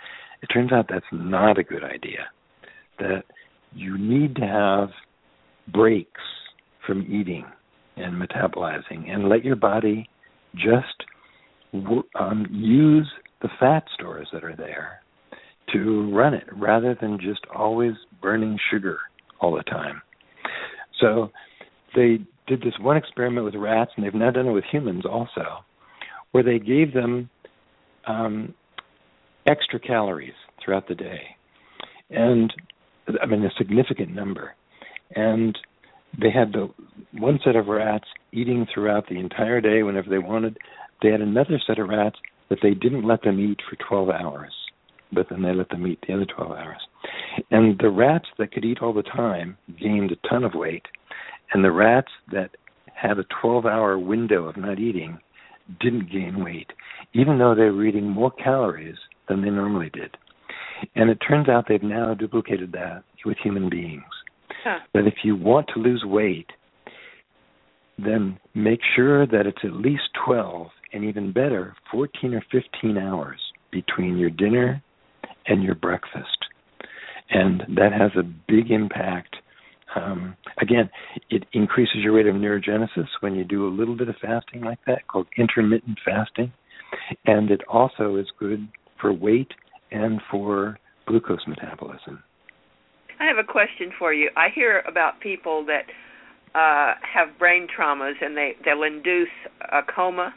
It 0.43 0.47
turns 0.47 0.72
out 0.72 0.86
that's 0.88 1.05
not 1.12 1.59
a 1.59 1.64
good 1.64 1.84
idea. 1.84 2.28
That 2.98 3.24
you 3.74 3.98
need 3.98 4.36
to 4.36 4.47
have 4.47 4.90
breaks 5.72 6.20
from 6.86 7.02
eating 7.02 7.44
and 7.97 8.20
metabolizing. 8.20 9.10
And 9.10 9.28
let 9.28 9.44
your 9.44 9.56
body 9.56 10.09
just 10.55 11.05
um, 12.18 12.47
use 12.51 13.10
the 13.43 13.48
fat 13.59 13.84
stores 13.94 14.28
that 14.32 14.44
are 14.44 14.56
there 14.56 15.01
to 15.72 16.14
run 16.14 16.34
it 16.34 16.47
rather 16.52 16.97
than 17.01 17.18
just 17.20 17.40
always 17.55 17.93
burning 18.22 18.59
sugar 18.70 18.98
all 19.40 19.55
the 19.55 19.62
time. 19.64 20.01
So 21.01 21.30
they 21.94 22.20
did 22.47 22.60
this 22.60 22.74
one 22.80 22.97
experiment 22.97 23.44
with 23.44 23.55
rats, 23.55 23.90
and 23.97 24.05
they've 24.05 24.14
now 24.14 24.30
done 24.30 24.47
it 24.47 24.52
with 24.52 24.64
humans 24.70 25.05
also, 25.05 25.64
where 26.30 26.44
they 26.44 26.59
gave 26.59 26.94
them 26.94 27.28
um, 28.06 28.55
extra 29.47 29.80
calories 29.80 30.34
throughout 30.64 30.88
the 30.88 30.94
day, 30.94 31.22
and 32.10 32.52
I 33.20 33.26
mean 33.26 33.44
a 33.44 33.51
significant 33.59 34.14
number, 34.14 34.55
and 35.14 35.56
they 36.20 36.30
had 36.30 36.52
the 36.52 36.70
one 37.12 37.38
set 37.44 37.56
of 37.56 37.66
rats 37.66 38.06
eating 38.32 38.66
throughout 38.72 39.08
the 39.08 39.18
entire 39.18 39.60
day 39.60 39.82
whenever 39.82 40.08
they 40.08 40.18
wanted. 40.18 40.58
They 41.02 41.10
had 41.10 41.20
another 41.20 41.60
set 41.66 41.78
of 41.78 41.88
rats 41.88 42.16
that 42.48 42.58
they 42.62 42.74
didn't 42.74 43.06
let 43.06 43.22
them 43.22 43.40
eat 43.40 43.60
for 43.68 43.76
12 43.88 44.10
hours, 44.10 44.52
but 45.12 45.26
then 45.28 45.42
they 45.42 45.52
let 45.52 45.68
them 45.68 45.86
eat 45.86 46.02
the 46.06 46.14
other 46.14 46.26
12 46.26 46.52
hours. 46.52 46.80
And 47.50 47.78
the 47.78 47.90
rats 47.90 48.26
that 48.38 48.52
could 48.52 48.64
eat 48.64 48.78
all 48.80 48.92
the 48.92 49.02
time 49.02 49.56
gained 49.80 50.12
a 50.12 50.28
ton 50.28 50.44
of 50.44 50.54
weight, 50.54 50.86
and 51.52 51.64
the 51.64 51.72
rats 51.72 52.10
that 52.32 52.50
had 52.94 53.18
a 53.18 53.26
12 53.42 53.66
hour 53.66 53.98
window 53.98 54.44
of 54.46 54.56
not 54.56 54.78
eating 54.78 55.18
didn't 55.80 56.10
gain 56.10 56.42
weight, 56.42 56.72
even 57.12 57.38
though 57.38 57.54
they 57.54 57.70
were 57.70 57.84
eating 57.84 58.08
more 58.08 58.30
calories 58.30 58.96
than 59.28 59.42
they 59.42 59.50
normally 59.50 59.90
did. 59.90 60.16
And 60.94 61.10
it 61.10 61.18
turns 61.26 61.48
out 61.48 61.66
they've 61.68 61.82
now 61.82 62.14
duplicated 62.14 62.72
that 62.72 63.02
with 63.24 63.36
human 63.42 63.68
beings. 63.68 64.04
That 64.94 65.06
if 65.06 65.14
you 65.24 65.36
want 65.36 65.66
to 65.74 65.80
lose 65.80 66.05
weight, 66.06 66.51
then 67.98 68.38
make 68.55 68.80
sure 68.94 69.26
that 69.26 69.47
it's 69.47 69.64
at 69.64 69.72
least 69.72 70.02
12 70.24 70.68
and 70.93 71.05
even 71.05 71.32
better, 71.32 71.74
14 71.90 72.34
or 72.34 72.44
15 72.52 72.98
hours 72.98 73.40
between 73.70 74.16
your 74.16 74.30
dinner 74.30 74.82
and 75.47 75.62
your 75.62 75.74
breakfast. 75.74 76.38
And 77.30 77.62
that 77.76 77.93
has 77.93 78.10
a 78.16 78.22
big 78.22 78.70
impact 78.70 79.36
um, 79.97 80.36
again, 80.60 80.90
it 81.30 81.44
increases 81.52 81.97
your 81.98 82.12
rate 82.12 82.26
of 82.26 82.34
neurogenesis 82.34 83.06
when 83.20 83.34
you 83.34 83.44
do 83.44 83.66
a 83.66 83.70
little 83.70 83.97
bit 83.97 84.09
of 84.09 84.16
fasting 84.20 84.60
like 84.62 84.78
that, 84.86 85.06
called 85.09 85.26
intermittent 85.38 85.98
fasting. 86.05 86.52
And 87.24 87.51
it 87.51 87.62
also 87.68 88.16
is 88.16 88.26
good 88.38 88.68
for 89.01 89.12
weight 89.12 89.51
and 89.90 90.20
for 90.30 90.78
glucose 91.06 91.47
metabolism. 91.47 92.22
I 93.20 93.26
have 93.26 93.38
a 93.38 93.44
question 93.44 93.93
for 93.98 94.12
you. 94.12 94.30
I 94.36 94.48
hear 94.55 94.82
about 94.86 95.20
people 95.20 95.66
that 95.66 95.84
uh, 96.55 96.94
have 97.02 97.38
brain 97.38 97.66
traumas 97.66 98.14
and 98.20 98.36
they 98.36 98.52
they'll 98.64 98.82
induce 98.82 99.28
a 99.60 99.80
coma, 99.82 100.34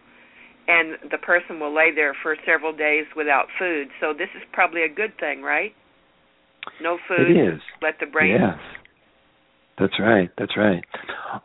and 0.67 0.97
the 1.11 1.17
person 1.17 1.59
will 1.59 1.75
lay 1.75 1.91
there 1.93 2.15
for 2.21 2.35
several 2.45 2.75
days 2.75 3.05
without 3.15 3.47
food. 3.57 3.87
So 3.99 4.13
this 4.13 4.29
is 4.35 4.43
probably 4.53 4.83
a 4.83 4.89
good 4.89 5.17
thing, 5.19 5.41
right? 5.41 5.71
No 6.81 6.97
food. 7.07 7.31
It 7.31 7.53
is. 7.55 7.61
Let 7.81 7.95
the 7.99 8.05
brain 8.05 8.37
yes. 8.39 8.59
That's 9.79 9.99
right. 9.99 10.29
That's 10.37 10.57
right. 10.57 10.83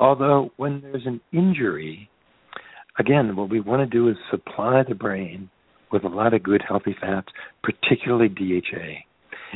Although 0.01 0.51
when 0.57 0.81
there's 0.81 1.07
an 1.07 1.21
injury, 1.33 2.11
again, 2.99 3.37
what 3.37 3.49
we 3.49 3.61
want 3.61 3.81
to 3.81 3.87
do 3.87 4.09
is 4.09 4.17
supply 4.31 4.83
the 4.89 4.95
brain 4.95 5.49
with 5.93 6.03
a 6.03 6.09
lot 6.09 6.35
of 6.35 6.43
good 6.43 6.63
healthy 6.67 6.97
fats, 7.01 7.29
particularly 7.63 8.29
DHA. 8.29 9.05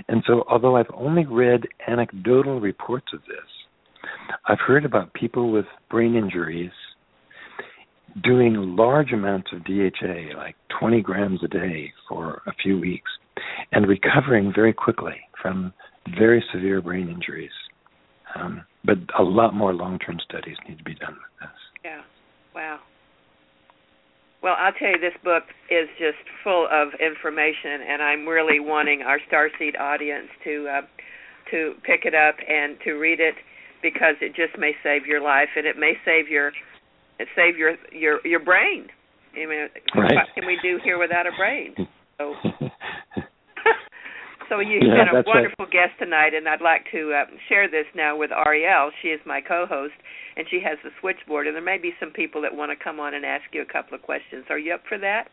And 0.09 0.23
so, 0.27 0.45
although 0.49 0.77
I've 0.77 0.91
only 0.95 1.27
read 1.27 1.63
anecdotal 1.87 2.61
reports 2.61 3.07
of 3.13 3.21
this, 3.23 3.39
I've 4.47 4.61
heard 4.61 4.85
about 4.85 5.13
people 5.15 5.51
with 5.51 5.67
brain 5.91 6.15
injuries 6.15 6.71
doing 8.23 8.55
large 8.77 9.13
amounts 9.13 9.51
of 9.53 9.65
DHA, 9.65 10.37
like 10.37 10.57
20 10.79 11.03
grams 11.03 11.41
a 11.45 11.49
day 11.49 11.93
for 12.09 12.43
a 12.47 12.53
few 12.63 12.79
weeks, 12.79 13.11
and 13.73 13.87
recovering 13.87 14.53
very 14.55 14.73
quickly 14.73 15.17
from 15.41 15.73
very 16.19 16.45
severe 16.53 16.81
brain 16.81 17.09
injuries. 17.09 17.51
Um, 18.35 18.65
but 18.85 18.99
a 19.19 19.23
lot 19.23 19.55
more 19.55 19.75
long-term 19.75 20.19
studies 20.25 20.57
need 20.69 20.79
to 20.79 20.85
be 20.85 20.95
done 20.95 21.15
with 21.15 21.41
this. 21.41 21.59
Yeah. 21.85 22.03
Wow. 22.55 22.81
Well, 24.43 24.55
I'll 24.57 24.73
tell 24.73 24.89
you, 24.89 25.01
this 25.01 25.19
book 25.25 25.45
is 25.71 25.89
just 25.99 26.23
full 26.45 26.69
of 26.71 26.89
information, 27.01 27.83
and 27.89 28.03
I'm 28.03 28.27
really 28.27 28.61
wanting 28.61 29.03
our 29.03 29.19
Starseed 29.31 29.79
audience 29.79 30.29
to 30.45 30.69
uh, 30.69 30.83
to 31.51 31.75
pick 31.83 32.05
it 32.05 32.15
up 32.15 32.37
and 32.47 32.77
to 32.85 32.93
read 32.93 33.21
it 33.21 33.35
because 33.83 34.15
it 34.21 34.37
just 34.37 34.59
may 34.59 34.73
save 34.83 35.07
your 35.07 35.21
life, 35.21 35.49
and 35.57 35.67
it 35.67 35.77
may 35.77 35.95
save 36.05 36.29
your 36.29 36.53
it 37.19 37.29
save 37.35 37.59
your 37.59 37.75
your 37.93 38.25
your 38.27 38.41
brain. 38.41 38.89
I 39.35 39.47
mean, 39.47 39.69
right. 39.97 40.15
what 40.15 40.27
can 40.35 40.47
we 40.47 40.59
do 40.63 40.79
here 40.83 40.99
without 40.99 41.27
a 41.27 41.33
brain? 41.37 41.75
So 42.19 42.35
So 44.49 44.61
you've 44.61 44.83
yeah, 44.83 45.05
been 45.05 45.21
a 45.21 45.23
wonderful 45.27 45.67
right. 45.67 45.73
guest 45.73 45.99
tonight, 45.99 46.33
and 46.33 46.49
I'd 46.49 46.63
like 46.63 46.87
to 46.93 47.13
uh, 47.13 47.25
share 47.49 47.69
this 47.69 47.85
now 47.95 48.17
with 48.17 48.31
Ariel. 48.33 48.91
She 49.03 49.09
is 49.09 49.21
my 49.27 49.41
co-host, 49.41 49.95
and 50.37 50.47
she 50.51 50.61
has 50.65 50.79
the 50.83 50.91
switchboard. 51.01 51.47
And 51.47 51.55
there 51.55 51.65
may 51.65 51.79
be 51.79 51.93
some 52.01 52.11
people 52.11 52.41
that 52.43 52.55
want 52.55 52.73
to 52.73 52.83
come 52.83 52.99
on 52.99 53.15
and 53.15 53.25
ask 53.25 53.45
you 53.53 53.63
a 53.63 53.71
couple 53.71 53.95
of 53.95 54.03
questions. 54.03 54.45
Are 54.49 54.59
you 54.59 54.75
up 54.75 54.83
for 54.89 54.99
that? 54.99 55.29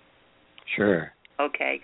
Sure. 0.75 1.11
Okay. 1.39 1.79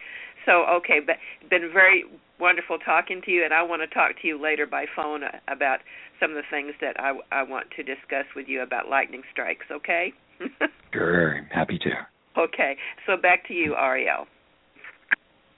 So 0.45 0.65
okay, 0.77 0.99
but 1.05 1.15
been 1.49 1.69
very 1.71 2.03
wonderful 2.39 2.79
talking 2.79 3.21
to 3.25 3.31
you, 3.31 3.45
and 3.45 3.53
I 3.53 3.61
want 3.61 3.81
to 3.81 3.87
talk 3.87 4.19
to 4.21 4.27
you 4.27 4.41
later 4.41 4.65
by 4.65 4.85
phone 4.95 5.21
about 5.47 5.79
some 6.19 6.31
of 6.31 6.35
the 6.35 6.49
things 6.49 6.73
that 6.81 6.99
I 6.99 7.13
I 7.31 7.43
want 7.43 7.67
to 7.77 7.83
discuss 7.83 8.25
with 8.35 8.47
you 8.47 8.61
about 8.61 8.89
lightning 8.89 9.21
strikes. 9.31 9.65
Okay. 9.71 10.13
sure. 10.93 11.47
Happy 11.51 11.77
to. 11.79 12.41
Okay. 12.41 12.75
So 13.05 13.15
back 13.21 13.47
to 13.47 13.53
you, 13.53 13.75
Ariel. 13.75 14.25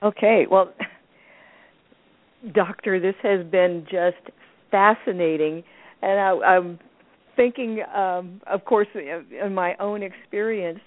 Okay. 0.04 0.45
Well 0.50 0.74
Doctor, 2.52 2.99
this 2.99 3.15
has 3.24 3.45
been 3.45 3.86
just 3.90 4.36
fascinating, 4.72 5.64
and 6.02 6.20
I, 6.20 6.45
I'm 6.45 6.80
thinking, 7.36 7.82
um, 7.95 8.41
of 8.48 8.65
course, 8.65 8.88
in 8.95 9.53
my 9.53 9.76
own 9.80 10.03
experience, 10.03 10.80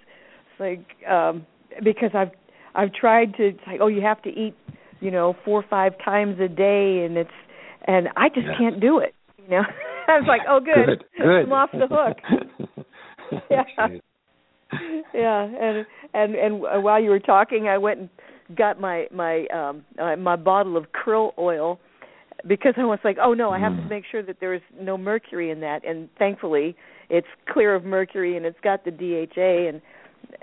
like 0.58 0.84
um, 1.08 1.46
because 1.82 2.10
I've 2.14 2.30
I've 2.74 2.92
tried 2.92 3.34
to 3.36 3.52
like, 3.66 3.80
oh, 3.80 3.86
you 3.86 4.02
have 4.02 4.22
to 4.22 4.30
eat, 4.30 4.54
you 5.00 5.10
know, 5.10 5.34
four 5.44 5.60
or 5.60 5.66
five 5.68 5.92
times 6.04 6.38
a 6.40 6.48
day, 6.48 7.04
and 7.06 7.16
it's 7.16 7.30
and 7.86 8.08
I 8.16 8.28
just 8.28 8.46
yeah. 8.46 8.58
can't 8.58 8.80
do 8.80 8.98
it. 8.98 9.14
You 9.38 9.50
know, 9.50 9.62
I 10.08 10.18
was 10.18 10.24
like, 10.28 10.42
oh, 10.48 10.60
good, 10.60 10.86
good, 10.86 11.04
good. 11.18 11.42
I'm 11.44 11.52
off 11.52 11.70
the 11.72 11.86
hook. 11.88 12.86
yeah, 13.50 13.88
yeah, 15.14 15.42
and 15.42 15.86
and 16.14 16.34
and 16.34 16.60
while 16.60 17.02
you 17.02 17.10
were 17.10 17.20
talking, 17.20 17.68
I 17.68 17.78
went 17.78 18.00
and 18.00 18.08
got 18.54 18.80
my 18.80 19.06
my 19.12 19.46
um 19.46 19.84
uh, 19.98 20.16
my 20.16 20.36
bottle 20.36 20.76
of 20.76 20.86
krill 20.92 21.32
oil 21.38 21.78
because 22.46 22.74
I 22.76 22.84
was 22.84 22.98
like, 23.04 23.16
oh 23.20 23.34
no, 23.34 23.50
I 23.50 23.58
have 23.58 23.72
mm. 23.72 23.82
to 23.82 23.88
make 23.88 24.04
sure 24.10 24.22
that 24.22 24.36
there's 24.40 24.62
no 24.78 24.96
mercury 24.96 25.50
in 25.50 25.60
that, 25.60 25.84
and 25.86 26.08
thankfully 26.18 26.76
it's 27.08 27.26
clear 27.48 27.74
of 27.74 27.84
mercury 27.84 28.36
and 28.36 28.44
it's 28.44 28.58
got 28.62 28.84
the 28.84 28.90
DHA 28.90 29.68
and 29.68 29.80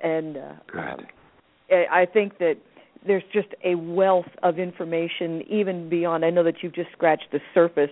and 0.02 0.38
uh, 0.38 0.80
um, 0.80 1.08
I 1.70 2.06
think 2.12 2.38
that 2.40 2.56
there's 3.06 3.24
just 3.34 3.50
a 3.64 3.76
wealth 3.76 4.30
of 4.44 4.60
information 4.60 5.42
even 5.50 5.90
beyond. 5.90 6.24
I 6.24 6.30
know 6.30 6.44
that 6.44 6.56
you've 6.62 6.76
just 6.76 6.92
scratched 6.92 7.32
the 7.32 7.40
surface 7.54 7.90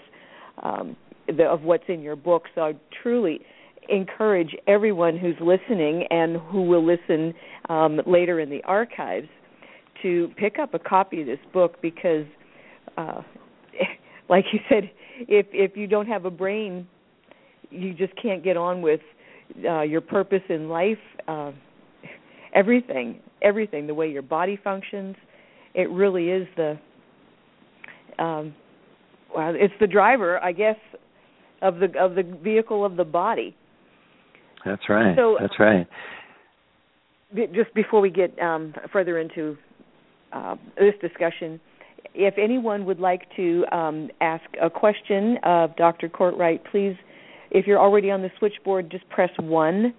um, 0.64 0.96
the, 1.28 1.46
of 1.46 1.64
what's 1.64 1.84
in 1.88 2.02
your 2.02 2.16
book, 2.16 2.44
so 2.56 2.62
I 2.62 2.74
truly 3.02 3.42
encourage 3.90 4.56
everyone 4.68 5.18
who's 5.18 5.36
listening 5.42 6.06
and 6.10 6.38
who 6.38 6.62
will 6.64 6.86
listen 6.86 7.34
um, 7.68 8.00
later 8.06 8.40
in 8.40 8.50
the 8.50 8.64
archives 8.64 9.28
to 10.02 10.30
pick 10.38 10.60
up 10.60 10.73
a 10.73 10.80
copy 10.80 11.22
of 11.22 11.28
this 11.28 11.40
book 11.53 11.82
because, 11.82 12.26
uh, 12.98 13.22
like 14.30 14.45
you 14.53 14.60
said, 14.69 14.90
if 15.28 15.45
if 15.52 15.78
you 15.78 15.88
don't 15.88 16.07
have 16.07 16.26
a 16.26 16.32
brain, 16.32 16.88
you 17.69 17.94
just 17.94 18.14
can't 18.22 18.44
get 18.44 18.57
on 18.57 18.82
with 18.82 19.02
uh, 19.68 19.82
your 19.82 20.02
purpose 20.02 20.44
in 20.49 20.69
life. 20.69 20.98
Uh, 21.28 21.52
everything, 22.53 23.19
everything, 23.41 23.88
the 23.88 23.94
way 23.94 24.10
your 24.10 24.22
body 24.22 24.60
functions, 24.64 25.15
it 25.73 25.90
really 25.90 26.30
is 26.30 26.48
the 26.57 26.78
um, 28.19 28.53
well, 29.36 29.53
it's 29.56 29.73
the 29.80 29.88
driver, 29.88 30.44
I 30.44 30.52
guess, 30.52 30.76
of 31.61 31.76
the 31.76 31.88
of 31.99 32.15
the 32.15 32.23
vehicle 32.44 32.86
of 32.86 32.98
the 32.98 33.06
body. 33.06 33.56
That's 34.65 34.90
right. 34.90 35.15
So, 35.15 35.38
That's 35.40 35.60
right. 35.60 35.88
Just 37.53 37.73
before 37.73 38.02
we 38.02 38.10
get 38.10 38.38
um, 38.40 38.73
further 38.91 39.18
into 39.18 39.57
uh, 40.34 40.56
this 40.78 40.94
discussion, 41.02 41.60
if 42.14 42.36
anyone 42.38 42.86
would 42.86 42.99
like 42.99 43.24
to 43.36 43.66
um, 43.72 44.10
ask 44.20 44.44
a 44.62 44.70
question 44.70 45.38
of 45.44 45.76
Dr. 45.76 46.10
Cortright, 46.10 46.60
please, 46.70 46.95
if 47.52 47.68
you're 47.68 47.80
already 47.80 48.12
on 48.12 48.22
the 48.22 48.32
switchboard, 48.40 48.90
just 48.90 49.08
press 49.10 49.32
one 49.40 49.94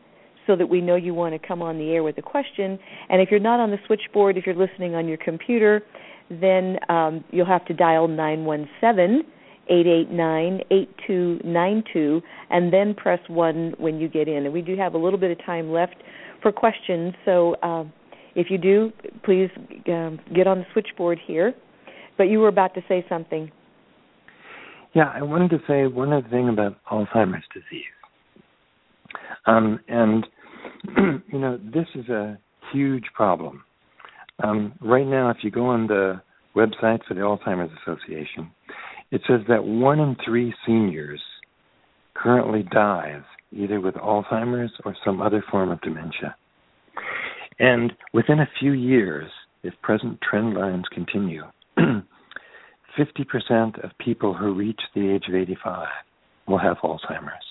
so 0.46 0.56
that 0.56 0.68
we 0.68 0.80
know 0.80 0.96
you 0.96 1.14
want 1.14 1.40
to 1.40 1.46
come 1.46 1.62
on 1.62 1.78
the 1.78 1.90
air 1.90 2.02
with 2.02 2.18
a 2.18 2.22
question. 2.22 2.78
And 3.08 3.22
if 3.22 3.30
you're 3.30 3.40
not 3.40 3.60
on 3.60 3.70
the 3.70 3.78
switchboard, 3.86 4.36
if 4.36 4.46
you're 4.46 4.54
listening 4.54 4.94
on 4.94 5.06
your 5.06 5.18
computer, 5.18 5.82
then 6.30 6.78
um, 6.88 7.24
you'll 7.30 7.46
have 7.46 7.64
to 7.66 7.74
dial 7.74 8.08
917 8.08 9.22
889 9.68 10.60
8292 10.70 12.22
and 12.50 12.72
then 12.72 12.94
press 12.94 13.20
1 13.28 13.74
when 13.78 14.00
you 14.00 14.08
get 14.08 14.28
in. 14.28 14.44
And 14.44 14.52
we 14.52 14.62
do 14.62 14.76
have 14.76 14.94
a 14.94 14.98
little 14.98 15.18
bit 15.18 15.30
of 15.30 15.44
time 15.44 15.70
left 15.70 15.96
for 16.40 16.50
questions, 16.50 17.14
so 17.24 17.54
uh, 17.62 17.84
if 18.34 18.50
you 18.50 18.58
do, 18.58 18.92
please 19.24 19.50
um, 19.88 20.20
get 20.34 20.46
on 20.46 20.58
the 20.58 20.64
switchboard 20.72 21.18
here. 21.26 21.54
But 22.18 22.24
you 22.24 22.40
were 22.40 22.48
about 22.48 22.74
to 22.74 22.82
say 22.88 23.04
something. 23.08 23.50
Yeah, 24.94 25.10
I 25.14 25.22
wanted 25.22 25.50
to 25.50 25.58
say 25.66 25.86
one 25.86 26.12
other 26.12 26.28
thing 26.28 26.48
about 26.48 26.76
Alzheimer's 26.90 27.44
disease. 27.54 27.84
Um, 29.46 29.80
and, 29.88 30.26
you 31.32 31.38
know, 31.38 31.58
this 31.58 31.86
is 31.94 32.08
a 32.08 32.38
huge 32.72 33.04
problem. 33.14 33.64
Um, 34.44 34.74
right 34.80 35.06
now, 35.06 35.30
if 35.30 35.38
you 35.42 35.50
go 35.50 35.66
on 35.66 35.86
the 35.86 36.20
website 36.54 37.00
for 37.06 37.14
the 37.14 37.20
Alzheimer's 37.20 37.72
Association, 37.82 38.50
it 39.10 39.22
says 39.26 39.40
that 39.48 39.64
one 39.64 39.98
in 39.98 40.16
three 40.24 40.54
seniors 40.66 41.20
currently 42.14 42.62
dies 42.62 43.22
either 43.52 43.80
with 43.80 43.94
Alzheimer's 43.94 44.72
or 44.84 44.96
some 45.04 45.20
other 45.20 45.44
form 45.50 45.70
of 45.70 45.80
dementia. 45.82 46.34
And 47.62 47.92
within 48.12 48.40
a 48.40 48.50
few 48.58 48.72
years, 48.72 49.30
if 49.62 49.72
present 49.82 50.18
trend 50.20 50.54
lines 50.54 50.82
continue, 50.92 51.44
50% 51.78 52.02
of 53.84 53.90
people 54.04 54.34
who 54.34 54.52
reach 54.52 54.80
the 54.96 55.08
age 55.14 55.24
of 55.28 55.36
85 55.36 55.86
will 56.48 56.58
have 56.58 56.78
Alzheimer's. 56.78 57.46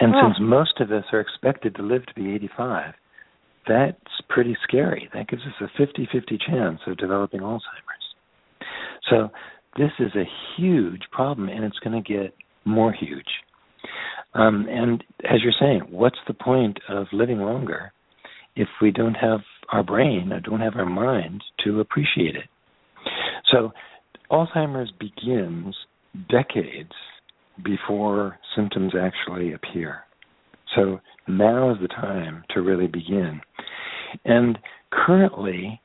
And 0.00 0.14
since 0.22 0.36
most 0.40 0.80
of 0.80 0.90
us 0.90 1.04
are 1.12 1.20
expected 1.20 1.74
to 1.76 1.82
live 1.82 2.06
to 2.06 2.14
be 2.14 2.34
85, 2.34 2.94
that's 3.68 3.98
pretty 4.30 4.56
scary. 4.66 5.10
That 5.12 5.28
gives 5.28 5.42
us 5.42 5.52
a 5.60 5.68
50 5.76 6.08
50 6.10 6.38
chance 6.38 6.80
of 6.86 6.96
developing 6.96 7.40
Alzheimer's. 7.40 7.60
So, 9.10 9.28
this 9.76 9.90
is 10.00 10.12
a 10.16 10.24
huge 10.56 11.02
problem, 11.12 11.50
and 11.50 11.62
it's 11.62 11.78
going 11.78 12.02
to 12.02 12.12
get 12.12 12.34
more 12.64 12.92
huge. 12.92 13.28
Um, 14.32 14.66
and 14.68 15.04
as 15.24 15.42
you're 15.42 15.52
saying, 15.60 15.82
what's 15.90 16.18
the 16.26 16.34
point 16.34 16.78
of 16.88 17.06
living 17.12 17.38
longer 17.38 17.92
if 18.56 18.68
we 18.80 18.90
don't 18.90 19.14
have 19.14 19.40
our 19.72 19.82
brain 19.82 20.32
or 20.32 20.40
don't 20.40 20.60
have 20.60 20.76
our 20.76 20.86
mind 20.86 21.42
to 21.64 21.80
appreciate 21.80 22.36
it? 22.36 22.48
So, 23.52 23.72
Alzheimer's 24.30 24.92
begins 24.98 25.74
decades 26.28 26.92
before 27.64 28.38
symptoms 28.56 28.92
actually 28.98 29.52
appear. 29.52 30.00
So 30.76 31.00
now 31.26 31.72
is 31.72 31.78
the 31.80 31.88
time 31.88 32.44
to 32.50 32.62
really 32.62 32.86
begin. 32.86 33.40
And 34.24 34.58
currently, 34.92 35.80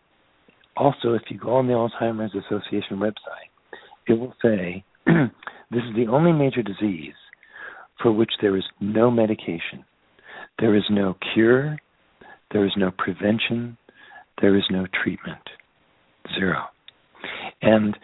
also, 0.77 1.13
if 1.13 1.23
you 1.29 1.39
go 1.39 1.55
on 1.55 1.67
the 1.67 1.73
Alzheimer's 1.73 2.35
Association 2.35 2.97
website, 2.97 3.49
it 4.07 4.13
will 4.13 4.33
say 4.41 4.83
this 5.05 5.83
is 5.83 5.95
the 5.95 6.07
only 6.11 6.31
major 6.31 6.61
disease 6.61 7.13
for 8.01 8.11
which 8.11 8.31
there 8.41 8.57
is 8.57 8.63
no 8.79 9.09
medication, 9.09 9.85
there 10.59 10.75
is 10.75 10.83
no 10.89 11.15
cure, 11.33 11.77
there 12.55 12.65
is 12.65 12.71
no 12.77 12.89
prevention, 12.97 13.77
there 14.41 14.55
is 14.55 14.63
no 14.71 14.87
treatment. 15.03 15.41
Zero. 16.39 16.63
And 17.61 17.97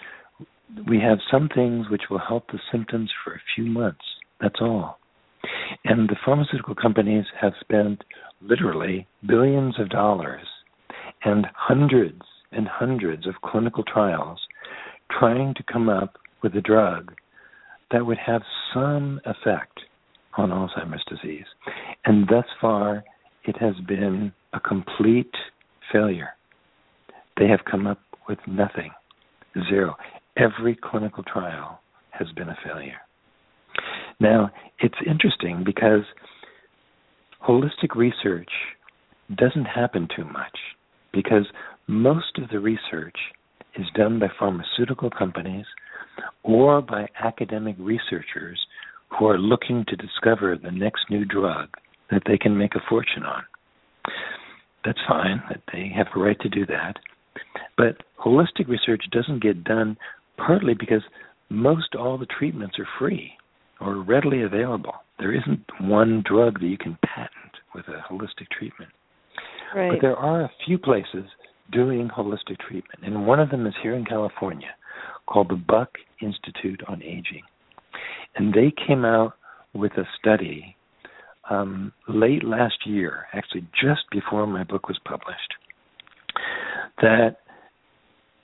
we 0.90 1.00
have 1.00 1.20
some 1.32 1.48
things 1.56 1.86
which 1.90 2.02
will 2.10 2.20
help 2.20 2.48
the 2.48 2.60
symptoms 2.70 3.10
for 3.24 3.32
a 3.32 3.42
few 3.56 3.64
months. 3.64 4.04
That's 4.42 4.60
all. 4.60 5.00
And 5.86 6.10
the 6.10 6.18
pharmaceutical 6.26 6.76
companies 6.76 7.24
have 7.40 7.54
spent 7.62 8.04
literally 8.42 9.08
billions 9.26 9.80
of 9.80 9.88
dollars 9.88 10.46
and 11.24 11.48
hundreds 11.56 12.22
and 12.52 12.68
hundreds 12.68 13.26
of 13.28 13.36
clinical 13.42 13.86
trials 13.86 14.42
trying 15.18 15.54
to 15.54 15.64
come 15.72 15.88
up 15.88 16.18
with 16.44 16.54
a 16.56 16.62
drug 16.62 17.14
that 17.92 18.06
would 18.06 18.18
have 18.18 18.42
some 18.74 19.22
effect 19.24 19.80
on 20.38 20.50
Alzheimer's 20.50 21.06
disease. 21.08 21.46
And 22.04 22.28
thus 22.28 22.46
far, 22.60 23.06
it 23.46 23.56
has 23.62 23.76
been 23.88 24.34
a 24.54 24.60
complete 24.60 25.34
failure. 25.92 26.30
They 27.38 27.48
have 27.48 27.66
come 27.70 27.88
up 27.88 28.00
with 28.28 28.40
nothing, 28.48 28.92
zero. 29.70 29.96
Every 30.38 30.76
clinical 30.76 31.24
trial 31.24 31.82
has 32.12 32.28
been 32.36 32.50
a 32.50 32.58
failure. 32.64 33.00
Now, 34.20 34.52
it's 34.80 34.96
interesting 35.06 35.64
because 35.66 36.04
holistic 37.44 37.96
research 37.96 38.50
doesn't 39.36 39.66
happen 39.66 40.08
too 40.16 40.26
much 40.26 40.58
because 41.14 41.46
most 41.88 42.38
of 42.38 42.50
the 42.50 42.60
research 42.60 43.18
is 43.76 43.86
done 43.96 44.20
by 44.20 44.28
pharmaceutical 44.38 45.10
companies 45.10 45.66
or 46.44 46.82
by 46.82 47.08
academic 47.20 47.76
researchers 47.80 48.60
who 49.10 49.28
are 49.28 49.38
looking 49.38 49.86
to 49.88 49.96
discover 49.96 50.58
the 50.58 50.72
next 50.72 51.10
new 51.10 51.26
drug 51.26 51.70
that 52.12 52.24
they 52.28 52.38
can 52.38 52.58
make 52.58 52.76
a 52.76 52.82
fortune 52.90 53.24
on. 53.24 53.44
That's 54.84 55.00
fine, 55.08 55.44
that 55.50 55.62
they 55.72 55.92
have 55.96 56.08
a 56.16 56.20
right 56.20 56.40
to 56.40 56.50
do 56.50 56.66
that. 56.66 56.96
But 57.78 58.04
holistic 58.20 58.68
research 58.68 59.04
doesn't 59.12 59.44
get 59.44 59.64
done 59.64 59.98
partly 60.38 60.74
because 60.74 61.02
most 61.50 61.96
all 61.96 62.18
the 62.18 62.26
treatments 62.26 62.78
are 62.80 62.88
free 62.98 63.34
or 63.80 64.02
readily 64.02 64.44
available. 64.44 64.94
There 65.20 65.34
isn't 65.34 65.66
one 65.82 66.24
drug 66.28 66.60
that 66.60 66.68
you 66.68 66.78
can 66.78 66.98
patent 67.06 67.54
with 67.76 67.86
a 67.88 68.04
holistic 68.12 68.48
treatment. 68.58 68.92
Right. 69.76 69.92
But 69.92 70.02
there 70.02 70.16
are 70.16 70.42
a 70.42 70.52
few 70.66 70.78
places 70.78 71.26
doing 71.72 72.10
holistic 72.10 72.60
treatment, 72.60 73.04
and 73.04 73.26
one 73.26 73.40
of 73.40 73.50
them 73.50 73.66
is 73.66 73.74
here 73.82 73.96
in 73.96 74.06
California 74.06 74.70
called 75.28 75.50
the 75.50 75.56
Buck 75.56 75.90
Institute 76.22 76.82
on 76.88 77.02
Aging. 77.02 77.44
And 78.36 78.54
they 78.54 78.74
came 78.88 79.06
out 79.06 79.34
with 79.74 79.94
a 79.94 80.04
study 80.20 80.76
um, 81.52 81.92
late 82.08 82.44
last 82.44 82.86
year, 82.86 83.26
actually 83.34 83.68
just 83.74 84.02
before 84.10 84.48
my 84.48 84.64
book 84.64 84.88
was 84.88 85.00
published, 85.06 85.54
that 87.02 87.38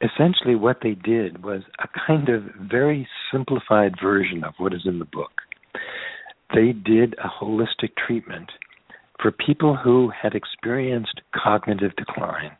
essentially 0.01 0.55
what 0.55 0.77
they 0.83 0.93
did 0.93 1.43
was 1.43 1.61
a 1.79 1.87
kind 2.05 2.27
of 2.27 2.43
very 2.69 3.07
simplified 3.31 3.93
version 4.01 4.43
of 4.43 4.53
what 4.57 4.73
is 4.73 4.81
in 4.85 4.99
the 4.99 5.05
book. 5.05 5.31
They 6.53 6.73
did 6.73 7.15
a 7.15 7.43
holistic 7.43 7.91
treatment 8.05 8.49
for 9.21 9.31
people 9.31 9.75
who 9.75 10.11
had 10.21 10.35
experienced 10.35 11.21
cognitive 11.33 11.95
decline, 11.95 12.51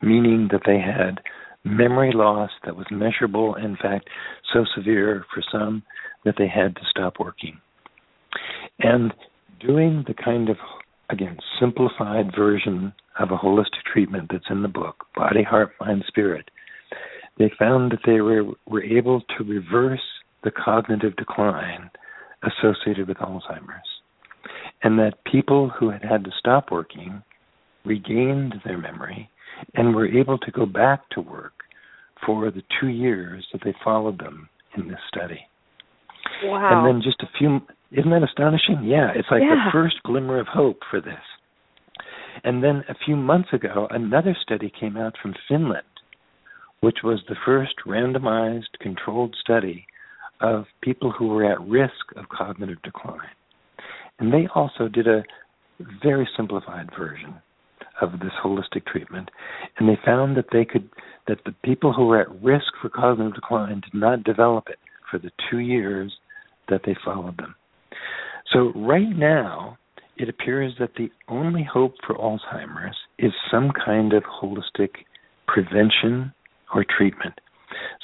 meaning 0.00 0.48
that 0.52 0.62
they 0.66 0.78
had 0.78 1.20
memory 1.64 2.12
loss 2.14 2.50
that 2.64 2.76
was 2.76 2.86
measurable, 2.90 3.54
in 3.56 3.76
fact, 3.76 4.08
so 4.52 4.64
severe 4.74 5.24
for 5.32 5.42
some 5.52 5.82
that 6.24 6.34
they 6.38 6.48
had 6.48 6.74
to 6.76 6.82
stop 6.90 7.14
working. 7.20 7.58
And 8.78 9.12
doing 9.60 10.04
the 10.06 10.14
kind 10.14 10.48
of, 10.48 10.56
again, 11.10 11.38
simplified 11.58 12.34
version 12.36 12.92
of 13.18 13.30
a 13.30 13.36
holistic 13.36 13.82
treatment 13.92 14.30
that's 14.32 14.50
in 14.50 14.62
the 14.62 14.68
book, 14.68 15.06
Body, 15.14 15.42
Heart, 15.42 15.72
Mind, 15.80 16.04
Spirit, 16.08 16.50
they 17.38 17.50
found 17.58 17.92
that 17.92 18.00
they 18.04 18.20
were, 18.20 18.44
were 18.66 18.82
able 18.82 19.22
to 19.36 19.44
reverse 19.44 20.00
the 20.44 20.50
cognitive 20.50 21.16
decline 21.16 21.90
associated 22.42 23.08
with 23.08 23.18
Alzheimer's. 23.18 23.88
And 24.82 24.98
that 24.98 25.24
people 25.30 25.68
who 25.68 25.90
had 25.90 26.02
had 26.02 26.24
to 26.24 26.30
stop 26.38 26.70
working 26.70 27.22
regained 27.84 28.54
their 28.64 28.78
memory 28.78 29.28
and 29.74 29.94
were 29.94 30.08
able 30.08 30.38
to 30.38 30.50
go 30.50 30.64
back 30.64 31.08
to 31.10 31.20
work 31.20 31.52
for 32.24 32.50
the 32.50 32.62
two 32.80 32.88
years 32.88 33.46
that 33.52 33.62
they 33.64 33.74
followed 33.84 34.18
them 34.18 34.48
in 34.76 34.88
this 34.88 35.00
study. 35.08 35.40
Wow. 36.44 36.84
And 36.84 36.86
then 36.86 37.02
just 37.02 37.22
a 37.22 37.38
few 37.38 37.60
isn't 37.92 38.10
that 38.10 38.22
astonishing? 38.22 38.84
Yeah, 38.84 39.10
it's 39.14 39.28
like 39.30 39.42
yeah. 39.42 39.66
the 39.66 39.72
first 39.72 39.96
glimmer 40.04 40.38
of 40.38 40.46
hope 40.46 40.80
for 40.90 41.00
this. 41.00 41.22
And 42.44 42.62
then 42.62 42.84
a 42.88 42.94
few 43.04 43.16
months 43.16 43.48
ago, 43.52 43.88
another 43.90 44.36
study 44.40 44.72
came 44.78 44.96
out 44.96 45.14
from 45.20 45.34
Finland, 45.48 45.82
which 46.80 46.98
was 47.02 47.20
the 47.28 47.36
first 47.44 47.74
randomized 47.86 48.78
controlled 48.80 49.36
study 49.40 49.86
of 50.40 50.64
people 50.80 51.10
who 51.10 51.28
were 51.28 51.50
at 51.50 51.60
risk 51.60 52.14
of 52.16 52.28
cognitive 52.28 52.80
decline. 52.82 53.28
And 54.18 54.32
they 54.32 54.46
also 54.54 54.88
did 54.88 55.06
a 55.06 55.24
very 56.02 56.28
simplified 56.36 56.90
version 56.96 57.34
of 58.00 58.12
this 58.20 58.32
holistic 58.42 58.86
treatment. 58.86 59.30
And 59.78 59.88
they 59.88 59.98
found 60.04 60.36
that 60.36 60.46
they 60.52 60.64
could 60.64 60.88
that 61.26 61.44
the 61.44 61.54
people 61.62 61.92
who 61.92 62.06
were 62.06 62.20
at 62.20 62.42
risk 62.42 62.72
for 62.80 62.88
cognitive 62.88 63.34
decline 63.34 63.80
did 63.80 63.94
not 63.94 64.24
develop 64.24 64.68
it 64.68 64.78
for 65.10 65.18
the 65.18 65.30
two 65.50 65.58
years 65.58 66.12
that 66.68 66.82
they 66.84 66.96
followed 67.04 67.36
them. 67.36 67.54
So, 68.52 68.72
right 68.74 69.08
now, 69.08 69.78
it 70.16 70.28
appears 70.28 70.74
that 70.78 70.94
the 70.96 71.10
only 71.28 71.66
hope 71.70 71.94
for 72.06 72.16
Alzheimer's 72.16 72.96
is 73.18 73.32
some 73.50 73.70
kind 73.72 74.12
of 74.12 74.24
holistic 74.24 74.90
prevention 75.46 76.32
or 76.74 76.84
treatment. 76.84 77.40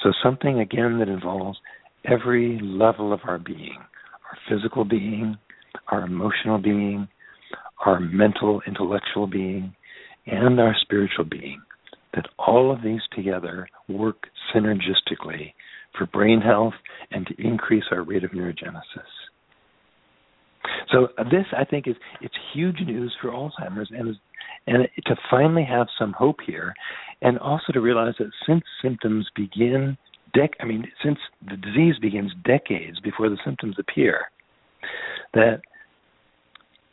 So, 0.01 0.11
something 0.23 0.59
again 0.59 0.99
that 0.99 1.09
involves 1.09 1.59
every 2.05 2.59
level 2.61 3.13
of 3.13 3.19
our 3.25 3.37
being 3.37 3.77
our 4.27 4.37
physical 4.49 4.83
being, 4.83 5.37
our 5.89 6.03
emotional 6.03 6.57
being, 6.57 7.07
our 7.85 7.99
mental, 7.99 8.61
intellectual 8.67 9.27
being, 9.27 9.73
and 10.25 10.59
our 10.59 10.75
spiritual 10.81 11.25
being. 11.25 11.61
That 12.13 12.27
all 12.37 12.71
of 12.71 12.81
these 12.81 13.01
together 13.15 13.67
work 13.87 14.27
synergistically 14.53 15.53
for 15.97 16.07
brain 16.07 16.41
health 16.41 16.73
and 17.11 17.27
to 17.27 17.41
increase 17.41 17.83
our 17.91 18.03
rate 18.03 18.23
of 18.23 18.31
neurogenesis. 18.31 18.81
So 20.91 21.09
this, 21.29 21.45
I 21.57 21.65
think, 21.65 21.87
is 21.87 21.95
it's 22.21 22.35
huge 22.53 22.79
news 22.85 23.13
for 23.21 23.29
Alzheimer's, 23.29 23.91
and 23.91 24.15
and 24.67 24.87
to 25.05 25.15
finally 25.29 25.63
have 25.63 25.87
some 25.97 26.13
hope 26.13 26.37
here, 26.45 26.73
and 27.21 27.39
also 27.39 27.71
to 27.73 27.81
realize 27.81 28.13
that 28.19 28.31
since 28.45 28.63
symptoms 28.81 29.27
begin, 29.35 29.97
dec- 30.35 30.55
I 30.59 30.65
mean, 30.65 30.85
since 31.03 31.17
the 31.49 31.57
disease 31.57 31.95
begins 32.01 32.31
decades 32.45 32.99
before 32.99 33.29
the 33.29 33.37
symptoms 33.45 33.75
appear, 33.79 34.25
that 35.33 35.61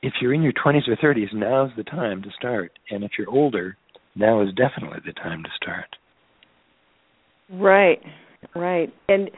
if 0.02 0.12
you're 0.20 0.34
in 0.34 0.42
your 0.42 0.52
20s 0.52 0.86
or 0.86 0.96
30s, 0.96 1.32
now's 1.32 1.70
the 1.76 1.84
time 1.84 2.22
to 2.22 2.30
start, 2.36 2.72
and 2.90 3.02
if 3.02 3.12
you're 3.18 3.30
older, 3.30 3.76
now 4.14 4.42
is 4.42 4.50
definitely 4.54 4.98
the 5.04 5.12
time 5.12 5.42
to 5.42 5.50
start. 5.56 5.96
Right, 7.50 8.00
right, 8.54 8.92
and 9.08 9.30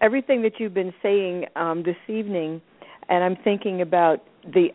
everything 0.00 0.42
that 0.42 0.52
you've 0.58 0.74
been 0.74 0.92
saying 1.02 1.44
um, 1.56 1.82
this 1.84 1.96
evening 2.08 2.60
and 3.08 3.24
I'm 3.24 3.36
thinking 3.42 3.80
about 3.80 4.22
the, 4.44 4.68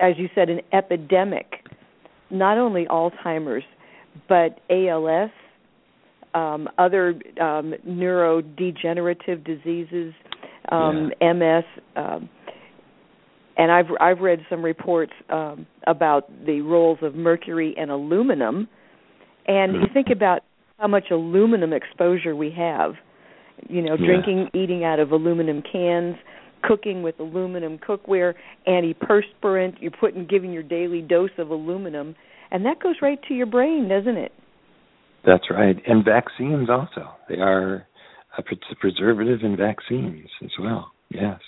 as 0.00 0.14
you 0.16 0.28
said, 0.34 0.48
an 0.48 0.60
epidemic, 0.72 1.46
not 2.30 2.58
only 2.58 2.86
Alzheimer's, 2.86 3.64
but 4.28 4.60
ALS, 4.70 5.30
um, 6.34 6.68
other 6.78 7.10
um, 7.40 7.74
neurodegenerative 7.86 9.44
diseases, 9.44 10.12
um, 10.70 11.12
yeah. 11.20 11.32
MS, 11.32 11.64
um, 11.96 12.28
and 13.56 13.72
I've 13.72 13.86
I've 14.00 14.20
read 14.20 14.40
some 14.48 14.62
reports 14.64 15.12
um, 15.30 15.66
about 15.86 16.30
the 16.46 16.60
roles 16.60 16.98
of 17.02 17.14
mercury 17.14 17.74
and 17.76 17.90
aluminum, 17.90 18.68
and 19.46 19.74
you 19.74 19.86
think 19.92 20.08
about 20.12 20.42
how 20.78 20.86
much 20.86 21.06
aluminum 21.10 21.72
exposure 21.72 22.36
we 22.36 22.50
have. 22.56 22.94
You 23.68 23.82
know, 23.82 23.96
drinking, 23.96 24.50
yeah. 24.54 24.60
eating 24.60 24.84
out 24.84 25.00
of 25.00 25.10
aluminum 25.10 25.62
cans, 25.62 26.14
cooking 26.62 27.02
with 27.02 27.18
aluminum 27.20 27.78
cookware, 27.78 28.34
antiperspirant, 28.66 29.76
you're 29.80 29.90
putting 29.90 30.26
giving 30.26 30.52
your 30.52 30.62
daily 30.62 31.02
dose 31.02 31.30
of 31.38 31.50
aluminum, 31.50 32.14
and 32.50 32.64
that 32.64 32.80
goes 32.80 32.96
right 33.02 33.18
to 33.28 33.34
your 33.34 33.46
brain, 33.46 33.88
doesn't 33.88 34.16
it? 34.16 34.32
That's 35.26 35.44
right. 35.50 35.76
And 35.86 36.04
vaccines 36.04 36.70
also. 36.70 37.10
They 37.28 37.36
are 37.36 37.86
a 38.36 38.42
preservative 38.80 39.40
in 39.42 39.56
vaccines 39.56 40.28
as 40.42 40.50
well. 40.60 40.92
Yes. 41.10 41.40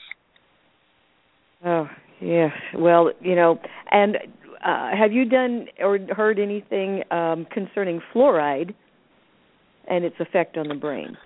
Oh, 1.65 1.89
yes. 2.20 2.53
Well, 2.77 3.12
you 3.20 3.37
know, 3.37 3.59
and 3.91 4.16
uh, 4.65 4.91
have 4.97 5.12
you 5.12 5.24
done 5.24 5.66
or 5.78 5.99
heard 6.15 6.39
anything 6.39 7.03
um, 7.11 7.47
concerning 7.53 8.01
fluoride 8.15 8.74
and 9.89 10.05
its 10.05 10.16
effect 10.19 10.57
on 10.57 10.69
the 10.69 10.74
brain? 10.74 11.16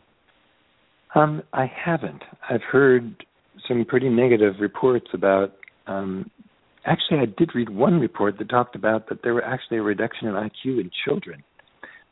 Um, 1.15 1.43
I 1.52 1.66
haven't. 1.66 2.23
I've 2.48 2.62
heard 2.62 3.24
some 3.69 3.85
pretty 3.85 4.09
negative 4.09 4.55
reports 4.61 5.07
about. 5.12 5.53
Um, 5.86 6.31
actually, 6.86 7.19
I 7.19 7.27
did 7.27 7.55
read 7.55 7.69
one 7.69 8.01
report 8.01 8.39
that 8.39 8.49
talked 8.49 8.77
about 8.77 9.09
that 9.09 9.23
there 9.23 9.35
were 9.35 9.45
actually 9.45 9.78
a 9.78 9.82
reduction 9.82 10.28
in 10.28 10.35
IQ 10.35 10.81
in 10.81 10.91
children 11.05 11.43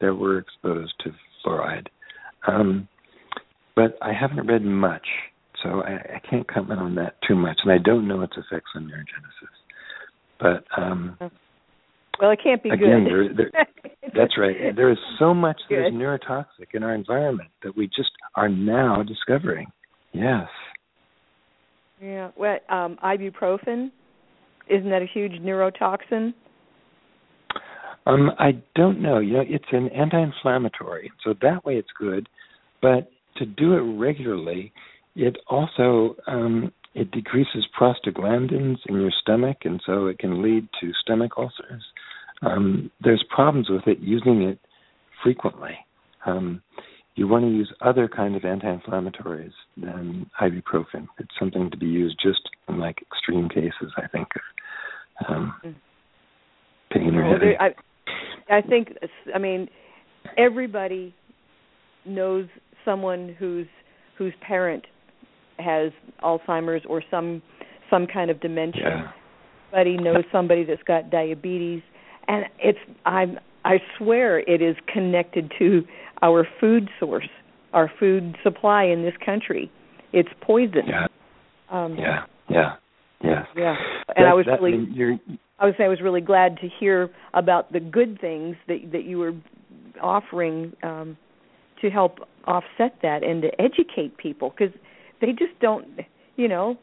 that 0.01 0.15
were 0.15 0.39
exposed 0.39 0.95
to 1.05 1.11
fluoride. 1.45 1.87
Um, 2.47 2.89
but 3.75 3.97
I 4.03 4.13
haven't 4.13 4.47
read 4.47 4.63
much, 4.63 5.07
so 5.63 5.83
I, 5.83 6.17
I 6.17 6.21
can't 6.29 6.47
comment 6.47 6.81
on 6.81 6.95
that 6.97 7.15
too 7.27 7.35
much, 7.35 7.59
and 7.63 7.73
I 7.73 7.79
don't 7.79 8.07
know 8.07 8.23
its 8.23 8.35
effects 8.37 8.71
on 8.75 8.85
neurogenesis. 8.85 9.63
But 10.41 10.65
um, 10.81 11.17
well, 12.21 12.31
it 12.31 12.41
can't 12.43 12.63
be 12.63 12.71
again, 12.71 13.05
good. 13.05 13.37
There, 13.37 13.51
there, 13.53 13.67
that's 14.15 14.37
right. 14.37 14.57
There 14.77 14.91
is 14.91 14.99
so 15.19 15.33
much 15.33 15.61
that 15.71 15.87
is 15.87 15.93
neurotoxic 15.93 16.75
in 16.75 16.83
our 16.83 16.95
environment 16.95 17.51
that 17.63 17.77
we 17.77 17.87
just 17.87 18.11
are 18.35 18.49
now 18.49 19.03
discovering. 19.03 19.69
Yes. 20.13 20.49
Yeah. 22.03 22.31
Well, 22.37 22.59
um, 22.69 22.99
ibuprofen 23.05 23.91
isn't 24.69 24.91
that 24.91 25.03
a 25.03 25.07
huge 25.07 25.33
neurotoxin? 25.41 26.35
Um, 28.07 28.31
I 28.39 28.53
don't 28.75 29.01
know. 29.01 29.19
You 29.19 29.35
know, 29.35 29.45
it's 29.47 29.65
an 29.71 29.89
anti-inflammatory, 29.91 31.13
so 31.23 31.35
that 31.43 31.65
way 31.65 31.77
it's 31.77 31.89
good. 31.97 32.29
But 32.81 33.11
to 33.37 33.47
do 33.47 33.75
it 33.75 33.99
regularly, 33.99 34.73
it 35.15 35.37
also 35.49 36.17
um, 36.27 36.73
it 36.95 37.11
decreases 37.13 37.67
prostaglandins 37.79 38.79
in 38.87 39.01
your 39.01 39.13
stomach, 39.23 39.59
and 39.65 39.81
so 39.87 40.07
it 40.07 40.19
can 40.19 40.43
lead 40.43 40.69
to 40.81 40.93
stomach 41.03 41.33
ulcers. 41.37 41.85
Um, 42.43 42.91
there's 43.03 43.25
problems 43.33 43.71
with 43.71 43.87
it 43.87 44.01
using 44.01 44.43
it 44.43 44.59
frequently. 45.23 45.77
Um, 46.27 46.63
you 47.15 47.29
want 47.29 47.45
to 47.45 47.51
use 47.51 47.73
other 47.81 48.09
kind 48.09 48.37
of 48.37 48.45
anti-inflammatories 48.45 49.53
than 49.77 50.31
ibuprofen. 50.41 51.07
It's 51.19 51.31
something 51.39 51.71
to 51.71 51.77
be 51.77 51.87
used 51.87 52.19
just 52.23 52.41
in 52.69 52.79
like 52.79 53.03
extreme 53.03 53.49
cases, 53.49 53.93
I 53.97 54.07
think, 54.09 54.29
of 55.21 55.35
um, 55.35 55.55
mm. 55.65 55.75
pain 56.91 57.15
or 57.15 57.25
headache. 57.25 57.57
I, 57.61 58.57
I 58.57 58.63
think, 58.63 58.95
I 59.35 59.39
mean, 59.39 59.69
everybody 60.39 61.15
knows 62.05 62.47
someone 62.85 63.37
whose 63.39 63.69
whose 64.19 64.33
parent 64.41 64.85
has 65.59 65.93
Alzheimer's 66.23 66.83
or 66.89 67.03
some 67.11 67.43
some 67.91 68.07
kind 68.07 68.31
of 68.31 68.41
dementia. 68.41 68.83
Yeah. 68.85 69.13
Everybody 69.73 70.03
knows 70.03 70.25
somebody 70.33 70.65
that's 70.65 70.83
got 70.83 71.11
diabetes, 71.11 71.83
and 72.29 72.45
it's 72.59 72.79
I'm 73.07 73.39
I 73.65 73.79
swear 73.97 74.41
it 74.41 74.61
is 74.61 74.77
connected 74.93 75.53
to 75.59 75.83
our 76.23 76.47
food 76.61 76.89
source, 76.99 77.29
our 77.73 77.91
food 78.01 78.37
supply 78.43 78.85
in 78.85 79.03
this 79.03 79.15
country. 79.25 79.71
It's 80.13 80.29
poison. 80.41 80.83
Yeah. 80.87 81.07
Um, 81.71 81.97
yeah. 81.99 82.25
Yeah. 82.49 82.75
Yeah. 83.23 83.45
Yeah. 83.57 83.75
And 84.17 84.27
that, 84.27 84.31
I 84.31 84.35
was 84.35 84.47
that, 84.47 84.61
really 84.61 84.87
you're, 84.93 85.19
I 85.59 85.67
was 85.67 85.75
I 85.79 85.89
was 85.89 86.01
really 86.01 86.21
glad 86.21 86.57
to 86.59 86.69
hear 86.81 87.11
about 87.35 87.73
the 87.73 87.81
good 87.81 88.21
things 88.21 88.57
that 88.69 88.79
that 88.93 89.05
you 89.05 89.19
were 89.19 89.33
offering 90.03 90.73
um 90.83 91.17
to 91.81 91.91
help 91.91 92.19
offset 92.47 92.97
that 93.03 93.23
and 93.23 93.43
to 93.43 93.49
educate 93.61 94.17
people 94.17 94.51
because 94.51 94.75
they 95.21 95.29
just 95.29 95.59
don't 95.61 95.87
you 96.37 96.49
know 96.49 96.77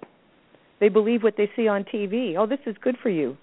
they 0.79 0.89
believe 0.89 1.23
what 1.23 1.35
they 1.37 1.49
see 1.55 1.67
on 1.67 1.83
TV. 1.83 2.35
Oh, 2.37 2.47
this 2.47 2.59
is 2.65 2.75
good 2.81 2.95
for 3.01 3.09
you. 3.09 3.37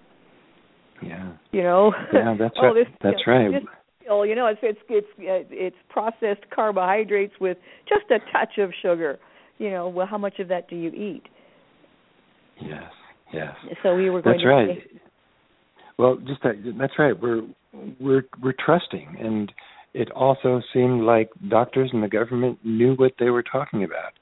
Yeah. 1.02 1.32
You 1.52 1.62
know. 1.62 1.92
Yeah, 2.12 2.34
that's 2.38 2.54
oh, 2.62 2.66
right. 2.68 2.74
This, 2.74 2.94
that's 3.02 3.16
you 3.26 3.32
know, 3.32 3.38
right. 3.38 3.52
This, 3.52 3.70
you 4.08 4.34
know, 4.34 4.46
it's 4.46 4.60
it's 4.62 4.78
it's 4.88 5.06
it's 5.18 5.76
processed 5.88 6.48
carbohydrates 6.54 7.34
with 7.40 7.58
just 7.88 8.10
a 8.10 8.18
touch 8.32 8.58
of 8.58 8.70
sugar. 8.82 9.18
You 9.58 9.70
know, 9.70 9.88
well, 9.88 10.06
how 10.06 10.18
much 10.18 10.38
of 10.38 10.48
that 10.48 10.68
do 10.68 10.76
you 10.76 10.90
eat? 10.90 11.22
Yes. 12.60 12.90
Yes. 13.32 13.54
So 13.82 13.94
we 13.96 14.10
were 14.10 14.22
going 14.22 14.36
that's 14.36 14.42
to 14.42 14.48
right. 14.48 14.78
Say, 14.78 15.00
well, 15.98 16.16
just 16.26 16.42
that. 16.42 16.74
That's 16.78 16.92
right. 16.98 17.20
We're 17.20 17.42
we're 17.98 18.24
we're 18.42 18.54
trusting, 18.64 19.16
and 19.20 19.52
it 19.94 20.10
also 20.12 20.60
seemed 20.72 21.02
like 21.02 21.30
doctors 21.48 21.90
and 21.92 22.02
the 22.02 22.08
government 22.08 22.58
knew 22.64 22.94
what 22.94 23.12
they 23.18 23.30
were 23.30 23.42
talking 23.42 23.82
about. 23.82 24.12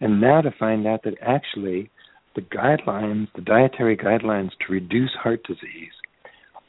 And 0.00 0.20
now 0.20 0.40
to 0.40 0.50
find 0.58 0.86
out 0.86 1.04
that 1.04 1.14
actually 1.22 1.90
the 2.34 2.40
guidelines, 2.42 3.28
the 3.34 3.42
dietary 3.42 3.96
guidelines 3.96 4.50
to 4.66 4.72
reduce 4.72 5.10
heart 5.12 5.42
disease, 5.44 5.92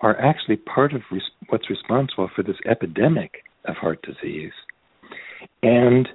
are 0.01 0.19
actually 0.19 0.57
part 0.57 0.93
of 0.93 1.01
res- 1.11 1.21
what's 1.49 1.69
responsible 1.69 2.29
for 2.35 2.43
this 2.43 2.57
epidemic 2.69 3.43
of 3.65 3.75
heart 3.75 4.03
disease 4.03 4.53
and 5.63 6.07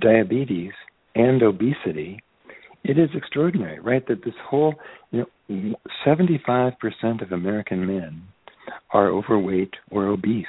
diabetes 0.00 0.72
and 1.14 1.42
obesity. 1.42 2.20
It 2.84 2.98
is 2.98 3.10
extraordinary, 3.14 3.80
right? 3.80 4.06
That 4.06 4.24
this 4.24 4.34
whole, 4.48 4.74
you 5.10 5.26
know, 5.48 5.76
75% 6.06 6.74
of 7.22 7.32
American 7.32 7.86
men 7.86 8.22
are 8.92 9.08
overweight 9.08 9.74
or 9.90 10.06
obese, 10.06 10.46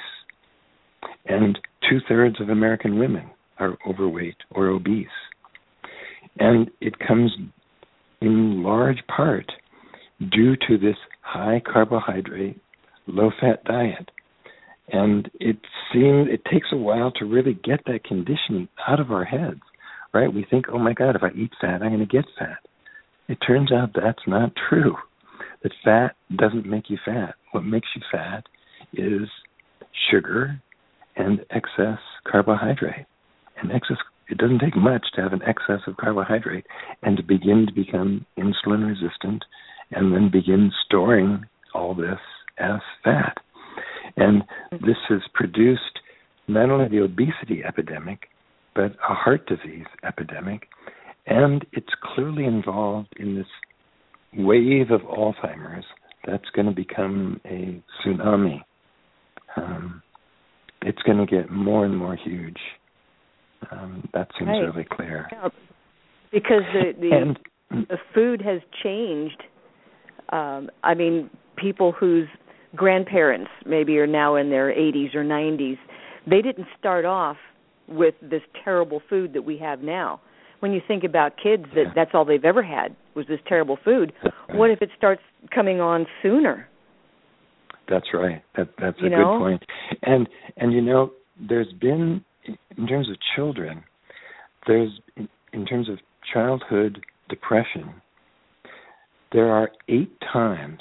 and 1.26 1.58
two 1.88 1.98
thirds 2.08 2.40
of 2.40 2.48
American 2.48 2.98
women 2.98 3.30
are 3.58 3.76
overweight 3.88 4.36
or 4.50 4.68
obese. 4.68 5.06
And 6.38 6.70
it 6.80 6.98
comes 6.98 7.32
in 8.20 8.62
large 8.62 9.02
part 9.14 9.50
due 10.30 10.56
to 10.68 10.78
this 10.78 10.96
high 11.22 11.62
carbohydrate, 11.64 12.60
low 13.06 13.30
fat 13.40 13.64
diet. 13.64 14.10
And 14.88 15.30
it 15.40 15.56
seems 15.92 16.28
it 16.30 16.44
takes 16.50 16.68
a 16.72 16.76
while 16.76 17.10
to 17.12 17.24
really 17.24 17.54
get 17.54 17.80
that 17.86 18.04
conditioning 18.04 18.68
out 18.86 19.00
of 19.00 19.10
our 19.10 19.24
heads. 19.24 19.60
right? 20.14 20.32
We 20.32 20.46
think, 20.48 20.66
oh 20.72 20.78
my 20.78 20.92
God, 20.92 21.16
if 21.16 21.22
I 21.22 21.30
eat 21.30 21.50
fat, 21.60 21.82
I'm 21.82 21.88
going 21.90 21.98
to 21.98 22.06
get 22.06 22.24
fat. 22.38 22.58
It 23.28 23.38
turns 23.44 23.72
out 23.72 23.90
that's 23.94 24.22
not 24.26 24.52
true. 24.68 24.94
That 25.62 25.72
fat 25.84 26.16
doesn't 26.36 26.66
make 26.66 26.88
you 26.88 26.98
fat. 27.04 27.34
What 27.50 27.64
makes 27.64 27.88
you 27.96 28.02
fat 28.12 28.44
is 28.92 29.28
sugar 30.10 30.60
and 31.16 31.40
excess 31.50 31.98
carbohydrate. 32.30 33.06
And 33.60 33.72
excess 33.72 33.96
it 34.28 34.38
doesn't 34.38 34.58
take 34.58 34.76
much 34.76 35.06
to 35.14 35.22
have 35.22 35.32
an 35.32 35.42
excess 35.42 35.80
of 35.86 35.96
carbohydrate 35.96 36.66
and 37.02 37.16
to 37.16 37.22
begin 37.22 37.66
to 37.66 37.72
become 37.72 38.26
insulin 38.36 38.86
resistant 38.86 39.44
and 39.92 40.12
then 40.12 40.30
begin 40.30 40.72
storing 40.84 41.44
all 41.74 41.94
this 41.94 42.18
as 42.58 42.80
fat. 43.04 43.36
And 44.16 44.42
this 44.72 44.96
has 45.08 45.20
produced 45.34 46.00
not 46.48 46.70
only 46.70 46.88
the 46.88 47.02
obesity 47.04 47.62
epidemic, 47.66 48.28
but 48.74 48.92
a 49.08 49.14
heart 49.14 49.46
disease 49.46 49.86
epidemic. 50.04 50.68
And 51.26 51.64
it's 51.72 51.92
clearly 52.02 52.44
involved 52.44 53.14
in 53.18 53.34
this 53.34 53.46
wave 54.36 54.90
of 54.90 55.00
Alzheimer's 55.02 55.84
that's 56.26 56.48
going 56.54 56.66
to 56.66 56.74
become 56.74 57.40
a 57.44 57.82
tsunami. 58.04 58.60
Um, 59.56 60.02
it's 60.82 61.00
going 61.02 61.18
to 61.18 61.26
get 61.26 61.50
more 61.50 61.84
and 61.84 61.96
more 61.96 62.16
huge. 62.16 62.58
Um, 63.70 64.08
that 64.12 64.28
seems 64.38 64.48
right. 64.48 64.60
really 64.60 64.86
clear. 64.90 65.28
Yeah, 65.32 65.48
because 66.32 66.62
the 66.72 66.92
the, 67.00 67.16
and, 67.16 67.86
the 67.88 67.98
food 68.14 68.42
has 68.42 68.60
changed. 68.82 69.42
Um, 70.30 70.70
I 70.82 70.94
mean, 70.94 71.30
people 71.56 71.92
whose 71.92 72.28
grandparents 72.74 73.50
maybe 73.64 73.98
are 73.98 74.06
now 74.06 74.36
in 74.36 74.50
their 74.50 74.68
80s 74.72 75.14
or 75.14 75.24
90s, 75.24 75.78
they 76.28 76.42
didn't 76.42 76.66
start 76.78 77.04
off 77.04 77.36
with 77.88 78.14
this 78.20 78.42
terrible 78.64 79.00
food 79.08 79.32
that 79.34 79.42
we 79.42 79.58
have 79.58 79.80
now. 79.80 80.20
When 80.60 80.72
you 80.72 80.80
think 80.86 81.04
about 81.04 81.34
kids, 81.40 81.64
that 81.74 81.92
that's 81.94 82.10
all 82.14 82.24
they've 82.24 82.44
ever 82.44 82.62
had 82.62 82.96
was 83.14 83.26
this 83.28 83.40
terrible 83.46 83.78
food. 83.84 84.12
What 84.50 84.70
if 84.70 84.82
it 84.82 84.90
starts 84.96 85.22
coming 85.54 85.80
on 85.80 86.06
sooner? 86.22 86.68
That's 87.88 88.06
right. 88.12 88.42
That 88.56 88.68
that's 88.80 88.96
You 89.00 89.06
a 89.06 89.10
know? 89.10 89.16
good 89.16 89.38
point. 89.38 89.62
And 90.02 90.28
and 90.56 90.72
you 90.72 90.80
know, 90.80 91.12
there's 91.38 91.72
been 91.80 92.24
in 92.76 92.86
terms 92.86 93.08
of 93.10 93.16
children, 93.36 93.84
there's 94.66 94.90
in, 95.16 95.28
in 95.52 95.66
terms 95.66 95.88
of 95.88 95.98
childhood 96.32 97.00
depression, 97.28 97.94
there 99.32 99.50
are 99.52 99.70
eight 99.88 100.12
times 100.32 100.80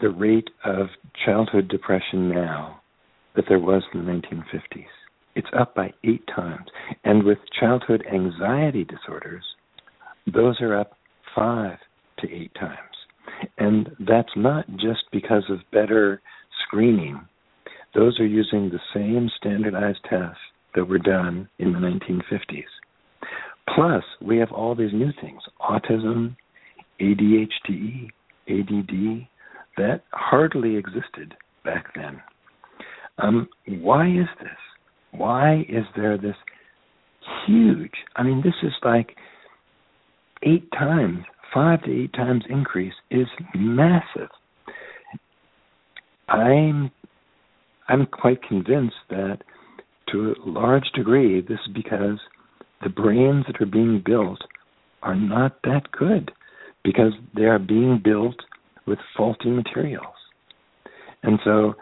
the 0.00 0.10
rate 0.10 0.50
of 0.64 0.88
childhood 1.24 1.68
depression 1.68 2.28
now 2.28 2.80
that 3.36 3.44
there 3.48 3.58
was 3.58 3.82
in 3.92 4.04
the 4.04 4.12
1950s. 4.12 4.86
It's 5.34 5.48
up 5.56 5.74
by 5.74 5.92
eight 6.04 6.24
times. 6.34 6.66
And 7.04 7.22
with 7.22 7.38
childhood 7.58 8.04
anxiety 8.12 8.84
disorders, 8.84 9.44
those 10.26 10.60
are 10.60 10.78
up 10.78 10.92
five 11.34 11.78
to 12.18 12.32
eight 12.32 12.52
times. 12.54 12.78
And 13.56 13.90
that's 14.00 14.32
not 14.36 14.66
just 14.76 15.04
because 15.12 15.44
of 15.48 15.60
better 15.72 16.20
screening. 16.66 17.20
Those 17.94 18.18
are 18.18 18.26
using 18.26 18.68
the 18.68 18.80
same 18.92 19.30
standardized 19.36 20.00
tests 20.08 20.40
that 20.74 20.86
were 20.86 20.98
done 20.98 21.48
in 21.58 21.72
the 21.72 21.78
1950s. 21.78 22.64
Plus, 23.74 24.02
we 24.20 24.38
have 24.38 24.50
all 24.50 24.74
these 24.74 24.92
new 24.92 25.12
things 25.20 25.42
autism, 25.60 26.36
ADHD, 27.00 28.08
ADD, 28.48 29.28
that 29.78 30.02
hardly 30.12 30.76
existed 30.76 31.34
back 31.64 31.86
then. 31.94 32.20
Um, 33.18 33.48
why 33.66 34.06
is 34.08 34.28
this? 34.40 34.58
Why 35.12 35.64
is 35.68 35.84
there 35.96 36.18
this 36.18 36.36
huge? 37.46 37.94
I 38.16 38.22
mean, 38.22 38.42
this 38.44 38.54
is 38.62 38.72
like 38.84 39.16
eight 40.42 40.70
times, 40.72 41.24
five 41.52 41.82
to 41.84 42.04
eight 42.04 42.12
times 42.12 42.44
increase 42.48 42.94
is 43.10 43.26
massive. 43.54 44.30
I'm 46.28 46.90
I'm 47.88 48.06
quite 48.06 48.42
convinced 48.42 48.96
that 49.08 49.38
to 50.12 50.32
a 50.32 50.48
large 50.48 50.90
degree 50.94 51.40
this 51.40 51.58
is 51.66 51.72
because 51.74 52.18
the 52.82 52.90
brains 52.90 53.46
that 53.46 53.60
are 53.60 53.66
being 53.66 54.02
built 54.04 54.40
are 55.02 55.16
not 55.16 55.62
that 55.64 55.90
good 55.90 56.30
because 56.84 57.12
they 57.34 57.44
are 57.44 57.58
being 57.58 58.00
built 58.02 58.36
with 58.88 58.98
faulty 59.16 59.50
materials. 59.50 60.14
And 61.22 61.38
so 61.44 61.74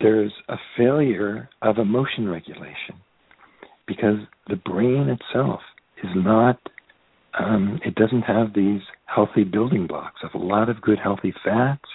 there's 0.00 0.32
a 0.48 0.56
failure 0.76 1.48
of 1.62 1.78
emotion 1.78 2.28
regulation 2.28 2.96
because 3.86 4.16
the 4.48 4.56
brain 4.56 5.08
itself 5.08 5.60
is 6.02 6.10
not 6.16 6.58
um, 7.38 7.78
it 7.84 7.94
doesn't 7.94 8.22
have 8.22 8.54
these 8.54 8.80
healthy 9.06 9.44
building 9.44 9.86
blocks 9.86 10.20
of 10.24 10.30
a 10.34 10.44
lot 10.44 10.68
of 10.68 10.80
good 10.80 10.98
healthy 10.98 11.32
fats 11.44 11.88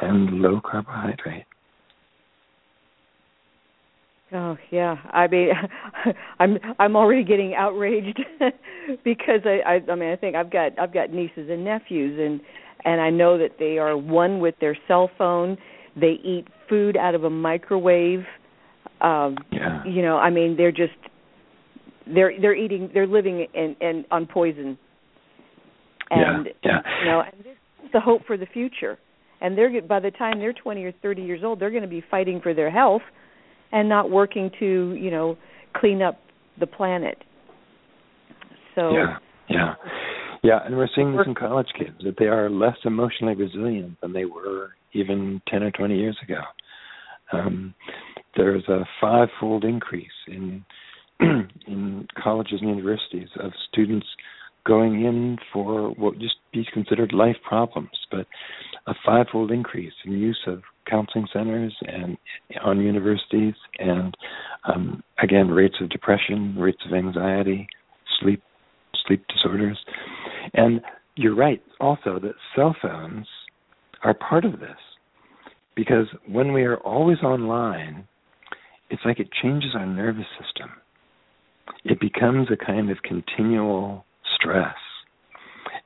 and 0.00 0.40
low 0.40 0.60
carbohydrate. 0.64 1.44
Oh 4.34 4.56
yeah, 4.70 4.96
I 5.12 5.26
mean, 5.26 5.48
I'm 6.38 6.58
I'm 6.78 6.96
already 6.96 7.24
getting 7.24 7.54
outraged 7.54 8.18
because 9.04 9.40
I, 9.44 9.60
I 9.66 9.92
I 9.92 9.94
mean 9.94 10.10
I 10.10 10.16
think 10.16 10.36
I've 10.36 10.50
got 10.50 10.78
I've 10.78 10.94
got 10.94 11.12
nieces 11.12 11.50
and 11.50 11.64
nephews 11.64 12.18
and 12.18 12.40
and 12.84 13.00
I 13.00 13.10
know 13.10 13.38
that 13.38 13.52
they 13.58 13.78
are 13.78 13.96
one 13.96 14.40
with 14.40 14.54
their 14.60 14.76
cell 14.88 15.10
phone. 15.16 15.56
They 15.94 16.18
eat 16.24 16.46
food 16.68 16.96
out 16.96 17.14
of 17.14 17.24
a 17.24 17.30
microwave. 17.30 18.24
Um, 19.00 19.36
Yeah. 19.50 19.84
You 19.84 20.02
know, 20.02 20.16
I 20.18 20.30
mean 20.30 20.56
they're 20.56 20.72
just 20.72 20.92
they're 22.06 22.32
they're 22.40 22.54
eating 22.54 22.90
they're 22.92 23.06
living 23.06 23.46
in, 23.54 23.76
in 23.80 24.04
on 24.10 24.26
poison. 24.26 24.78
And 26.10 26.46
yeah. 26.62 26.80
Yeah. 26.84 26.92
you 27.00 27.06
know, 27.06 27.20
and 27.20 27.44
this 27.44 27.56
is 27.84 27.90
the 27.92 28.00
hope 28.00 28.22
for 28.26 28.36
the 28.36 28.46
future. 28.46 28.98
And 29.40 29.56
they're 29.58 29.82
by 29.82 30.00
the 30.00 30.10
time 30.10 30.38
they're 30.38 30.52
20 30.52 30.84
or 30.84 30.92
30 31.02 31.22
years 31.22 31.40
old, 31.44 31.60
they're 31.60 31.70
going 31.70 31.82
to 31.82 31.88
be 31.88 32.02
fighting 32.10 32.40
for 32.40 32.54
their 32.54 32.70
health 32.70 33.02
and 33.72 33.88
not 33.88 34.10
working 34.10 34.50
to, 34.60 34.94
you 34.94 35.10
know, 35.10 35.36
clean 35.74 36.02
up 36.02 36.20
the 36.60 36.66
planet. 36.66 37.18
So 38.74 38.92
Yeah. 38.92 39.16
Yeah. 39.48 39.74
Yeah, 40.42 40.58
and 40.64 40.76
we're 40.76 40.88
seeing 40.94 41.16
this 41.16 41.26
in 41.26 41.34
college 41.34 41.68
kids 41.78 41.96
that 42.04 42.16
they 42.18 42.24
are 42.24 42.50
less 42.50 42.76
emotionally 42.84 43.34
resilient 43.34 44.00
than 44.00 44.12
they 44.12 44.24
were 44.24 44.70
even 44.92 45.40
10 45.48 45.62
or 45.62 45.70
20 45.70 45.96
years 45.96 46.16
ago. 46.22 46.40
Um, 47.32 47.74
there's 48.36 48.64
a 48.68 48.84
five-fold 49.00 49.64
increase 49.64 50.10
in 50.26 50.64
in 51.20 52.08
colleges 52.20 52.58
and 52.60 52.70
universities 52.70 53.28
of 53.38 53.52
students 53.70 54.06
going 54.66 55.04
in 55.04 55.38
for 55.52 55.90
what 55.90 56.18
just 56.18 56.36
be 56.52 56.66
considered 56.72 57.12
life 57.12 57.36
problems, 57.46 57.90
but 58.10 58.26
a 58.86 58.94
five-fold 59.06 59.52
increase 59.52 59.92
in 60.04 60.12
use 60.12 60.40
of 60.48 60.62
counseling 60.88 61.26
centers 61.32 61.76
and 61.82 62.16
on 62.64 62.80
universities, 62.80 63.54
and 63.78 64.16
um, 64.64 65.02
again 65.22 65.48
rates 65.48 65.76
of 65.80 65.88
depression, 65.90 66.56
rates 66.58 66.82
of 66.86 66.92
anxiety, 66.92 67.68
sleep 68.20 68.42
sleep 69.06 69.24
disorders, 69.28 69.78
and 70.54 70.80
you're 71.16 71.34
right 71.34 71.62
also 71.80 72.18
that 72.20 72.34
cell 72.56 72.74
phones 72.80 73.26
are 74.02 74.14
part 74.14 74.44
of 74.44 74.60
this 74.60 74.76
because 75.74 76.06
when 76.26 76.52
we 76.52 76.62
are 76.62 76.76
always 76.78 77.18
online, 77.18 78.06
it's 78.90 79.02
like 79.04 79.18
it 79.18 79.28
changes 79.42 79.70
our 79.74 79.86
nervous 79.86 80.26
system. 80.38 80.70
It 81.84 82.00
becomes 82.00 82.48
a 82.50 82.64
kind 82.64 82.90
of 82.90 82.98
continual 83.02 84.04
stress. 84.36 84.74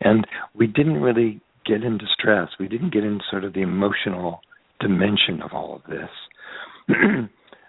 And 0.01 0.27
we 0.55 0.67
didn't 0.67 1.01
really 1.01 1.41
get 1.65 1.83
into 1.83 2.05
stress. 2.19 2.49
We 2.59 2.69
didn't 2.69 2.93
get 2.93 3.05
into 3.05 3.25
sort 3.31 3.45
of 3.45 3.53
the 3.53 3.63
emotional 3.63 4.41
dimension 4.81 5.41
of 5.43 5.53
all 5.53 5.77
of 5.77 5.83
this. 5.89 6.97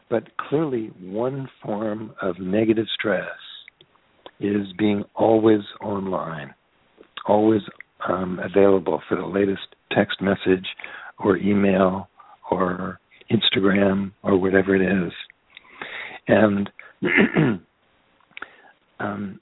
but 0.10 0.24
clearly, 0.38 0.92
one 1.00 1.50
form 1.64 2.14
of 2.22 2.40
negative 2.40 2.88
stress 2.94 3.28
is 4.40 4.68
being 4.78 5.04
always 5.16 5.62
online, 5.82 6.54
always 7.28 7.62
um, 8.08 8.40
available 8.44 9.02
for 9.08 9.16
the 9.16 9.26
latest 9.26 9.68
text 9.92 10.22
message 10.22 10.66
or 11.20 11.38
email 11.38 12.08
or 12.52 13.00
Instagram 13.32 14.12
or 14.24 14.38
whatever 14.38 14.76
it 14.76 14.82
is. 14.82 15.12
And 16.28 16.70
um, 19.00 19.40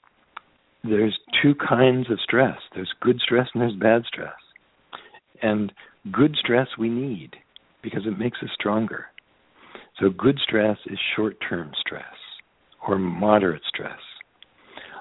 there's 0.84 1.18
two 1.42 1.54
kinds 1.54 2.10
of 2.10 2.18
stress 2.20 2.58
there's 2.74 2.92
good 3.00 3.18
stress 3.20 3.48
and 3.54 3.62
there's 3.62 3.74
bad 3.74 4.02
stress. 4.06 4.34
And 5.42 5.72
good 6.12 6.36
stress 6.38 6.68
we 6.78 6.88
need 6.88 7.36
because 7.82 8.06
it 8.06 8.18
makes 8.18 8.38
us 8.42 8.50
stronger. 8.54 9.06
So, 10.00 10.10
good 10.10 10.38
stress 10.42 10.78
is 10.86 10.98
short 11.14 11.36
term 11.48 11.72
stress 11.80 12.04
or 12.86 12.98
moderate 12.98 13.62
stress. 13.66 13.98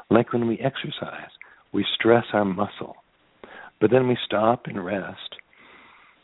Like 0.10 0.34
when 0.34 0.48
we 0.48 0.60
exercise, 0.60 1.32
we 1.74 1.86
stress 1.94 2.26
our 2.34 2.46
muscle, 2.46 2.96
but 3.82 3.92
then 3.92 4.08
we 4.08 4.18
stop 4.26 4.64
and 4.66 4.84
rest. 4.84 5.36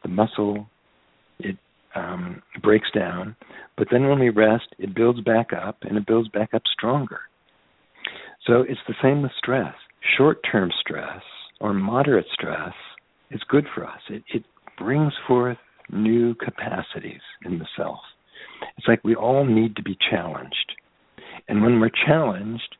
The 0.03 0.09
muscle 0.09 0.67
it 1.39 1.57
um, 1.95 2.41
breaks 2.61 2.89
down, 2.93 3.35
but 3.77 3.87
then 3.91 4.07
when 4.07 4.19
we 4.19 4.29
rest, 4.29 4.67
it 4.77 4.95
builds 4.95 5.21
back 5.21 5.49
up 5.53 5.77
and 5.81 5.97
it 5.97 6.07
builds 6.07 6.29
back 6.29 6.53
up 6.53 6.63
stronger. 6.71 7.21
So 8.47 8.61
it's 8.61 8.79
the 8.87 8.95
same 9.01 9.21
with 9.21 9.31
stress. 9.37 9.73
Short 10.17 10.39
term 10.51 10.71
stress 10.79 11.21
or 11.59 11.73
moderate 11.73 12.25
stress 12.33 12.73
is 13.29 13.41
good 13.47 13.65
for 13.73 13.85
us. 13.85 13.99
It, 14.09 14.23
it 14.33 14.43
brings 14.77 15.13
forth 15.27 15.57
new 15.91 16.33
capacities 16.35 17.21
in 17.45 17.59
the 17.59 17.67
self. 17.77 17.99
It's 18.77 18.87
like 18.87 19.03
we 19.03 19.15
all 19.15 19.45
need 19.45 19.75
to 19.75 19.83
be 19.83 19.97
challenged. 20.09 20.73
And 21.47 21.61
when 21.61 21.79
we're 21.79 21.91
challenged, 22.07 22.75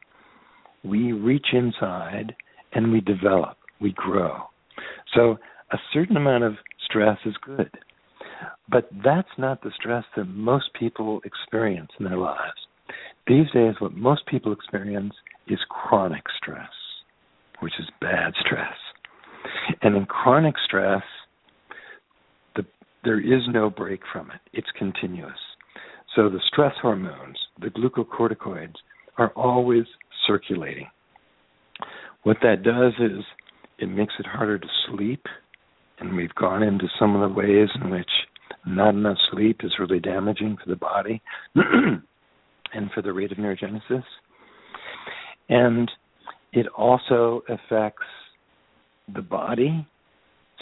we 0.84 1.12
reach 1.12 1.48
inside 1.54 2.36
and 2.74 2.92
we 2.92 3.02
develop, 3.02 3.58
we 3.80 3.92
grow. 3.94 4.38
So 5.14 5.38
a 5.72 5.78
certain 5.94 6.18
amount 6.18 6.44
of 6.44 6.54
stress 6.84 7.18
is 7.26 7.36
good. 7.46 7.70
But 8.70 8.90
that's 9.04 9.30
not 9.38 9.62
the 9.62 9.72
stress 9.76 10.04
that 10.16 10.26
most 10.26 10.74
people 10.78 11.22
experience 11.26 11.92
in 12.00 12.06
their 12.06 12.18
lives. 12.18 12.68
These 13.28 13.52
days, 13.54 13.76
what 13.80 13.94
most 13.94 14.26
people 14.26 14.52
experience 14.52 15.14
is 15.48 15.60
chronic 15.70 16.24
stress, 16.42 16.70
which 17.60 17.74
is 17.80 17.86
bad 18.00 18.34
stress. 18.40 18.76
And 19.82 19.96
in 19.96 20.06
chronic 20.06 20.56
stress, 20.66 21.04
the, 22.56 22.66
there 23.04 23.20
is 23.20 23.42
no 23.52 23.70
break 23.70 24.02
from 24.12 24.32
it, 24.32 24.42
it's 24.54 24.72
continuous. 24.78 25.38
So 26.16 26.30
the 26.30 26.42
stress 26.52 26.74
hormones, 26.82 27.38
the 27.60 27.68
glucocorticoids, 27.68 28.76
are 29.18 29.32
always 29.36 29.86
circulating. 30.28 30.88
What 32.24 32.38
that 32.42 32.64
does 32.64 32.94
is 33.00 33.24
it 33.80 33.88
makes 33.88 34.14
it 34.20 34.26
harder 34.26 34.60
to 34.60 34.68
sleep, 34.88 35.26
and 36.00 36.16
we've 36.16 36.36
gone 36.36 36.64
into 36.64 36.88
some 37.00 37.16
of 37.16 37.28
the 37.28 37.36
ways 37.36 37.70
in 37.82 37.90
which 37.90 38.10
not 38.66 38.90
enough 38.90 39.18
sleep 39.32 39.62
is 39.64 39.74
really 39.80 40.00
damaging 40.00 40.58
for 40.64 40.70
the 40.70 40.76
body 40.76 41.22
and 41.56 42.92
for 42.94 43.02
the 43.02 43.12
rate 43.12 43.32
of 43.32 43.38
neurogenesis. 43.38 44.04
And 45.50 45.90
it 46.54 46.68
also 46.78 47.44
affects 47.50 48.04
the 49.14 49.22
body. 49.22 49.88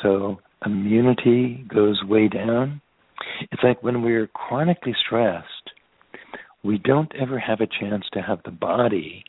So 0.02 0.38
immunity 0.66 1.66
goes 1.74 2.02
way 2.06 2.28
down. 2.28 2.82
It's 3.52 3.64
like 3.64 3.84
when 3.84 4.02
we're 4.02 4.28
chronically 4.28 4.96
stressed, 5.06 5.46
we 6.64 6.78
don't 6.78 7.12
ever 7.20 7.40
have 7.40 7.60
a 7.62 7.68
chance 7.68 8.06
to 8.14 8.22
have 8.22 8.40
the 8.44 8.52
body 8.52 9.24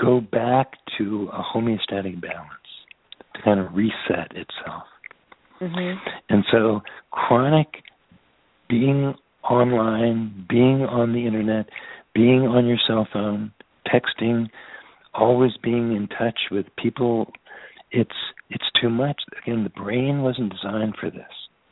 go 0.00 0.20
back 0.20 0.72
to 0.98 1.28
a 1.32 1.42
homeostatic 1.42 2.20
balance, 2.20 2.50
to 3.34 3.42
kind 3.42 3.60
of 3.60 3.74
reset 3.74 4.30
itself. 4.32 4.84
Mm-hmm. 5.60 5.98
And 6.28 6.44
so 6.52 6.80
chronic 7.10 7.68
being 8.68 9.14
online, 9.48 10.46
being 10.48 10.82
on 10.82 11.12
the 11.12 11.26
internet, 11.26 11.68
being 12.14 12.42
on 12.42 12.66
your 12.66 12.78
cell 12.86 13.06
phone, 13.12 13.52
texting, 13.86 14.48
always 15.14 15.52
being 15.62 15.96
in 15.96 16.08
touch 16.08 16.38
with 16.50 16.66
people, 16.76 17.32
it's 17.90 18.10
it's 18.50 18.64
too 18.80 18.88
much. 18.90 19.20
Again, 19.42 19.64
the 19.64 19.70
brain 19.70 20.22
wasn't 20.22 20.52
designed 20.52 20.94
for 21.00 21.10
this. 21.10 21.22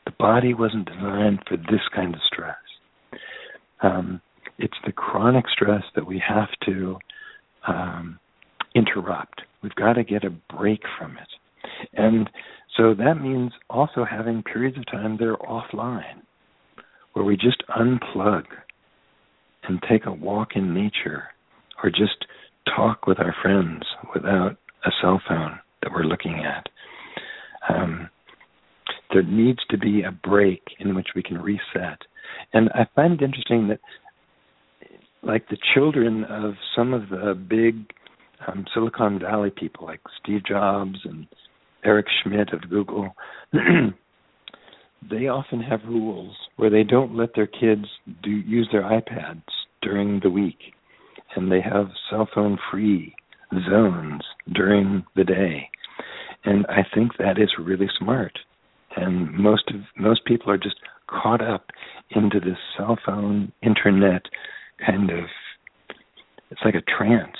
The 0.05 0.13
body 0.19 0.55
wasn't 0.55 0.87
designed 0.87 1.41
for 1.49 1.57
this 1.57 1.81
kind 1.95 2.15
of 2.15 2.21
stress. 2.27 2.57
Um, 3.83 4.21
it's 4.59 4.77
the 4.85 4.93
chronic 4.93 5.45
stress 5.53 5.83
that 5.95 6.07
we 6.07 6.23
have 6.27 6.49
to 6.67 6.99
um, 7.67 8.19
interrupt. 8.75 9.43
We've 9.63 9.75
got 9.75 9.95
to 9.95 10.05
get 10.05 10.25
a 10.25 10.31
break 10.55 10.81
from 10.99 11.17
it. 11.17 11.29
And 11.95 12.29
so 12.77 12.95
that 12.95 13.21
means 13.21 13.53
also 13.71 14.05
having 14.05 14.43
periods 14.43 14.79
of 14.79 14.87
time 14.87 15.17
that 15.19 15.27
are 15.27 15.37
offline, 15.39 16.23
where 17.13 17.25
we 17.25 17.37
just 17.37 17.63
unplug 17.77 18.45
and 19.65 19.83
take 19.89 20.07
a 20.07 20.13
walk 20.13 20.51
in 20.55 20.75
nature 20.75 21.25
or 21.83 21.91
just 21.91 22.27
talk 22.77 23.07
with 23.07 23.19
our 23.19 23.35
friends 23.43 23.83
without 24.15 24.57
a 24.85 24.91
cell 25.01 25.21
phone 25.29 25.59
that 25.83 25.93
we're 25.93 26.05
looking 26.05 26.45
at. 26.45 26.69
Um, 27.69 28.09
there 29.13 29.23
needs 29.23 29.61
to 29.71 29.79
be 29.79 30.03
a 30.03 30.13
break 30.13 30.63
in 30.79 30.95
which 30.95 31.09
we 31.15 31.23
can 31.23 31.39
reset. 31.39 31.99
And 32.53 32.69
I 32.71 32.87
find 32.95 33.15
it 33.15 33.25
interesting 33.25 33.69
that, 33.69 33.81
like 35.23 35.49
the 35.49 35.59
children 35.75 36.25
of 36.25 36.55
some 36.75 36.95
of 36.95 37.09
the 37.09 37.35
big 37.35 37.93
um, 38.47 38.65
Silicon 38.73 39.19
Valley 39.19 39.51
people, 39.51 39.87
like 39.87 40.01
Steve 40.23 40.45
Jobs 40.47 40.99
and 41.05 41.27
Eric 41.85 42.07
Schmidt 42.23 42.53
of 42.53 42.69
Google, 42.69 43.15
they 43.53 45.29
often 45.29 45.61
have 45.61 45.81
rules 45.87 46.37
where 46.57 46.71
they 46.71 46.83
don't 46.83 47.17
let 47.17 47.35
their 47.35 47.47
kids 47.47 47.87
do 48.23 48.31
use 48.31 48.69
their 48.73 48.83
iPads 48.83 49.43
during 49.83 50.21
the 50.23 50.31
week, 50.31 50.59
and 51.35 51.51
they 51.51 51.61
have 51.61 51.89
cell 52.11 52.29
phone 52.35 52.59
free 52.71 53.15
zones 53.69 54.23
during 54.53 55.05
the 55.15 55.25
day. 55.25 55.69
And 56.45 56.67
I 56.69 56.83
think 56.95 57.13
that 57.19 57.39
is 57.39 57.51
really 57.59 57.89
smart. 57.99 58.39
And 58.97 59.33
most 59.33 59.71
of 59.71 59.81
most 59.99 60.25
people 60.25 60.51
are 60.51 60.59
just 60.59 60.77
caught 61.09 61.43
up 61.43 61.71
into 62.11 62.41
this 62.41 62.59
cell 62.77 62.99
phone 63.05 63.53
internet 63.63 64.23
kind 64.85 65.11
of 65.11 65.25
it's 66.51 66.61
like 66.65 66.75
a 66.75 66.83
trance. 66.99 67.37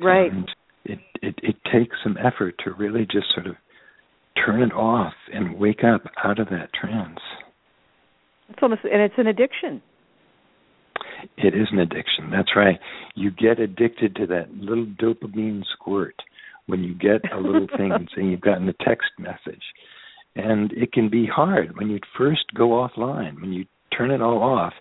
Right. 0.00 0.32
And 0.32 0.48
it, 0.84 0.98
it, 1.22 1.34
it 1.42 1.56
takes 1.72 1.96
some 2.02 2.16
effort 2.16 2.54
to 2.64 2.72
really 2.72 3.06
just 3.10 3.26
sort 3.34 3.46
of 3.46 3.56
turn 4.44 4.62
it 4.62 4.72
off 4.72 5.14
and 5.32 5.58
wake 5.58 5.82
up 5.82 6.02
out 6.22 6.38
of 6.38 6.48
that 6.50 6.68
trance. 6.78 7.18
It's 8.48 8.58
almost 8.62 8.82
and 8.84 9.02
it's 9.02 9.14
an 9.16 9.26
addiction. 9.26 9.82
It 11.36 11.54
is 11.54 11.68
an 11.72 11.78
addiction. 11.78 12.30
That's 12.30 12.54
right. 12.54 12.78
You 13.14 13.30
get 13.30 13.58
addicted 13.58 14.14
to 14.16 14.26
that 14.28 14.52
little 14.52 14.86
dopamine 14.86 15.62
squirt 15.72 16.14
when 16.66 16.84
you 16.84 16.94
get 16.94 17.32
a 17.32 17.38
little 17.38 17.66
thing 17.76 17.92
saying 18.14 18.30
you've 18.30 18.40
gotten 18.40 18.68
a 18.68 18.74
text 18.84 19.10
message. 19.18 19.62
And 20.34 20.70
it 20.72 20.92
can 20.92 21.08
be 21.08 21.26
hard 21.26 21.76
when 21.76 21.88
you 21.88 21.98
first 22.16 22.44
go 22.54 22.68
offline, 22.68 23.40
when 23.40 23.52
you 23.52 23.64
turn 23.96 24.10
it 24.10 24.20
all 24.20 24.42
off. 24.42 24.74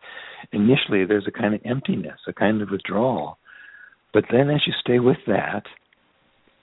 Initially, 0.51 1.05
there's 1.05 1.27
a 1.27 1.31
kind 1.31 1.53
of 1.53 1.61
emptiness, 1.65 2.19
a 2.27 2.33
kind 2.33 2.61
of 2.61 2.69
withdrawal. 2.69 3.37
But 4.13 4.25
then 4.31 4.49
as 4.49 4.61
you 4.65 4.73
stay 4.79 4.99
with 4.99 5.17
that, 5.27 5.63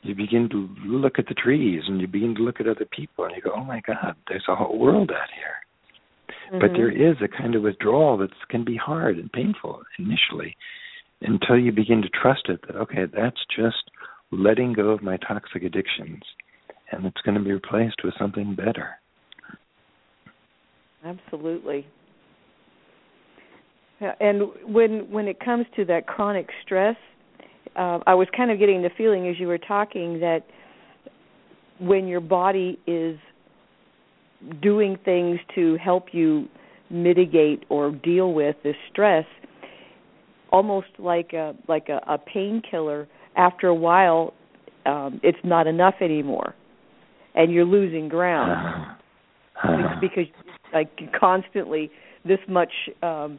you 0.02 0.14
begin 0.14 0.48
to 0.50 0.68
look 0.84 1.18
at 1.18 1.26
the 1.26 1.34
trees 1.34 1.82
and 1.86 2.00
you 2.00 2.06
begin 2.08 2.34
to 2.34 2.42
look 2.42 2.60
at 2.60 2.66
other 2.66 2.86
people 2.90 3.24
and 3.24 3.34
you 3.36 3.42
go, 3.42 3.52
oh 3.54 3.64
my 3.64 3.80
God, 3.86 4.16
there's 4.28 4.44
a 4.48 4.56
whole 4.56 4.78
world 4.78 5.10
out 5.12 5.28
here. 5.34 6.50
Mm-hmm. 6.50 6.58
But 6.58 6.76
there 6.76 6.90
is 6.90 7.16
a 7.22 7.28
kind 7.28 7.54
of 7.54 7.62
withdrawal 7.62 8.18
that 8.18 8.30
can 8.48 8.64
be 8.64 8.76
hard 8.76 9.18
and 9.18 9.30
painful 9.32 9.82
initially 9.98 10.56
until 11.20 11.56
you 11.56 11.70
begin 11.70 12.02
to 12.02 12.08
trust 12.08 12.48
it 12.48 12.60
that, 12.66 12.76
okay, 12.76 13.04
that's 13.14 13.40
just 13.54 13.90
letting 14.32 14.72
go 14.72 14.88
of 14.88 15.02
my 15.02 15.16
toxic 15.18 15.62
addictions 15.62 16.22
and 16.90 17.06
it's 17.06 17.20
going 17.24 17.36
to 17.36 17.42
be 17.42 17.52
replaced 17.52 18.02
with 18.04 18.14
something 18.18 18.54
better. 18.54 18.90
Absolutely. 21.04 21.86
And 24.20 24.42
when 24.66 25.10
when 25.10 25.28
it 25.28 25.40
comes 25.40 25.66
to 25.76 25.84
that 25.86 26.06
chronic 26.06 26.48
stress, 26.64 26.96
uh, 27.76 28.00
I 28.06 28.14
was 28.14 28.28
kind 28.36 28.50
of 28.50 28.58
getting 28.58 28.82
the 28.82 28.90
feeling 28.96 29.28
as 29.28 29.38
you 29.38 29.46
were 29.46 29.58
talking 29.58 30.20
that 30.20 30.40
when 31.78 32.06
your 32.06 32.20
body 32.20 32.78
is 32.86 33.18
doing 34.60 34.98
things 35.04 35.38
to 35.54 35.76
help 35.76 36.06
you 36.12 36.48
mitigate 36.90 37.64
or 37.68 37.90
deal 37.90 38.32
with 38.32 38.56
this 38.62 38.76
stress, 38.90 39.24
almost 40.50 40.88
like 40.98 41.32
a 41.32 41.54
like 41.68 41.88
a, 41.88 42.00
a 42.08 42.18
painkiller. 42.18 43.08
After 43.34 43.68
a 43.68 43.74
while, 43.74 44.34
um, 44.84 45.18
it's 45.22 45.38
not 45.42 45.66
enough 45.66 45.94
anymore, 46.02 46.54
and 47.34 47.50
you're 47.50 47.64
losing 47.64 48.08
ground 48.08 48.50
uh-huh. 49.56 49.96
because 50.00 50.26
like 50.74 50.90
constantly 51.18 51.90
this 52.24 52.38
much 52.48 52.72
um, 53.02 53.38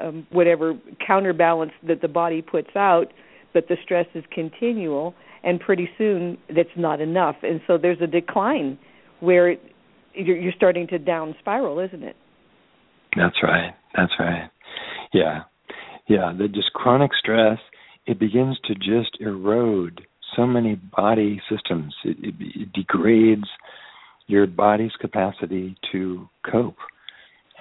um, 0.00 0.26
whatever 0.30 0.74
counterbalance 1.06 1.72
that 1.86 2.00
the 2.00 2.08
body 2.08 2.42
puts 2.42 2.74
out 2.76 3.12
but 3.52 3.68
the 3.68 3.76
stress 3.82 4.06
is 4.14 4.24
continual 4.32 5.14
and 5.44 5.60
pretty 5.60 5.88
soon 5.98 6.38
that's 6.54 6.68
not 6.76 7.00
enough. 7.00 7.36
And 7.42 7.60
so 7.66 7.76
there's 7.78 8.00
a 8.00 8.06
decline 8.06 8.78
where 9.20 9.56
you're, 10.14 10.36
you're 10.36 10.52
starting 10.56 10.86
to 10.88 10.98
down 10.98 11.34
spiral 11.40 11.78
isn't 11.78 12.02
it? 12.02 12.16
That's 13.16 13.36
right. 13.42 13.74
That's 13.96 14.12
right. 14.18 14.50
Yeah. 15.12 15.40
Yeah. 16.08 16.32
The 16.36 16.48
just 16.48 16.72
chronic 16.72 17.10
stress 17.18 17.58
it 18.06 18.18
begins 18.18 18.58
to 18.64 18.74
just 18.74 19.16
erode 19.20 20.00
so 20.34 20.44
many 20.44 20.74
body 20.74 21.40
systems. 21.48 21.94
It, 22.04 22.16
it, 22.20 22.34
it 22.40 22.72
degrades 22.72 23.46
your 24.26 24.46
body's 24.46 24.92
capacity 25.00 25.76
to 25.92 26.28
cope 26.50 26.78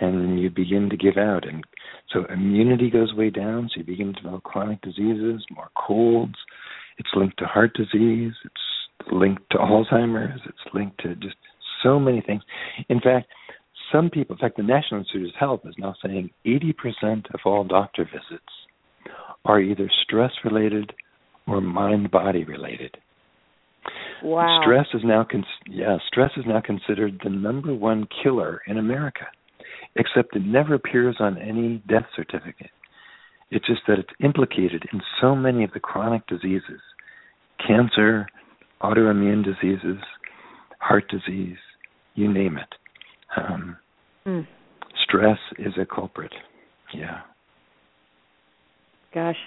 and 0.01 0.19
then 0.19 0.37
you 0.37 0.49
begin 0.49 0.89
to 0.89 0.97
give 0.97 1.17
out. 1.17 1.47
And 1.47 1.63
so 2.11 2.25
immunity 2.25 2.89
goes 2.89 3.13
way 3.13 3.29
down 3.29 3.69
so 3.69 3.79
you 3.79 3.85
begin 3.85 4.13
to 4.13 4.21
develop 4.21 4.43
chronic 4.43 4.81
diseases 4.81 5.45
more 5.51 5.69
colds. 5.75 6.35
It's 6.97 7.09
linked 7.15 7.37
to 7.39 7.45
heart 7.45 7.73
disease. 7.75 8.33
It's 8.43 9.11
linked 9.11 9.43
to 9.51 9.57
alzheimer's. 9.57 10.41
It's 10.45 10.73
linked 10.73 10.99
to 11.01 11.15
just 11.15 11.35
so 11.83 11.99
many 11.99 12.21
things. 12.21 12.43
In 12.89 12.99
fact 12.99 13.27
some 13.91 14.09
people 14.09 14.35
in 14.35 14.39
fact 14.39 14.57
the 14.57 14.63
national 14.63 15.01
institute 15.01 15.29
of 15.29 15.35
health 15.39 15.61
is 15.65 15.75
now 15.77 15.95
saying 16.03 16.29
80% 16.45 17.33
of 17.33 17.39
all 17.45 17.63
doctor 17.63 18.05
visits 18.05 18.43
are 19.45 19.59
either 19.59 19.89
stress 20.03 20.31
related 20.43 20.93
or 21.47 21.61
mind 21.61 22.11
body 22.11 22.43
related. 22.43 22.95
Wow. 24.23 24.61
Stress 24.61 24.85
is 24.93 25.01
now 25.03 25.25
con- 25.29 25.45
yeah, 25.67 25.97
stress 26.07 26.31
is 26.37 26.45
now 26.47 26.61
considered 26.61 27.19
the 27.23 27.29
number 27.29 27.73
one 27.73 28.07
killer 28.23 28.61
in 28.67 28.77
America, 28.77 29.25
except 29.95 30.35
it 30.35 30.45
never 30.45 30.73
appears 30.73 31.17
on 31.19 31.37
any 31.37 31.83
death 31.87 32.05
certificate. 32.15 32.71
It's 33.49 33.67
just 33.67 33.81
that 33.87 33.99
it's 33.99 34.09
implicated 34.23 34.85
in 34.93 35.01
so 35.19 35.35
many 35.35 35.63
of 35.63 35.71
the 35.73 35.79
chronic 35.79 36.25
diseases, 36.27 36.79
cancer, 37.65 38.27
autoimmune 38.81 39.43
diseases, 39.43 40.01
heart 40.79 41.03
disease, 41.09 41.57
you 42.15 42.31
name 42.31 42.57
it. 42.57 42.75
Um, 43.37 43.77
mm. 44.25 44.47
Stress 45.03 45.37
is 45.59 45.73
a 45.79 45.85
culprit. 45.85 46.31
Yeah. 46.93 47.21
Gosh, 49.13 49.37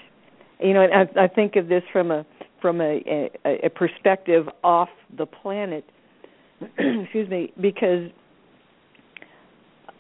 you 0.61 0.75
know, 0.75 0.83
I, 0.83 1.25
I 1.25 1.29
think 1.29 1.57
of 1.57 1.69
this 1.69 1.83
from 1.93 2.11
a 2.11 2.27
from 2.61 2.81
a, 2.81 3.31
a, 3.45 3.67
a 3.67 3.71
perspective 3.71 4.47
off 4.63 4.89
the 5.17 5.27
planet. 5.27 5.85
excuse 6.79 7.29
me, 7.29 7.53
because 7.61 8.11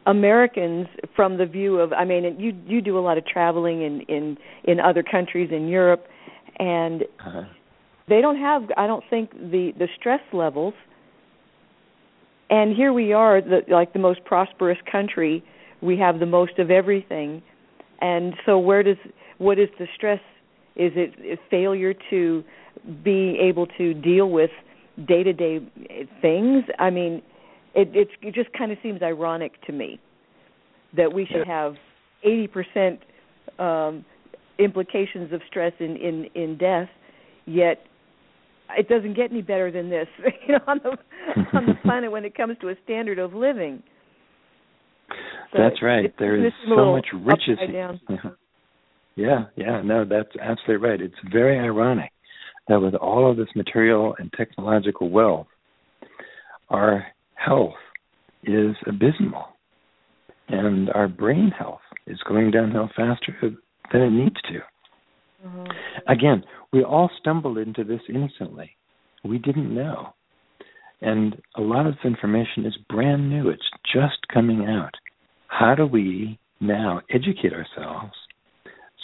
Americans, 0.06 0.86
from 1.16 1.38
the 1.38 1.46
view 1.46 1.78
of, 1.78 1.92
I 1.92 2.04
mean, 2.04 2.38
you 2.38 2.52
you 2.66 2.80
do 2.80 2.98
a 2.98 3.00
lot 3.00 3.18
of 3.18 3.26
traveling 3.26 3.82
in 3.82 4.00
in 4.02 4.36
in 4.64 4.80
other 4.80 5.02
countries 5.02 5.50
in 5.50 5.68
Europe, 5.68 6.06
and 6.58 7.02
uh-huh. 7.20 7.44
they 8.08 8.20
don't 8.20 8.38
have, 8.38 8.64
I 8.76 8.86
don't 8.86 9.04
think, 9.08 9.32
the 9.32 9.72
the 9.78 9.88
stress 9.98 10.20
levels. 10.32 10.74
And 12.50 12.76
here 12.76 12.92
we 12.92 13.14
are, 13.14 13.40
the, 13.40 13.62
like 13.68 13.94
the 13.94 13.98
most 13.98 14.22
prosperous 14.24 14.78
country. 14.90 15.42
We 15.80 15.98
have 15.98 16.20
the 16.20 16.26
most 16.26 16.58
of 16.58 16.70
everything, 16.70 17.42
and 18.00 18.34
so 18.44 18.58
where 18.58 18.82
does 18.82 18.98
what 19.38 19.58
is 19.58 19.68
the 19.78 19.86
stress 19.94 20.20
is 20.76 20.92
it 20.96 21.38
failure 21.50 21.94
to 22.10 22.44
be 23.02 23.38
able 23.40 23.66
to 23.78 23.94
deal 23.94 24.28
with 24.28 24.50
day 25.06 25.22
to 25.22 25.32
day 25.32 25.60
things? 26.20 26.64
I 26.78 26.90
mean, 26.90 27.22
it, 27.74 27.88
it, 27.94 28.08
it 28.22 28.34
just 28.34 28.52
kind 28.56 28.72
of 28.72 28.78
seems 28.82 29.02
ironic 29.02 29.60
to 29.66 29.72
me 29.72 30.00
that 30.96 31.12
we 31.12 31.26
should 31.26 31.46
have 31.46 31.74
eighty 32.22 32.46
percent 32.46 33.00
um, 33.58 34.04
implications 34.58 35.32
of 35.32 35.40
stress 35.48 35.72
in, 35.80 35.96
in 35.96 36.26
in 36.34 36.56
death, 36.56 36.88
yet 37.46 37.82
it 38.78 38.88
doesn't 38.88 39.14
get 39.14 39.30
any 39.30 39.42
better 39.42 39.70
than 39.70 39.90
this, 39.90 40.08
you 40.48 40.54
know, 40.54 40.60
on 40.66 40.80
the 40.82 40.90
on 41.56 41.66
the 41.66 41.74
planet 41.82 42.10
when 42.10 42.24
it 42.24 42.36
comes 42.36 42.56
to 42.60 42.68
a 42.68 42.74
standard 42.84 43.18
of 43.18 43.34
living. 43.34 43.82
So 45.52 45.58
that's 45.58 45.82
right. 45.82 46.12
There 46.18 46.44
is 46.44 46.52
so 46.68 46.92
much 46.92 47.06
riches. 47.12 47.58
Yeah, 49.16 49.44
yeah, 49.54 49.80
no, 49.84 50.04
that's 50.04 50.34
absolutely 50.42 50.88
right. 50.88 51.00
It's 51.00 51.14
very 51.32 51.56
ironic 51.56 52.10
that 52.66 52.80
with 52.80 52.96
all 52.96 53.30
of 53.30 53.36
this 53.36 53.46
material 53.54 54.16
and 54.18 54.32
technological 54.36 55.08
wealth, 55.08 55.46
our 56.68 57.06
health 57.34 57.74
is 58.42 58.74
abysmal. 58.86 59.44
And 60.48 60.90
our 60.90 61.08
brain 61.08 61.50
health 61.56 61.80
is 62.06 62.18
going 62.28 62.50
downhill 62.50 62.90
faster 62.94 63.34
than 63.92 64.02
it 64.02 64.10
needs 64.10 64.36
to. 64.42 64.58
Mm-hmm. 65.46 65.64
Again, 66.08 66.44
we 66.72 66.82
all 66.82 67.10
stumbled 67.18 67.58
into 67.58 67.84
this 67.84 68.00
innocently. 68.08 68.70
We 69.24 69.38
didn't 69.38 69.74
know. 69.74 70.14
And 71.00 71.40
a 71.56 71.60
lot 71.60 71.86
of 71.86 71.94
this 71.94 72.04
information 72.04 72.64
is 72.66 72.76
brand 72.88 73.28
new, 73.28 73.50
it's 73.50 73.68
just 73.92 74.26
coming 74.32 74.66
out. 74.66 74.94
How 75.48 75.74
do 75.74 75.86
we 75.86 76.38
now 76.60 77.00
educate 77.10 77.52
ourselves 77.52 78.14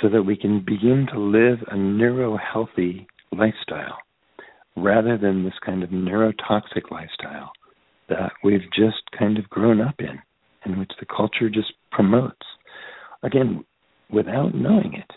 so 0.01 0.09
that 0.09 0.23
we 0.23 0.37
can 0.37 0.61
begin 0.61 1.07
to 1.13 1.21
live 1.21 1.59
a 1.71 1.77
neuro 1.77 2.39
healthy 2.39 3.07
lifestyle 3.33 3.99
rather 4.77 5.19
than 5.19 5.45
this 5.45 5.55
kind 5.65 5.83
of 5.83 5.91
neurotoxic 5.91 6.91
lifestyle 6.91 7.53
that 8.11 8.33
we've 8.45 8.71
just 8.77 9.03
kind 9.19 9.39
of 9.39 9.49
grown 9.49 9.81
up 9.81 9.95
in, 9.99 10.19
in 10.67 10.79
which 10.79 10.93
the 11.01 11.07
culture 11.07 11.49
just 11.49 11.73
promotes. 11.91 12.37
Again, 13.23 13.65
without 14.11 14.55
knowing 14.55 14.95
it. 14.95 15.11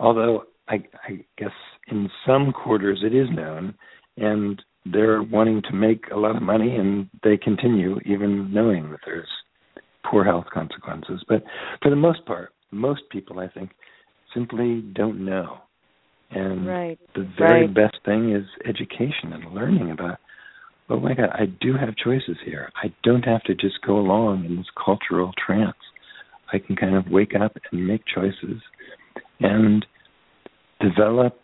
Although 0.00 0.44
I, 0.68 0.76
I 1.08 1.24
guess 1.38 1.50
in 1.88 2.10
some 2.26 2.52
quarters 2.52 3.02
it 3.02 3.14
is 3.14 3.28
known, 3.30 3.74
and 4.16 4.60
they're 4.86 5.22
wanting 5.22 5.62
to 5.62 5.72
make 5.72 6.04
a 6.12 6.18
lot 6.18 6.36
of 6.36 6.42
money, 6.42 6.76
and 6.76 7.08
they 7.22 7.36
continue 7.36 7.98
even 8.04 8.52
knowing 8.52 8.90
that 8.90 9.00
there's 9.06 9.28
poor 10.10 10.24
health 10.24 10.46
consequences. 10.52 11.24
But 11.28 11.42
for 11.82 11.90
the 11.90 11.96
most 11.96 12.24
part, 12.26 12.52
most 12.70 13.02
people, 13.10 13.38
I 13.38 13.48
think, 13.48 13.70
simply 14.34 14.82
don't 14.94 15.24
know. 15.24 15.58
And 16.30 16.66
right. 16.66 16.98
the 17.14 17.28
very 17.38 17.66
right. 17.66 17.74
best 17.74 17.98
thing 18.04 18.32
is 18.32 18.44
education 18.68 19.32
and 19.32 19.54
learning 19.54 19.92
about, 19.92 20.18
oh 20.88 21.00
my 21.00 21.14
God, 21.14 21.30
I 21.32 21.46
do 21.60 21.74
have 21.74 21.96
choices 21.96 22.36
here. 22.44 22.70
I 22.82 22.92
don't 23.02 23.24
have 23.24 23.42
to 23.44 23.54
just 23.54 23.80
go 23.86 23.98
along 23.98 24.44
in 24.44 24.56
this 24.56 24.66
cultural 24.82 25.32
trance. 25.44 25.76
I 26.52 26.58
can 26.58 26.76
kind 26.76 26.94
of 26.94 27.06
wake 27.10 27.32
up 27.40 27.56
and 27.72 27.86
make 27.86 28.02
choices 28.12 28.60
and 29.40 29.84
develop 30.80 31.42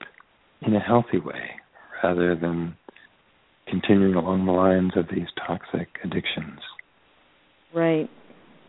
in 0.63 0.75
a 0.75 0.81
healthy 0.81 1.19
way 1.19 1.51
rather 2.03 2.37
than 2.37 2.77
continuing 3.67 4.15
along 4.15 4.47
the 4.47 4.53
lines 4.53 4.93
of 4.97 5.07
these 5.15 5.29
toxic 5.47 5.89
addictions. 6.05 6.61
Right. 7.75 8.09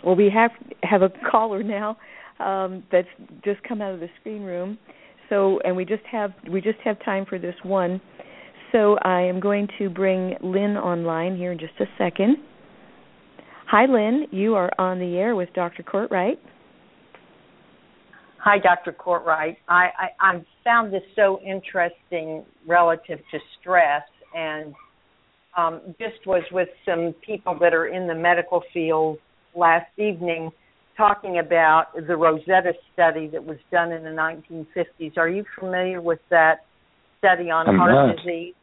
Well, 0.03 0.15
we 0.15 0.31
have 0.33 0.51
have 0.83 1.01
a 1.01 1.09
caller 1.29 1.63
now 1.63 1.97
um, 2.39 2.83
that's 2.91 3.07
just 3.43 3.61
come 3.63 3.81
out 3.81 3.93
of 3.93 3.99
the 3.99 4.09
screen 4.19 4.43
room. 4.43 4.77
So, 5.29 5.59
and 5.63 5.75
we 5.75 5.85
just 5.85 6.03
have 6.11 6.31
we 6.51 6.61
just 6.61 6.79
have 6.83 7.03
time 7.03 7.25
for 7.27 7.39
this 7.39 7.55
one. 7.63 8.01
So 8.71 8.97
I 9.01 9.21
am 9.21 9.39
going 9.39 9.67
to 9.79 9.89
bring 9.89 10.35
Lynn 10.41 10.77
online 10.77 11.35
here 11.35 11.51
in 11.51 11.59
just 11.59 11.73
a 11.79 11.85
second. 11.97 12.37
Hi, 13.67 13.85
Lynn. 13.85 14.27
You 14.31 14.55
are 14.55 14.69
on 14.77 14.99
the 14.99 15.17
air 15.17 15.35
with 15.35 15.49
Dr. 15.53 15.83
Cortright. 15.83 16.35
Hi, 18.37 18.57
Dr. 18.57 18.93
Cortright. 18.93 19.57
I, 19.67 19.89
I, 19.97 20.07
I 20.19 20.45
found 20.63 20.93
this 20.93 21.03
so 21.15 21.39
interesting 21.41 22.45
relative 22.67 23.19
to 23.31 23.39
stress, 23.59 24.03
and 24.33 24.73
um, 25.57 25.81
just 25.99 26.25
was 26.25 26.43
with 26.51 26.69
some 26.85 27.13
people 27.25 27.57
that 27.59 27.73
are 27.73 27.87
in 27.87 28.07
the 28.07 28.15
medical 28.15 28.63
field 28.73 29.19
last 29.55 29.87
evening 29.97 30.49
talking 30.97 31.39
about 31.39 31.87
the 32.07 32.15
Rosetta 32.15 32.73
study 32.93 33.27
that 33.27 33.43
was 33.43 33.57
done 33.71 33.91
in 33.91 34.03
the 34.03 34.09
1950s. 34.09 35.17
Are 35.17 35.29
you 35.29 35.43
familiar 35.59 36.01
with 36.01 36.19
that 36.29 36.65
study 37.19 37.49
on 37.49 37.67
I'm 37.67 37.77
heart 37.77 37.91
not. 37.91 38.15
disease? 38.17 38.53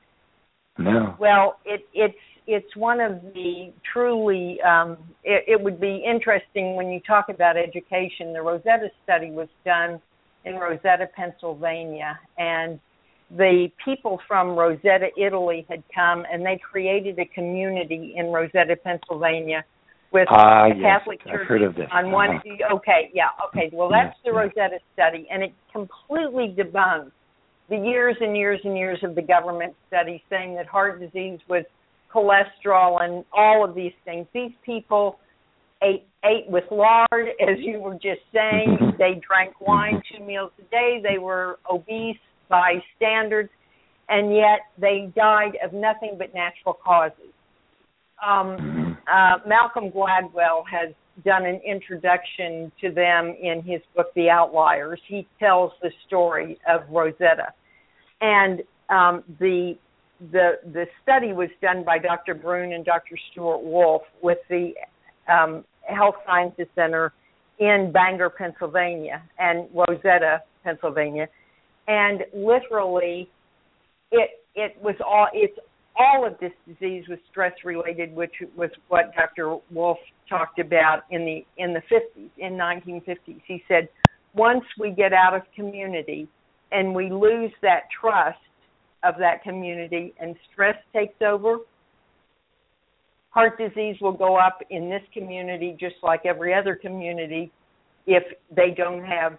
No. 0.79 1.17
Well, 1.19 1.59
it, 1.65 1.87
it's 1.93 2.15
it's 2.47 2.77
one 2.77 3.01
of 3.01 3.21
the 3.35 3.73
truly. 3.93 4.59
Um, 4.63 4.97
it, 5.25 5.45
it 5.49 5.61
would 5.63 5.81
be 5.81 6.05
interesting 6.09 6.77
when 6.77 6.89
you 6.89 7.01
talk 7.01 7.29
about 7.29 7.57
education. 7.57 8.33
The 8.33 8.43
Rosetta 8.43 8.89
study 9.05 9.31
was 9.31 9.49
done 9.65 10.01
in 10.45 10.55
Rosetta, 10.55 11.09
Pennsylvania, 11.15 12.19
and 12.39 12.79
the 13.37 13.69
people 13.85 14.19
from 14.27 14.51
Rosetta, 14.51 15.09
Italy, 15.19 15.67
had 15.69 15.83
come 15.95 16.25
and 16.33 16.45
they 16.47 16.59
created 16.59 17.19
a 17.19 17.27
community 17.27 18.15
in 18.17 18.27
Rosetta, 18.27 18.77
Pennsylvania 18.77 19.65
with 20.13 20.29
a 20.31 20.69
yes. 20.69 20.77
Catholic 20.81 21.21
I've 21.27 21.33
church 21.33 21.49
heard 21.49 21.63
of 21.63 21.75
this. 21.75 21.89
on 21.93 22.11
one. 22.11 22.37
Uh-huh. 22.37 22.77
Okay, 22.77 23.11
yeah, 23.13 23.29
okay. 23.49 23.69
Well, 23.73 23.91
that's 23.91 24.17
Yes, 24.25 24.33
the 24.33 24.41
yes. 24.41 24.53
Rosetta 24.57 24.79
study, 24.95 25.29
and 25.31 25.43
it 25.43 25.53
completely 25.73 26.55
debunks 26.57 27.13
the 27.69 27.77
years 27.77 28.17
and 28.21 28.37
years 28.37 28.61
and 28.65 28.77
years 28.77 28.99
of 29.03 29.15
the 29.15 29.23
government 29.23 29.75
study 29.89 30.23
saying 30.31 30.55
that 30.57 30.67
heart 30.67 31.01
disease 31.01 31.39
was 31.49 31.65
cholesterol 32.15 33.03
and 33.03 33.25
all 33.33 33.65
of 33.65 33.75
these 33.75 33.93
things. 34.05 34.27
These 34.33 34.53
people 34.65 35.19
ate 35.83 36.07
ate 36.25 36.49
with 36.49 36.65
lard, 36.71 37.29
as 37.41 37.59
you 37.59 37.79
were 37.79 37.95
just 37.95 38.21
saying. 38.33 38.79
they 38.99 39.21
drank 39.27 39.61
wine 39.61 40.03
two 40.11 40.25
meals 40.25 40.51
a 40.59 40.63
day. 40.71 41.01
They 41.03 41.19
were 41.19 41.59
obese 41.71 42.17
by 42.49 42.83
standards, 42.97 43.51
and 44.09 44.35
yet 44.35 44.61
they 44.81 45.13
died 45.15 45.59
of 45.65 45.73
nothing 45.73 46.17
but 46.19 46.35
natural 46.35 46.75
causes. 46.85 47.33
Um, 48.27 48.99
uh, 49.07 49.37
Malcolm 49.47 49.91
Gladwell 49.91 50.63
has 50.71 50.93
done 51.25 51.47
an 51.47 51.61
introduction 51.67 52.71
to 52.81 52.91
them 52.91 53.35
in 53.41 53.63
his 53.63 53.81
book 53.95 54.13
The 54.15 54.31
Outliers. 54.31 55.01
He 55.07 55.27
tells 55.39 55.73
the 55.83 55.91
story 56.07 56.59
of 56.69 56.83
Rosetta, 56.91 57.53
and 58.21 58.63
um, 58.89 59.25
the 59.39 59.77
the 60.33 60.59
the 60.73 60.87
study 61.03 61.33
was 61.33 61.49
done 61.63 61.85
by 61.85 61.99
Dr. 61.99 62.35
Bruhn 62.35 62.75
and 62.75 62.85
Dr. 62.85 63.17
Stewart 63.31 63.63
Wolf 63.63 64.03
with 64.23 64.39
the 64.49 64.73
um, 65.29 65.65
Health 65.83 66.17
Sciences 66.27 66.67
Center 66.75 67.13
in 67.59 67.91
Bangor, 67.93 68.31
Pennsylvania, 68.31 69.23
and 69.39 69.69
Rosetta, 69.75 70.43
Pennsylvania, 70.65 71.29
and 71.87 72.25
literally, 72.35 73.29
it 74.11 74.31
it 74.55 74.77
was 74.83 74.95
all 75.05 75.29
it's 75.33 75.59
all 75.99 76.25
of 76.27 76.39
this 76.39 76.53
disease 76.67 77.05
was 77.09 77.19
stress 77.31 77.53
related, 77.65 78.15
which 78.15 78.35
was 78.57 78.71
what 78.89 79.13
Dr. 79.15 79.57
Wolf 79.71 79.99
talked 80.29 80.61
about 80.61 81.03
in 81.11 81.25
the 81.25 81.45
in 81.63 81.75
the 81.75 81.83
50s, 81.91 82.31
in 82.39 82.53
1950s. 82.53 83.41
He 83.47 83.63
said, 83.67 83.89
once 84.35 84.65
we 84.79 84.91
get 84.91 85.13
out 85.13 85.35
of 85.35 85.43
community, 85.55 86.29
and 86.71 86.95
we 86.95 87.11
lose 87.11 87.51
that 87.63 87.83
trust 88.01 88.39
of 89.03 89.15
that 89.19 89.43
community 89.43 90.15
and 90.21 90.37
stress 90.53 90.77
takes 90.93 91.21
over, 91.23 91.59
heart 93.31 93.59
disease 93.59 93.97
will 94.01 94.13
go 94.13 94.37
up 94.37 94.59
in 94.71 94.89
this 94.89 95.03
community 95.13 95.77
just 95.79 95.97
like 96.03 96.27
every 96.27 96.55
other 96.55 96.75
community 96.75 97.51
if 98.07 98.23
they 98.55 98.71
don't 98.77 99.05
have 99.05 99.39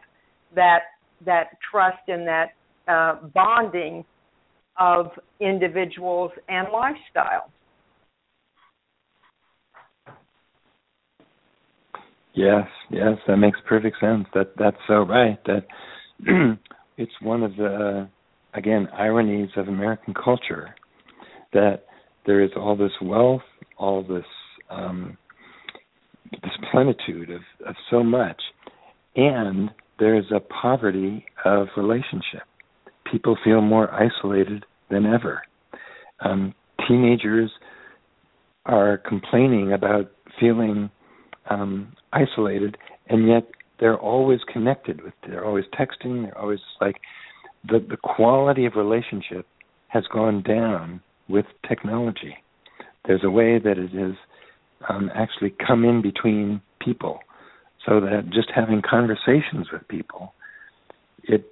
that 0.56 0.82
that 1.26 1.58
trust 1.70 2.08
and 2.08 2.26
that 2.28 2.54
uh, 2.88 3.16
bonding 3.34 4.06
of 4.80 5.08
individuals 5.40 6.32
and 6.48 6.68
lifestyle. 6.72 7.52
Yes, 12.34 12.68
yes, 12.90 13.18
that 13.28 13.38
makes 13.38 13.60
perfect 13.68 13.98
sense. 14.00 14.26
That 14.34 14.54
that's 14.58 14.78
so 14.88 15.02
right. 15.02 15.38
That 15.46 15.66
it's 16.98 17.12
one 17.22 17.44
of 17.44 17.56
the 17.58 18.08
again 18.54 18.88
ironies 18.94 19.50
of 19.58 19.68
American 19.68 20.14
culture 20.14 20.74
that 21.54 21.84
there 22.26 22.42
is 22.42 22.52
all 22.56 22.78
this 22.78 22.92
wealth, 23.02 23.42
all 23.78 24.04
this 24.04 24.26
um, 24.70 25.18
this 26.32 26.52
plenitude 26.72 27.32
of, 27.32 27.42
of 27.68 27.76
so 27.90 28.04
much, 28.04 28.40
and 29.16 29.70
there 29.98 30.16
is 30.16 30.26
a 30.34 30.40
poverty 30.40 31.26
of 31.44 31.68
relationship. 31.76 32.44
People 33.12 33.36
feel 33.44 33.62
more 33.62 33.90
isolated 33.92 34.64
than 34.90 35.06
ever. 35.06 35.42
Um, 36.22 36.54
teenagers 36.88 37.52
are 38.66 38.98
complaining 38.98 39.74
about 39.74 40.12
feeling 40.40 40.90
um, 41.50 41.94
isolated, 42.14 42.78
and 43.08 43.28
yet 43.28 43.48
they're 43.80 43.98
always 43.98 44.40
connected 44.52 45.02
with. 45.02 45.14
They're 45.26 45.46
always 45.46 45.66
texting. 45.78 46.24
They're 46.24 46.38
always 46.38 46.60
like 46.82 46.98
the 47.68 47.80
the 47.80 47.98
quality 47.98 48.66
of 48.66 48.74
relationship 48.76 49.46
has 49.88 50.04
gone 50.12 50.44
down 50.44 51.02
with 51.28 51.46
technology. 51.68 52.36
There's 53.06 53.24
a 53.24 53.30
way 53.30 53.60
that 53.60 53.78
it 53.78 53.92
has 53.92 54.16
um, 54.88 55.10
actually 55.16 55.54
come 55.66 55.84
in 55.84 56.02
between 56.02 56.62
people, 56.80 57.20
so 57.86 58.00
that 58.00 58.30
just 58.32 58.50
having 58.54 58.82
conversations 58.88 59.68
with 59.72 59.88
people, 59.88 60.34
it 61.24 61.46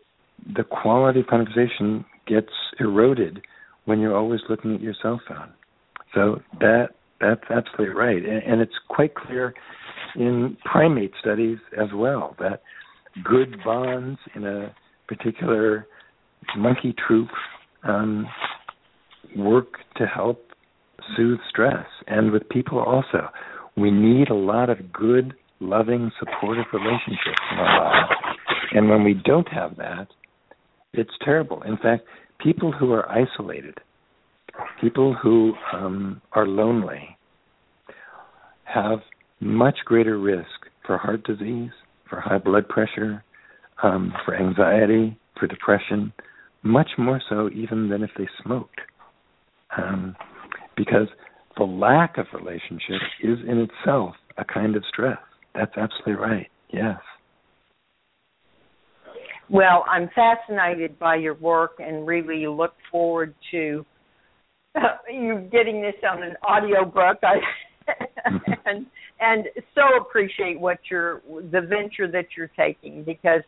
the 0.55 0.63
quality 0.63 1.21
of 1.21 1.27
conversation 1.27 2.05
gets 2.27 2.51
eroded 2.79 3.41
when 3.85 3.99
you're 3.99 4.15
always 4.15 4.41
looking 4.49 4.75
at 4.75 4.81
your 4.81 4.95
cell 5.01 5.19
phone. 5.27 5.53
So 6.13 6.41
that 6.59 6.89
that's 7.19 7.43
absolutely 7.49 7.95
right, 7.95 8.23
and, 8.23 8.43
and 8.43 8.61
it's 8.61 8.77
quite 8.89 9.15
clear 9.15 9.53
in 10.15 10.57
primate 10.63 11.11
studies 11.19 11.57
as 11.79 11.87
well 11.93 12.35
that 12.39 12.61
good 13.23 13.57
bonds 13.63 14.19
in 14.35 14.45
a 14.45 14.73
particular 15.07 15.87
monkey 16.55 16.93
troop 17.07 17.29
um, 17.83 18.27
work 19.35 19.79
to 19.97 20.05
help 20.05 20.43
soothe 21.15 21.39
stress, 21.49 21.85
and 22.07 22.31
with 22.31 22.47
people 22.49 22.79
also. 22.79 23.29
We 23.75 23.91
need 23.91 24.29
a 24.29 24.35
lot 24.35 24.69
of 24.69 24.91
good, 24.91 25.33
loving, 25.59 26.11
supportive 26.19 26.65
relationships 26.73 27.41
in 27.51 27.57
our 27.59 27.93
lives, 27.93 28.11
and 28.71 28.89
when 28.89 29.03
we 29.03 29.13
don't 29.13 29.47
have 29.49 29.77
that, 29.77 30.07
it's 30.93 31.11
terrible. 31.23 31.61
In 31.63 31.77
fact, 31.77 32.03
people 32.39 32.71
who 32.71 32.91
are 32.93 33.09
isolated, 33.09 33.77
people 34.81 35.13
who 35.13 35.53
um, 35.73 36.21
are 36.33 36.47
lonely, 36.47 37.17
have 38.63 38.99
much 39.39 39.77
greater 39.85 40.17
risk 40.19 40.47
for 40.85 40.97
heart 40.97 41.23
disease, 41.23 41.71
for 42.09 42.19
high 42.19 42.37
blood 42.37 42.67
pressure, 42.67 43.23
um, 43.83 44.13
for 44.25 44.35
anxiety, 44.35 45.17
for 45.39 45.47
depression, 45.47 46.11
much 46.63 46.89
more 46.97 47.21
so 47.29 47.49
even 47.53 47.89
than 47.89 48.03
if 48.03 48.09
they 48.17 48.27
smoked. 48.43 48.81
Um, 49.77 50.15
because 50.75 51.07
the 51.57 51.63
lack 51.63 52.17
of 52.17 52.25
relationship 52.33 53.01
is 53.21 53.37
in 53.47 53.59
itself 53.59 54.15
a 54.37 54.45
kind 54.45 54.75
of 54.75 54.83
stress. 54.87 55.17
That's 55.55 55.75
absolutely 55.77 56.13
right. 56.13 56.47
Yes. 56.71 56.97
Well, 59.49 59.85
I'm 59.89 60.09
fascinated 60.13 60.99
by 60.99 61.15
your 61.15 61.35
work 61.35 61.77
and 61.79 62.05
really 62.05 62.47
look 62.47 62.73
forward 62.91 63.33
to 63.51 63.85
uh, 64.75 64.81
you 65.09 65.47
getting 65.51 65.81
this 65.81 65.95
on 66.09 66.23
an 66.23 66.35
audio 66.43 66.85
book. 66.85 67.17
And 68.65 68.85
and 69.21 69.45
so 69.73 69.81
appreciate 70.01 70.59
what 70.59 70.79
you're 70.91 71.21
the 71.51 71.61
venture 71.61 72.11
that 72.11 72.25
you're 72.35 72.51
taking 72.57 73.03
because 73.03 73.41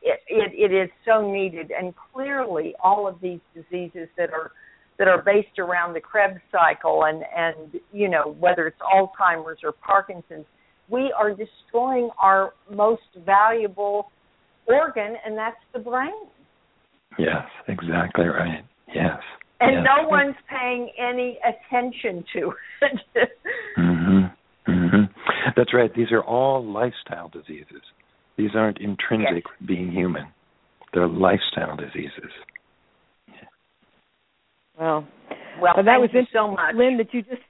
it, 0.00 0.20
it, 0.28 0.72
it 0.72 0.74
is 0.74 0.88
so 1.04 1.30
needed 1.30 1.70
and 1.78 1.92
clearly 2.12 2.74
all 2.82 3.06
of 3.06 3.20
these 3.20 3.40
diseases 3.54 4.08
that 4.16 4.30
are 4.32 4.52
that 4.98 5.08
are 5.08 5.22
based 5.22 5.58
around 5.58 5.92
the 5.92 6.00
Krebs 6.00 6.40
cycle 6.50 7.04
and 7.04 7.22
and 7.36 7.80
you 7.92 8.08
know 8.08 8.34
whether 8.40 8.66
it's 8.66 8.80
Alzheimer's 8.80 9.58
or 9.62 9.72
Parkinson's 9.72 10.46
we 10.88 11.12
are 11.16 11.34
destroying 11.34 12.08
our 12.20 12.54
most 12.70 13.02
valuable 13.26 14.10
organ 14.66 15.16
and 15.24 15.36
that's 15.36 15.56
the 15.72 15.78
brain. 15.78 16.10
Yes, 17.18 17.44
exactly 17.68 18.26
right. 18.26 18.64
Yes. 18.94 19.18
And 19.60 19.76
yes. 19.76 19.84
no 19.84 20.08
one's 20.08 20.34
paying 20.48 20.90
any 20.98 21.38
attention 21.44 22.24
to 22.34 22.52
it. 22.82 23.28
mhm. 23.78 24.32
Mhm. 24.68 25.10
That's 25.56 25.74
right. 25.74 25.92
These 25.94 26.12
are 26.12 26.22
all 26.22 26.64
lifestyle 26.64 27.28
diseases. 27.28 27.82
These 28.36 28.50
aren't 28.54 28.78
intrinsic 28.78 29.44
yes. 29.44 29.66
being 29.66 29.90
human. 29.90 30.26
They're 30.92 31.08
lifestyle 31.08 31.76
diseases. 31.76 32.30
Well, 34.78 35.06
well, 35.60 35.74
that 35.76 36.00
was 36.00 36.10
so 36.32 36.48
much, 36.48 36.74
Lynn. 36.74 36.96
That 36.96 37.12
you 37.12 37.22
just 37.22 37.42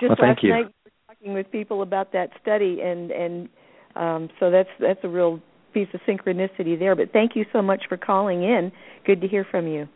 just 0.00 0.20
well, 0.20 0.30
last 0.30 0.42
you. 0.42 0.50
night 0.50 0.66
you 0.66 0.70
were 0.84 1.14
talking 1.14 1.34
with 1.34 1.50
people 1.50 1.82
about 1.82 2.12
that 2.12 2.30
study, 2.40 2.80
and 2.82 3.10
and 3.10 3.48
um, 3.96 4.28
so 4.38 4.50
that's 4.50 4.68
that's 4.80 5.00
a 5.02 5.08
real 5.08 5.40
piece 5.78 5.94
of 5.94 6.00
synchronicity 6.08 6.76
there. 6.76 6.96
But 6.96 7.12
thank 7.12 7.36
you 7.36 7.44
so 7.52 7.62
much 7.62 7.82
for 7.88 7.96
calling 7.96 8.42
in. 8.42 8.72
Good 9.06 9.20
to 9.20 9.28
hear 9.28 9.46
from 9.48 9.68
you. 9.68 9.88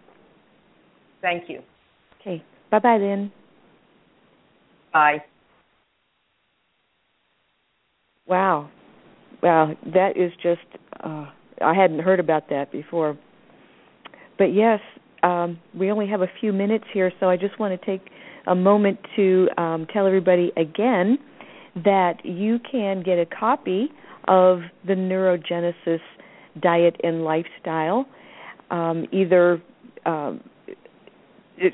Thank 1.20 1.48
you. 1.48 1.60
Okay. 2.20 2.42
Bye 2.70 2.78
bye 2.78 2.98
then. 2.98 3.32
Bye. 4.92 5.18
Wow. 8.26 8.70
Wow, 9.42 9.74
that 9.92 10.16
is 10.16 10.30
just 10.40 10.60
uh 11.02 11.26
I 11.60 11.74
hadn't 11.74 12.00
heard 12.00 12.20
about 12.20 12.48
that 12.50 12.70
before. 12.70 13.18
But 14.38 14.54
yes, 14.54 14.78
um 15.24 15.58
we 15.76 15.90
only 15.90 16.08
have 16.08 16.22
a 16.22 16.30
few 16.40 16.52
minutes 16.52 16.84
here, 16.94 17.12
so 17.18 17.28
I 17.28 17.36
just 17.36 17.58
want 17.58 17.78
to 17.78 17.86
take 17.86 18.02
a 18.46 18.54
moment 18.54 18.98
to 19.16 19.48
um 19.56 19.86
tell 19.92 20.06
everybody 20.06 20.52
again 20.56 21.18
that 21.74 22.24
you 22.24 22.60
can 22.70 23.02
get 23.02 23.18
a 23.18 23.26
copy 23.26 23.90
of 24.28 24.60
the 24.86 24.94
neurogenesis 24.94 26.00
diet 26.60 26.96
and 27.02 27.24
lifestyle 27.24 28.06
um 28.70 29.06
either 29.12 29.60
um 30.06 30.40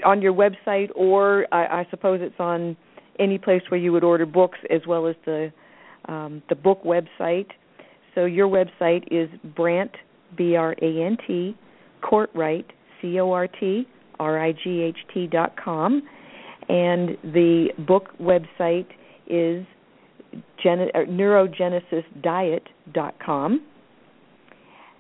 on 0.04 0.20
your 0.20 0.32
website 0.32 0.90
or 0.94 1.46
I, 1.52 1.80
I 1.80 1.86
suppose 1.90 2.20
it's 2.22 2.38
on 2.38 2.76
any 3.18 3.38
place 3.38 3.62
where 3.68 3.80
you 3.80 3.92
would 3.92 4.04
order 4.04 4.26
books 4.26 4.58
as 4.70 4.80
well 4.86 5.06
as 5.06 5.16
the 5.24 5.52
um, 6.06 6.42
the 6.48 6.54
book 6.54 6.82
website. 6.84 7.48
So 8.14 8.24
your 8.24 8.48
website 8.48 9.04
is 9.10 9.28
Brant 9.56 9.92
B 10.36 10.56
R 10.56 10.74
A 10.80 11.02
N 11.04 11.16
T 11.26 11.56
Cortright 12.02 12.64
C 13.00 13.20
O 13.20 13.30
R 13.32 13.46
T 13.46 13.86
R 14.18 14.38
I 14.38 14.52
G 14.52 14.82
H 14.82 14.98
T 15.12 15.26
dot 15.26 15.56
com, 15.62 16.02
and 16.68 17.16
the 17.22 17.68
book 17.86 18.10
website 18.20 18.86
is 19.28 19.66
Gen- 20.62 20.90
uh, 20.94 20.98
neurogenesisdiet 21.08 22.60
dot 22.92 23.14
com. 23.24 23.64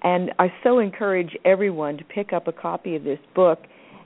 And 0.02 0.30
I 0.38 0.52
so 0.62 0.78
encourage 0.78 1.36
everyone 1.44 1.96
to 1.98 2.04
pick 2.04 2.32
up 2.32 2.46
a 2.46 2.52
copy 2.52 2.94
of 2.94 3.04
this 3.04 3.18
book 3.34 3.58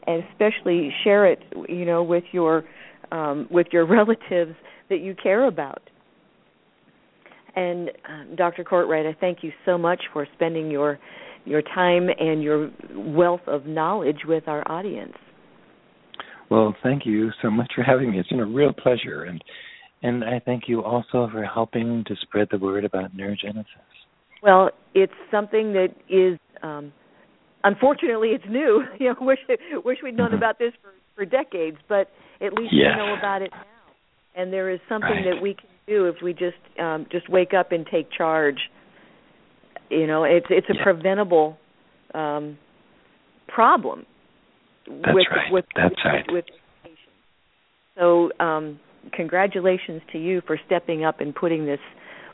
and 0.07 0.23
especially 0.31 0.93
share 1.05 1.27
it, 1.27 1.41
you 1.69 1.85
know, 1.85 2.03
with 2.03 2.25
your 2.33 2.65
um, 3.11 3.47
with 3.51 3.69
your 3.73 3.87
relatives 3.99 4.55
that 4.89 5.01
you 5.01 5.15
care 5.21 5.47
about. 5.47 5.83
And 7.55 7.91
uh, 7.91 8.35
Dr. 8.37 8.65
Cortright, 8.65 9.07
I 9.07 9.17
thank 9.21 9.39
you 9.43 9.53
so 9.67 9.77
much 9.77 10.01
for 10.13 10.27
spending 10.35 10.71
your 10.71 10.99
your 11.45 11.63
time 11.63 12.09
and 12.09 12.43
your 12.43 12.71
wealth 12.95 13.41
of 13.47 13.67
knowledge 13.67 14.21
with 14.27 14.47
our 14.47 14.63
audience. 14.71 15.15
Well, 16.51 16.75
thank 16.83 17.05
you 17.05 17.31
so 17.43 17.51
much 17.51 17.73
for 17.75 17.83
having 17.83 18.13
me. 18.13 18.21
It's 18.21 18.29
been 18.29 18.41
a 18.41 18.47
real 18.47 18.73
pleasure, 18.73 19.25
and 19.25 19.43
and 20.03 20.25
I 20.25 20.41
thank 20.45 20.65
you 20.67 20.83
also 20.83 21.29
for 21.31 21.45
helping 21.45 22.05
to 22.07 22.15
spread 22.23 22.49
the 22.51 22.59
word 22.59 22.85
about 22.85 23.17
neurogenesis. 23.17 23.65
Well, 24.43 24.71
it's 24.95 25.13
something 25.31 25.73
that 25.75 25.95
is 26.09 26.39
um, 26.63 26.93
unfortunately 27.65 28.31
it's 28.31 28.45
new. 28.49 28.83
You 29.01 29.11
know, 29.11 29.17
wish 29.21 29.39
wish 29.85 29.99
we'd 30.03 30.17
known 30.17 30.29
mm-hmm. 30.29 30.37
about 30.37 30.59
this 30.59 30.73
for 30.83 30.91
for 31.15 31.25
decades, 31.25 31.77
but 31.89 32.09
at 32.41 32.53
least 32.55 32.73
we 32.73 32.83
know 32.97 33.15
about 33.19 33.43
it 33.43 33.51
now. 33.53 33.63
And 34.35 34.53
there 34.53 34.71
is 34.71 34.81
something 34.89 35.11
right. 35.11 35.35
that 35.35 35.43
we 35.43 35.55
can 35.55 35.69
do 35.87 36.07
if 36.07 36.17
we 36.23 36.33
just 36.33 36.57
um 36.81 37.07
just 37.11 37.29
wake 37.29 37.55
up 37.55 37.73
and 37.73 37.87
take 37.87 38.11
charge. 38.11 38.59
You 39.91 40.07
know, 40.07 40.25
it's 40.25 40.47
it's 40.51 40.69
a 40.71 40.75
yeah. 40.75 40.83
preventable 40.83 41.59
um 42.15 42.59
problem. 43.49 44.07
That's 44.87 45.15
with, 45.15 45.27
right. 45.31 45.53
With, 45.53 45.65
That's 45.77 45.95
with, 45.95 46.05
right. 46.05 46.25
With 46.33 46.45
so, 47.97 48.31
um, 48.41 48.81
congratulations 49.13 50.03
to 50.13 50.19
you 50.19 50.43
for 50.47 50.59
stepping 50.67 51.05
up 51.05 51.21
and 51.21 51.35
putting 51.35 51.67
this 51.67 51.81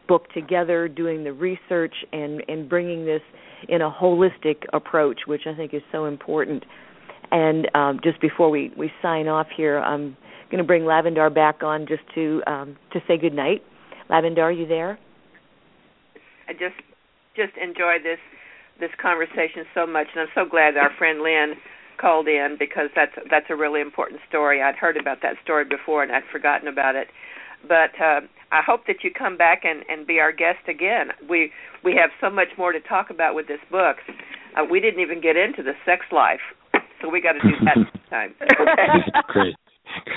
book 0.07 0.29
together, 0.33 0.89
doing 0.89 1.25
the 1.25 1.33
research, 1.33 1.95
and 2.13 2.43
and 2.49 2.69
bringing 2.69 3.05
this 3.05 3.23
in 3.69 3.83
a 3.83 3.91
holistic 3.91 4.65
approach, 4.73 5.21
which 5.27 5.43
I 5.47 5.55
think 5.55 5.75
is 5.75 5.83
so 5.93 6.07
important. 6.07 6.65
And 7.31 7.69
um, 7.75 8.01
just 8.03 8.21
before 8.21 8.51
we 8.51 8.73
we 8.77 8.91
sign 9.03 9.29
off 9.29 9.49
here, 9.55 9.79
I'm 9.79 10.17
going 10.51 10.59
to 10.59 10.65
bring 10.65 10.83
Lavendar 10.83 11.33
back 11.33 11.63
on 11.63 11.87
just 11.87 12.03
to 12.15 12.43
um, 12.47 12.77
to 12.93 13.01
say 13.07 13.19
good 13.19 13.35
night. 13.35 13.63
Lavendar, 14.11 14.45
are 14.45 14.53
you 14.53 14.67
there? 14.67 14.99
I 16.49 16.53
just 16.53 16.77
just 17.37 17.53
enjoy 17.63 17.99
this 18.03 18.19
this 18.81 18.91
conversation 19.01 19.65
so 19.75 19.87
much, 19.87 20.07
and 20.15 20.23
I'm 20.23 20.29
so 20.35 20.49
glad 20.49 20.77
our 20.77 20.91
friend 20.97 21.21
Lynn 21.21 21.55
called 21.99 22.29
in 22.29 22.57
because 22.59 22.91
that's 22.95 23.13
that's 23.31 23.47
a 23.51 23.57
really 23.57 23.81
important 23.81 24.21
story. 24.29 24.63
I'd 24.63 24.77
heard 24.77 24.97
about 24.97 25.19
that 25.23 25.35
story 25.43 25.65
before 25.65 26.03
and 26.03 26.13
I'd 26.13 26.23
forgotten 26.31 26.69
about 26.69 26.97
it. 26.97 27.09
But 27.67 27.91
uh, 28.01 28.21
I 28.53 28.63
hope 28.65 28.87
that 28.87 29.03
you 29.03 29.11
come 29.11 29.37
back 29.37 29.63
and, 29.65 29.83
and 29.89 30.07
be 30.07 30.21
our 30.21 30.33
guest 30.33 30.69
again. 30.69 31.09
We 31.29 31.51
we 31.85 31.95
have 32.01 32.11
so 32.21 32.31
much 32.31 32.49
more 32.57 32.73
to 32.73 32.81
talk 32.81 33.11
about 33.11 33.35
with 33.35 33.49
this 33.49 33.61
book. 33.71 33.97
Uh, 34.57 34.65
we 34.71 34.81
didn't 34.81 35.01
even 35.01 35.21
get 35.21 35.37
into 35.37 35.63
the 35.63 35.73
sex 35.85 36.07
life, 36.13 36.41
so 37.03 37.09
we 37.09 37.21
got 37.21 37.33
to 37.33 37.41
do 37.41 37.55
that 37.65 37.77
next 37.77 38.11
time. 38.11 38.35
Great, 39.29 39.55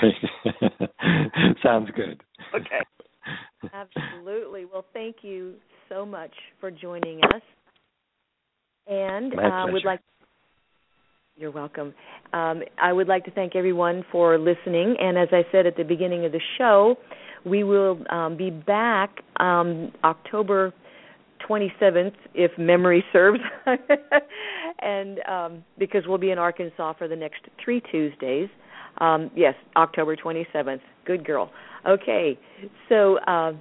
great. 0.00 0.14
Sounds 1.62 1.90
good. 1.94 2.22
Okay. 2.54 2.80
Absolutely. 3.72 4.64
Well, 4.64 4.84
thank 4.92 5.16
you 5.22 5.54
so 5.88 6.04
much 6.04 6.32
for 6.60 6.70
joining 6.70 7.20
us. 7.24 7.42
And 8.86 9.32
My 9.34 9.62
uh, 9.62 9.66
would 9.66 9.82
pleasure. 9.82 9.86
like 9.86 10.00
you're 11.42 11.50
welcome. 11.50 11.92
Um, 12.32 12.62
I 12.80 12.92
would 12.92 13.08
like 13.08 13.24
to 13.24 13.32
thank 13.32 13.56
everyone 13.56 14.04
for 14.12 14.38
listening. 14.38 14.96
And 15.00 15.18
as 15.18 15.28
I 15.32 15.42
said 15.50 15.66
at 15.66 15.76
the 15.76 15.82
beginning 15.82 16.24
of 16.24 16.30
the 16.30 16.40
show, 16.56 16.94
we 17.44 17.64
will 17.64 17.98
um, 18.10 18.36
be 18.36 18.50
back 18.50 19.10
um, 19.40 19.90
October 20.04 20.72
27th, 21.46 22.12
if 22.34 22.52
memory 22.56 23.04
serves, 23.12 23.40
and 24.80 25.18
um, 25.28 25.64
because 25.78 26.04
we'll 26.06 26.16
be 26.16 26.30
in 26.30 26.38
Arkansas 26.38 26.92
for 26.96 27.08
the 27.08 27.16
next 27.16 27.40
three 27.62 27.82
Tuesdays. 27.90 28.48
Um, 28.98 29.28
yes, 29.34 29.54
October 29.74 30.14
27th. 30.14 30.80
Good 31.04 31.26
girl. 31.26 31.50
Okay, 31.88 32.38
so 32.88 33.18
uh, 33.26 33.52